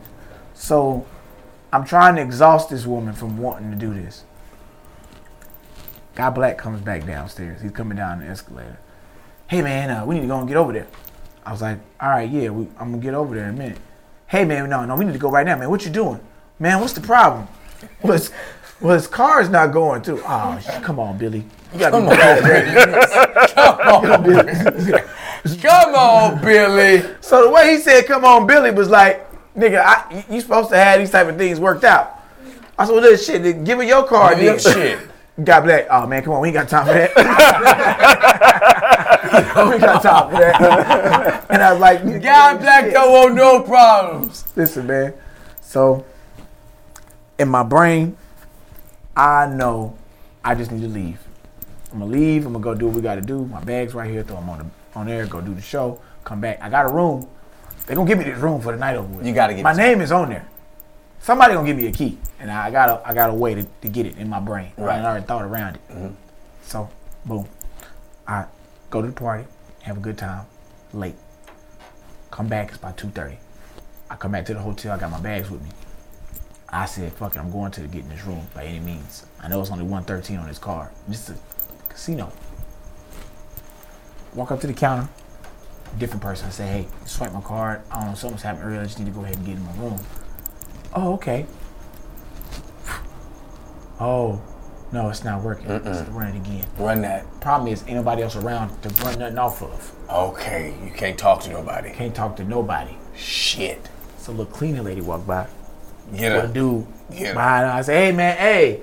So 0.53 1.05
I'm 1.71 1.85
trying 1.85 2.15
to 2.15 2.21
exhaust 2.21 2.69
this 2.69 2.85
woman 2.85 3.13
from 3.13 3.37
wanting 3.37 3.71
to 3.71 3.77
do 3.77 3.93
this. 3.93 4.23
Guy 6.15 6.29
Black 6.29 6.57
comes 6.57 6.81
back 6.81 7.05
downstairs. 7.05 7.61
He's 7.61 7.71
coming 7.71 7.97
down 7.97 8.19
the 8.19 8.25
escalator. 8.25 8.77
Hey 9.47 9.61
man, 9.61 9.89
uh, 9.89 10.05
we 10.05 10.15
need 10.15 10.21
to 10.21 10.27
go 10.27 10.39
and 10.39 10.47
get 10.47 10.57
over 10.57 10.73
there. 10.73 10.87
I 11.45 11.51
was 11.51 11.61
like, 11.61 11.79
all 11.99 12.09
right, 12.09 12.29
yeah, 12.29 12.49
we, 12.49 12.67
I'm 12.79 12.91
gonna 12.91 12.97
get 12.99 13.13
over 13.13 13.35
there 13.35 13.45
in 13.45 13.55
a 13.55 13.57
minute. 13.57 13.77
Hey 14.33 14.45
man, 14.45 14.67
no, 14.67 14.83
no, 14.83 14.95
we 14.95 15.05
need 15.05 15.13
to 15.13 15.19
go 15.19 15.29
right 15.29 15.45
now, 15.45 15.55
man. 15.55 15.69
What 15.69 15.85
you 15.85 15.91
doing? 15.91 16.19
Man, 16.57 16.81
what's 16.81 16.93
the 16.93 17.01
problem? 17.01 17.47
Well, 18.01 18.13
his, 18.13 18.31
well, 18.81 18.95
his 18.95 19.05
car's 19.05 19.47
not 19.47 19.67
going 19.71 20.01
through. 20.01 20.23
Oh, 20.25 20.59
come 20.81 20.99
on, 20.99 21.19
Billy. 21.19 21.45
You 21.71 21.77
gotta 21.77 21.91
Come 21.91 22.05
be 22.09 22.15
on, 22.15 22.43
Billy. 22.43 23.47
Come 23.53 24.11
on, 24.11 24.23
Billy. 25.45 25.57
Come 25.61 25.93
on, 25.93 26.41
Billy. 26.41 27.15
So 27.21 27.43
the 27.45 27.51
way 27.51 27.73
he 27.75 27.77
said, 27.77 28.07
"Come 28.07 28.25
on, 28.25 28.47
Billy," 28.47 28.71
was 28.71 28.89
like, 28.89 29.29
"Nigga, 29.55 29.83
I, 29.85 30.25
you- 30.27 30.41
supposed 30.41 30.71
to 30.71 30.77
have 30.77 30.99
these 30.99 31.11
type 31.11 31.27
of 31.27 31.37
things 31.37 31.59
worked 31.59 31.83
out." 31.83 32.19
I 32.79 32.85
said, 32.85 32.93
"Well, 32.93 33.03
this 33.03 33.27
shit, 33.27 33.63
give 33.63 33.77
me 33.77 33.87
your 33.87 34.07
car, 34.07 34.35
me 34.35 34.57
shit. 34.57 34.97
God 35.41 35.61
bless. 35.61 35.87
Oh 35.89 36.05
man, 36.05 36.21
come 36.23 36.33
on, 36.33 36.41
we 36.41 36.49
ain't 36.49 36.55
got 36.55 36.69
time 36.69 36.85
for 36.85 36.93
that. 36.93 37.15
we 39.67 39.73
ain't 39.73 39.81
got 39.81 40.01
time 40.03 40.29
for 40.31 40.39
that. 40.39 41.45
and 41.49 41.63
I 41.63 41.71
was 41.71 41.81
like, 41.81 42.01
nigga, 42.03 42.21
God 42.21 42.59
black 42.59 42.85
shit. 42.85 42.93
don't 42.93 43.11
want 43.11 43.33
no 43.35 43.61
problems. 43.63 44.45
Listen, 44.55 44.85
man. 44.85 45.13
So 45.61 46.05
in 47.39 47.47
my 47.49 47.63
brain, 47.63 48.15
I 49.17 49.47
know 49.47 49.97
I 50.43 50.53
just 50.53 50.71
need 50.71 50.81
to 50.81 50.87
leave. 50.87 51.19
I'm 51.91 51.99
gonna 51.99 52.11
leave. 52.11 52.45
I'm 52.45 52.53
gonna 52.53 52.63
go 52.63 52.75
do 52.75 52.85
what 52.87 52.95
we 52.95 53.01
gotta 53.01 53.21
do. 53.21 53.45
My 53.45 53.63
bag's 53.63 53.95
right 53.95 54.09
here. 54.09 54.21
Throw 54.23 54.35
them 54.35 54.49
on 54.49 54.59
the 54.59 54.65
on 54.99 55.07
there. 55.07 55.25
Go 55.25 55.41
do 55.41 55.53
the 55.55 55.61
show. 55.61 55.99
Come 56.25 56.41
back. 56.41 56.59
I 56.61 56.69
got 56.69 56.85
a 56.85 56.89
room. 56.93 57.27
They 57.87 57.95
gonna 57.95 58.07
give 58.07 58.19
me 58.19 58.25
this 58.25 58.37
room 58.39 58.61
for 58.61 58.71
the 58.71 58.77
night 58.77 58.95
over 58.97 59.07
with. 59.17 59.25
You 59.25 59.33
gotta 59.33 59.55
get 59.55 59.63
My 59.63 59.71
this- 59.73 59.77
name 59.79 59.99
is 60.01 60.11
on 60.11 60.29
there. 60.29 60.47
Somebody 61.23 61.53
gonna 61.53 61.65
give 61.65 61.77
me 61.77 61.87
a 61.87 61.91
key, 61.93 62.17
and 62.37 62.51
I 62.51 62.69
got 62.69 62.89
a 62.89 63.07
I 63.07 63.13
got 63.13 63.29
a 63.29 63.33
way 63.33 63.55
to, 63.55 63.63
to 63.63 63.87
get 63.87 64.05
it 64.05 64.17
in 64.17 64.27
my 64.27 64.41
brain. 64.41 64.73
Right. 64.75 64.99
I 64.99 65.05
already 65.05 65.25
thought 65.25 65.43
around 65.43 65.75
it. 65.75 65.81
Mm-hmm. 65.87 66.15
So, 66.63 66.89
boom. 67.25 67.47
I 68.27 68.43
go 68.89 69.01
to 69.01 69.07
the 69.07 69.13
party, 69.13 69.45
have 69.83 69.95
a 69.95 70.01
good 70.01 70.17
time. 70.17 70.45
Late. 70.91 71.15
Come 72.29 72.49
back. 72.49 72.67
It's 72.67 72.77
about 72.77 72.97
two 72.97 73.07
thirty. 73.07 73.37
I 74.09 74.15
come 74.17 74.33
back 74.33 74.45
to 74.47 74.53
the 74.53 74.59
hotel. 74.59 74.91
I 74.91 74.99
got 74.99 75.11
my 75.11 75.19
bags 75.21 75.49
with 75.49 75.63
me. 75.63 75.69
I 76.67 76.85
said, 76.87 77.13
"Fuck 77.13 77.37
it, 77.37 77.39
I'm 77.39 77.49
going 77.51 77.71
to 77.71 77.81
get 77.87 78.03
in 78.03 78.09
this 78.09 78.25
room 78.25 78.45
by 78.53 78.65
any 78.65 78.81
means." 78.81 79.25
I 79.41 79.47
know 79.47 79.61
it's 79.61 79.71
only 79.71 79.85
113 79.85 80.37
on 80.39 80.47
this 80.49 80.59
card. 80.59 80.89
This 81.07 81.29
is 81.29 81.37
a 81.37 81.87
casino. 81.87 82.33
Walk 84.33 84.51
up 84.51 84.59
to 84.59 84.67
the 84.67 84.73
counter. 84.73 85.07
Different 85.97 86.21
person. 86.21 86.47
I 86.47 86.49
say, 86.49 86.67
"Hey, 86.67 86.87
swipe 87.05 87.31
my 87.31 87.39
card. 87.39 87.81
I 87.89 88.01
don't 88.01 88.09
know 88.09 88.15
something's 88.15 88.41
happened 88.41 88.65
earlier. 88.65 88.81
I 88.81 88.83
just 88.83 88.99
need 88.99 89.05
to 89.05 89.11
go 89.11 89.23
ahead 89.23 89.37
and 89.37 89.45
get 89.45 89.55
in 89.55 89.65
my 89.65 89.75
room." 89.77 89.99
Oh, 90.95 91.13
okay. 91.13 91.45
Oh, 93.99 94.41
no, 94.91 95.09
it's 95.09 95.23
not 95.23 95.41
working. 95.41 95.67
Let's 95.67 96.07
run 96.09 96.27
it 96.27 96.35
again. 96.35 96.65
Run 96.77 97.01
that. 97.01 97.25
Problem 97.41 97.71
is, 97.71 97.83
ain't 97.83 97.95
nobody 97.95 98.21
else 98.21 98.35
around 98.35 98.79
to 98.83 98.89
run 99.03 99.17
nothing 99.17 99.37
off 99.37 99.61
of. 99.63 99.91
Okay, 100.09 100.75
you 100.85 100.91
can't 100.91 101.17
talk 101.17 101.41
to 101.41 101.49
nobody. 101.49 101.91
Can't 101.91 102.13
talk 102.13 102.35
to 102.37 102.43
nobody. 102.43 102.95
Shit. 103.15 103.89
So 104.17 104.31
a 104.31 104.33
little 104.33 104.53
cleaner 104.53 104.83
lady 104.83 105.01
walked 105.01 105.25
by. 105.25 105.47
Get 106.15 106.33
Little 106.33 106.51
dude 106.51 106.87
behind 107.09 107.65
her. 107.65 107.71
I 107.71 107.81
say, 107.81 108.05
hey 108.05 108.11
man, 108.11 108.37
hey, 108.37 108.81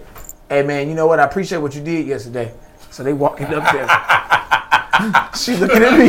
hey 0.49 0.63
man, 0.63 0.89
you 0.89 0.95
know 0.95 1.07
what? 1.07 1.21
I 1.21 1.25
appreciate 1.25 1.59
what 1.59 1.75
you 1.75 1.83
did 1.83 2.07
yesterday. 2.07 2.53
So 2.91 3.03
they 3.03 3.13
walking 3.13 3.47
up 3.47 3.73
there. 3.73 3.87
she 5.37 5.57
looking 5.57 5.83
at 5.83 5.99
me. 5.99 6.09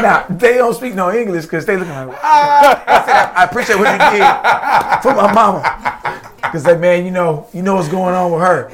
now 0.00 0.24
they 0.30 0.54
don't 0.54 0.74
speak 0.74 0.94
no 0.94 1.12
English 1.12 1.44
because 1.44 1.66
they 1.66 1.76
looking 1.76 1.92
like. 1.92 2.18
I 2.22 3.02
said, 3.04 3.32
I 3.36 3.44
appreciate 3.44 3.78
what 3.78 3.92
you 3.92 3.98
did 4.18 5.02
for 5.02 5.14
my 5.14 5.32
mama. 5.32 5.62
Cause 6.50 6.62
that 6.64 6.78
man, 6.80 7.04
you 7.04 7.10
know, 7.10 7.48
you 7.52 7.62
know 7.62 7.74
what's 7.74 7.88
going 7.88 8.14
on 8.14 8.30
with 8.30 8.40
her. 8.40 8.70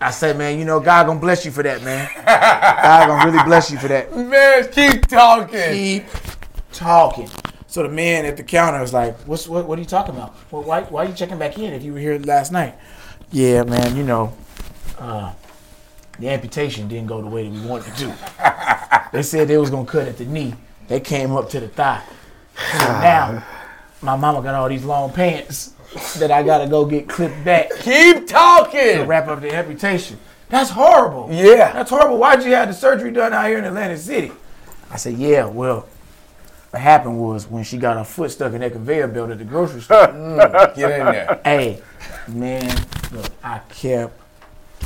I 0.00 0.10
said, 0.10 0.36
man, 0.36 0.58
you 0.58 0.64
know, 0.64 0.80
God 0.80 1.06
gonna 1.06 1.20
bless 1.20 1.44
you 1.44 1.50
for 1.50 1.62
that, 1.62 1.82
man. 1.82 2.10
God 2.26 3.06
gonna 3.06 3.30
really 3.30 3.42
bless 3.44 3.70
you 3.70 3.78
for 3.78 3.88
that 3.88 4.14
Man, 4.14 4.68
keep 4.72 5.06
talking. 5.06 5.72
keep 5.72 6.04
talking. 6.72 7.30
So 7.66 7.82
the 7.82 7.88
man 7.88 8.24
at 8.24 8.36
the 8.36 8.42
counter 8.42 8.80
was 8.80 8.92
like, 8.92 9.18
"What's 9.26 9.48
what? 9.48 9.66
What 9.66 9.78
are 9.78 9.82
you 9.82 9.88
talking 9.88 10.14
about? 10.14 10.34
Well, 10.50 10.62
why 10.62 10.82
why 10.82 11.04
are 11.04 11.08
you 11.08 11.14
checking 11.14 11.38
back 11.38 11.58
in 11.58 11.72
if 11.72 11.82
you 11.82 11.92
were 11.92 11.98
here 11.98 12.18
last 12.18 12.52
night?" 12.52 12.74
Yeah, 13.32 13.64
man. 13.64 13.96
You 13.96 14.02
know, 14.02 14.32
uh, 14.98 15.32
the 16.18 16.28
amputation 16.28 16.88
didn't 16.88 17.06
go 17.08 17.20
the 17.20 17.26
way 17.26 17.48
that 17.48 17.52
we 17.52 17.66
wanted 17.66 17.88
it 17.88 17.96
to. 17.96 19.08
they 19.12 19.22
said 19.22 19.48
they 19.48 19.58
was 19.58 19.70
gonna 19.70 19.86
cut 19.86 20.08
at 20.08 20.18
the 20.18 20.24
knee. 20.24 20.54
They 20.88 21.00
came 21.00 21.32
up 21.32 21.48
to 21.50 21.60
the 21.60 21.68
thigh. 21.68 22.02
So 22.72 22.78
now, 22.78 23.44
my 24.00 24.16
mama 24.16 24.42
got 24.42 24.54
all 24.54 24.68
these 24.68 24.84
long 24.84 25.12
pants 25.12 25.74
that 26.18 26.30
I 26.30 26.42
gotta 26.42 26.66
go 26.68 26.84
get 26.84 27.08
clipped 27.08 27.44
back 27.44 27.70
Keep 27.80 28.26
talking. 28.26 28.98
to 28.98 29.04
wrap 29.04 29.28
up 29.28 29.40
the 29.40 29.54
amputation. 29.54 30.18
That's 30.48 30.70
horrible. 30.70 31.28
Yeah. 31.32 31.72
That's 31.72 31.90
horrible. 31.90 32.18
Why'd 32.18 32.44
you 32.44 32.52
have 32.52 32.68
the 32.68 32.74
surgery 32.74 33.10
done 33.10 33.32
out 33.32 33.46
here 33.46 33.58
in 33.58 33.64
Atlantic 33.64 33.98
City? 33.98 34.32
I 34.90 34.96
said, 34.96 35.14
yeah, 35.14 35.46
well, 35.46 35.88
what 36.70 36.80
happened 36.82 37.18
was 37.18 37.48
when 37.48 37.64
she 37.64 37.78
got 37.78 37.96
her 37.96 38.04
foot 38.04 38.30
stuck 38.30 38.52
in 38.52 38.60
that 38.60 38.72
conveyor 38.72 39.08
belt 39.08 39.30
at 39.30 39.38
the 39.38 39.44
grocery 39.44 39.80
store. 39.80 40.06
Get 40.76 41.00
in 41.00 41.06
there. 41.06 41.40
hey, 41.44 41.82
man, 42.28 42.86
look, 43.12 43.30
I 43.42 43.58
kept 43.70 44.12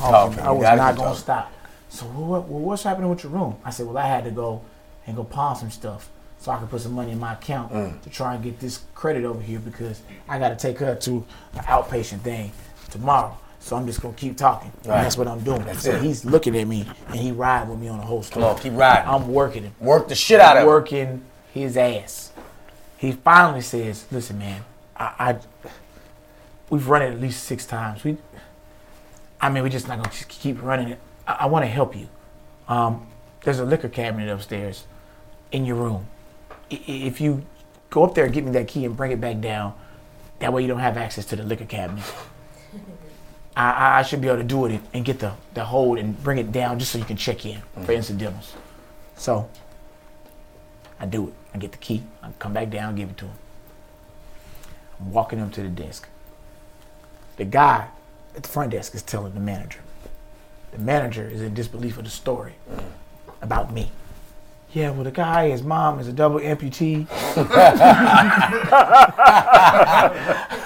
talking. 0.00 0.36
Talking. 0.38 0.46
I 0.48 0.50
was 0.52 0.62
not 0.62 0.76
going 0.78 0.94
to 0.96 1.02
talking. 1.02 1.18
stop. 1.18 1.52
So 1.88 2.06
what, 2.06 2.48
well, 2.48 2.60
what's 2.60 2.82
happening 2.82 3.10
with 3.10 3.22
your 3.24 3.32
room? 3.32 3.56
I 3.64 3.70
said, 3.70 3.86
well, 3.86 3.98
I 3.98 4.06
had 4.06 4.24
to 4.24 4.30
go 4.30 4.62
and 5.06 5.16
go 5.16 5.24
pawn 5.24 5.56
some 5.56 5.70
stuff 5.70 6.08
so 6.38 6.52
I 6.52 6.58
could 6.58 6.70
put 6.70 6.80
some 6.80 6.92
money 6.92 7.12
in 7.12 7.18
my 7.18 7.32
account 7.34 7.72
Mm. 7.72 8.00
to 8.02 8.10
try 8.10 8.34
and 8.34 8.42
get 8.44 8.60
this 8.60 8.80
credit 8.94 9.24
over 9.24 9.40
here 9.40 9.58
because 9.58 10.00
I 10.28 10.38
got 10.38 10.50
to 10.50 10.56
take 10.56 10.78
her 10.78 10.94
to 10.94 11.26
an 11.54 11.64
outpatient 11.64 12.20
thing 12.20 12.52
tomorrow. 12.90 13.36
So 13.62 13.76
I'm 13.76 13.86
just 13.86 14.00
gonna 14.00 14.14
keep 14.14 14.38
talking. 14.38 14.72
And 14.78 14.86
Right. 14.86 15.02
that's 15.02 15.18
what 15.18 15.28
I'm 15.28 15.40
doing. 15.40 15.62
That's 15.64 15.82
so 15.82 15.90
it. 15.90 16.00
he's 16.00 16.24
looking 16.24 16.56
at 16.56 16.66
me 16.66 16.86
and 17.08 17.16
he 17.16 17.30
riding 17.30 17.68
with 17.68 17.78
me 17.78 17.88
on 17.88 17.98
the 17.98 18.06
whole 18.06 18.22
story. 18.22 18.42
Come 18.44 18.54
on, 18.54 18.58
keep 18.62 18.72
riding. 18.74 19.06
I'm 19.06 19.28
working 19.34 19.64
him 19.64 19.74
Work 19.80 20.08
the 20.08 20.14
shit 20.14 20.40
out 20.40 20.56
of 20.56 20.62
it. 20.62 20.66
working 20.66 21.22
his 21.52 21.76
ass. 21.76 22.32
He 22.96 23.12
finally 23.12 23.60
says, 23.60 24.06
"Listen, 24.10 24.38
man, 24.38 24.62
I, 24.96 25.12
I 25.18 25.36
we've 26.70 26.88
run 26.88 27.02
it 27.02 27.10
at 27.12 27.20
least 27.20 27.44
six 27.44 27.66
times. 27.66 28.02
We, 28.04 28.16
I 29.40 29.48
mean, 29.48 29.62
we're 29.62 29.68
just 29.70 29.88
not 29.88 29.98
gonna 29.98 30.10
just 30.10 30.28
keep 30.28 30.62
running 30.62 30.88
it. 30.88 30.98
I, 31.26 31.32
I 31.40 31.46
want 31.46 31.64
to 31.64 31.68
help 31.70 31.96
you. 31.96 32.08
Um, 32.68 33.06
there's 33.42 33.58
a 33.58 33.64
liquor 33.64 33.88
cabinet 33.88 34.28
upstairs 34.28 34.84
in 35.52 35.64
your 35.64 35.76
room. 35.76 36.06
I- 36.70 36.80
If 36.86 37.20
you 37.20 37.44
go 37.88 38.04
up 38.04 38.14
there 38.14 38.24
and 38.26 38.34
get 38.34 38.44
me 38.44 38.50
that 38.52 38.68
key 38.68 38.84
and 38.84 38.96
bring 38.96 39.12
it 39.12 39.20
back 39.20 39.40
down, 39.40 39.74
that 40.40 40.52
way 40.52 40.62
you 40.62 40.68
don't 40.68 40.80
have 40.80 40.96
access 40.96 41.24
to 41.26 41.36
the 41.36 41.42
liquor 41.42 41.64
cabinet. 41.64 42.04
I, 43.56 43.70
I- 43.70 43.98
I 43.98 44.02
should 44.02 44.20
be 44.20 44.28
able 44.28 44.38
to 44.38 44.44
do 44.44 44.66
it 44.66 44.80
and 44.92 45.04
get 45.04 45.18
the, 45.18 45.32
the 45.54 45.64
hold 45.64 45.98
and 45.98 46.22
bring 46.22 46.38
it 46.38 46.52
down 46.52 46.78
just 46.78 46.92
so 46.92 46.98
you 46.98 47.04
can 47.04 47.16
check 47.16 47.44
in 47.46 47.62
for 47.84 47.92
incidentals. 47.92 48.54
So 49.16 49.48
I 50.98 51.06
do 51.06 51.28
it. 51.28 51.34
I 51.54 51.58
get 51.58 51.72
the 51.72 51.78
key. 51.78 52.02
I 52.22 52.28
come 52.38 52.52
back 52.52 52.70
down, 52.70 52.94
give 52.94 53.10
it 53.10 53.16
to 53.18 53.24
him. 53.24 53.34
I'm 55.00 55.12
walking 55.12 55.38
him 55.38 55.50
to 55.52 55.62
the 55.62 55.68
desk. 55.68 56.08
The 57.36 57.44
guy 57.46 57.88
at 58.40 58.44
the 58.44 58.48
front 58.48 58.70
desk 58.70 58.94
is 58.94 59.02
telling 59.02 59.34
the 59.34 59.40
manager. 59.40 59.80
The 60.72 60.78
manager 60.78 61.28
is 61.28 61.42
in 61.42 61.52
disbelief 61.52 61.98
of 61.98 62.04
the 62.04 62.10
story 62.10 62.54
about 63.42 63.70
me. 63.72 63.90
Yeah, 64.72 64.90
well, 64.92 65.04
the 65.04 65.10
guy, 65.10 65.50
his 65.50 65.62
mom 65.62 65.98
is 65.98 66.06
a 66.08 66.12
double 66.12 66.38
amputee. 66.40 67.06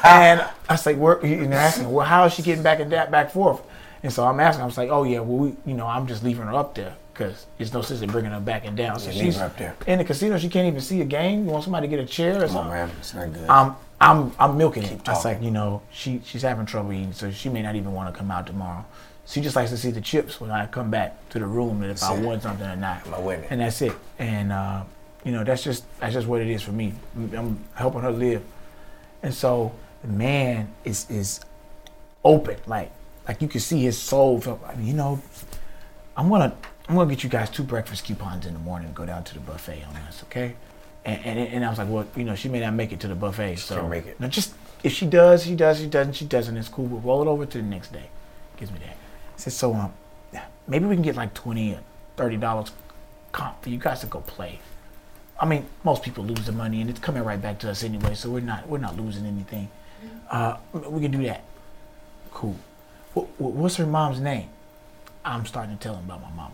and 0.05 0.45
I 0.69 0.77
say, 0.77 0.95
where, 0.95 1.19
know, 1.47 1.57
asking, 1.57 1.91
well, 1.91 2.07
how 2.07 2.25
is 2.27 2.35
she 2.35 2.43
getting 2.43 2.63
back 2.63 2.79
and 2.81 2.93
that 2.93 3.11
back 3.11 3.31
forth? 3.33 3.61
And 4.03 4.13
so 4.13 4.25
I'm 4.25 4.39
asking, 4.39 4.63
I 4.63 4.67
was 4.67 4.77
like, 4.79 4.91
oh 4.91 5.05
yeah, 5.05 5.21
well, 5.21 5.39
we, 5.39 5.55
you 5.67 5.75
know, 5.75 5.87
I'm 5.87 6.07
just 6.07 6.23
leaving 6.23 6.45
her 6.47 6.55
up 6.55 6.75
there 6.75 6.95
because 7.13 7.47
there's 7.59 7.73
no 7.73 7.81
sense 7.83 8.03
in 8.03 8.11
bringing 8.11 8.31
her 8.33 8.41
back 8.41 8.67
and 8.67 8.77
down. 8.77 8.99
So 9.01 9.11
Yeah, 9.11 9.23
she's 9.23 9.39
up 9.39 9.57
there. 9.57 9.75
in 9.87 9.99
the 9.99 10.05
casino. 10.05 10.37
She 10.39 10.49
can't 10.51 10.67
even 10.69 10.81
see 10.81 11.01
a 11.01 11.05
game. 11.07 11.45
You 11.47 11.51
want 11.51 11.65
somebody 11.65 11.89
to 11.89 11.91
get 11.97 12.01
a 12.01 12.07
chair 12.07 12.37
or 12.45 12.47
Come 12.47 12.57
on, 12.59 12.65
something? 12.65 12.71
man. 12.71 12.91
It's 12.99 13.15
not 13.15 13.33
good. 13.33 13.49
I'm 13.49 13.75
I'm 14.05 14.33
I'm 14.39 14.57
milking 14.59 14.83
it. 14.85 15.09
I 15.09 15.13
was 15.13 15.25
like, 15.25 15.43
you 15.43 15.51
know, 15.51 15.81
she 15.91 16.21
she's 16.25 16.43
having 16.43 16.67
trouble 16.67 16.93
eating, 16.93 17.13
so 17.13 17.31
she 17.31 17.49
may 17.49 17.63
not 17.63 17.75
even 17.75 17.93
want 17.93 18.13
to 18.13 18.19
come 18.19 18.31
out 18.31 18.47
tomorrow. 18.47 18.85
She 19.27 19.41
just 19.41 19.57
likes 19.57 19.71
to 19.71 19.79
see 19.79 19.91
the 19.91 20.03
chips 20.03 20.41
when 20.41 20.51
I 20.51 20.67
come 20.67 20.91
back 20.91 21.17
to 21.31 21.39
the 21.39 21.47
room, 21.47 21.81
and 21.83 21.91
if 21.91 22.03
I 22.03 22.09
That's 22.09 22.21
it. 22.21 22.27
want 22.27 22.43
something 22.43 22.67
or 22.67 22.77
not. 22.77 23.09
My 23.09 23.17
I 23.17 23.21
winning? 23.21 23.47
And 23.49 23.61
that's 23.63 23.81
it. 23.81 23.95
And 24.19 24.53
uh, 24.53 24.83
you 25.25 25.33
know, 25.33 25.43
that's 25.45 25.65
just 25.65 25.85
that's 26.01 26.13
just 26.13 26.27
what 26.27 26.43
it 26.43 26.49
is 26.49 26.61
for 26.63 26.73
me. 26.73 26.93
I'm 27.35 27.65
helping 27.75 28.03
her 28.03 28.13
live, 28.13 28.43
and 29.23 29.33
so 29.33 29.73
the 30.03 30.09
man 30.09 30.69
is 30.85 31.11
is 31.11 31.41
open, 32.25 32.57
like 32.67 32.91
like 33.27 33.41
you 33.41 33.49
can 33.49 33.61
see 33.61 33.81
his 33.83 33.97
soul. 33.99 34.39
feel- 34.41 34.61
I 34.67 34.75
mean, 34.75 34.87
you 34.87 34.93
know, 34.95 35.21
I'm 36.17 36.29
gonna 36.29 36.55
I'm 36.89 36.95
gonna 36.97 37.09
get 37.09 37.25
you 37.25 37.31
guys 37.31 37.49
two 37.49 37.63
breakfast 37.63 38.05
coupons 38.05 38.45
in 38.45 38.53
the 38.53 38.61
morning 38.61 38.89
and 38.89 38.95
go 38.95 39.07
down 39.07 39.25
to 39.25 39.35
the 39.35 39.41
buffet 39.41 39.83
on 39.89 39.97
us, 39.97 40.23
okay? 40.25 40.55
And, 41.05 41.21
and 41.25 41.39
and 41.39 41.65
I 41.65 41.69
was 41.69 41.79
like, 41.79 41.89
well, 41.89 42.07
you 42.17 42.25
know, 42.25 42.35
she 42.35 42.49
may 42.49 42.61
not 42.61 42.73
make 42.73 42.93
it 42.93 43.01
to 43.01 43.09
the 43.09 43.15
buffet, 43.15 43.57
so 43.57 43.77
can't 43.77 43.91
make 43.91 44.07
it. 44.07 44.19
No, 44.19 44.29
just 44.29 44.55
if 44.83 44.93
she 44.93 45.07
does, 45.07 45.45
she 45.45 45.55
does. 45.55 45.79
She 45.79 45.87
doesn't, 45.87 46.15
she 46.15 46.25
doesn't. 46.25 46.57
It's 46.57 46.69
cool. 46.69 46.87
We'll 46.87 47.01
roll 47.01 47.23
it 47.23 47.29
over 47.29 47.45
to 47.45 47.59
the 47.59 47.65
next 47.65 47.93
day. 47.93 48.09
Gives 48.57 48.73
me 48.73 48.79
that. 48.79 48.97
I 48.97 49.37
said, 49.37 49.53
so 49.53 49.75
um, 49.75 49.93
maybe 50.67 50.87
we 50.87 50.95
can 50.95 51.03
get 51.03 51.17
like 51.17 51.35
twenty 51.35 51.75
or 51.75 51.81
thirty 52.17 52.37
dollars 52.37 52.73
comp 53.33 53.63
for 53.63 53.69
you 53.69 53.79
guys 53.79 54.01
to 54.01 54.07
go 54.07 54.21
play. 54.21 54.61
I 55.39 55.47
mean, 55.47 55.67
most 55.83 56.03
people 56.03 56.25
lose 56.25 56.47
the 56.47 56.53
money, 56.53 56.81
and 56.81 56.89
it's 56.89 57.01
coming 57.01 57.23
right 57.23 57.41
back 57.41 57.59
to 57.61 57.71
us 57.71 57.83
anyway, 57.85 58.15
so 58.15 58.31
we're 58.31 58.41
not 58.41 58.67
we're 58.69 58.79
not 58.79 58.97
losing 58.97 59.27
anything. 59.27 59.69
Uh, 60.31 60.57
we 60.73 61.03
can 61.03 61.11
do 61.11 61.23
that. 61.25 61.45
Cool. 62.33 62.57
What, 63.15 63.27
what's 63.39 63.77
her 63.77 63.87
mom's 63.87 64.21
name? 64.21 64.49
I'm 65.25 65.45
starting 65.47 65.77
to 65.77 65.83
tell 65.83 65.97
him 65.97 66.05
about 66.05 66.23
my 66.23 66.31
mom. 66.31 66.53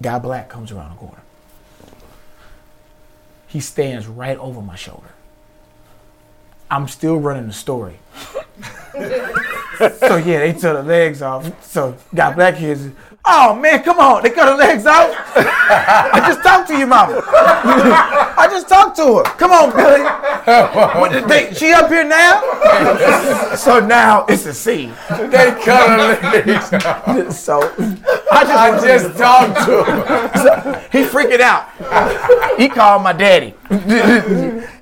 Guy 0.00 0.18
Black 0.18 0.48
comes 0.48 0.72
around 0.72 0.90
the 0.90 0.96
corner. 0.96 1.22
He 3.52 3.60
stands 3.60 4.06
right 4.06 4.38
over 4.38 4.62
my 4.62 4.76
shoulder. 4.76 5.10
I'm 6.70 6.88
still 6.88 7.18
running 7.18 7.46
the 7.48 7.52
story. 7.52 7.98
so 8.94 10.16
yeah, 10.16 10.38
they 10.38 10.54
cut 10.54 10.72
the 10.72 10.82
legs 10.82 11.20
off. 11.20 11.62
So 11.62 11.94
got 12.14 12.34
Black 12.34 12.58
it. 12.58 12.92
Oh 13.24 13.54
man, 13.60 13.82
come 13.82 13.98
on, 13.98 14.22
they 14.22 14.30
cut 14.30 14.48
her 14.48 14.56
legs 14.56 14.86
out. 14.86 15.12
I 15.36 16.24
just 16.26 16.42
talked 16.42 16.68
to 16.68 16.76
your 16.78 16.86
mama. 16.86 17.22
I 17.26 18.48
just 18.50 18.68
talked 18.68 18.96
to 18.96 19.18
her. 19.18 19.22
Come 19.22 19.52
on, 19.52 19.70
Billy. 19.74 20.02
What, 21.00 21.28
they, 21.28 21.52
she 21.54 21.72
up 21.72 21.88
here 21.88 22.04
now? 22.04 23.54
so 23.56 23.78
now 23.80 24.24
it's 24.28 24.46
a 24.46 24.54
scene. 24.54 24.90
they 25.08 25.54
cut 25.64 26.20
her 26.20 26.42
legs. 26.44 27.38
So 27.38 27.60
I 28.30 28.44
just, 28.44 28.52
I 28.52 28.86
just 28.86 29.06
to- 29.12 29.18
talked 29.18 29.66
to 29.66 29.84
him. 29.84 30.02
so 30.42 30.88
he 30.90 31.04
freaking 31.04 31.40
out. 31.40 31.68
He 32.58 32.68
called 32.68 33.02
my 33.02 33.12
daddy. 33.12 33.54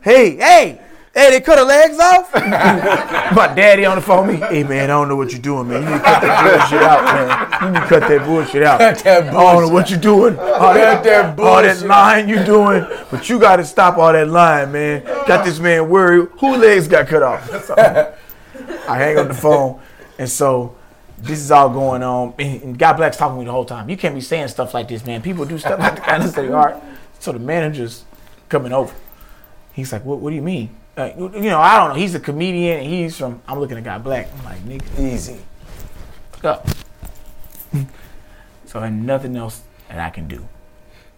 hey, 0.02 0.36
hey, 0.36 0.80
hey, 1.14 1.30
they 1.30 1.40
cut 1.40 1.58
her 1.58 1.64
legs 1.64 1.98
off? 1.98 2.32
my 2.34 3.52
daddy 3.54 3.84
on 3.84 3.96
the 3.96 4.02
phone, 4.02 4.28
me, 4.28 4.36
hey 4.36 4.62
man, 4.64 4.84
I 4.84 4.86
don't 4.94 5.08
know 5.08 5.16
what 5.16 5.32
you're 5.32 5.40
doing, 5.40 5.68
man. 5.68 5.82
You 5.82 5.88
need 5.90 5.96
to 5.96 6.02
cut 6.04 6.22
that 6.22 6.60
bullshit 6.70 6.82
out, 6.82 7.04
man. 7.04 7.62
You 7.62 7.70
need 7.72 7.80
to 7.80 7.86
cut 7.86 8.08
that 8.08 8.26
bullshit 8.26 8.62
out. 8.62 8.78
Cut 8.80 8.98
that 8.98 9.22
I 9.28 9.30
don't 9.30 9.34
know 9.34 9.68
bullshit. 9.68 9.72
what 9.72 9.90
you're 9.90 10.00
doing. 10.00 10.38
All 10.38 10.74
Cut 10.74 11.04
that 11.04 11.38
all 11.38 11.62
that 11.62 11.66
bullshit. 11.76 11.88
lying 11.88 12.28
you 12.28 12.44
doing, 12.44 12.86
but 13.10 13.28
you 13.28 13.38
got 13.38 13.56
to 13.56 13.64
stop 13.64 13.98
all 13.98 14.12
that 14.12 14.28
lying, 14.28 14.72
man. 14.72 15.04
Got 15.26 15.44
this 15.44 15.58
man 15.58 15.88
worried. 15.88 16.28
Who 16.38 16.56
legs 16.56 16.88
got 16.88 17.06
cut 17.08 17.22
off? 17.22 17.48
So, 17.66 17.74
I 18.88 18.96
hang 18.98 19.18
up 19.18 19.28
the 19.28 19.34
phone, 19.34 19.80
and 20.18 20.28
so 20.28 20.76
this 21.18 21.38
is 21.38 21.50
all 21.50 21.70
going 21.70 22.02
on. 22.02 22.34
And, 22.38 22.78
Guy 22.78 22.92
Black's 22.92 23.16
talking 23.16 23.36
to 23.36 23.40
me 23.40 23.44
the 23.46 23.52
whole 23.52 23.64
time. 23.64 23.88
You 23.88 23.96
can't 23.96 24.14
be 24.14 24.20
saying 24.20 24.48
stuff 24.48 24.74
like 24.74 24.88
this, 24.88 25.04
man. 25.06 25.22
People 25.22 25.44
do 25.44 25.58
stuff 25.58 25.78
like 25.78 25.96
that. 25.96 26.08
And 26.08 26.22
I 26.24 26.26
say, 26.26 26.48
all 26.48 26.64
right. 26.64 26.82
So 27.18 27.32
the 27.32 27.38
manager's 27.38 28.04
coming 28.48 28.72
over. 28.72 28.94
He's 29.72 29.92
like, 29.92 30.04
what, 30.04 30.18
what 30.18 30.30
do 30.30 30.36
you 30.36 30.42
mean? 30.42 30.74
Like, 31.00 31.16
you 31.16 31.48
know, 31.48 31.60
I 31.60 31.78
don't 31.78 31.90
know. 31.90 31.94
He's 31.94 32.14
a 32.14 32.20
comedian. 32.20 32.80
And 32.80 32.86
he's 32.86 33.16
from. 33.16 33.40
I'm 33.48 33.58
looking 33.58 33.78
at 33.78 33.84
Guy 33.84 33.98
Black. 33.98 34.28
I'm 34.38 34.44
like, 34.44 34.60
nigga, 34.60 35.12
Easy. 35.12 35.38
up. 36.44 36.68
so 38.66 38.80
there's 38.80 38.92
nothing 38.92 39.36
else 39.36 39.62
that 39.88 39.98
I 39.98 40.10
can 40.10 40.28
do. 40.28 40.46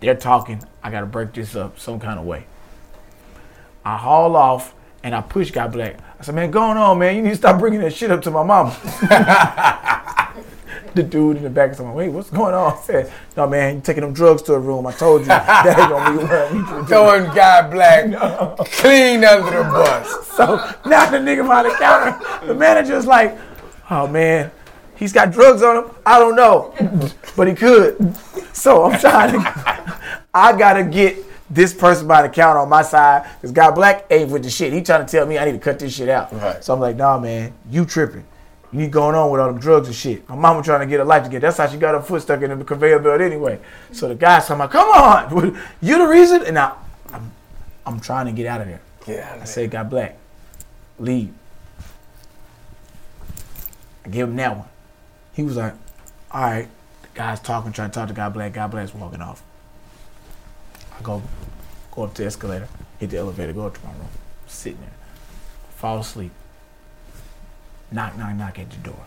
They're 0.01 0.15
talking. 0.15 0.63
I 0.83 0.91
got 0.91 1.01
to 1.01 1.07
break 1.07 1.33
this 1.33 1.57
up 1.57 1.79
some 1.79 1.99
kind 1.99 2.19
of 2.19 2.25
way. 2.25 2.47
I 3.85 3.97
haul 3.97 4.37
off 4.37 4.75
and 5.03 5.15
I 5.15 5.21
push 5.21 5.51
Guy 5.51 5.67
Black. 5.67 5.99
I 6.19 6.23
said, 6.23 6.37
man, 6.37 6.53
going 6.53 6.77
on, 6.79 6.99
man. 6.99 7.17
You 7.17 7.23
need 7.23 7.31
to 7.31 7.37
stop 7.37 7.59
bringing 7.59 7.81
that 7.81 7.93
shit 7.93 8.11
up 8.11 8.23
to 8.23 8.31
my 8.31 8.45
mama. 8.45 8.77
the 10.95 11.03
dude 11.03 11.39
in 11.39 11.43
the 11.43 11.51
back 11.51 11.71
is 11.71 11.81
like, 11.81 11.95
wait, 11.95 12.09
what's 12.09 12.31
going 12.31 12.55
on? 12.55 12.75
I 12.75 12.81
said, 12.83 13.13
no, 13.37 13.47
man, 13.47 13.77
you 13.77 13.81
taking 13.81 14.03
them 14.03 14.13
drugs 14.13 14.43
to 14.43 14.55
a 14.55 14.59
room. 14.59 14.87
I 14.87 14.93
told 14.93 15.23
you 15.23 15.29
that 15.29 15.79
ain't 15.79 15.89
going 15.89 16.05
to 16.05 16.21
be 16.21 16.25
what 16.25 16.53
need 16.53 16.83
do. 16.83 16.87
Throwing 16.87 17.25
Guy 17.35 17.71
Black 17.71 18.59
clean 18.73 19.25
under 19.25 19.51
the 19.51 19.65
bus. 19.65 20.29
So 20.29 20.57
now 20.89 21.11
the 21.11 21.19
nigga 21.19 21.43
behind 21.43 21.71
the 21.71 21.77
counter, 21.77 22.47
the 22.47 22.55
manager's 22.55 23.07
like, 23.07 23.37
oh 23.91 24.07
man, 24.07 24.51
he's 24.97 25.13
got 25.13 25.33
drugs 25.33 25.63
on 25.63 25.85
him. 25.85 25.91
I 26.05 26.19
don't 26.19 26.37
know, 26.37 26.75
but 27.37 27.49
he 27.49 27.55
could. 27.55 28.15
So 28.53 28.85
I'm 28.85 28.99
trying 29.01 29.33
to, 29.33 30.01
I 30.35 30.57
gotta 30.57 30.85
get 30.85 31.17
this 31.51 31.75
person 31.75 32.09
by 32.09 32.23
the 32.23 32.29
counter 32.31 32.59
on 32.61 32.69
my 32.71 32.81
side 32.81 33.29
This 33.43 33.51
Guy 33.51 33.71
Black 33.71 34.07
ain't 34.11 34.31
with 34.31 34.43
the 34.43 34.51
shit. 34.51 34.73
He 34.73 34.83
trying 34.83 35.05
to 35.05 35.11
tell 35.11 35.27
me 35.27 35.39
I 35.39 35.45
need 35.45 35.53
to 35.53 35.59
cut 35.59 35.79
this 35.79 35.95
shit 35.95 36.09
out. 36.09 36.33
Right. 36.33 36.65
So 36.65 36.73
I'm 36.73 36.81
like, 36.81 36.97
nah, 36.97 37.19
man, 37.19 37.53
you 37.71 37.85
tripping. 37.85 38.25
You 38.73 38.89
going 38.89 39.15
on 39.15 39.31
with 39.31 39.41
all 39.41 39.49
them 39.49 39.61
drugs 39.61 39.87
and 39.89 39.95
shit. 39.95 40.27
My 40.29 40.35
mama 40.35 40.63
trying 40.63 40.81
to 40.81 40.87
get 40.87 40.99
her 40.99 41.05
life 41.05 41.25
together. 41.25 41.41
That's 41.41 41.59
how 41.59 41.69
she 41.69 41.77
got 41.77 41.95
her 41.95 42.01
foot 42.01 42.23
stuck 42.23 42.41
in 42.41 42.59
the 42.59 42.65
conveyor 42.65 43.01
belt 43.01 43.21
anyway. 43.21 43.61
So 43.93 44.09
the 44.09 44.15
guy's 44.15 44.47
talking 44.47 44.63
about, 44.63 44.71
come 44.71 44.89
on, 44.89 45.61
you 45.83 45.99
the 45.99 46.07
reason? 46.07 46.43
And 46.47 46.59
I, 46.59 46.75
I'm, 47.13 47.31
I'm 47.85 48.01
trying 48.01 48.27
to 48.27 48.33
get 48.33 48.47
out 48.47 48.63
of 48.63 48.69
there. 48.69 48.81
Yeah, 49.07 49.39
I 49.41 49.45
said, 49.45 49.71
Guy 49.71 49.83
Black. 49.83 50.17
Leave. 50.99 51.35
I 54.05 54.09
gave 54.09 54.25
him 54.25 54.37
that 54.37 54.57
one. 54.57 54.69
He 55.35 55.43
was 55.43 55.57
like, 55.57 55.75
all 56.31 56.43
right. 56.43 56.69
The 57.03 57.09
guy's 57.15 57.41
talking, 57.41 57.73
trying 57.73 57.91
to 57.91 57.95
talk 57.95 58.09
to 58.09 58.15
Guy 58.15 58.29
Black. 58.31 58.55
Guy 58.55 58.67
Black's 58.69 58.95
walking 58.95 59.21
off. 59.21 59.43
I 60.99 61.03
go, 61.03 61.23
go 61.91 62.05
up 62.05 62.15
the 62.15 62.25
escalator, 62.25 62.69
hit 62.99 63.11
the 63.11 63.19
elevator, 63.19 63.53
go 63.53 63.67
up 63.67 63.75
to 63.77 63.85
my 63.85 63.93
room, 63.93 64.09
sitting 64.47 64.81
there, 64.81 64.95
fall 65.77 65.99
asleep. 65.99 66.33
Knock, 67.93 68.17
knock, 68.17 68.35
knock 68.35 68.59
at 68.59 68.71
the 68.71 68.79
door. 68.79 69.05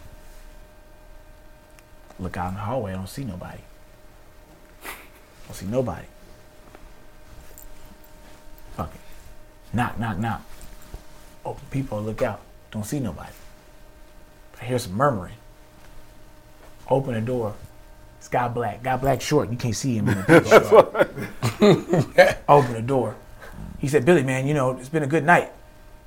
Look 2.20 2.38
out 2.38 2.50
in 2.50 2.56
the 2.56 2.62
hallway. 2.62 2.94
I 2.94 2.96
don't 2.96 3.10
see 3.10 3.24
nobody. 3.24 3.60
Don't 5.48 5.56
see 5.56 5.66
nobody. 5.66 6.06
Fuck 8.76 8.94
it. 8.94 9.76
Knock, 9.76 10.00
knock, 10.00 10.18
knock. 10.18 10.42
Open 11.44 11.64
people, 11.72 12.02
look 12.02 12.22
out. 12.22 12.42
Don't 12.72 12.86
see 12.86 13.00
nobody. 13.00 13.32
I 14.62 14.66
hear 14.66 14.80
some 14.80 14.94
murmuring. 14.94 15.36
Open 16.90 17.14
the 17.14 17.22
door. 17.22 17.56
It's 18.20 18.28
Guy 18.28 18.48
Black. 18.48 18.84
Guy 18.84 18.98
Black 18.98 19.22
short. 19.22 19.52
You 19.52 19.58
can't 19.58 19.76
see 19.76 19.98
him 19.98 20.10
in 20.10 20.18
the 20.18 20.24
picture. 20.24 20.62
Open 22.48 22.74
the 22.74 22.82
door. 22.82 23.16
He 23.80 23.88
said, 23.88 24.06
Billy, 24.06 24.24
man, 24.24 24.48
you 24.48 24.54
know, 24.54 24.78
it's 24.78 24.90
been 24.90 25.04
a 25.04 25.08
good 25.08 25.26
night. 25.26 25.52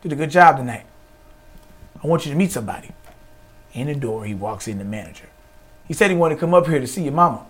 Did 0.02 0.12
a 0.12 0.16
good 0.16 0.30
job 0.30 0.56
tonight. 0.56 0.86
I 2.02 2.06
want 2.06 2.24
you 2.26 2.32
to 2.32 2.38
meet 2.38 2.52
somebody. 2.52 2.90
In 3.72 3.86
the 3.86 3.94
door, 3.94 4.24
he 4.24 4.34
walks 4.34 4.68
in 4.68 4.78
the 4.78 4.84
manager. 4.84 5.28
He 5.86 5.94
said 5.94 6.10
he 6.10 6.16
wanted 6.16 6.36
to 6.36 6.40
come 6.40 6.54
up 6.54 6.66
here 6.66 6.80
to 6.80 6.86
see 6.86 7.02
your 7.02 7.12
mama. 7.12 7.44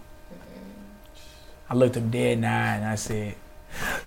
I 1.71 1.75
looked 1.75 1.97
him 1.97 2.11
dead 2.11 2.35
in 2.35 2.41
the 2.43 2.47
eye 2.49 2.77
and 2.77 2.85
I 2.85 2.95
said, 2.95 3.35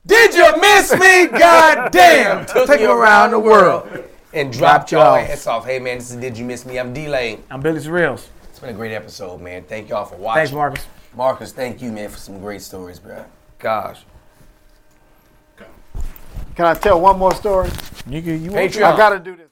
Did 0.06 0.34
you 0.34 0.60
miss 0.60 0.92
me? 0.94 1.28
God 1.28 1.92
damn! 1.92 2.46
Took 2.48 2.70
me 2.70 2.86
around 2.86 3.32
the 3.32 3.40
world. 3.40 3.88
and 4.34 4.52
Dropped 4.52 4.90
dropped 4.90 4.92
y'all 4.92 5.02
off. 5.24 5.30
ass 5.30 5.46
off. 5.48 5.66
Hey 5.66 5.78
man, 5.80 6.00
this 6.00 6.10
is 6.12 6.18
Did 6.18 6.38
You 6.38 6.46
Miss 6.46 6.66
Me? 6.66 6.80
I'm 6.80 6.94
D'lai. 6.94 7.38
I'm 7.52 7.62
Billy 7.62 7.80
Sorrells. 7.80 8.28
It's 8.50 8.60
been 8.60 8.70
a 8.70 8.74
great 8.74 8.94
episode, 8.94 9.40
man. 9.42 9.64
Thank 9.64 9.90
y'all 9.90 10.06
for 10.06 10.16
watching. 10.16 10.40
Thanks, 10.40 10.52
Marcus. 10.54 10.86
Marcus, 11.16 11.52
thank 11.52 11.82
you, 11.82 11.92
man, 11.92 12.10
for 12.10 12.18
some 12.18 12.40
great 12.40 12.62
stories, 12.62 12.98
bro. 13.00 13.24
Gosh. 13.60 14.00
Can 16.56 16.66
I 16.66 16.74
tell 16.74 17.00
one 17.00 17.18
more 17.20 17.34
story? 17.36 17.70
Nigga, 18.10 18.42
you 18.42 18.50
Patreon. 18.52 18.84
I 18.84 18.98
gotta 18.98 19.20
do 19.20 19.36
this. 19.36 19.51